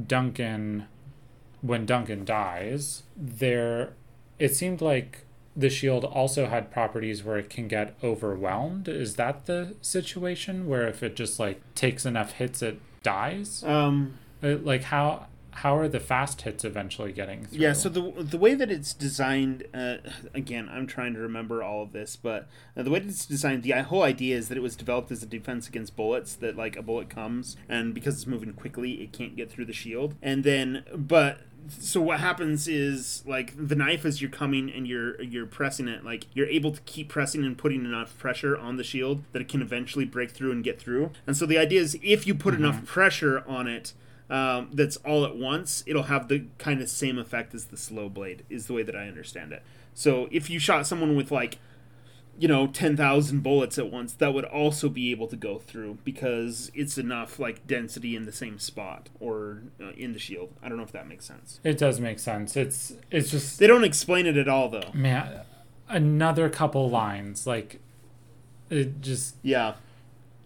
Duncan 0.08 0.88
when 1.62 1.86
Duncan 1.86 2.26
dies, 2.26 3.04
there 3.16 3.94
it 4.40 4.56
seemed 4.56 4.82
like 4.82 5.26
the 5.56 5.70
shield 5.70 6.04
also 6.04 6.48
had 6.48 6.72
properties 6.72 7.24
where 7.24 7.38
it 7.38 7.52
can 7.52 7.68
get 7.68 7.96
overwhelmed. 8.04 8.88
Is 8.88 9.16
that 9.16 9.46
the 9.46 9.76
situation 9.80 10.68
where 10.68 10.88
if 10.88 11.04
it 11.04 11.16
just 11.16 11.40
like 11.40 11.62
takes 11.76 12.04
enough 12.04 12.34
hits 12.34 12.64
it 12.64 12.80
dies? 13.04 13.64
Um 13.64 14.18
like 14.42 14.86
how 14.86 15.28
how 15.56 15.78
are 15.78 15.88
the 15.88 16.02
fast 16.02 16.42
hits 16.42 16.66
eventually 16.66 17.14
getting 17.14 17.46
through? 17.46 17.60
Yeah, 17.60 17.72
so 17.72 17.88
the 17.88 18.12
the 18.24 18.38
way 18.38 18.56
that 18.56 18.70
it's 18.70 18.94
designed, 18.94 19.66
uh, 19.74 19.98
again, 20.34 20.70
I'm 20.70 20.86
trying 20.86 21.14
to 21.14 21.20
remember 21.20 21.64
all 21.64 21.82
of 21.82 21.94
this, 21.94 22.18
but 22.18 22.48
uh, 22.76 22.84
the 22.84 22.90
way 22.90 23.00
that 23.00 23.08
it's 23.08 23.26
designed, 23.26 23.64
the 23.64 23.72
whole 23.72 24.04
idea 24.04 24.36
is 24.36 24.50
that 24.50 24.58
it 24.58 24.62
was 24.62 24.76
developed 24.76 25.12
as 25.12 25.24
a 25.24 25.26
defense 25.26 25.70
against 25.70 25.96
bullets. 25.96 26.36
That 26.36 26.58
like 26.58 26.76
a 26.76 26.82
bullet 26.82 27.10
comes, 27.10 27.56
and 27.70 27.94
because 27.94 28.16
it's 28.16 28.28
moving 28.28 28.52
quickly, 28.52 29.02
it 29.02 29.14
can't 29.14 29.36
get 29.38 29.50
through 29.50 29.66
the 29.66 29.74
shield. 29.74 30.16
And 30.22 30.44
then, 30.44 30.84
but 30.94 31.40
so 31.70 32.02
what 32.02 32.20
happens 32.20 32.68
is 32.68 33.24
like 33.26 33.54
the 33.56 33.76
knife 33.76 34.04
as 34.04 34.22
you're 34.22 34.30
coming 34.30 34.70
and 34.70 34.86
you're 34.88 35.20
you're 35.22 35.46
pressing 35.46 35.88
it 35.88 36.04
like 36.04 36.28
you're 36.34 36.48
able 36.48 36.72
to 36.72 36.82
keep 36.82 37.10
pressing 37.10 37.44
and 37.44 37.58
putting 37.58 37.86
enough 37.86 38.18
pressure 38.18 38.58
on 38.58 38.78
the 38.78 38.84
shield 38.84 39.24
that 39.32 39.42
it 39.42 39.48
can 39.48 39.62
eventually 39.62 40.06
break 40.06 40.32
through 40.32 40.52
and 40.52 40.64
get 40.64 40.80
through 40.80 41.12
and 41.26 41.36
so 41.36 41.46
the 41.46 41.58
idea 41.58 41.82
is 41.82 41.98
if 42.04 42.28
you 42.28 42.36
put 42.36 42.54
mm-hmm. 42.54 42.66
enough 42.66 42.86
pressure 42.86 43.44
on 43.48 43.68
it 43.68 43.94
um, 44.30 44.70
that's 44.74 44.98
all 44.98 45.26
at 45.26 45.36
once 45.36 45.84
it'll 45.86 46.04
have 46.04 46.28
the 46.28 46.46
kind 46.58 46.82
of 46.82 46.90
same 46.90 47.18
effect 47.18 47.54
as 47.54 47.66
the 47.66 47.78
slow 47.78 48.10
blade 48.10 48.44
is 48.50 48.68
the 48.68 48.74
way 48.74 48.84
that 48.84 48.96
i 48.96 49.08
understand 49.08 49.52
it 49.52 49.62
so 49.94 50.28
if 50.32 50.50
you 50.50 50.60
shot 50.60 50.88
someone 50.88 51.16
with 51.16 51.32
like 51.32 51.60
you 52.38 52.48
know 52.48 52.68
10,000 52.68 53.42
bullets 53.42 53.78
at 53.78 53.92
once 53.92 54.14
that 54.14 54.34
would 54.34 54.46
also 54.46 54.90
be 54.90 55.12
able 55.12 55.28
to 55.28 55.36
go 55.36 55.58
through 55.58 55.98
because 56.04 56.72
it's 56.74 56.98
enough 56.98 57.40
like 57.40 57.66
density 57.66 58.16
in 58.16 58.26
the 58.26 58.32
same 58.32 58.60
spot 58.60 59.10
or 59.20 59.64
uh, 59.82 59.92
in 59.92 60.14
the 60.14 60.20
shield. 60.20 60.52
I 60.62 60.68
don't 60.68 60.78
know 60.78 60.84
if 60.84 60.92
that 60.92 61.08
makes 61.08 61.26
sense. 61.26 61.60
It 61.64 61.78
does 61.78 62.00
make 62.00 62.20
sense. 62.20 62.56
It's 62.56 62.94
it's 63.10 63.32
just 63.32 63.60
They 63.60 63.68
don't 63.68 63.84
explain 63.84 64.26
it 64.26 64.38
at 64.38 64.48
all 64.50 64.70
though. 64.70 64.90
Man, 64.94 65.42
another 65.88 66.50
couple 66.50 66.90
lines 66.90 67.48
like 67.48 67.80
it 68.70 69.02
just 69.02 69.36
Yeah. 69.42 69.76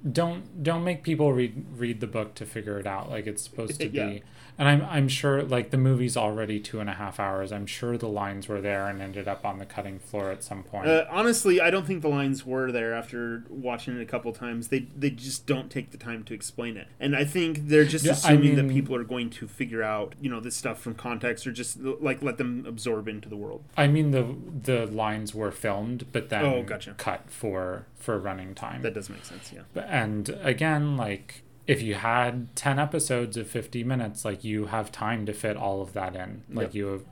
Don't 0.09 0.63
don't 0.63 0.83
make 0.83 1.03
people 1.03 1.33
read 1.33 1.65
read 1.75 1.99
the 1.99 2.07
book 2.07 2.35
to 2.35 2.45
figure 2.45 2.79
it 2.79 2.87
out 2.87 3.09
like 3.09 3.27
it's 3.27 3.43
supposed 3.43 3.79
to 3.81 3.89
yeah. 3.89 4.07
be 4.07 4.23
and 4.59 4.67
I'm 4.67 4.81
I'm 4.89 5.07
sure 5.07 5.41
like 5.41 5.71
the 5.71 5.77
movie's 5.77 6.17
already 6.17 6.59
two 6.59 6.81
and 6.81 6.89
a 6.89 6.93
half 6.93 7.17
hours. 7.17 7.53
I'm 7.53 7.65
sure 7.65 7.97
the 7.97 8.09
lines 8.09 8.49
were 8.49 8.59
there 8.59 8.87
and 8.87 9.01
ended 9.01 9.25
up 9.25 9.45
on 9.45 9.57
the 9.57 9.65
cutting 9.65 9.99
floor 9.99 10.31
at 10.31 10.43
some 10.43 10.63
point. 10.63 10.87
Uh, 10.87 11.05
honestly, 11.09 11.61
I 11.61 11.69
don't 11.69 11.87
think 11.87 12.01
the 12.01 12.09
lines 12.09 12.45
were 12.45 12.69
there 12.69 12.93
after 12.93 13.45
watching 13.49 13.97
it 13.97 14.01
a 14.01 14.05
couple 14.05 14.33
times. 14.33 14.67
They 14.67 14.79
they 14.79 15.11
just 15.11 15.47
don't 15.47 15.71
take 15.71 15.91
the 15.91 15.97
time 15.97 16.25
to 16.25 16.33
explain 16.33 16.75
it, 16.75 16.89
and 16.99 17.15
I 17.15 17.23
think 17.23 17.69
they're 17.69 17.85
just 17.85 18.03
yeah, 18.03 18.11
assuming 18.11 18.37
I 18.37 18.55
mean, 18.55 18.67
that 18.67 18.73
people 18.73 18.95
are 18.95 19.05
going 19.05 19.29
to 19.31 19.47
figure 19.47 19.81
out 19.81 20.15
you 20.19 20.29
know 20.29 20.41
this 20.41 20.57
stuff 20.57 20.79
from 20.81 20.93
context 20.93 21.47
or 21.47 21.53
just 21.53 21.79
like 21.79 22.21
let 22.21 22.37
them 22.37 22.65
absorb 22.67 23.07
into 23.07 23.29
the 23.29 23.37
world. 23.37 23.63
I 23.77 23.87
mean 23.87 24.11
the 24.11 24.35
the 24.61 24.87
lines 24.87 25.33
were 25.33 25.51
filmed, 25.51 26.07
but 26.11 26.27
then 26.27 26.43
oh, 26.43 26.63
gotcha. 26.63 26.95
cut 26.97 27.31
for 27.31 27.87
for 27.95 28.19
running 28.19 28.55
time. 28.55 28.81
That 28.81 28.93
does 28.93 29.09
make 29.09 29.23
sense, 29.23 29.53
yeah. 29.53 29.83
And 29.87 30.37
again, 30.41 30.97
like 30.97 31.43
if 31.69 31.83
you 31.83 31.93
had 31.93 32.55
10 32.55 32.79
episodes 32.79 33.37
of 33.37 33.47
50 33.47 33.83
minutes 33.83 34.25
like 34.25 34.43
you 34.43 34.65
have 34.65 34.91
time 34.91 35.27
to 35.27 35.33
fit 35.33 35.55
all 35.55 35.83
of 35.83 35.93
that 35.93 36.15
in. 36.15 36.41
Like 36.51 36.69
yep. 36.69 36.73
you 36.73 36.85
have 36.87 37.03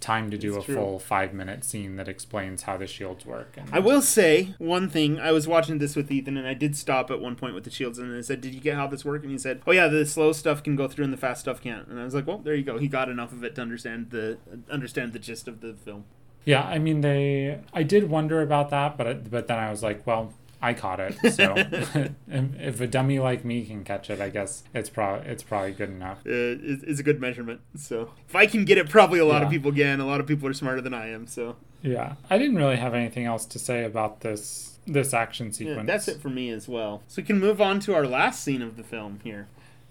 time 0.00 0.32
to 0.32 0.38
do 0.38 0.56
it's 0.56 0.64
a 0.64 0.66
true. 0.66 0.74
full 0.74 0.98
five 0.98 1.32
minute 1.32 1.62
scene 1.62 1.94
that 1.94 2.08
explains 2.08 2.62
how 2.62 2.74
the 2.78 2.86
shields 2.86 3.26
work 3.26 3.54
and 3.58 3.68
i 3.70 3.78
will 3.78 4.00
say 4.00 4.54
one 4.56 4.88
thing. 4.88 5.20
I 5.20 5.30
was 5.30 5.46
watching 5.46 5.76
this 5.76 5.94
with 5.94 6.10
ethan 6.10 6.38
and 6.38 6.48
i 6.48 6.54
did 6.54 6.74
stop 6.74 7.10
at 7.10 7.20
one 7.20 7.36
point 7.36 7.54
with 7.54 7.64
the 7.64 7.70
shields 7.70 7.98
and 7.98 8.16
i 8.16 8.22
said 8.22 8.40
did 8.40 8.54
you 8.54 8.62
get 8.62 8.76
how 8.76 8.86
this 8.86 9.04
works 9.04 9.24
and 9.24 9.30
he 9.30 9.36
said 9.36 9.60
oh 9.66 9.72
yeah 9.72 9.88
the 9.88 10.06
slow 10.06 10.32
stuff 10.32 10.62
can 10.62 10.74
go 10.74 10.88
through 10.88 11.04
and 11.04 11.12
the 11.12 11.18
fast 11.18 11.42
stuff 11.42 11.60
can't. 11.60 11.86
And 11.86 12.00
i 12.00 12.04
was 12.04 12.14
like 12.14 12.26
well 12.26 12.38
there 12.38 12.54
you 12.54 12.64
go. 12.64 12.78
He 12.78 12.88
got 12.88 13.10
enough 13.10 13.30
of 13.30 13.44
it 13.44 13.54
to 13.56 13.60
understand 13.60 14.08
the 14.08 14.38
understand 14.70 15.12
the 15.12 15.18
gist 15.18 15.46
of 15.46 15.60
the 15.60 15.74
film. 15.74 16.04
Yeah 16.46 16.62
i 16.62 16.78
mean 16.78 17.02
they 17.02 17.60
i 17.74 17.82
did 17.82 18.08
wonder 18.08 18.40
about 18.40 18.70
that 18.70 18.96
but 18.96 19.30
but 19.30 19.48
then 19.48 19.58
i 19.58 19.70
was 19.70 19.82
like 19.82 20.06
well 20.06 20.32
I 20.62 20.74
caught 20.74 21.00
it. 21.00 21.16
So 21.32 21.54
if 22.28 22.80
a 22.80 22.86
dummy 22.86 23.18
like 23.18 23.44
me 23.44 23.64
can 23.64 23.84
catch 23.84 24.10
it, 24.10 24.20
I 24.20 24.30
guess 24.30 24.64
it's 24.74 24.90
probably 24.90 25.28
it's 25.28 25.42
probably 25.42 25.72
good 25.72 25.90
enough. 25.90 26.18
Uh, 26.18 26.58
it's 26.84 27.00
a 27.00 27.02
good 27.02 27.20
measurement. 27.20 27.60
So 27.76 28.10
if 28.28 28.34
I 28.34 28.46
can 28.46 28.64
get 28.64 28.78
it, 28.78 28.88
probably 28.88 29.18
a 29.20 29.24
lot 29.24 29.38
yeah. 29.38 29.44
of 29.44 29.50
people 29.50 29.72
can. 29.72 30.00
A 30.00 30.06
lot 30.06 30.20
of 30.20 30.26
people 30.26 30.48
are 30.48 30.52
smarter 30.52 30.80
than 30.80 30.92
I 30.92 31.08
am. 31.08 31.26
So 31.26 31.56
yeah, 31.82 32.14
I 32.28 32.38
didn't 32.38 32.56
really 32.56 32.76
have 32.76 32.94
anything 32.94 33.24
else 33.24 33.46
to 33.46 33.58
say 33.58 33.84
about 33.84 34.20
this 34.20 34.78
this 34.86 35.14
action 35.14 35.52
sequence. 35.52 35.78
Yeah, 35.78 35.84
that's 35.84 36.08
it 36.08 36.20
for 36.20 36.28
me 36.28 36.50
as 36.50 36.68
well. 36.68 37.02
So 37.06 37.22
we 37.22 37.26
can 37.26 37.38
move 37.38 37.60
on 37.60 37.80
to 37.80 37.94
our 37.94 38.06
last 38.06 38.42
scene 38.42 38.62
of 38.62 38.76
the 38.76 38.82
film 38.84 39.20
here. 39.22 39.48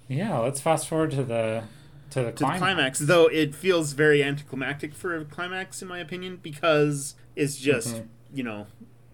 Yeah, 0.07 0.37
let's 0.39 0.59
fast 0.59 0.87
forward 0.87 1.11
to 1.11 1.23
the 1.23 1.63
to 2.11 2.23
the, 2.23 2.31
to 2.31 2.37
climax. 2.37 2.59
the 2.59 2.59
climax. 2.59 2.99
Though 2.99 3.27
it 3.27 3.55
feels 3.55 3.93
very 3.93 4.23
anticlimactic 4.23 4.93
for 4.93 5.15
a 5.15 5.25
climax, 5.25 5.81
in 5.81 5.87
my 5.87 5.99
opinion, 5.99 6.39
because 6.41 7.15
it's 7.35 7.57
just 7.57 7.95
mm-hmm. 7.95 8.07
you 8.33 8.43
know 8.43 8.67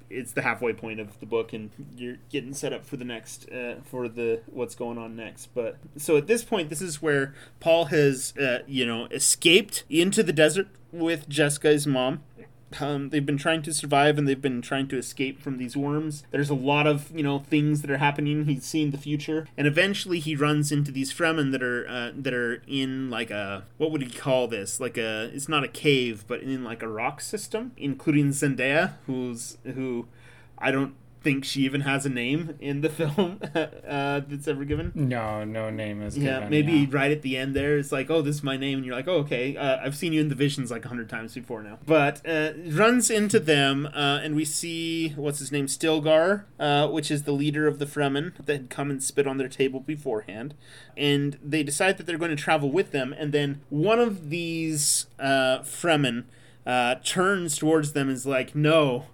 it's 0.10 0.32
the 0.32 0.42
halfway 0.42 0.74
point 0.74 1.00
of 1.00 1.20
the 1.20 1.26
book 1.26 1.54
and 1.54 1.72
you're 1.96 2.18
getting 2.30 2.54
set 2.54 2.74
up 2.74 2.86
for 2.86 2.98
the 2.98 3.06
next 3.06 3.50
uh, 3.50 3.76
for 3.84 4.08
the 4.08 4.42
what's 4.48 4.76
going 4.76 4.98
on 4.98 5.16
next. 5.16 5.48
But 5.54 5.78
so 5.98 6.18
at 6.18 6.28
this 6.28 6.44
point 6.44 6.70
this 6.70 6.82
is 6.82 7.02
where 7.02 7.34
paul 7.60 7.86
has 7.86 8.34
uh, 8.38 8.60
you 8.68 8.86
know 8.86 9.06
escaped 9.08 9.84
into 9.90 10.24
the 10.24 10.34
desert 10.34 10.68
with 10.92 11.28
jessica's 11.28 11.86
mom 11.86 12.24
um, 12.82 13.10
they've 13.10 13.26
been 13.26 13.38
trying 13.38 13.62
to 13.64 13.74
survive 13.74 14.18
and 14.18 14.28
they've 14.28 14.42
been 14.42 14.62
trying 14.62 14.88
to 14.90 14.98
escape 14.98 15.42
from 15.42 15.58
these 15.58 15.76
worms. 15.76 16.24
There's 16.32 16.50
a 16.50 16.56
lot 16.56 16.88
of 16.88 17.12
you 17.16 17.24
know 17.24 17.40
things 17.40 17.82
that 17.82 17.92
are 17.92 17.98
happening. 17.98 18.46
He's 18.46 18.66
seeing 18.66 18.92
the 18.92 18.98
future, 18.98 19.48
and 19.58 19.68
eventually 19.68 20.20
he 20.20 20.36
runs 20.36 20.72
into 20.72 20.92
these 20.92 21.14
Fremen 21.14 21.52
that 21.52 21.64
are 21.64 21.88
uh, 21.88 22.12
that 22.16 22.34
are 22.34 22.62
in 22.68 23.10
like 23.10 23.32
a 23.32 23.66
what 23.78 23.92
would 23.92 24.02
he 24.02 24.10
call 24.10 24.48
this? 24.48 24.80
Like 24.80 24.98
a 24.98 25.32
it's 25.34 25.50
not 25.50 25.64
a 25.64 25.68
cave, 25.68 26.26
but 26.28 26.42
in 26.42 26.64
like 26.64 26.82
a 26.82 26.88
rock 26.88 27.22
system, 27.22 27.72
including 27.78 28.30
Zendaya, 28.30 28.94
who's 29.06 29.58
who 29.64 30.08
I 30.58 30.72
don't 30.72 30.96
think 31.26 31.44
she 31.44 31.62
even 31.62 31.82
has 31.82 32.06
a 32.06 32.10
name 32.10 32.56
in 32.60 32.82
the 32.82 32.90
film 33.00 33.40
uh, 33.56 34.22
that's 34.28 34.48
ever 34.48 34.64
given. 34.64 34.92
No, 34.94 35.44
no 35.44 35.72
name 35.72 36.04
is 36.04 36.16
yeah, 36.16 36.36
given. 36.36 36.50
Maybe 36.52 36.72
yeah. 36.74 36.88
right 36.92 37.12
at 37.12 37.24
the 37.24 37.36
end 37.36 37.56
there, 37.56 37.80
it's 37.80 37.92
like, 37.92 38.12
oh, 38.12 38.22
this 38.22 38.36
is 38.38 38.44
my 38.44 38.58
name, 38.58 38.78
and 38.78 38.86
you're 38.86 38.96
like, 38.96 39.08
oh, 39.08 39.18
okay, 39.18 39.58
uh, 39.58 39.80
I've 39.84 39.96
seen 39.96 40.14
you 40.14 40.22
in 40.22 40.30
the 40.30 40.36
visions 40.36 40.70
like 40.70 40.86
a 40.86 40.88
hundred 40.88 41.10
times 41.10 41.34
before 41.34 41.64
now. 41.64 41.80
But 41.84 42.22
uh, 42.30 42.52
runs 42.68 43.10
into 43.10 43.40
them, 43.40 43.88
uh, 43.88 44.20
and 44.24 44.36
we 44.36 44.46
see 44.46 45.10
what's 45.16 45.40
his 45.40 45.52
name, 45.52 45.66
Stilgar, 45.66 46.44
uh, 46.60 46.88
which 46.90 47.10
is 47.10 47.24
the 47.24 47.32
leader 47.32 47.68
of 47.68 47.80
the 47.80 47.88
Fremen 47.88 48.34
that 48.46 48.54
had 48.54 48.70
come 48.70 48.92
and 48.92 49.04
spit 49.04 49.26
on 49.26 49.38
their 49.38 49.50
table 49.50 49.80
beforehand, 49.80 50.54
and 50.96 51.40
they 51.44 51.64
decide 51.64 51.98
that 51.98 52.06
they're 52.06 52.20
going 52.20 52.30
to 52.30 52.42
travel 52.42 52.70
with 52.72 52.92
them, 52.92 53.16
and 53.18 53.32
then 53.32 53.62
one 53.70 54.00
of 54.00 54.30
these 54.30 55.08
uh, 55.20 55.60
Fremen 55.64 56.26
turns 57.04 57.58
towards 57.58 57.94
them 57.94 58.10
and 58.10 58.16
is 58.16 58.28
like, 58.28 58.56
no 58.56 59.06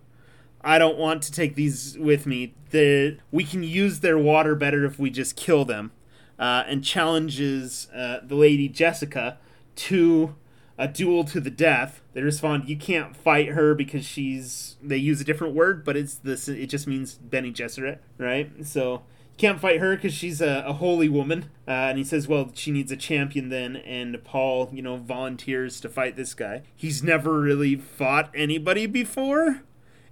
I 0.63 0.77
don't 0.77 0.97
want 0.97 1.23
to 1.23 1.31
take 1.31 1.55
these 1.55 1.97
with 1.97 2.25
me. 2.25 2.53
The, 2.69 3.17
we 3.31 3.43
can 3.43 3.63
use 3.63 3.99
their 3.99 4.17
water 4.17 4.55
better 4.55 4.85
if 4.85 4.99
we 4.99 5.09
just 5.09 5.35
kill 5.35 5.65
them. 5.65 5.91
Uh, 6.39 6.63
and 6.67 6.83
challenges 6.83 7.87
uh, 7.93 8.19
the 8.23 8.33
lady 8.33 8.67
Jessica 8.67 9.37
to 9.75 10.35
a 10.81 10.87
duel 10.87 11.23
to 11.25 11.39
the 11.39 11.51
death. 11.51 12.01
They 12.13 12.23
respond, 12.23 12.67
"You 12.67 12.75
can't 12.75 13.15
fight 13.15 13.49
her 13.49 13.75
because 13.75 14.03
she's." 14.03 14.77
They 14.81 14.97
use 14.97 15.21
a 15.21 15.23
different 15.23 15.53
word, 15.53 15.85
but 15.85 15.95
it's 15.95 16.15
this. 16.15 16.47
It 16.47 16.65
just 16.65 16.87
means 16.87 17.13
Bene 17.13 17.51
Gesserit, 17.51 17.99
right? 18.17 18.49
So 18.65 18.93
you 18.93 19.37
can't 19.37 19.59
fight 19.59 19.79
her 19.79 19.95
because 19.95 20.15
she's 20.15 20.41
a, 20.41 20.63
a, 20.65 20.73
holy 20.73 21.07
woman. 21.07 21.51
Uh, 21.67 21.71
and 21.89 21.99
he 21.99 22.03
says, 22.03 22.27
"Well, 22.27 22.49
she 22.55 22.71
needs 22.71 22.91
a 22.91 22.97
champion 22.97 23.49
then." 23.49 23.75
And 23.75 24.23
Paul, 24.23 24.71
you 24.73 24.81
know, 24.81 24.97
volunteers 24.97 25.79
to 25.81 25.89
fight 25.89 26.15
this 26.15 26.33
guy. 26.33 26.63
He's 26.75 27.03
never 27.03 27.39
really 27.39 27.75
fought 27.75 28.31
anybody 28.33 28.87
before 28.87 29.61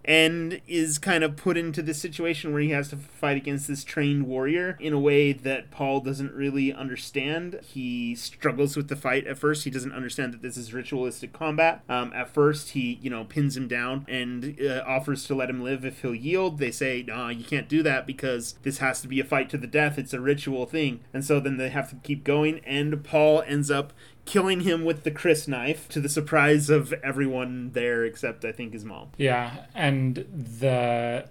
and 0.09 0.59
is 0.67 0.97
kind 0.97 1.23
of 1.23 1.37
put 1.37 1.55
into 1.55 1.83
this 1.83 2.01
situation 2.01 2.51
where 2.51 2.63
he 2.63 2.71
has 2.71 2.89
to 2.89 2.97
fight 2.97 3.37
against 3.37 3.67
this 3.67 3.83
trained 3.83 4.25
warrior 4.25 4.75
in 4.79 4.91
a 4.91 4.99
way 4.99 5.31
that 5.31 5.69
Paul 5.69 5.99
doesn't 5.99 6.33
really 6.33 6.73
understand. 6.73 7.59
He 7.63 8.15
struggles 8.15 8.75
with 8.75 8.87
the 8.87 8.95
fight 8.95 9.27
at 9.27 9.37
first. 9.37 9.65
He 9.65 9.69
doesn't 9.69 9.91
understand 9.91 10.33
that 10.33 10.41
this 10.41 10.57
is 10.57 10.73
ritualistic 10.73 11.31
combat. 11.31 11.83
Um, 11.87 12.11
at 12.15 12.27
first, 12.27 12.71
he 12.71 12.97
you 13.03 13.11
know 13.11 13.23
pins 13.23 13.55
him 13.55 13.67
down 13.67 14.07
and 14.09 14.59
uh, 14.59 14.83
offers 14.87 15.27
to 15.27 15.35
let 15.35 15.47
him 15.47 15.61
live 15.61 15.85
if 15.85 16.01
he'll 16.01 16.15
yield. 16.15 16.57
They 16.57 16.71
say, 16.71 17.03
"No, 17.07 17.27
you 17.27 17.43
can't 17.43 17.69
do 17.69 17.83
that 17.83 18.07
because 18.07 18.55
this 18.63 18.79
has 18.79 19.01
to 19.01 19.07
be 19.07 19.19
a 19.19 19.23
fight 19.23 19.47
to 19.51 19.59
the 19.59 19.67
death. 19.67 19.99
It's 19.99 20.13
a 20.13 20.19
ritual 20.19 20.65
thing." 20.65 21.01
And 21.13 21.23
so 21.23 21.39
then 21.39 21.57
they 21.57 21.69
have 21.69 21.91
to 21.91 21.97
keep 21.97 22.23
going, 22.23 22.61
and 22.65 23.03
Paul 23.03 23.43
ends 23.45 23.69
up 23.69 23.93
killing 24.25 24.61
him 24.61 24.85
with 24.85 25.03
the 25.03 25.11
crysknife 25.11 25.87
to 25.89 25.99
the 25.99 26.09
surprise 26.09 26.69
of 26.69 26.93
everyone 27.03 27.71
there 27.71 28.05
except 28.05 28.45
I 28.45 28.51
think 28.51 28.73
his 28.73 28.85
mom. 28.85 29.09
Yeah, 29.17 29.65
and 29.73 30.25
the 30.31 31.29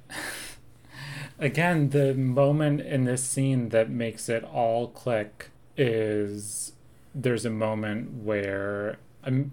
again 1.39 1.91
the 1.91 2.15
moment 2.15 2.81
in 2.81 3.05
this 3.05 3.23
scene 3.23 3.69
that 3.71 3.91
makes 3.91 4.29
it 4.29 4.45
all 4.45 4.89
click 4.89 5.51
is 5.77 6.73
there's 7.15 7.45
a 7.45 7.51
moment 7.51 8.25
where 8.25 8.99
um, 9.25 9.53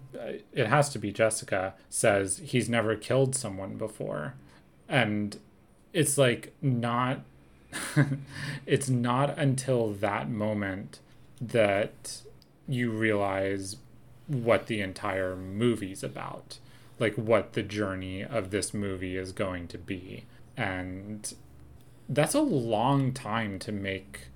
it 0.53 0.67
has 0.67 0.89
to 0.89 0.99
be 0.99 1.11
Jessica 1.11 1.73
says 1.89 2.41
he's 2.43 2.69
never 2.69 2.95
killed 2.95 3.35
someone 3.35 3.77
before 3.77 4.35
and 4.87 5.37
it's 5.93 6.17
like 6.17 6.53
not 6.61 7.21
it's 8.65 8.89
not 8.89 9.37
until 9.37 9.91
that 9.91 10.29
moment 10.29 10.99
that 11.41 12.21
you 12.67 12.91
realize 12.91 13.77
what 14.27 14.67
the 14.67 14.81
entire 14.81 15.35
movie's 15.35 16.03
about, 16.03 16.59
like 16.99 17.15
what 17.15 17.53
the 17.53 17.63
journey 17.63 18.23
of 18.23 18.49
this 18.49 18.73
movie 18.73 19.17
is 19.17 19.31
going 19.31 19.67
to 19.67 19.77
be. 19.77 20.25
And 20.57 21.33
that's 22.07 22.33
a 22.33 22.41
long 22.41 23.13
time 23.13 23.59
to 23.59 23.71
make 23.71 24.27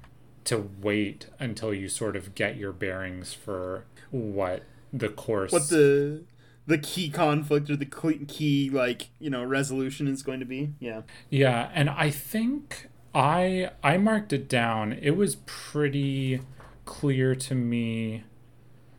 to 0.45 0.69
wait 0.81 1.27
until 1.39 1.73
you 1.73 1.87
sort 1.87 2.15
of 2.15 2.33
get 2.33 2.57
your 2.57 2.71
bearings 2.71 3.33
for 3.33 3.85
what 4.09 4.63
the 4.91 5.09
course 5.09 5.51
what 5.51 5.69
the 5.69 6.23
the 6.65 6.77
key 6.77 7.09
conflict 7.09 7.69
or 7.69 7.75
the 7.75 7.85
key 7.85 8.69
like 8.71 9.09
you 9.19 9.29
know 9.29 9.43
resolution 9.43 10.07
is 10.07 10.23
going 10.23 10.39
to 10.39 10.45
be? 10.45 10.71
Yeah. 10.79 11.01
Yeah 11.29 11.69
and 11.73 11.89
i 11.89 12.09
think 12.09 12.87
i 13.13 13.69
i 13.83 13.97
marked 13.97 14.33
it 14.33 14.47
down. 14.47 14.93
It 14.93 15.11
was 15.11 15.37
pretty 15.45 16.41
clear 16.89 17.35
to 17.35 17.53
me 17.55 18.23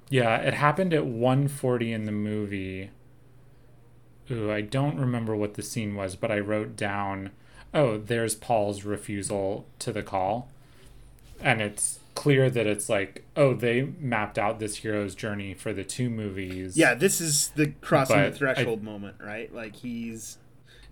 yeah 0.09 0.37
it 0.37 0.55
happened 0.55 0.95
at 0.95 1.05
140 1.05 1.93
in 1.93 2.05
the 2.05 2.12
movie 2.12 2.91
Ooh, 4.31 4.51
i 4.51 4.61
don't 4.61 4.99
remember 4.99 5.35
what 5.35 5.55
the 5.55 5.62
scene 5.62 5.95
was 5.95 6.15
but 6.17 6.31
i 6.31 6.39
wrote 6.39 6.77
down 6.77 7.31
oh 7.75 7.99
there's 7.99 8.35
paul's 8.35 8.85
refusal 8.85 9.67
to 9.79 9.93
the 9.93 10.03
call 10.03 10.49
and 11.43 11.61
it's 11.61 12.01
clear 12.15 12.51
that 12.51 12.67
it's 12.67 12.89
like, 12.89 13.25
oh, 13.37 13.55
they 13.55 13.83
mapped 13.99 14.39
out 14.39 14.59
this 14.59 14.77
hero's 14.77 15.15
journey 15.15 15.55
for 15.55 15.73
the 15.73 15.85
two 15.85 16.11
movies. 16.11 16.77
Yeah, 16.77 16.95
this 16.95 17.21
is 17.21 17.49
the 17.57 17.69
crossing 17.81 18.21
the 18.23 18.33
threshold 18.33 18.81
I, 18.83 18.85
moment, 18.85 19.17
right? 19.21 19.53
Like 19.55 19.77
he's, 19.77 20.37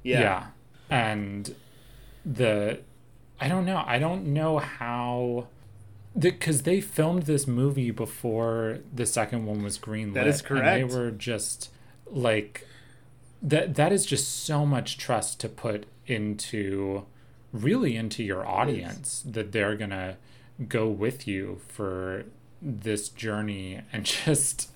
yeah. 0.02 0.20
yeah, 0.20 0.46
and 0.88 1.54
the, 2.24 2.80
I 3.40 3.48
don't 3.48 3.66
know, 3.66 3.82
I 3.86 3.98
don't 3.98 4.32
know 4.32 4.58
how, 4.58 5.48
because 6.18 6.62
the, 6.62 6.70
they 6.70 6.80
filmed 6.80 7.24
this 7.24 7.46
movie 7.46 7.90
before 7.90 8.78
the 8.94 9.06
second 9.06 9.46
one 9.46 9.62
was 9.62 9.78
greenlit. 9.78 10.14
That 10.14 10.26
is 10.26 10.42
correct. 10.42 10.66
And 10.66 10.90
they 10.90 10.96
were 10.96 11.10
just 11.10 11.70
like, 12.06 12.66
that 13.42 13.76
that 13.76 13.92
is 13.92 14.04
just 14.04 14.44
so 14.44 14.66
much 14.66 14.98
trust 14.98 15.40
to 15.40 15.48
put 15.48 15.86
into, 16.06 17.04
really 17.52 17.96
into 17.96 18.22
your 18.24 18.46
audience 18.46 19.22
that 19.26 19.52
they're 19.52 19.76
gonna 19.76 20.16
go 20.66 20.88
with 20.88 21.28
you 21.28 21.60
for 21.68 22.24
this 22.60 23.08
journey 23.08 23.80
and 23.92 24.04
just 24.26 24.70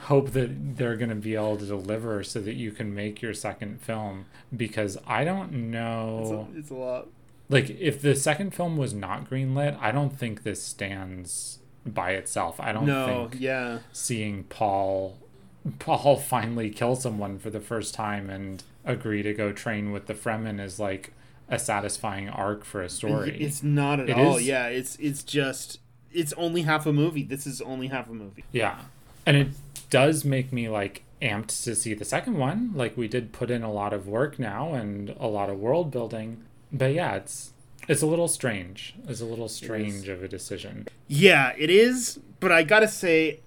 hope 0.00 0.32
that 0.32 0.76
they're 0.76 0.96
going 0.96 1.08
to 1.08 1.14
be 1.14 1.34
able 1.34 1.56
to 1.56 1.66
deliver 1.66 2.22
so 2.22 2.40
that 2.40 2.54
you 2.54 2.70
can 2.70 2.94
make 2.94 3.22
your 3.22 3.34
second 3.34 3.80
film 3.80 4.26
because 4.54 4.98
I 5.06 5.24
don't 5.24 5.70
know 5.70 6.20
it's 6.20 6.30
a, 6.30 6.58
it's 6.58 6.70
a 6.70 6.74
lot 6.74 7.08
like 7.48 7.70
if 7.70 8.00
the 8.00 8.14
second 8.14 8.54
film 8.54 8.76
was 8.76 8.92
not 8.92 9.28
greenlit 9.28 9.78
I 9.80 9.92
don't 9.92 10.16
think 10.16 10.42
this 10.42 10.62
stands 10.62 11.58
by 11.84 12.12
itself 12.12 12.58
I 12.60 12.72
don't 12.72 12.86
no, 12.86 13.28
think 13.28 13.40
yeah 13.40 13.80
seeing 13.92 14.44
Paul 14.44 15.18
Paul 15.78 16.16
finally 16.16 16.70
kill 16.70 16.96
someone 16.96 17.38
for 17.38 17.50
the 17.50 17.60
first 17.60 17.94
time 17.94 18.30
and 18.30 18.62
agree 18.84 19.22
to 19.22 19.34
go 19.34 19.52
train 19.52 19.92
with 19.92 20.06
the 20.06 20.14
Fremen 20.14 20.60
is 20.60 20.78
like 20.78 21.12
a 21.48 21.58
satisfying 21.58 22.28
arc 22.28 22.64
for 22.64 22.82
a 22.82 22.88
story. 22.88 23.36
It's 23.40 23.62
not 23.62 24.00
at 24.00 24.10
it 24.10 24.16
all. 24.16 24.36
Is, 24.36 24.46
yeah, 24.46 24.66
it's 24.66 24.96
it's 24.96 25.22
just 25.22 25.80
it's 26.12 26.32
only 26.34 26.62
half 26.62 26.86
a 26.86 26.92
movie. 26.92 27.22
This 27.22 27.46
is 27.46 27.60
only 27.60 27.88
half 27.88 28.08
a 28.08 28.14
movie. 28.14 28.44
Yeah. 28.52 28.78
And 29.24 29.36
it 29.36 29.48
does 29.90 30.24
make 30.24 30.52
me 30.52 30.68
like 30.68 31.02
amped 31.20 31.64
to 31.64 31.74
see 31.74 31.94
the 31.94 32.04
second 32.04 32.36
one. 32.36 32.72
Like 32.74 32.96
we 32.96 33.08
did 33.08 33.32
put 33.32 33.50
in 33.50 33.62
a 33.62 33.72
lot 33.72 33.92
of 33.92 34.06
work 34.08 34.38
now 34.38 34.74
and 34.74 35.14
a 35.18 35.26
lot 35.26 35.50
of 35.50 35.58
world 35.58 35.90
building. 35.90 36.42
But 36.72 36.94
yeah, 36.94 37.14
it's 37.14 37.52
it's 37.88 38.02
a 38.02 38.06
little 38.06 38.28
strange. 38.28 38.94
It's 39.06 39.20
a 39.20 39.24
little 39.26 39.48
strange 39.48 40.08
of 40.08 40.22
a 40.22 40.28
decision. 40.28 40.88
Yeah, 41.06 41.52
it 41.56 41.70
is, 41.70 42.18
but 42.40 42.50
I 42.50 42.62
got 42.62 42.80
to 42.80 42.88
say 42.88 43.40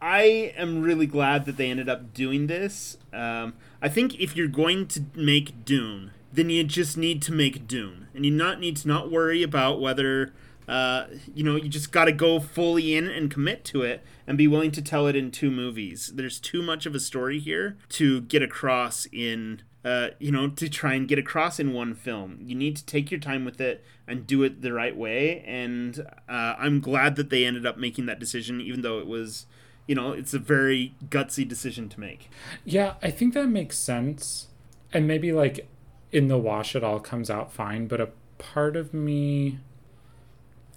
I 0.00 0.52
am 0.56 0.82
really 0.82 1.06
glad 1.06 1.46
that 1.46 1.56
they 1.56 1.70
ended 1.70 1.88
up 1.88 2.12
doing 2.12 2.46
this. 2.46 2.98
Um, 3.12 3.54
I 3.80 3.88
think 3.88 4.20
if 4.20 4.36
you're 4.36 4.48
going 4.48 4.86
to 4.88 5.04
make 5.14 5.64
Dune, 5.64 6.12
then 6.32 6.50
you 6.50 6.64
just 6.64 6.96
need 6.96 7.22
to 7.22 7.32
make 7.32 7.66
Dune, 7.66 8.08
and 8.14 8.24
you 8.24 8.30
not 8.30 8.60
need 8.60 8.76
to 8.78 8.88
not 8.88 9.10
worry 9.10 9.42
about 9.42 9.80
whether 9.80 10.32
uh, 10.68 11.06
you 11.34 11.42
know 11.42 11.56
you 11.56 11.68
just 11.68 11.92
got 11.92 12.06
to 12.06 12.12
go 12.12 12.38
fully 12.40 12.94
in 12.94 13.06
and 13.06 13.30
commit 13.30 13.64
to 13.64 13.82
it 13.82 14.02
and 14.26 14.36
be 14.36 14.48
willing 14.48 14.72
to 14.72 14.82
tell 14.82 15.06
it 15.06 15.16
in 15.16 15.30
two 15.30 15.50
movies. 15.50 16.12
There's 16.14 16.38
too 16.38 16.60
much 16.60 16.84
of 16.84 16.94
a 16.94 17.00
story 17.00 17.38
here 17.38 17.76
to 17.90 18.20
get 18.22 18.42
across 18.42 19.06
in 19.12 19.62
uh, 19.86 20.08
you 20.18 20.30
know 20.30 20.48
to 20.48 20.68
try 20.68 20.94
and 20.94 21.08
get 21.08 21.18
across 21.18 21.58
in 21.58 21.72
one 21.72 21.94
film. 21.94 22.38
You 22.42 22.54
need 22.54 22.76
to 22.76 22.84
take 22.84 23.10
your 23.10 23.20
time 23.20 23.44
with 23.44 23.60
it 23.60 23.84
and 24.06 24.26
do 24.26 24.42
it 24.42 24.60
the 24.60 24.72
right 24.72 24.96
way. 24.96 25.42
And 25.46 26.06
uh, 26.28 26.54
I'm 26.58 26.80
glad 26.80 27.16
that 27.16 27.30
they 27.30 27.44
ended 27.44 27.64
up 27.64 27.78
making 27.78 28.06
that 28.06 28.18
decision, 28.18 28.60
even 28.60 28.82
though 28.82 28.98
it 28.98 29.06
was 29.06 29.46
you 29.86 29.94
know 29.94 30.12
it's 30.12 30.34
a 30.34 30.38
very 30.38 30.94
gutsy 31.08 31.48
decision 31.48 31.88
to 31.88 32.00
make. 32.00 32.28
Yeah, 32.64 32.94
I 33.02 33.10
think 33.10 33.32
that 33.34 33.46
makes 33.46 33.78
sense. 33.78 34.48
And 34.92 35.06
maybe 35.06 35.32
like 35.32 35.68
in 36.12 36.28
the 36.28 36.38
wash 36.38 36.74
it 36.74 36.84
all 36.84 37.00
comes 37.00 37.28
out 37.28 37.52
fine 37.52 37.86
but 37.86 38.00
a 38.00 38.08
part 38.38 38.76
of 38.76 38.94
me 38.94 39.58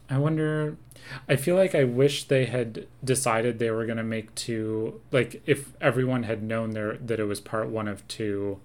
i 0.09 0.17
wonder 0.17 0.77
i 1.27 1.35
feel 1.35 1.55
like 1.55 1.75
i 1.75 1.83
wish 1.83 2.25
they 2.25 2.45
had 2.45 2.87
decided 3.03 3.59
they 3.59 3.71
were 3.71 3.85
going 3.85 3.97
to 3.97 4.03
make 4.03 4.33
two 4.35 4.99
like 5.11 5.41
if 5.45 5.73
everyone 5.79 6.23
had 6.23 6.41
known 6.41 6.71
there 6.71 6.97
that 6.97 7.19
it 7.19 7.25
was 7.25 7.39
part 7.39 7.69
one 7.69 7.87
of 7.87 8.05
two 8.07 8.59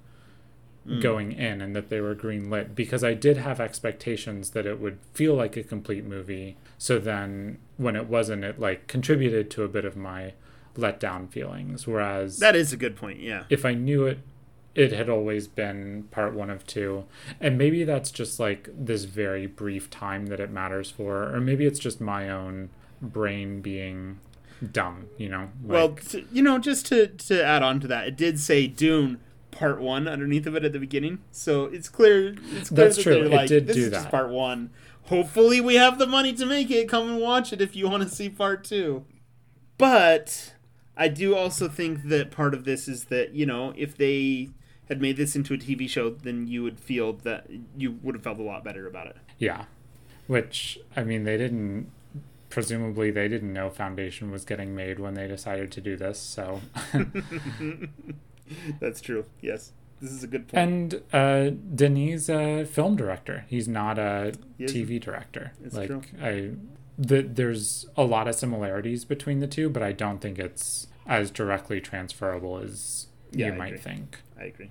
mm. 0.87 1.03
going 1.03 1.33
in 1.33 1.61
and 1.61 1.75
that 1.75 1.89
they 1.89 2.01
were 2.01 2.15
green 2.15 2.51
lit 2.51 2.75
because 2.75 3.03
i 3.05 3.15
did 3.15 3.37
have 3.37 3.61
expectations 3.61 4.51
that 4.51 4.67
it 4.67 4.81
would 4.81 4.99
feel 5.13 5.35
like 5.35 5.57
a 5.57 5.63
complete 5.63 6.05
movie 6.05 6.57
so 6.79 6.99
then 6.99 7.59
when 7.77 7.97
it 7.97 8.07
wasn't 8.07 8.45
it 8.45 8.59
like 8.59 8.87
contributed 8.87 9.51
to 9.51 9.63
a 9.63 9.69
bit 9.69 9.85
of 9.85 9.97
my 9.97 10.33
letdown 10.77 11.31
feelings 11.31 11.87
whereas 11.87 12.39
that 12.39 12.57
is 12.57 12.73
a 12.73 12.77
good 12.77 12.97
point 12.97 13.21
yeah 13.21 13.45
if 13.49 13.65
i 13.65 13.73
knew 13.73 14.07
it 14.07 14.19
it 14.75 14.93
had 14.93 15.09
always 15.09 15.47
been 15.47 16.05
part 16.11 16.35
one 16.35 16.51
of 16.51 16.67
two. 16.67 17.05
And 17.41 17.57
maybe 17.57 17.85
that's 17.85 18.11
just 18.11 18.41
like 18.41 18.69
this 18.73 19.05
very 19.05 19.47
brief 19.47 19.89
time 19.89 20.27
that 20.27 20.41
it 20.41 20.51
matters 20.51 20.91
for, 20.91 21.33
or 21.35 21.41
maybe 21.41 21.65
it's 21.65 21.79
just 21.79 22.01
my 22.01 22.29
own 22.29 22.71
brain 23.01 23.61
being 23.61 24.19
dumb, 24.73 25.07
you 25.17 25.29
know? 25.29 25.51
Like, 25.65 25.73
well, 26.13 26.25
you 26.33 26.43
know, 26.43 26.59
just 26.59 26.87
to, 26.87 27.07
to 27.07 27.45
add 27.45 27.63
on 27.63 27.81
to 27.81 27.87
that, 27.89 28.09
it 28.09 28.17
did 28.17 28.41
say 28.41 28.67
Dune 28.67 29.21
part 29.55 29.81
one 29.81 30.07
underneath 30.09 30.47
of 30.47 30.55
it 30.57 30.65
at 30.65 30.73
the 30.73 30.79
beginning. 30.79 31.21
So 31.31 31.67
it's 31.67 31.89
clear. 31.89 32.35
It's 32.53 32.69
clear 32.69 32.85
that's 32.85 32.97
that 32.97 33.03
true. 33.03 33.23
It 33.23 33.31
like, 33.31 33.49
did 33.49 33.67
this 33.67 33.77
do 33.77 33.83
is 33.85 33.91
that. 33.91 33.97
Just 34.03 34.11
part 34.11 34.31
one. 34.31 34.71
Hopefully, 35.05 35.61
we 35.61 35.75
have 35.77 35.99
the 35.99 36.07
money 36.07 36.33
to 36.33 36.47
make 36.47 36.71
it. 36.71 36.89
Come 36.89 37.09
and 37.09 37.21
watch 37.21 37.53
it 37.53 37.61
if 37.61 37.77
you 37.77 37.89
want 37.89 38.03
to 38.03 38.09
see 38.09 38.29
part 38.29 38.65
two. 38.65 39.05
But 39.77 40.55
I 40.97 41.09
do 41.09 41.37
also 41.37 41.69
think 41.69 42.05
that 42.05 42.31
part 42.31 42.55
of 42.55 42.65
this 42.65 42.89
is 42.89 43.07
that, 43.07 43.35
you 43.35 43.47
know, 43.47 43.75
if 43.77 43.97
they 43.97 44.51
had 44.89 45.01
made 45.01 45.17
this 45.17 45.35
into 45.35 45.55
a 45.55 45.59
TV 45.59 45.89
show, 45.89 46.11
then 46.11 46.47
you 46.47 46.63
would 46.63 46.79
feel 46.79 47.13
that 47.13 47.47
you 47.77 47.99
would 48.03 48.15
have 48.15 48.25
felt 48.25 48.39
a 48.39 48.43
lot 48.43 48.65
better 48.65 48.87
about 48.87 49.09
it. 49.09 49.17
Yeah. 49.39 49.65
Which, 50.27 50.79
I 50.97 51.05
mean, 51.05 51.25
they 51.25 51.37
didn't, 51.37 51.91
presumably, 52.49 53.11
they 53.11 53.29
didn't 53.29 53.53
know 53.53 53.69
Foundation 53.71 54.31
was 54.31 54.45
getting 54.45 54.75
made 54.75 54.99
when 54.99 55.15
they 55.15 55.27
decided 55.29 55.71
to 55.73 55.81
do 55.81 55.97
this, 55.97 56.19
so. 56.19 56.61
That's 58.81 59.01
true, 59.01 59.25
yes. 59.41 59.73
This 60.01 60.13
is 60.13 60.23
a 60.23 60.27
good 60.27 60.49
point. 60.49 60.55
And 60.63 61.03
uh, 61.13 61.51
Denis 61.75 62.29
a 62.29 62.65
film 62.65 62.97
director. 62.97 63.47
He's 63.49 63.67
not 63.67 63.99
a 63.99 64.35
TV 64.61 65.01
director. 65.01 65.53
It's 65.65 65.75
like, 65.75 65.89
true. 65.89 66.03
I. 66.21 66.51
The, 66.97 67.23
there's 67.23 67.87
a 67.97 68.05
lot 68.05 68.29
of 68.29 68.37
similarities 68.37 69.05
between 69.05 69.41
the 69.41 69.49
two, 69.49 69.69
but 69.69 69.83
I 69.83 69.91
don't 69.91 70.21
think 70.21 70.39
it's 70.39 70.87
as 71.07 71.33
directly 71.33 71.81
transferable 71.81 72.59
as 72.59 73.09
yeah, 73.33 73.47
you 73.47 73.53
I 73.55 73.57
might 73.57 73.67
agree. 73.69 73.79
think. 73.79 74.19
I 74.39 74.45
agree. 74.45 74.71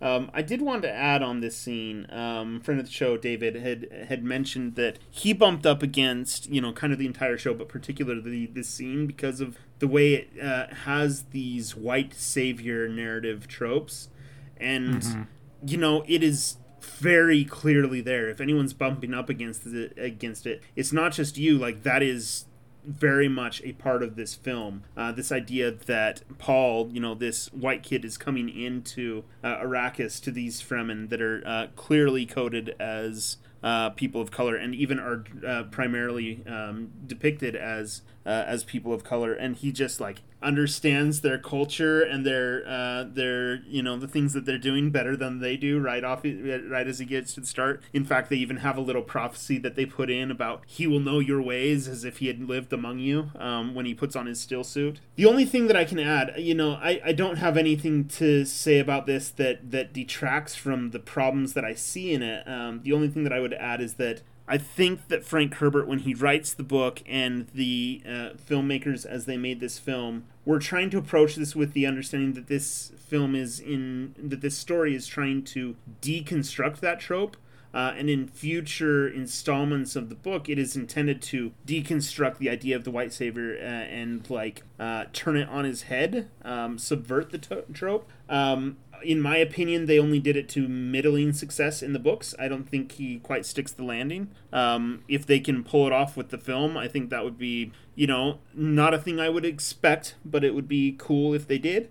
Um, 0.00 0.30
I 0.34 0.42
did 0.42 0.60
want 0.60 0.82
to 0.82 0.90
add 0.90 1.22
on 1.22 1.40
this 1.40 1.56
scene. 1.56 2.06
Um, 2.10 2.60
friend 2.60 2.80
of 2.80 2.86
the 2.86 2.92
show, 2.92 3.16
David, 3.16 3.56
had 3.56 4.06
had 4.08 4.24
mentioned 4.24 4.74
that 4.74 4.98
he 5.10 5.32
bumped 5.32 5.66
up 5.66 5.82
against 5.82 6.48
you 6.50 6.60
know 6.60 6.72
kind 6.72 6.92
of 6.92 6.98
the 6.98 7.06
entire 7.06 7.38
show, 7.38 7.54
but 7.54 7.68
particularly 7.68 8.46
this 8.46 8.68
scene 8.68 9.06
because 9.06 9.40
of 9.40 9.58
the 9.84 9.88
way 9.88 10.14
it 10.14 10.30
uh, 10.42 10.66
has 10.86 11.24
these 11.24 11.76
white 11.76 12.14
savior 12.14 12.88
narrative 12.88 13.46
tropes, 13.46 14.08
and 14.56 15.02
mm-hmm. 15.02 15.22
you 15.66 15.76
know 15.76 16.02
it 16.08 16.22
is 16.22 16.56
very 16.80 17.44
clearly 17.44 18.00
there. 18.00 18.30
If 18.30 18.40
anyone's 18.40 18.72
bumping 18.72 19.12
up 19.12 19.28
against 19.28 19.66
it, 19.66 19.92
against 19.98 20.46
it, 20.46 20.62
it's 20.74 20.90
not 20.90 21.12
just 21.12 21.36
you. 21.36 21.58
Like 21.58 21.82
that 21.82 22.02
is 22.02 22.46
very 22.82 23.28
much 23.28 23.60
a 23.62 23.72
part 23.72 24.02
of 24.02 24.16
this 24.16 24.34
film. 24.34 24.84
Uh, 24.96 25.12
this 25.12 25.30
idea 25.30 25.70
that 25.70 26.22
Paul, 26.38 26.88
you 26.90 27.00
know, 27.00 27.14
this 27.14 27.52
white 27.52 27.82
kid 27.82 28.06
is 28.06 28.16
coming 28.16 28.48
into 28.48 29.24
uh, 29.42 29.56
Arrakis 29.56 30.18
to 30.22 30.30
these 30.30 30.62
Fremen 30.62 31.10
that 31.10 31.20
are 31.20 31.42
uh, 31.44 31.66
clearly 31.76 32.24
coded 32.24 32.74
as 32.80 33.36
uh, 33.62 33.90
people 33.90 34.22
of 34.22 34.30
color 34.30 34.56
and 34.56 34.74
even 34.74 34.98
are 34.98 35.24
uh, 35.46 35.64
primarily 35.64 36.42
um, 36.46 36.90
depicted 37.06 37.54
as 37.54 38.00
uh, 38.26 38.44
as 38.46 38.64
people 38.64 38.92
of 38.92 39.04
color. 39.04 39.32
And 39.32 39.56
he 39.56 39.72
just 39.72 40.00
like 40.00 40.22
understands 40.44 41.22
their 41.22 41.38
culture 41.38 42.02
and 42.02 42.24
their 42.24 42.62
uh, 42.68 43.04
their 43.04 43.56
you 43.64 43.82
know 43.82 43.96
the 43.96 44.06
things 44.06 44.34
that 44.34 44.44
they're 44.44 44.58
doing 44.58 44.90
better 44.90 45.16
than 45.16 45.40
they 45.40 45.56
do 45.56 45.80
right 45.80 46.04
off 46.04 46.22
right 46.22 46.86
as 46.86 46.98
he 46.98 47.06
gets 47.06 47.34
to 47.34 47.40
the 47.40 47.46
start. 47.46 47.82
In 47.92 48.04
fact, 48.04 48.30
they 48.30 48.36
even 48.36 48.58
have 48.58 48.76
a 48.76 48.80
little 48.80 49.02
prophecy 49.02 49.58
that 49.58 49.74
they 49.74 49.86
put 49.86 50.10
in 50.10 50.30
about 50.30 50.62
he 50.66 50.86
will 50.86 51.00
know 51.00 51.18
your 51.18 51.40
ways 51.40 51.88
as 51.88 52.04
if 52.04 52.18
he 52.18 52.26
had 52.26 52.46
lived 52.46 52.72
among 52.72 52.98
you 52.98 53.30
um, 53.36 53.74
when 53.74 53.86
he 53.86 53.94
puts 53.94 54.14
on 54.14 54.26
his 54.26 54.40
still 54.40 54.64
suit. 54.64 55.00
The 55.16 55.26
only 55.26 55.46
thing 55.46 55.66
that 55.68 55.76
I 55.76 55.84
can 55.84 55.98
add, 55.98 56.34
you 56.36 56.54
know, 56.54 56.72
I, 56.74 57.00
I 57.04 57.12
don't 57.12 57.36
have 57.36 57.56
anything 57.56 58.06
to 58.08 58.44
say 58.44 58.78
about 58.78 59.06
this 59.06 59.30
that 59.30 59.70
that 59.70 59.92
detracts 59.92 60.54
from 60.54 60.90
the 60.90 60.98
problems 60.98 61.54
that 61.54 61.64
I 61.64 61.74
see 61.74 62.12
in 62.12 62.22
it. 62.22 62.46
Um, 62.46 62.82
the 62.82 62.92
only 62.92 63.08
thing 63.08 63.24
that 63.24 63.32
I 63.32 63.40
would 63.40 63.54
add 63.54 63.80
is 63.80 63.94
that 63.94 64.20
I 64.46 64.58
think 64.58 65.08
that 65.08 65.24
Frank 65.24 65.54
Herbert, 65.54 65.88
when 65.88 66.00
he 66.00 66.14
writes 66.14 66.52
the 66.52 66.62
book 66.62 67.02
and 67.06 67.46
the 67.54 68.02
uh, 68.04 68.30
filmmakers 68.48 69.06
as 69.06 69.24
they 69.24 69.38
made 69.38 69.60
this 69.60 69.78
film, 69.78 70.24
were 70.44 70.58
trying 70.58 70.90
to 70.90 70.98
approach 70.98 71.36
this 71.36 71.56
with 71.56 71.72
the 71.72 71.86
understanding 71.86 72.34
that 72.34 72.48
this 72.48 72.92
film 72.98 73.34
is 73.34 73.58
in 73.58 74.14
that 74.18 74.42
this 74.42 74.56
story 74.56 74.94
is 74.94 75.06
trying 75.06 75.42
to 75.44 75.76
deconstruct 76.02 76.80
that 76.80 77.00
trope. 77.00 77.36
Uh, 77.72 77.92
and 77.96 78.08
in 78.08 78.28
future 78.28 79.08
installments 79.08 79.96
of 79.96 80.08
the 80.08 80.14
book, 80.14 80.48
it 80.48 80.60
is 80.60 80.76
intended 80.76 81.20
to 81.20 81.50
deconstruct 81.66 82.38
the 82.38 82.48
idea 82.48 82.76
of 82.76 82.84
the 82.84 82.90
white 82.90 83.12
savior 83.12 83.56
uh, 83.60 83.64
and 83.64 84.30
like 84.30 84.62
uh, 84.78 85.06
turn 85.12 85.36
it 85.36 85.48
on 85.48 85.64
his 85.64 85.82
head, 85.82 86.30
um, 86.44 86.78
subvert 86.78 87.30
the 87.30 87.38
to- 87.38 87.64
trope. 87.72 88.08
Um, 88.28 88.76
in 89.04 89.20
my 89.20 89.36
opinion, 89.36 89.86
they 89.86 89.98
only 89.98 90.20
did 90.20 90.36
it 90.36 90.48
to 90.50 90.68
middling 90.68 91.32
success 91.32 91.82
in 91.82 91.92
the 91.92 91.98
books. 91.98 92.34
I 92.38 92.48
don't 92.48 92.68
think 92.68 92.92
he 92.92 93.18
quite 93.18 93.46
sticks 93.46 93.72
the 93.72 93.84
landing. 93.84 94.30
Um, 94.52 95.04
if 95.08 95.26
they 95.26 95.40
can 95.40 95.64
pull 95.64 95.86
it 95.86 95.92
off 95.92 96.16
with 96.16 96.30
the 96.30 96.38
film, 96.38 96.76
I 96.76 96.88
think 96.88 97.10
that 97.10 97.24
would 97.24 97.38
be, 97.38 97.72
you 97.94 98.06
know, 98.06 98.38
not 98.54 98.94
a 98.94 98.98
thing 98.98 99.20
I 99.20 99.28
would 99.28 99.44
expect, 99.44 100.16
but 100.24 100.44
it 100.44 100.54
would 100.54 100.68
be 100.68 100.96
cool 100.98 101.34
if 101.34 101.46
they 101.46 101.58
did. 101.58 101.90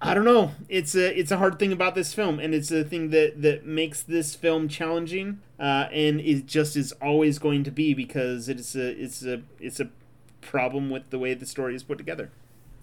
I 0.00 0.12
don't 0.12 0.24
know. 0.24 0.52
It's 0.68 0.94
a 0.94 1.18
it's 1.18 1.30
a 1.30 1.38
hard 1.38 1.58
thing 1.58 1.72
about 1.72 1.94
this 1.94 2.12
film, 2.12 2.38
and 2.38 2.54
it's 2.54 2.70
a 2.70 2.84
thing 2.84 3.10
that 3.10 3.40
that 3.40 3.64
makes 3.64 4.02
this 4.02 4.34
film 4.34 4.68
challenging, 4.68 5.40
uh, 5.58 5.88
and 5.90 6.20
it 6.20 6.46
just 6.46 6.76
is 6.76 6.92
always 7.00 7.38
going 7.38 7.64
to 7.64 7.70
be 7.70 7.94
because 7.94 8.48
it's 8.48 8.74
a 8.74 8.90
it's 9.02 9.24
a 9.24 9.42
it's 9.58 9.80
a 9.80 9.88
problem 10.42 10.90
with 10.90 11.08
the 11.08 11.18
way 11.18 11.32
the 11.32 11.46
story 11.46 11.74
is 11.74 11.82
put 11.82 11.96
together. 11.96 12.30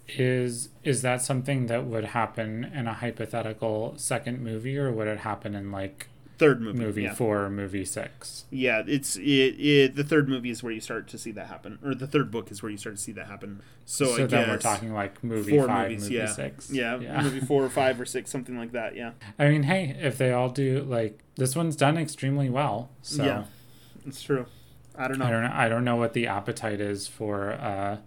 Is 0.08 0.68
is 0.82 1.02
that 1.02 1.22
something 1.22 1.66
that 1.66 1.84
would 1.86 2.06
happen 2.06 2.64
in 2.74 2.86
a 2.86 2.94
hypothetical 2.94 3.94
second 3.96 4.42
movie, 4.42 4.76
or 4.76 4.90
would 4.92 5.06
it 5.08 5.20
happen 5.20 5.54
in 5.54 5.70
like 5.70 6.08
third 6.38 6.60
movie, 6.60 6.78
movie 6.78 7.02
yeah. 7.04 7.14
four, 7.14 7.44
or 7.44 7.50
movie 7.50 7.84
six? 7.84 8.44
Yeah, 8.50 8.82
it's 8.86 9.16
it, 9.16 9.22
it. 9.22 9.94
The 9.94 10.02
third 10.04 10.28
movie 10.28 10.50
is 10.50 10.62
where 10.62 10.72
you 10.72 10.80
start 10.80 11.06
to 11.08 11.18
see 11.18 11.30
that 11.32 11.46
happen, 11.46 11.78
or 11.84 11.94
the 11.94 12.08
third 12.08 12.30
book 12.32 12.50
is 12.50 12.62
where 12.62 12.70
you 12.70 12.76
start 12.78 12.96
to 12.96 13.00
see 13.02 13.12
that 13.12 13.26
happen. 13.28 13.62
So, 13.86 14.16
So 14.16 14.24
I 14.24 14.26
then 14.26 14.48
we're 14.48 14.58
talking 14.58 14.92
like 14.92 15.22
movie 15.22 15.56
four 15.56 15.66
five, 15.68 15.90
movies, 15.90 16.02
movie 16.04 16.14
yeah. 16.16 16.26
six. 16.26 16.70
Yeah, 16.70 17.22
movie 17.22 17.40
four 17.40 17.62
or 17.64 17.70
five 17.70 18.00
or 18.00 18.04
six, 18.04 18.30
something 18.30 18.58
like 18.58 18.72
that. 18.72 18.96
Yeah, 18.96 19.12
I 19.38 19.48
mean, 19.48 19.62
hey, 19.62 19.96
if 20.00 20.18
they 20.18 20.32
all 20.32 20.48
do 20.50 20.82
like 20.82 21.20
this 21.36 21.54
one's 21.54 21.76
done 21.76 21.96
extremely 21.96 22.50
well. 22.50 22.90
So 23.02 23.24
Yeah. 23.24 23.44
it's 24.04 24.20
true. 24.22 24.46
I 24.96 25.08
don't 25.08 25.18
know. 25.20 25.26
I 25.26 25.30
don't 25.30 25.42
know. 25.44 25.52
I 25.54 25.68
don't 25.68 25.84
know 25.84 25.96
what 25.96 26.12
the 26.12 26.26
appetite 26.26 26.80
is 26.80 27.06
for 27.06 27.52
uh 27.52 27.98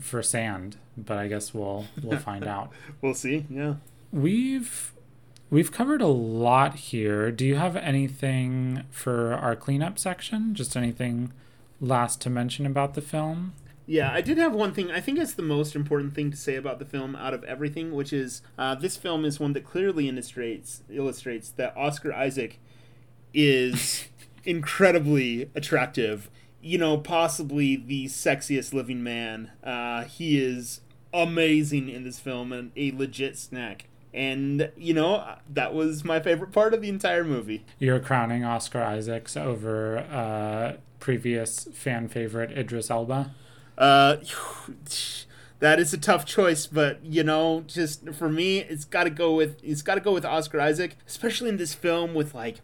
for 0.00 0.22
sand, 0.22 0.76
but 0.96 1.18
I 1.18 1.28
guess 1.28 1.54
we'll 1.54 1.86
we'll 2.02 2.18
find 2.30 2.46
out. 2.46 2.72
We'll 3.00 3.14
see. 3.14 3.46
Yeah. 3.48 3.74
We've 4.12 4.92
we've 5.50 5.72
covered 5.72 6.02
a 6.02 6.06
lot 6.06 6.74
here. 6.74 7.30
Do 7.30 7.46
you 7.46 7.56
have 7.56 7.76
anything 7.76 8.84
for 8.90 9.34
our 9.34 9.56
cleanup 9.56 9.98
section? 9.98 10.54
Just 10.54 10.76
anything 10.76 11.32
last 11.80 12.20
to 12.22 12.30
mention 12.30 12.66
about 12.66 12.94
the 12.94 13.02
film? 13.02 13.52
Yeah, 13.84 14.12
I 14.12 14.20
did 14.20 14.38
have 14.38 14.54
one 14.54 14.72
thing. 14.72 14.90
I 14.90 15.00
think 15.00 15.18
it's 15.18 15.34
the 15.34 15.42
most 15.42 15.74
important 15.74 16.14
thing 16.14 16.30
to 16.30 16.36
say 16.36 16.54
about 16.54 16.78
the 16.78 16.84
film 16.84 17.16
out 17.16 17.34
of 17.34 17.42
everything, 17.44 17.92
which 17.92 18.12
is 18.12 18.40
uh, 18.56 18.74
this 18.74 18.96
film 18.96 19.24
is 19.24 19.40
one 19.40 19.52
that 19.54 19.64
clearly 19.64 20.08
illustrates 20.08 20.82
illustrates 20.90 21.50
that 21.50 21.76
Oscar 21.76 22.12
Isaac 22.12 22.58
is 23.34 24.08
incredibly 24.44 25.50
attractive. 25.54 26.30
You 26.62 26.78
know, 26.78 26.96
possibly 26.96 27.76
the 27.76 28.06
sexiest 28.06 28.72
living 28.72 29.02
man. 29.02 29.50
Uh, 29.62 30.04
he 30.04 30.38
is 30.38 30.80
amazing 31.12 31.88
in 31.88 32.04
this 32.04 32.18
film 32.18 32.52
and 32.52 32.70
a 32.76 32.92
legit 32.92 33.36
snack. 33.36 33.86
And 34.14 34.70
you 34.76 34.92
know 34.92 35.36
that 35.48 35.72
was 35.72 36.04
my 36.04 36.20
favorite 36.20 36.52
part 36.52 36.74
of 36.74 36.82
the 36.82 36.88
entire 36.88 37.24
movie. 37.24 37.64
You're 37.78 38.00
crowning 38.00 38.44
Oscar 38.44 38.82
Isaacs 38.82 39.36
over 39.36 39.98
uh, 39.98 40.74
previous 41.00 41.64
fan 41.72 42.08
favorite 42.08 42.56
Idris 42.56 42.90
Elba. 42.90 43.34
Uh, 43.78 44.16
that 45.60 45.78
is 45.78 45.94
a 45.94 45.98
tough 45.98 46.26
choice, 46.26 46.66
but 46.66 47.02
you 47.04 47.22
know, 47.24 47.64
just 47.66 48.10
for 48.10 48.28
me, 48.28 48.58
it's 48.58 48.84
got 48.84 49.04
to 49.04 49.10
go 49.10 49.34
with 49.34 49.58
it's 49.62 49.82
got 49.82 49.94
to 49.94 50.00
go 50.00 50.12
with 50.12 50.24
Oscar 50.24 50.60
Isaac, 50.60 50.96
especially 51.06 51.48
in 51.48 51.56
this 51.56 51.72
film 51.74 52.12
with 52.12 52.34
like 52.34 52.60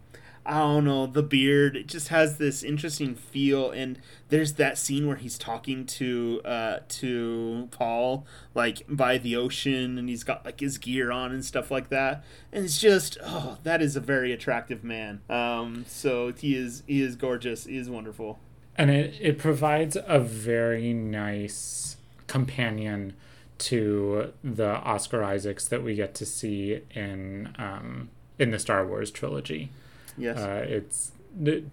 I 0.48 0.60
don't 0.60 0.86
know 0.86 1.06
the 1.06 1.22
beard. 1.22 1.76
It 1.76 1.86
just 1.88 2.08
has 2.08 2.38
this 2.38 2.62
interesting 2.62 3.14
feel, 3.14 3.70
and 3.70 4.00
there's 4.30 4.54
that 4.54 4.78
scene 4.78 5.06
where 5.06 5.16
he's 5.16 5.36
talking 5.36 5.84
to 5.86 6.40
uh 6.44 6.78
to 6.88 7.68
Paul 7.70 8.26
like 8.54 8.82
by 8.88 9.18
the 9.18 9.36
ocean, 9.36 9.98
and 9.98 10.08
he's 10.08 10.24
got 10.24 10.44
like 10.46 10.60
his 10.60 10.78
gear 10.78 11.12
on 11.12 11.32
and 11.32 11.44
stuff 11.44 11.70
like 11.70 11.90
that, 11.90 12.24
and 12.50 12.64
it's 12.64 12.78
just 12.80 13.18
oh 13.22 13.58
that 13.62 13.82
is 13.82 13.94
a 13.94 14.00
very 14.00 14.32
attractive 14.32 14.82
man. 14.82 15.20
Um, 15.28 15.84
so 15.86 16.32
he 16.32 16.56
is 16.56 16.82
he 16.86 17.02
is 17.02 17.14
gorgeous. 17.14 17.64
He 17.64 17.76
is 17.76 17.90
wonderful. 17.90 18.38
and 18.76 18.90
it, 18.90 19.14
it 19.20 19.38
provides 19.38 19.96
a 20.06 20.18
very 20.18 20.92
nice 20.94 21.96
companion 22.26 23.12
to 23.58 24.32
the 24.44 24.68
Oscar 24.68 25.22
Isaacs 25.24 25.66
that 25.68 25.82
we 25.82 25.94
get 25.94 26.14
to 26.14 26.24
see 26.24 26.80
in 26.94 27.54
um, 27.58 28.08
in 28.38 28.50
the 28.50 28.58
Star 28.58 28.86
Wars 28.86 29.10
trilogy. 29.10 29.70
Yes. 30.18 30.38
Uh, 30.38 30.64
it's 30.68 31.12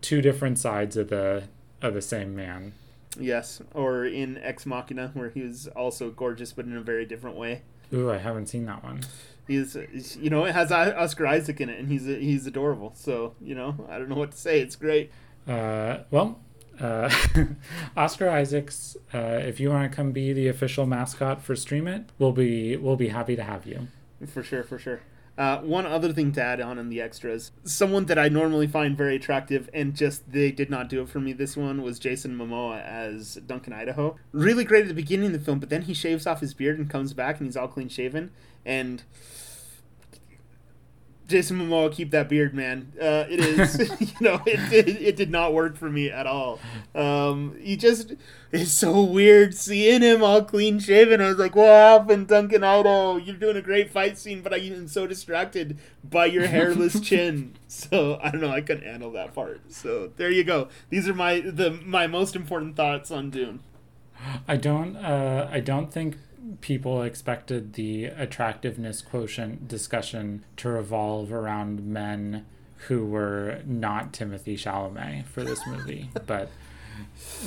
two 0.01 0.21
different 0.21 0.59
sides 0.59 0.97
of 0.97 1.09
the 1.09 1.43
of 1.81 1.93
the 1.93 2.01
same 2.01 2.35
man. 2.35 2.73
Yes, 3.19 3.61
or 3.73 4.05
in 4.05 4.37
Ex 4.39 4.65
Machina, 4.65 5.11
where 5.13 5.29
he 5.29 5.41
was 5.41 5.67
also 5.67 6.09
gorgeous, 6.11 6.53
but 6.53 6.65
in 6.65 6.75
a 6.75 6.81
very 6.81 7.05
different 7.05 7.37
way. 7.37 7.61
Ooh, 7.93 8.11
I 8.11 8.17
haven't 8.17 8.47
seen 8.47 8.65
that 8.65 8.83
one. 8.83 9.01
He's, 9.47 9.77
you 10.19 10.29
know, 10.29 10.45
it 10.45 10.53
has 10.53 10.71
Oscar 10.71 11.27
Isaac 11.27 11.61
in 11.61 11.69
it, 11.69 11.79
and 11.79 11.87
he's 11.87 12.05
he's 12.05 12.47
adorable. 12.47 12.93
So, 12.95 13.35
you 13.39 13.55
know, 13.55 13.87
I 13.89 13.99
don't 13.99 14.09
know 14.09 14.15
what 14.15 14.31
to 14.31 14.37
say. 14.37 14.59
It's 14.59 14.75
great. 14.75 15.11
Uh, 15.47 15.99
well, 16.09 16.39
uh, 16.79 17.09
Oscar 17.97 18.29
Isaacs, 18.29 18.97
uh, 19.13 19.39
if 19.43 19.59
you 19.59 19.69
want 19.69 19.89
to 19.89 19.95
come 19.95 20.11
be 20.11 20.33
the 20.33 20.47
official 20.47 20.85
mascot 20.85 21.41
for 21.41 21.55
Stream 21.55 21.87
It, 21.87 22.09
we'll 22.17 22.31
be 22.31 22.75
we'll 22.75 22.95
be 22.95 23.09
happy 23.09 23.35
to 23.35 23.43
have 23.43 23.65
you. 23.65 23.87
For 24.27 24.43
sure, 24.43 24.63
for 24.63 24.79
sure. 24.79 25.01
Uh, 25.37 25.59
one 25.59 25.85
other 25.85 26.13
thing 26.13 26.31
to 26.31 26.41
add 26.41 26.61
on 26.61 26.79
in 26.79 26.87
the 26.87 27.01
extras 27.01 27.51
someone 27.65 28.05
that 28.05 28.17
I 28.17 28.29
normally 28.29 28.67
find 28.67 28.97
very 28.97 29.17
attractive, 29.17 29.69
and 29.73 29.95
just 29.95 30.31
they 30.31 30.51
did 30.51 30.69
not 30.69 30.87
do 30.87 31.01
it 31.01 31.09
for 31.09 31.19
me 31.19 31.33
this 31.33 31.57
one, 31.57 31.81
was 31.81 31.99
Jason 31.99 32.37
Momoa 32.37 32.81
as 32.81 33.35
Duncan 33.45 33.73
Idaho. 33.73 34.15
Really 34.31 34.63
great 34.63 34.83
at 34.83 34.87
the 34.87 34.93
beginning 34.93 35.27
of 35.27 35.33
the 35.33 35.39
film, 35.39 35.59
but 35.59 35.69
then 35.69 35.83
he 35.83 35.93
shaves 35.93 36.25
off 36.25 36.39
his 36.39 36.53
beard 36.53 36.79
and 36.79 36.89
comes 36.89 37.13
back 37.13 37.39
and 37.39 37.47
he's 37.47 37.57
all 37.57 37.67
clean 37.67 37.89
shaven. 37.89 38.31
And 38.65 39.03
Jason 41.27 41.57
Momoa, 41.57 41.91
keep 41.91 42.11
that 42.11 42.29
beard, 42.29 42.53
man. 42.53 42.91
Uh, 42.99 43.25
it 43.29 43.39
is, 43.39 43.79
you 43.99 44.15
know, 44.21 44.41
it 44.45 44.69
did, 44.69 44.89
it 44.89 45.15
did 45.15 45.31
not 45.31 45.53
work 45.53 45.75
for 45.75 45.89
me 45.89 46.09
at 46.09 46.27
all. 46.27 46.59
Um, 46.93 47.55
he 47.59 47.75
just, 47.75 48.13
it's 48.51 48.71
so 48.71 49.03
weird 49.03 49.55
seeing 49.55 50.01
him 50.01 50.23
all 50.23 50.43
clean 50.43 50.79
shaven. 50.79 51.21
I 51.21 51.29
was 51.29 51.37
like, 51.37 51.55
what 51.55 51.67
happened, 51.67 52.27
Duncan 52.27 52.63
Idaho? 52.63 53.17
You're 53.17 53.35
doing 53.35 53.57
a 53.57 53.61
great 53.61 53.89
fight 53.91 54.17
scene, 54.17 54.41
but 54.41 54.53
I'm 54.53 54.87
so 54.87 55.07
distracted 55.07 55.79
by 56.03 56.25
your 56.25 56.47
hairless 56.47 56.99
chin. 57.01 57.55
So 57.67 58.19
I 58.21 58.29
don't 58.29 58.41
know, 58.41 58.51
I 58.51 58.61
couldn't 58.61 58.85
handle 58.85 59.11
that 59.13 59.33
part. 59.33 59.61
So 59.69 60.11
there 60.17 60.29
you 60.31 60.43
go. 60.43 60.69
These 60.89 61.07
are 61.07 61.13
my 61.13 61.39
the 61.39 61.71
my 61.71 62.07
most 62.07 62.35
important 62.35 62.75
thoughts 62.75 63.11
on 63.11 63.29
Dune. 63.29 63.59
I 64.47 64.55
don't. 64.57 64.95
Uh, 64.95 65.49
I 65.51 65.59
don't 65.59 65.91
think 65.91 66.17
people 66.61 67.01
expected 67.03 67.73
the 67.73 68.05
attractiveness 68.05 69.01
quotient 69.01 69.67
discussion 69.67 70.43
to 70.57 70.69
revolve 70.69 71.31
around 71.31 71.85
men 71.85 72.45
who 72.87 73.05
were 73.05 73.61
not 73.65 74.13
Timothy 74.13 74.55
Chalamet 74.55 75.25
for 75.25 75.43
this 75.43 75.65
movie, 75.65 76.09
but 76.25 76.49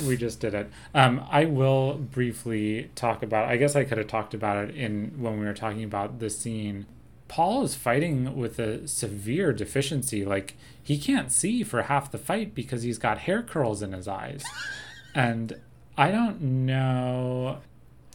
we 0.05 0.17
just 0.17 0.39
did 0.39 0.53
it. 0.53 0.69
Um, 0.93 1.25
I 1.29 1.45
will 1.45 1.95
briefly 1.95 2.89
talk 2.95 3.23
about. 3.23 3.47
I 3.47 3.57
guess 3.57 3.75
I 3.75 3.83
could 3.83 3.97
have 3.97 4.07
talked 4.07 4.33
about 4.33 4.69
it 4.69 4.75
in 4.75 5.13
when 5.17 5.39
we 5.39 5.45
were 5.45 5.53
talking 5.53 5.83
about 5.83 6.19
the 6.19 6.29
scene. 6.29 6.85
Paul 7.27 7.63
is 7.63 7.75
fighting 7.75 8.35
with 8.35 8.57
a 8.59 8.87
severe 8.87 9.53
deficiency. 9.53 10.25
Like 10.25 10.55
he 10.81 10.97
can't 10.97 11.31
see 11.31 11.63
for 11.63 11.83
half 11.83 12.11
the 12.11 12.17
fight 12.17 12.55
because 12.55 12.83
he's 12.83 12.97
got 12.97 13.19
hair 13.19 13.43
curls 13.43 13.81
in 13.81 13.93
his 13.93 14.07
eyes, 14.07 14.43
and 15.15 15.59
I 15.97 16.11
don't 16.11 16.41
know. 16.41 17.59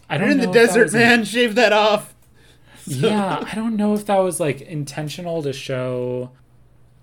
I 0.09 0.18
don't 0.18 0.28
You're 0.28 0.39
in 0.39 0.44
know 0.44 0.47
the 0.47 0.52
desert, 0.52 0.82
was 0.85 0.94
in- 0.94 1.01
man. 1.01 1.24
Shave 1.24 1.55
that 1.55 1.72
off. 1.72 2.14
yeah, 2.86 3.43
I 3.51 3.55
don't 3.55 3.76
know 3.76 3.94
if 3.94 4.05
that 4.06 4.18
was 4.18 4.39
like 4.40 4.60
intentional 4.60 5.43
to 5.43 5.52
show 5.52 6.31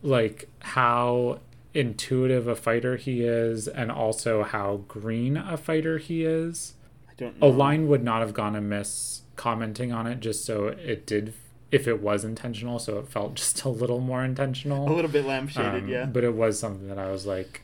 like 0.03 0.47
how 0.59 1.39
intuitive 1.73 2.47
a 2.47 2.55
fighter 2.55 2.97
he 2.97 3.21
is 3.23 3.67
and 3.67 3.91
also 3.91 4.43
how 4.43 4.81
green 4.87 5.37
a 5.37 5.57
fighter 5.57 5.97
he 5.97 6.23
is. 6.23 6.73
I 7.09 7.13
don't 7.17 7.35
A 7.41 7.47
line 7.47 7.87
would 7.87 8.03
not 8.03 8.21
have 8.21 8.33
gone 8.33 8.55
amiss 8.55 9.21
commenting 9.35 9.91
on 9.91 10.05
it 10.05 10.19
just 10.19 10.45
so 10.45 10.67
it 10.67 11.07
did 11.07 11.33
if 11.71 11.87
it 11.87 12.01
was 12.01 12.23
intentional 12.25 12.77
so 12.77 12.99
it 12.99 13.07
felt 13.07 13.33
just 13.35 13.63
a 13.63 13.69
little 13.69 13.99
more 14.01 14.23
intentional. 14.23 14.87
A 14.87 14.93
little 14.93 15.09
bit 15.09 15.25
lampshaded, 15.25 15.83
Um, 15.83 15.87
yeah. 15.87 16.05
But 16.05 16.23
it 16.23 16.35
was 16.35 16.59
something 16.59 16.87
that 16.89 16.99
I 16.99 17.09
was 17.09 17.25
like 17.25 17.61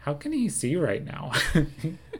how 0.00 0.14
can 0.14 0.32
he 0.32 0.48
see 0.48 0.74
right 0.76 1.04
now? 1.04 1.30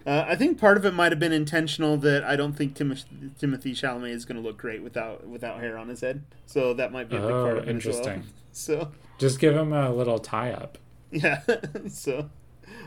Uh, 0.06 0.24
I 0.26 0.34
think 0.34 0.58
part 0.58 0.76
of 0.76 0.84
it 0.86 0.94
might 0.94 1.12
have 1.12 1.18
been 1.18 1.32
intentional 1.32 1.96
that 1.98 2.24
I 2.24 2.34
don't 2.36 2.54
think 2.54 2.74
Tim- 2.74 2.96
Timothy 3.38 3.72
Chalamet 3.72 4.10
is 4.10 4.24
going 4.24 4.40
to 4.40 4.46
look 4.46 4.56
great 4.56 4.82
without 4.82 5.26
without 5.26 5.60
hair 5.60 5.76
on 5.76 5.88
his 5.88 6.00
head. 6.00 6.22
So 6.46 6.72
that 6.74 6.90
might 6.92 7.08
be 7.10 7.16
a 7.16 7.20
big 7.20 7.30
oh, 7.30 7.44
part 7.44 7.58
of 7.58 7.64
it 7.64 7.70
interesting. 7.70 8.02
as 8.08 8.08
well. 8.18 8.24
So 8.52 8.92
Just 9.18 9.38
give 9.38 9.54
him 9.56 9.72
a 9.72 9.92
little 9.92 10.18
tie 10.18 10.50
up. 10.52 10.76
yeah, 11.12 11.40
so 11.88 12.28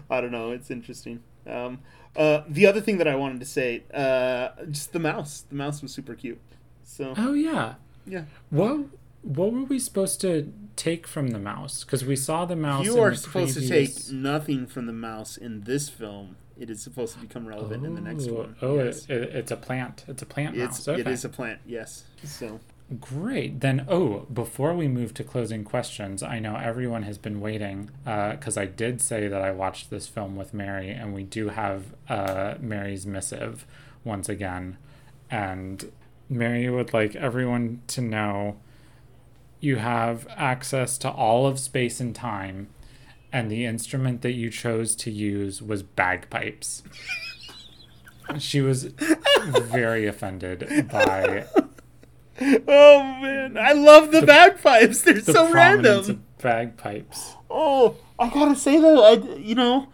I 0.10 0.20
don't 0.22 0.32
know. 0.32 0.52
It's 0.52 0.70
interesting. 0.70 1.22
Um, 1.48 1.80
uh, 2.16 2.42
the 2.50 2.66
other 2.68 2.82
thing 2.82 2.98
that 2.98 3.08
I 3.08 3.16
wanted 3.16 3.40
to 3.40 3.46
say, 3.46 3.84
uh, 3.94 4.50
just 4.70 4.92
the 4.92 5.00
mouse. 5.00 5.46
The 5.50 5.56
mouse 5.56 5.82
was 5.82 5.94
super 5.94 6.16
cute. 6.16 6.40
So 6.84 7.14
Oh 7.18 7.34
yeah. 7.34 7.76
yeah, 8.06 8.24
What 8.50 8.88
what 9.22 9.54
were 9.54 9.64
we 9.64 9.80
supposed 9.80 10.20
to 10.22 10.52
take 10.76 11.08
from 11.08 11.30
the 11.30 11.40
mouse? 11.40 11.84
Because 11.86 12.04
we 12.04 12.16
saw 12.18 12.44
the 12.46 12.56
mouse. 12.58 12.86
you 12.86 13.00
are 13.00 13.12
the 13.12 13.16
supposed 13.18 13.56
previous- 13.58 13.96
to 14.08 14.10
take 14.10 14.14
nothing 14.14 14.68
from 14.68 14.86
the 14.86 14.94
mouse 14.94 15.38
in 15.38 15.62
this 15.62 15.88
film. 15.90 16.36
It 16.60 16.70
is 16.70 16.82
supposed 16.84 17.16
to 17.16 17.20
become 17.20 17.48
relevant 17.48 17.86
in 17.86 17.96
the 17.96 18.02
next 18.02 18.28
Oh, 18.30 18.34
one. 18.34 18.56
Oh, 18.62 18.76
Yes. 18.84 19.06
it, 19.10 19.22
it, 19.24 19.36
it's 19.36 19.52
a 19.52 19.58
plant. 19.58 20.06
It's 20.08 20.22
a 20.22 20.26
plant 20.26 20.56
it's. 20.56 20.88
Okay. 20.88 21.02
it 21.02 21.08
is 21.08 21.26
a 21.26 21.30
plant. 21.30 21.60
Yes. 21.66 22.04
So 22.24 22.60
Great. 23.00 23.62
Then, 23.62 23.86
oh, 23.88 24.28
before 24.32 24.74
we 24.76 24.88
move 24.88 25.14
to 25.16 25.24
closing 25.24 25.64
questions, 25.64 26.22
I 26.22 26.38
know 26.40 26.56
everyone 26.58 27.04
has 27.04 27.18
been 27.18 27.40
waiting 27.40 27.90
because 28.04 28.56
I 28.58 28.66
did 28.66 29.02
say 29.02 29.28
that 29.28 29.42
I 29.42 29.52
watched 29.52 29.90
this 29.90 30.08
film 30.08 30.36
with 30.36 30.54
Mary, 30.54 30.90
and 30.92 31.14
we 31.14 31.24
do 31.24 31.50
have 31.50 31.86
uh, 32.08 32.56
Mary's 32.60 33.08
missive 33.08 33.66
once 34.04 34.30
again. 34.30 34.78
And 35.32 35.92
Mary 36.30 36.70
would 36.70 36.94
like 36.94 37.16
everyone 37.16 37.82
to 37.88 38.02
know 38.02 38.58
you 39.60 39.78
have 39.78 40.28
access 40.36 40.98
to 41.00 41.10
all 41.10 41.48
of 41.48 41.58
space 41.58 42.00
and 42.00 42.14
time, 42.14 42.68
and 43.34 43.50
the 43.50 43.66
instrument 43.66 44.22
that 44.22 44.34
you 44.34 44.50
chose 44.52 44.96
to 44.96 45.12
use 45.12 45.62
was 45.62 45.82
bagpipes. 45.84 46.84
she 48.38 48.62
was 48.62 48.84
very 49.64 50.06
offended 50.06 50.88
by 50.90 51.46
Oh 52.40 53.04
man, 53.22 53.58
I 53.58 53.74
love 53.74 54.12
the 54.12 54.22
bagpipes. 54.22 55.02
They're 55.02 55.16
the 55.16 55.34
so 55.34 55.52
random. 55.52 56.00
of 56.10 56.38
bagpipes. 56.38 57.34
Oh, 57.50 57.98
I 58.20 58.30
gotta 58.30 58.56
say 58.56 58.80
though, 58.80 59.04
I 59.04 59.14
you 59.38 59.56
know, 59.56 59.88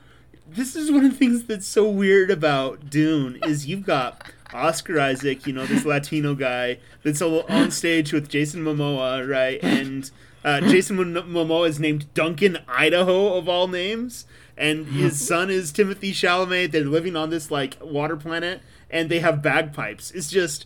this 0.48 0.76
is 0.76 0.92
one 0.92 1.06
of 1.06 1.12
the 1.12 1.18
things 1.18 1.46
that's 1.46 1.68
so 1.68 1.90
weird 1.90 2.30
about 2.30 2.90
Dune 2.90 3.40
is 3.46 3.68
you've 3.68 3.86
got 3.86 4.32
Oscar 4.54 5.00
Isaac, 5.00 5.46
you 5.48 5.54
know, 5.54 5.66
this 5.66 5.86
Latino 5.86 6.36
guy 6.36 6.80
that's 7.04 7.22
on 7.22 7.72
stage 7.72 8.12
with 8.12 8.30
Jason 8.30 8.64
Momoa, 8.64 9.28
right? 9.30 9.60
And 9.64 10.10
uh, 10.44 10.62
Jason 10.62 10.96
Mo- 10.98 11.22
Momoa 11.24 11.68
is 11.68 11.80
named 11.80 12.14
Duncan 12.14 12.60
Idaho 12.68 13.34
of 13.36 13.50
all 13.50 13.68
names, 13.68 14.26
and 14.58 14.88
his 14.88 15.20
son 15.28 15.50
is 15.50 15.72
Timothy 15.72 16.12
Chalamet. 16.12 16.72
They're 16.72 16.84
living 16.86 17.16
on 17.16 17.30
this 17.30 17.50
like 17.52 17.78
water 17.82 18.16
planet, 18.18 18.62
and 18.90 19.10
they 19.10 19.20
have 19.20 19.42
bagpipes. 19.42 20.12
It's 20.12 20.30
just 20.30 20.66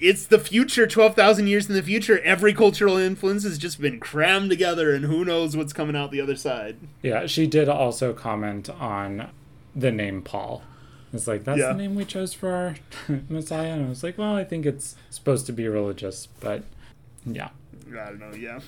it's 0.00 0.26
the 0.26 0.40
future 0.40 0.88
12,000 0.88 1.46
years 1.46 1.68
in 1.68 1.74
the 1.76 1.82
future 1.82 2.18
every 2.24 2.52
cultural 2.52 2.96
influence 2.96 3.44
has 3.44 3.56
just 3.56 3.80
been 3.80 4.00
crammed 4.00 4.50
together 4.50 4.92
and 4.92 5.04
who 5.04 5.24
knows 5.24 5.56
what's 5.56 5.72
coming 5.72 5.94
out 5.94 6.10
the 6.10 6.20
other 6.20 6.34
side 6.34 6.76
Yeah, 7.00 7.26
she 7.26 7.46
did 7.46 7.68
also 7.68 8.12
comment 8.12 8.68
on 8.68 9.28
the 9.74 9.92
name 9.92 10.20
Paul. 10.20 10.62
It's 11.12 11.28
like 11.28 11.44
that's 11.44 11.60
Yeah. 11.60 11.68
the 11.68 11.78
name 11.78 11.94
we 11.94 12.04
chose 12.04 12.34
for 12.34 12.50
our 12.50 12.74
Messiah, 13.28 13.72
and 13.74 13.86
I 13.86 13.88
was 13.88 14.02
like, 14.02 14.18
well, 14.18 14.34
I 14.34 14.42
think 14.42 14.66
it's 14.66 14.96
supposed 15.10 15.46
to 15.46 15.52
be 15.52 15.68
religious, 15.68 16.26
but 16.40 16.64
yeah. 17.24 17.50
i 17.92 18.06
don't 18.06 18.18
know 18.18 18.34
yeah 18.34 18.58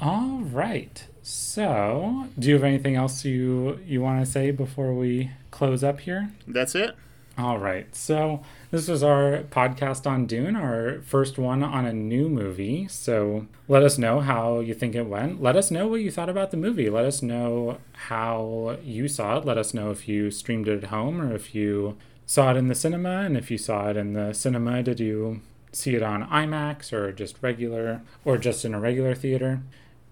All 0.00 0.42
right. 0.44 1.04
So, 1.22 2.28
do 2.38 2.46
you 2.46 2.54
have 2.54 2.62
anything 2.62 2.94
else 2.94 3.24
you 3.24 3.80
you 3.84 4.00
want 4.00 4.24
to 4.24 4.30
say 4.30 4.52
before 4.52 4.94
we 4.94 5.32
close 5.50 5.82
up 5.82 6.00
here? 6.00 6.30
that's 6.46 6.76
it 6.76 6.94
All 7.36 7.58
right. 7.58 7.92
So, 7.96 8.42
this 8.70 8.86
was 8.86 9.02
our 9.02 9.42
podcast 9.50 10.06
on 10.06 10.26
Dune, 10.26 10.54
our 10.54 11.00
first 11.02 11.36
one 11.36 11.64
on 11.64 11.84
a 11.84 11.92
new 11.92 12.28
movie. 12.28 12.86
So, 12.86 13.48
let 13.66 13.82
us 13.82 13.98
know 13.98 14.20
how 14.20 14.60
you 14.60 14.72
think 14.72 14.94
it 14.94 15.06
went. 15.06 15.42
Let 15.42 15.56
us 15.56 15.68
know 15.70 15.88
what 15.88 16.00
you 16.00 16.12
thought 16.12 16.28
about 16.28 16.52
the 16.52 16.56
movie. 16.56 16.88
Let 16.88 17.04
us 17.04 17.20
know 17.20 17.78
how 17.92 18.78
you 18.84 19.08
saw 19.08 19.38
it. 19.38 19.44
Let 19.44 19.58
us 19.58 19.74
know 19.74 19.90
if 19.90 20.06
you 20.06 20.30
streamed 20.30 20.68
it 20.68 20.84
at 20.84 20.90
home 20.90 21.20
or 21.20 21.34
if 21.34 21.56
you 21.56 21.96
saw 22.24 22.52
it 22.52 22.56
in 22.56 22.68
the 22.68 22.74
cinema. 22.76 23.22
And 23.22 23.36
if 23.36 23.50
you 23.50 23.58
saw 23.58 23.90
it 23.90 23.96
in 23.96 24.12
the 24.12 24.32
cinema, 24.32 24.80
did 24.84 25.00
you 25.00 25.40
see 25.72 25.96
it 25.96 26.02
on 26.04 26.28
IMAX 26.28 26.92
or 26.92 27.10
just 27.12 27.36
regular 27.42 28.02
or 28.24 28.38
just 28.38 28.64
in 28.64 28.74
a 28.74 28.80
regular 28.80 29.16
theater? 29.16 29.60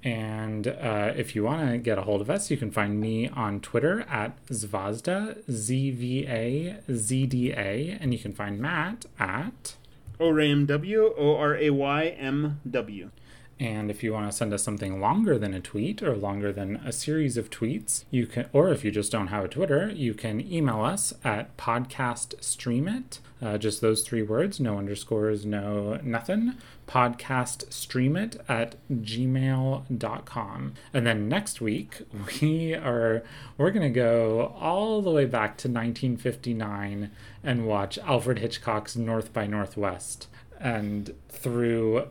And 0.06 0.68
uh, 0.68 1.12
if 1.16 1.34
you 1.34 1.42
want 1.42 1.68
to 1.68 1.78
get 1.78 1.98
a 1.98 2.02
hold 2.02 2.20
of 2.20 2.30
us, 2.30 2.48
you 2.48 2.56
can 2.56 2.70
find 2.70 3.00
me 3.00 3.28
on 3.28 3.58
Twitter 3.58 4.02
at 4.02 4.36
Zvazda, 4.46 5.42
Z 5.50 5.90
V 5.90 6.24
A 6.28 6.76
Z 6.92 7.26
D 7.26 7.50
A, 7.50 7.98
and 8.00 8.12
you 8.12 8.20
can 8.20 8.32
find 8.32 8.60
Matt 8.60 9.06
at. 9.18 9.74
o-r-a-m-w 10.20 11.12
o-r-a-y-m-w 11.18 13.10
And 13.58 13.90
if 13.90 14.04
you 14.04 14.12
want 14.12 14.30
to 14.30 14.36
send 14.36 14.52
us 14.54 14.62
something 14.62 15.00
longer 15.00 15.38
than 15.40 15.52
a 15.52 15.60
tweet 15.60 16.00
or 16.04 16.14
longer 16.14 16.52
than 16.52 16.76
a 16.76 16.92
series 16.92 17.36
of 17.36 17.50
tweets, 17.50 18.04
you 18.12 18.28
can, 18.28 18.46
or 18.52 18.68
if 18.70 18.84
you 18.84 18.92
just 18.92 19.10
don't 19.10 19.26
have 19.26 19.44
a 19.44 19.48
Twitter, 19.48 19.90
you 19.90 20.14
can 20.14 20.40
email 20.40 20.82
us 20.82 21.14
at 21.24 21.56
podcaststreamit. 21.56 23.18
Uh, 23.42 23.58
just 23.58 23.80
those 23.80 24.02
three 24.02 24.22
words, 24.22 24.60
no 24.60 24.78
underscores, 24.78 25.44
no 25.44 25.98
nothing. 26.04 26.54
Podcaststreamit 26.86 28.38
at 28.48 28.76
gmail.com. 28.90 30.74
And 30.92 31.06
then 31.06 31.28
next 31.28 31.60
week, 31.60 32.02
we 32.40 32.74
are, 32.74 33.22
we're 33.58 33.70
to 33.82 33.88
go 33.90 34.54
all 34.58 35.02
the 35.02 35.10
way 35.10 35.24
back 35.24 35.56
to 35.58 35.68
1959 35.68 37.10
and 37.42 37.66
watch 37.66 37.98
Alfred 37.98 38.38
Hitchcock's 38.38 38.96
North 38.96 39.32
by 39.32 39.46
Northwest. 39.46 40.28
And 40.58 41.14
through 41.28 42.08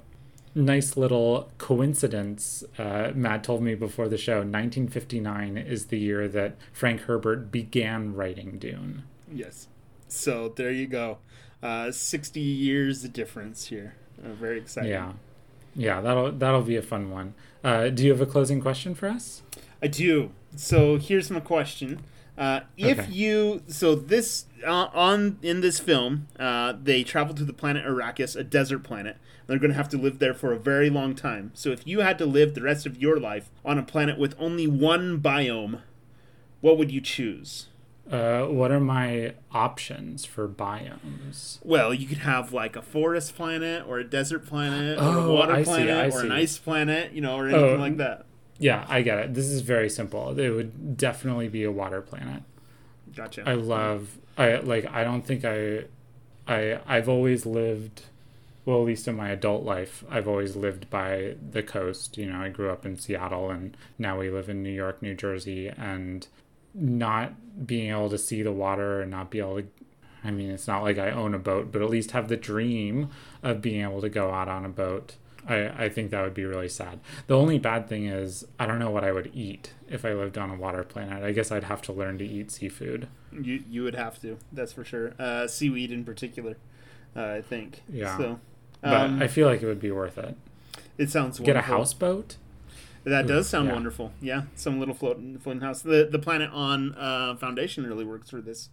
nice 0.56 0.96
little 0.96 1.52
coincidence. 1.58 2.64
Uh, 2.78 3.12
Matt 3.14 3.44
told 3.44 3.62
me 3.62 3.76
before 3.76 4.08
the 4.08 4.18
show 4.18 4.38
1959 4.38 5.58
is 5.58 5.88
the 5.88 6.00
year 6.00 6.28
that 6.30 6.56
Frank 6.72 7.02
Herbert 7.02 7.52
began 7.52 8.14
writing 8.16 8.58
Dune. 8.58 9.04
yes 9.32 9.68
so 10.08 10.54
there 10.56 10.72
you 10.72 10.88
go 10.88 11.18
uh, 11.62 11.92
60 11.92 12.40
years 12.40 13.02
difference 13.10 13.68
here 13.68 13.96
uh, 14.24 14.34
very 14.34 14.58
exciting 14.60 14.92
Yeah. 14.92 15.14
Yeah, 15.78 16.00
that'll 16.02 16.32
that'll 16.32 16.62
be 16.62 16.78
a 16.78 16.82
fun 16.82 17.12
one. 17.12 17.34
Uh, 17.64 17.90
do 17.90 18.04
you 18.04 18.12
have 18.12 18.22
a 18.22 18.26
closing 18.26 18.62
question 18.62 18.96
for 18.96 19.10
us? 19.10 19.42
I 19.82 19.88
do. 19.88 20.32
So 20.56 20.98
here's 20.98 21.30
my 21.30 21.42
question: 21.42 22.00
uh, 22.38 22.62
If 22.78 23.00
Okay. 23.00 23.12
you 23.12 23.62
so 23.68 23.94
this 23.94 24.46
uh, 24.66 24.88
on 24.94 25.38
in 25.42 25.60
this 25.60 25.80
film, 25.80 26.28
uh, 26.40 26.74
they 26.82 27.04
travel 27.04 27.36
to 27.36 27.44
the 27.44 27.52
planet 27.52 27.86
Arrakis, 27.86 28.38
a 28.38 28.44
desert 28.44 28.84
planet. 28.84 29.18
They're 29.48 29.60
going 29.60 29.72
to 29.72 29.78
have 29.78 29.90
to 29.90 29.98
live 29.98 30.20
there 30.20 30.34
for 30.34 30.54
a 30.54 30.58
very 30.58 30.90
long 30.90 31.14
time. 31.14 31.52
So 31.54 31.70
if 31.72 31.86
you 31.86 32.00
had 32.00 32.18
to 32.20 32.26
live 32.26 32.56
the 32.56 32.62
rest 32.64 32.86
of 32.86 32.98
your 32.98 33.20
life 33.20 33.50
on 33.66 33.78
a 33.78 33.84
planet 33.84 34.18
with 34.18 34.34
only 34.40 34.66
one 34.68 35.20
biome, 35.20 35.82
what 36.62 36.78
would 36.78 36.90
you 36.90 37.02
choose? 37.02 37.68
Uh, 38.12 38.46
what 38.46 38.72
are 38.72 38.80
my 38.80 39.34
options 39.52 40.26
for 40.26 40.48
biomes? 40.48 41.58
Well, 41.64 41.94
you 41.94 42.06
could 42.08 42.20
have 42.20 42.54
like 42.54 42.76
a 42.76 42.82
forest 42.82 43.36
planet, 43.36 43.84
or 43.88 43.98
a 44.00 44.04
desert 44.04 44.46
planet, 44.46 45.00
or 45.00 45.02
a 45.02 45.24
Oh, 45.24 45.34
water 45.34 45.54
I 45.54 45.64
planet, 45.64 45.90
I 46.14 46.16
or 46.16 46.22
an 46.22 46.32
ice 46.32 46.58
planet, 46.60 47.14
you 47.14 47.22
know, 47.22 47.36
or 47.36 47.48
anything 47.50 47.78
Oh, 47.80 47.82
like 47.82 47.98
that. 47.98 48.26
Yeah, 48.60 48.86
I 48.88 49.02
get 49.02 49.18
it. 49.20 49.34
This 49.34 49.48
is 49.48 49.62
very 49.62 49.90
simple. 49.90 50.38
It 50.40 50.50
would 50.50 50.98
definitely 50.98 51.50
be 51.50 51.64
a 51.64 51.72
water 51.72 52.02
planet. 52.02 52.44
Gotcha. 53.16 53.44
I 53.46 53.54
love 53.54 54.18
I 54.38 54.58
like 54.58 54.86
I 54.92 55.04
don't 55.04 55.26
think 55.26 55.44
I 55.46 55.86
I 56.48 56.80
I've 56.86 57.10
always 57.10 57.46
lived 57.46 58.04
well 58.66 58.80
at 58.80 58.86
least 58.86 59.08
in 59.08 59.16
my 59.16 59.30
adult 59.30 59.64
life 59.64 60.04
I've 60.10 60.28
always 60.28 60.56
lived 60.56 60.90
by 60.90 61.36
the 61.52 61.64
coast 61.64 62.18
you 62.18 62.26
know 62.26 62.40
I 62.42 62.50
grew 62.50 62.70
up 62.72 62.86
in 62.86 62.98
Seattle 62.98 63.50
and 63.50 63.78
now 63.98 64.20
we 64.20 64.30
live 64.30 64.50
in 64.50 64.62
New 64.64 64.72
York 64.72 65.02
New 65.02 65.14
Jersey 65.16 65.68
and 65.70 66.28
not 66.76 67.66
being 67.66 67.90
able 67.90 68.10
to 68.10 68.18
see 68.18 68.42
the 68.42 68.52
water 68.52 69.02
and 69.02 69.10
not 69.10 69.32
be 69.32 69.40
able 69.40 69.62
to 69.62 69.68
I 70.24 70.32
mean 70.32 70.50
it's 70.50 70.68
not 70.68 70.84
like 70.84 70.98
I 70.98 71.12
own 71.12 71.34
a 71.34 71.40
boat 71.40 71.72
but 71.72 71.82
at 71.82 71.90
least 71.90 72.12
have 72.12 72.28
the 72.28 72.38
dream 72.38 73.10
of 73.42 73.62
being 73.62 73.82
able 73.82 74.02
to 74.02 74.10
go 74.10 74.32
out 74.32 74.50
on 74.50 74.66
a 74.66 74.70
boat 74.70 75.16
I, 75.48 75.86
I 75.86 75.90
think 75.90 76.12
that 76.12 76.24
would 76.24 76.34
be 76.34 76.46
really 76.46 76.70
sad. 76.70 77.00
The 77.28 77.38
only 77.38 77.60
bad 77.60 77.88
thing 77.88 78.06
is 78.06 78.46
I 78.60 78.66
don't 78.66 78.80
know 78.80 78.90
what 78.90 79.04
I 79.04 79.12
would 79.12 79.32
eat 79.34 79.74
if 79.88 80.04
I 80.04 80.14
lived 80.14 80.38
on 80.38 80.50
a 80.50 80.56
water 80.56 80.84
planet. 80.84 81.24
I 81.24 81.32
guess 81.32 81.52
I'd 81.52 81.66
have 81.66 81.82
to 81.84 81.94
learn 81.94 82.18
to 82.18 82.26
eat 82.26 82.52
seafood. 82.52 83.08
You 83.32 83.64
you 83.70 83.84
would 83.84 83.96
have 83.96 84.20
to. 84.22 84.38
That's 84.52 84.74
for 84.74 84.84
sure. 84.84 85.14
Uh, 85.20 85.48
seaweed 85.48 85.92
in 85.92 86.04
particular, 86.04 86.58
uh, 87.16 87.26
I 87.26 87.42
think. 87.42 87.84
Yeah. 87.88 88.18
So, 88.18 88.40
But 88.82 88.94
um, 88.94 89.22
I 89.22 89.28
feel 89.28 89.48
like 89.48 89.62
it 89.62 89.68
would 89.68 89.80
be 89.80 89.92
worth 89.92 90.18
it. 90.18 90.36
it 90.98 91.10
sounds 91.12 91.40
Get 91.40 91.56
a 91.56 91.62
houseboat? 91.62 92.38
That 93.06 93.28
does 93.28 93.48
sound 93.48 93.68
yeah. 93.68 93.74
wonderful. 93.74 94.12
Yeah, 94.20 94.44
some 94.56 94.80
little 94.80 94.96
floating 94.96 95.38
floating 95.40 95.62
house. 95.62 95.82
The 95.82 96.08
the 96.12 96.20
planet 96.20 96.50
on 96.52 96.96
uh, 96.96 97.36
Foundation 97.36 97.86
really 97.86 98.06
works 98.06 98.30
for 98.30 98.42
this. 98.42 98.70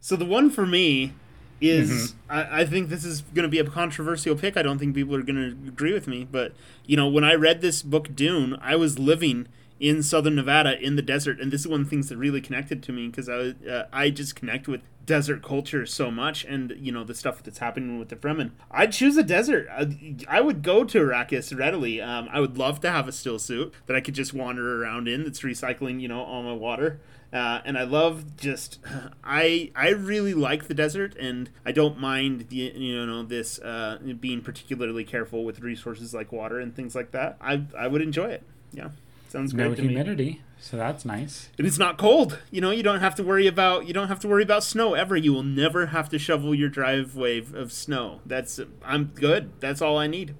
So 0.00 0.16
the 0.16 0.24
one 0.26 0.50
for 0.50 0.66
me 0.66 1.14
is 1.60 2.12
Mm-hmm. 2.12 2.32
I, 2.32 2.60
I 2.60 2.64
think 2.66 2.90
this 2.90 3.04
is 3.04 3.22
going 3.22 3.44
to 3.44 3.48
be 3.48 3.58
a 3.58 3.64
controversial 3.64 4.36
pick. 4.36 4.56
I 4.56 4.62
don't 4.62 4.78
think 4.78 4.94
people 4.94 5.14
are 5.14 5.22
going 5.22 5.36
to 5.36 5.68
agree 5.68 5.92
with 5.92 6.06
me, 6.06 6.26
but 6.30 6.52
you 6.84 6.96
know 6.96 7.08
when 7.08 7.24
I 7.24 7.34
read 7.34 7.60
this 7.60 7.82
book 7.82 8.14
Dune, 8.14 8.58
I 8.60 8.76
was 8.76 8.98
living 8.98 9.48
in 9.78 10.02
southern 10.02 10.34
Nevada 10.34 10.80
in 10.80 10.96
the 10.96 11.02
desert, 11.02 11.40
and 11.40 11.52
this 11.52 11.62
is 11.62 11.68
one 11.68 11.82
of 11.82 11.86
the 11.86 11.90
things 11.90 12.08
that 12.08 12.16
really 12.16 12.40
connected 12.40 12.82
to 12.84 12.92
me 12.92 13.08
because 13.08 13.28
I 13.28 13.54
uh, 13.68 13.86
I 13.92 14.10
just 14.10 14.36
connect 14.36 14.68
with 14.68 14.82
desert 15.06 15.42
culture 15.42 15.86
so 15.86 16.10
much, 16.10 16.44
and 16.44 16.74
you 16.78 16.92
know 16.92 17.04
the 17.04 17.14
stuff 17.14 17.42
that's 17.42 17.58
happening 17.58 17.98
with 17.98 18.08
the 18.08 18.16
Fremen. 18.16 18.50
I'd 18.70 18.92
choose 18.92 19.16
a 19.16 19.22
desert. 19.22 19.68
I, 19.70 20.16
I 20.28 20.40
would 20.40 20.62
go 20.62 20.84
to 20.84 20.98
Arrakis 20.98 21.56
readily. 21.56 22.00
Um, 22.00 22.28
I 22.30 22.40
would 22.40 22.58
love 22.58 22.80
to 22.80 22.90
have 22.90 23.08
a 23.08 23.12
still 23.12 23.38
suit 23.38 23.72
that 23.86 23.96
I 23.96 24.00
could 24.00 24.14
just 24.14 24.34
wander 24.34 24.82
around 24.82 25.08
in 25.08 25.24
that's 25.24 25.40
recycling, 25.40 26.00
you 26.00 26.08
know, 26.08 26.22
all 26.22 26.42
my 26.42 26.52
water. 26.52 27.00
Uh, 27.32 27.60
and 27.64 27.76
I 27.76 27.82
love 27.82 28.36
just 28.36 28.78
I 29.24 29.70
I 29.74 29.90
really 29.90 30.34
like 30.34 30.68
the 30.68 30.74
desert, 30.74 31.16
and 31.16 31.50
I 31.64 31.72
don't 31.72 31.98
mind 31.98 32.48
the 32.48 32.56
you 32.56 33.06
know 33.06 33.22
this 33.22 33.58
uh, 33.60 33.98
being 34.20 34.42
particularly 34.42 35.04
careful 35.04 35.44
with 35.44 35.60
resources 35.60 36.12
like 36.12 36.32
water 36.32 36.60
and 36.60 36.74
things 36.74 36.94
like 36.94 37.12
that. 37.12 37.36
I 37.40 37.62
I 37.78 37.88
would 37.88 38.02
enjoy 38.02 38.26
it. 38.30 38.42
Yeah, 38.72 38.90
sounds 39.28 39.52
great 39.52 39.68
No 39.68 39.74
to 39.74 39.82
humidity, 39.82 40.24
me. 40.24 40.42
so 40.58 40.76
that's 40.76 41.04
nice. 41.04 41.48
And 41.58 41.66
it's 41.66 41.78
not 41.78 41.98
cold. 41.98 42.38
You 42.50 42.60
know, 42.60 42.70
you 42.70 42.82
don't 42.82 43.00
have 43.00 43.14
to 43.16 43.22
worry 43.22 43.46
about 43.46 43.86
you 43.86 43.92
don't 43.94 44.08
have 44.08 44.20
to 44.20 44.28
worry 44.28 44.42
about 44.42 44.62
snow 44.64 44.94
ever. 44.94 45.16
You 45.16 45.32
will 45.32 45.42
never 45.42 45.86
have 45.86 46.08
to 46.10 46.18
shovel 46.18 46.54
your 46.54 46.68
driveway 46.68 47.38
of 47.54 47.72
snow. 47.72 48.20
That's 48.26 48.60
I'm 48.84 49.06
good. 49.14 49.52
That's 49.60 49.80
all 49.82 49.98
I 49.98 50.06
need. 50.06 50.34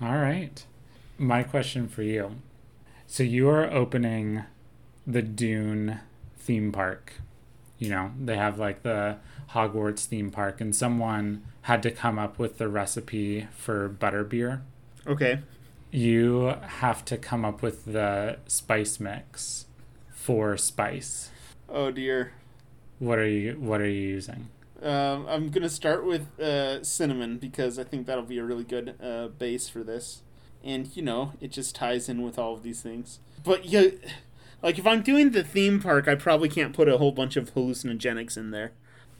All 0.00 0.16
right. 0.18 0.64
My 1.18 1.42
question 1.42 1.88
for 1.88 2.02
you. 2.02 2.36
So 3.06 3.22
you 3.22 3.48
are 3.48 3.70
opening 3.70 4.44
the 5.06 5.22
Dune 5.22 6.00
theme 6.36 6.72
park. 6.72 7.14
You 7.78 7.90
know, 7.90 8.12
they 8.20 8.36
have 8.36 8.58
like 8.58 8.82
the 8.82 9.18
Hogwarts 9.50 10.06
theme 10.06 10.30
park, 10.30 10.60
and 10.60 10.74
someone 10.74 11.42
had 11.62 11.82
to 11.82 11.90
come 11.90 12.18
up 12.18 12.38
with 12.38 12.58
the 12.58 12.68
recipe 12.68 13.48
for 13.56 13.88
butterbeer. 13.88 14.62
Okay. 15.06 15.40
You 15.94 16.54
have 16.62 17.04
to 17.04 17.18
come 17.18 17.44
up 17.44 17.60
with 17.60 17.84
the 17.84 18.38
spice 18.46 18.98
mix 18.98 19.66
for 20.10 20.56
spice. 20.56 21.30
Oh 21.68 21.90
dear. 21.90 22.32
What 22.98 23.18
are 23.18 23.28
you 23.28 23.52
what 23.60 23.82
are 23.82 23.88
you 23.88 24.08
using? 24.08 24.48
Um, 24.82 25.26
I'm 25.28 25.50
gonna 25.50 25.68
start 25.68 26.06
with 26.06 26.40
uh, 26.40 26.82
cinnamon 26.82 27.36
because 27.36 27.78
I 27.78 27.84
think 27.84 28.06
that'll 28.06 28.24
be 28.24 28.38
a 28.38 28.44
really 28.44 28.64
good 28.64 28.94
uh, 29.02 29.28
base 29.28 29.68
for 29.68 29.84
this, 29.84 30.22
and 30.64 30.88
you 30.96 31.02
know 31.02 31.34
it 31.42 31.50
just 31.50 31.74
ties 31.74 32.08
in 32.08 32.22
with 32.22 32.38
all 32.38 32.54
of 32.54 32.62
these 32.62 32.80
things. 32.80 33.20
But 33.44 33.66
yeah, 33.66 33.88
like 34.62 34.78
if 34.78 34.86
I'm 34.86 35.02
doing 35.02 35.32
the 35.32 35.44
theme 35.44 35.78
park, 35.78 36.08
I 36.08 36.14
probably 36.14 36.48
can't 36.48 36.72
put 36.72 36.88
a 36.88 36.96
whole 36.96 37.12
bunch 37.12 37.36
of 37.36 37.52
hallucinogenics 37.52 38.38
in 38.38 38.50
there. 38.50 38.72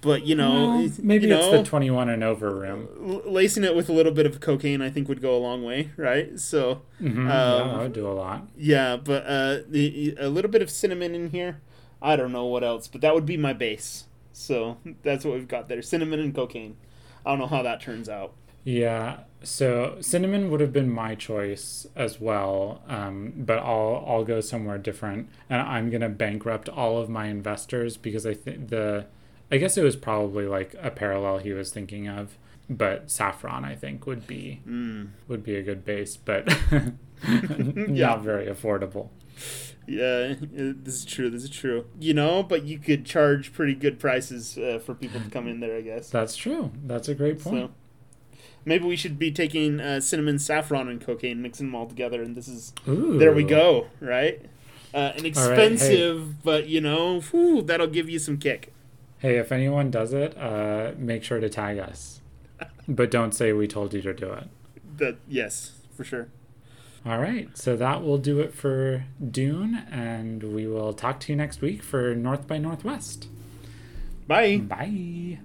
But 0.03 0.27
you 0.27 0.35
know, 0.35 0.69
Well, 0.69 0.91
maybe 1.03 1.27
you 1.29 1.35
it's 1.35 1.47
know, 1.47 1.63
the 1.63 1.63
21 1.63 2.09
and 2.09 2.25
over 2.25 2.51
room. 2.55 2.89
lacing 3.25 3.65
it 3.65 3.75
with 3.77 3.89
a 3.89 3.93
little 3.93 4.13
bit 4.13 4.27
of 4.27 4.41
cocaine, 4.41 4.83
I 4.83 4.91
think 4.91 5.09
would 5.09 5.23
go 5.23 5.37
a 5.37 5.39
long 5.39 5.65
way, 5.65 5.91
right? 5.97 6.39
So 6.39 6.83
hmm 6.99 7.29
Um, 7.29 7.29
yeah, 7.29 7.83
would 7.83 7.93
do 7.93 8.07
a 8.09 8.13
lot. 8.13 8.49
yeah, 8.57 8.97
but 8.97 9.25
uh, 9.27 9.59
the, 9.69 10.17
a 10.19 10.29
little 10.29 10.51
bit 10.51 10.63
of 10.63 10.71
cinnamon 10.71 11.15
in 11.15 11.31
here. 11.31 11.61
I 12.01 12.17
don't 12.17 12.33
know 12.33 12.47
what 12.47 12.65
else, 12.65 12.89
but 12.89 13.01
that 13.03 13.15
would 13.15 13.27
be 13.27 13.37
my 13.37 13.53
base. 13.53 14.07
So 14.33 14.79
that's 15.03 15.25
what 15.25 15.35
we've 15.35 15.49
got 15.49 15.69
there: 15.69 15.83
cinnamon 15.83 16.21
and 16.21 16.35
cocaine. 16.35 16.77
I 17.25 17.31
don't 17.31 17.39
know 17.39 17.47
how 17.47 17.63
that 17.63 17.81
turns 17.81 18.09
out. 18.09 18.33
Yeah, 18.65 19.21
so 19.43 19.97
cinnamon 20.01 20.51
would 20.51 20.61
have 20.61 20.73
been 20.73 20.89
my 20.89 21.17
choice 21.17 21.87
as 21.97 22.21
well, 22.21 22.83
um, 22.89 23.33
but 23.37 23.59
I'll 23.59 24.05
I'll 24.07 24.25
go 24.25 24.41
somewhere 24.41 24.79
different, 24.79 25.29
and 25.51 25.61
I'm 25.61 25.91
gonna 25.91 26.09
bankrupt 26.09 26.69
all 26.69 26.99
of 26.99 27.09
my 27.09 27.27
investors 27.27 27.97
because 27.97 28.25
I 28.25 28.35
think 28.35 28.69
the, 28.69 29.07
I 29.53 29.59
guess 29.59 29.77
it 29.77 29.83
was 29.85 29.95
probably 29.97 30.47
like 30.47 30.75
a 30.83 30.91
parallel 30.91 31.39
he 31.39 31.53
was 31.53 31.71
thinking 31.71 32.09
of, 32.09 32.37
but 32.71 33.11
saffron 33.11 33.65
I 33.65 33.75
think 33.77 34.07
would 34.07 34.27
be 34.27 34.61
Mm. 34.67 35.11
would 35.29 35.45
be 35.45 35.55
a 35.57 35.63
good 35.63 35.85
base, 35.85 36.17
but 36.17 36.49
Yeah. 36.73 38.07
not 38.09 38.23
very 38.23 38.47
affordable. 38.47 39.11
Yeah, 39.87 40.35
this 40.41 40.95
is 40.95 41.05
true. 41.05 41.29
This 41.31 41.43
is 41.45 41.51
true. 41.51 41.87
You 42.01 42.15
know, 42.15 42.43
but 42.43 42.65
you 42.65 42.79
could 42.79 43.05
charge 43.05 43.53
pretty 43.53 43.75
good 43.75 43.99
prices 43.99 44.57
uh, 44.57 44.79
for 44.85 44.95
people 44.95 45.21
to 45.21 45.29
come 45.29 45.47
in 45.49 45.61
there. 45.61 45.77
I 45.77 45.81
guess. 45.81 46.09
That's 46.11 46.37
true. 46.37 46.71
That's 46.85 47.09
a 47.09 47.15
great 47.15 47.41
point. 47.41 47.67
So 47.69 47.71
maybe 48.65 48.85
we 48.87 48.95
should 48.97 49.19
be 49.19 49.33
taking 49.33 49.81
uh, 49.81 50.01
cinnamon, 50.01 50.39
saffron, 50.39 50.89
and 50.89 51.01
cocaine, 51.01 51.43
mixing 51.43 51.67
them 51.67 51.75
all 51.75 51.87
together, 51.87 52.23
and 52.23 52.37
this 52.37 52.47
is 52.49 52.73
Ooh. 52.89 53.19
there 53.19 53.33
we 53.33 53.43
go, 53.45 53.89
right? 54.01 54.41
Uh, 54.95 54.99
an 54.99 55.03
All 55.03 55.11
right, 55.11 55.23
hey. 55.23 55.29
expensive, 55.29 56.43
but 56.45 56.69
you 56.69 56.81
know, 56.81 57.21
whew, 57.21 57.63
that'll 57.63 57.87
give 57.89 58.09
you 58.09 58.19
some 58.21 58.37
kick. 58.39 58.73
Hey, 59.23 59.37
if 59.37 59.53
anyone 59.53 59.93
does 59.93 60.13
it, 60.13 60.37
uh, 60.37 60.95
make 60.99 61.23
sure 61.23 61.39
to 61.39 61.49
tag 61.49 61.79
us, 61.79 62.21
but 62.89 63.09
don't 63.09 63.33
say 63.33 63.53
we 63.53 63.69
told 63.69 63.95
you 63.95 64.03
to 64.03 64.13
do 64.13 64.33
it. 64.33 64.49
That 64.97 65.19
yes, 65.29 65.75
for 65.97 66.03
sure. 66.03 66.27
All 67.07 67.21
right, 67.21 67.57
so 67.57 67.77
that 67.77 68.03
will 68.03 68.19
do 68.19 68.41
it 68.41 68.53
for 68.53 69.05
Dune, 69.25 69.87
and 69.93 70.43
we 70.43 70.67
will 70.67 70.93
talk 70.93 71.21
to 71.21 71.33
you 71.33 71.37
next 71.37 71.61
week 71.61 71.85
for 71.85 72.17
North 72.17 72.49
by 72.49 72.59
Northwest. 72.59 73.29
Bye. 74.27 74.57
Bye. 74.57 75.39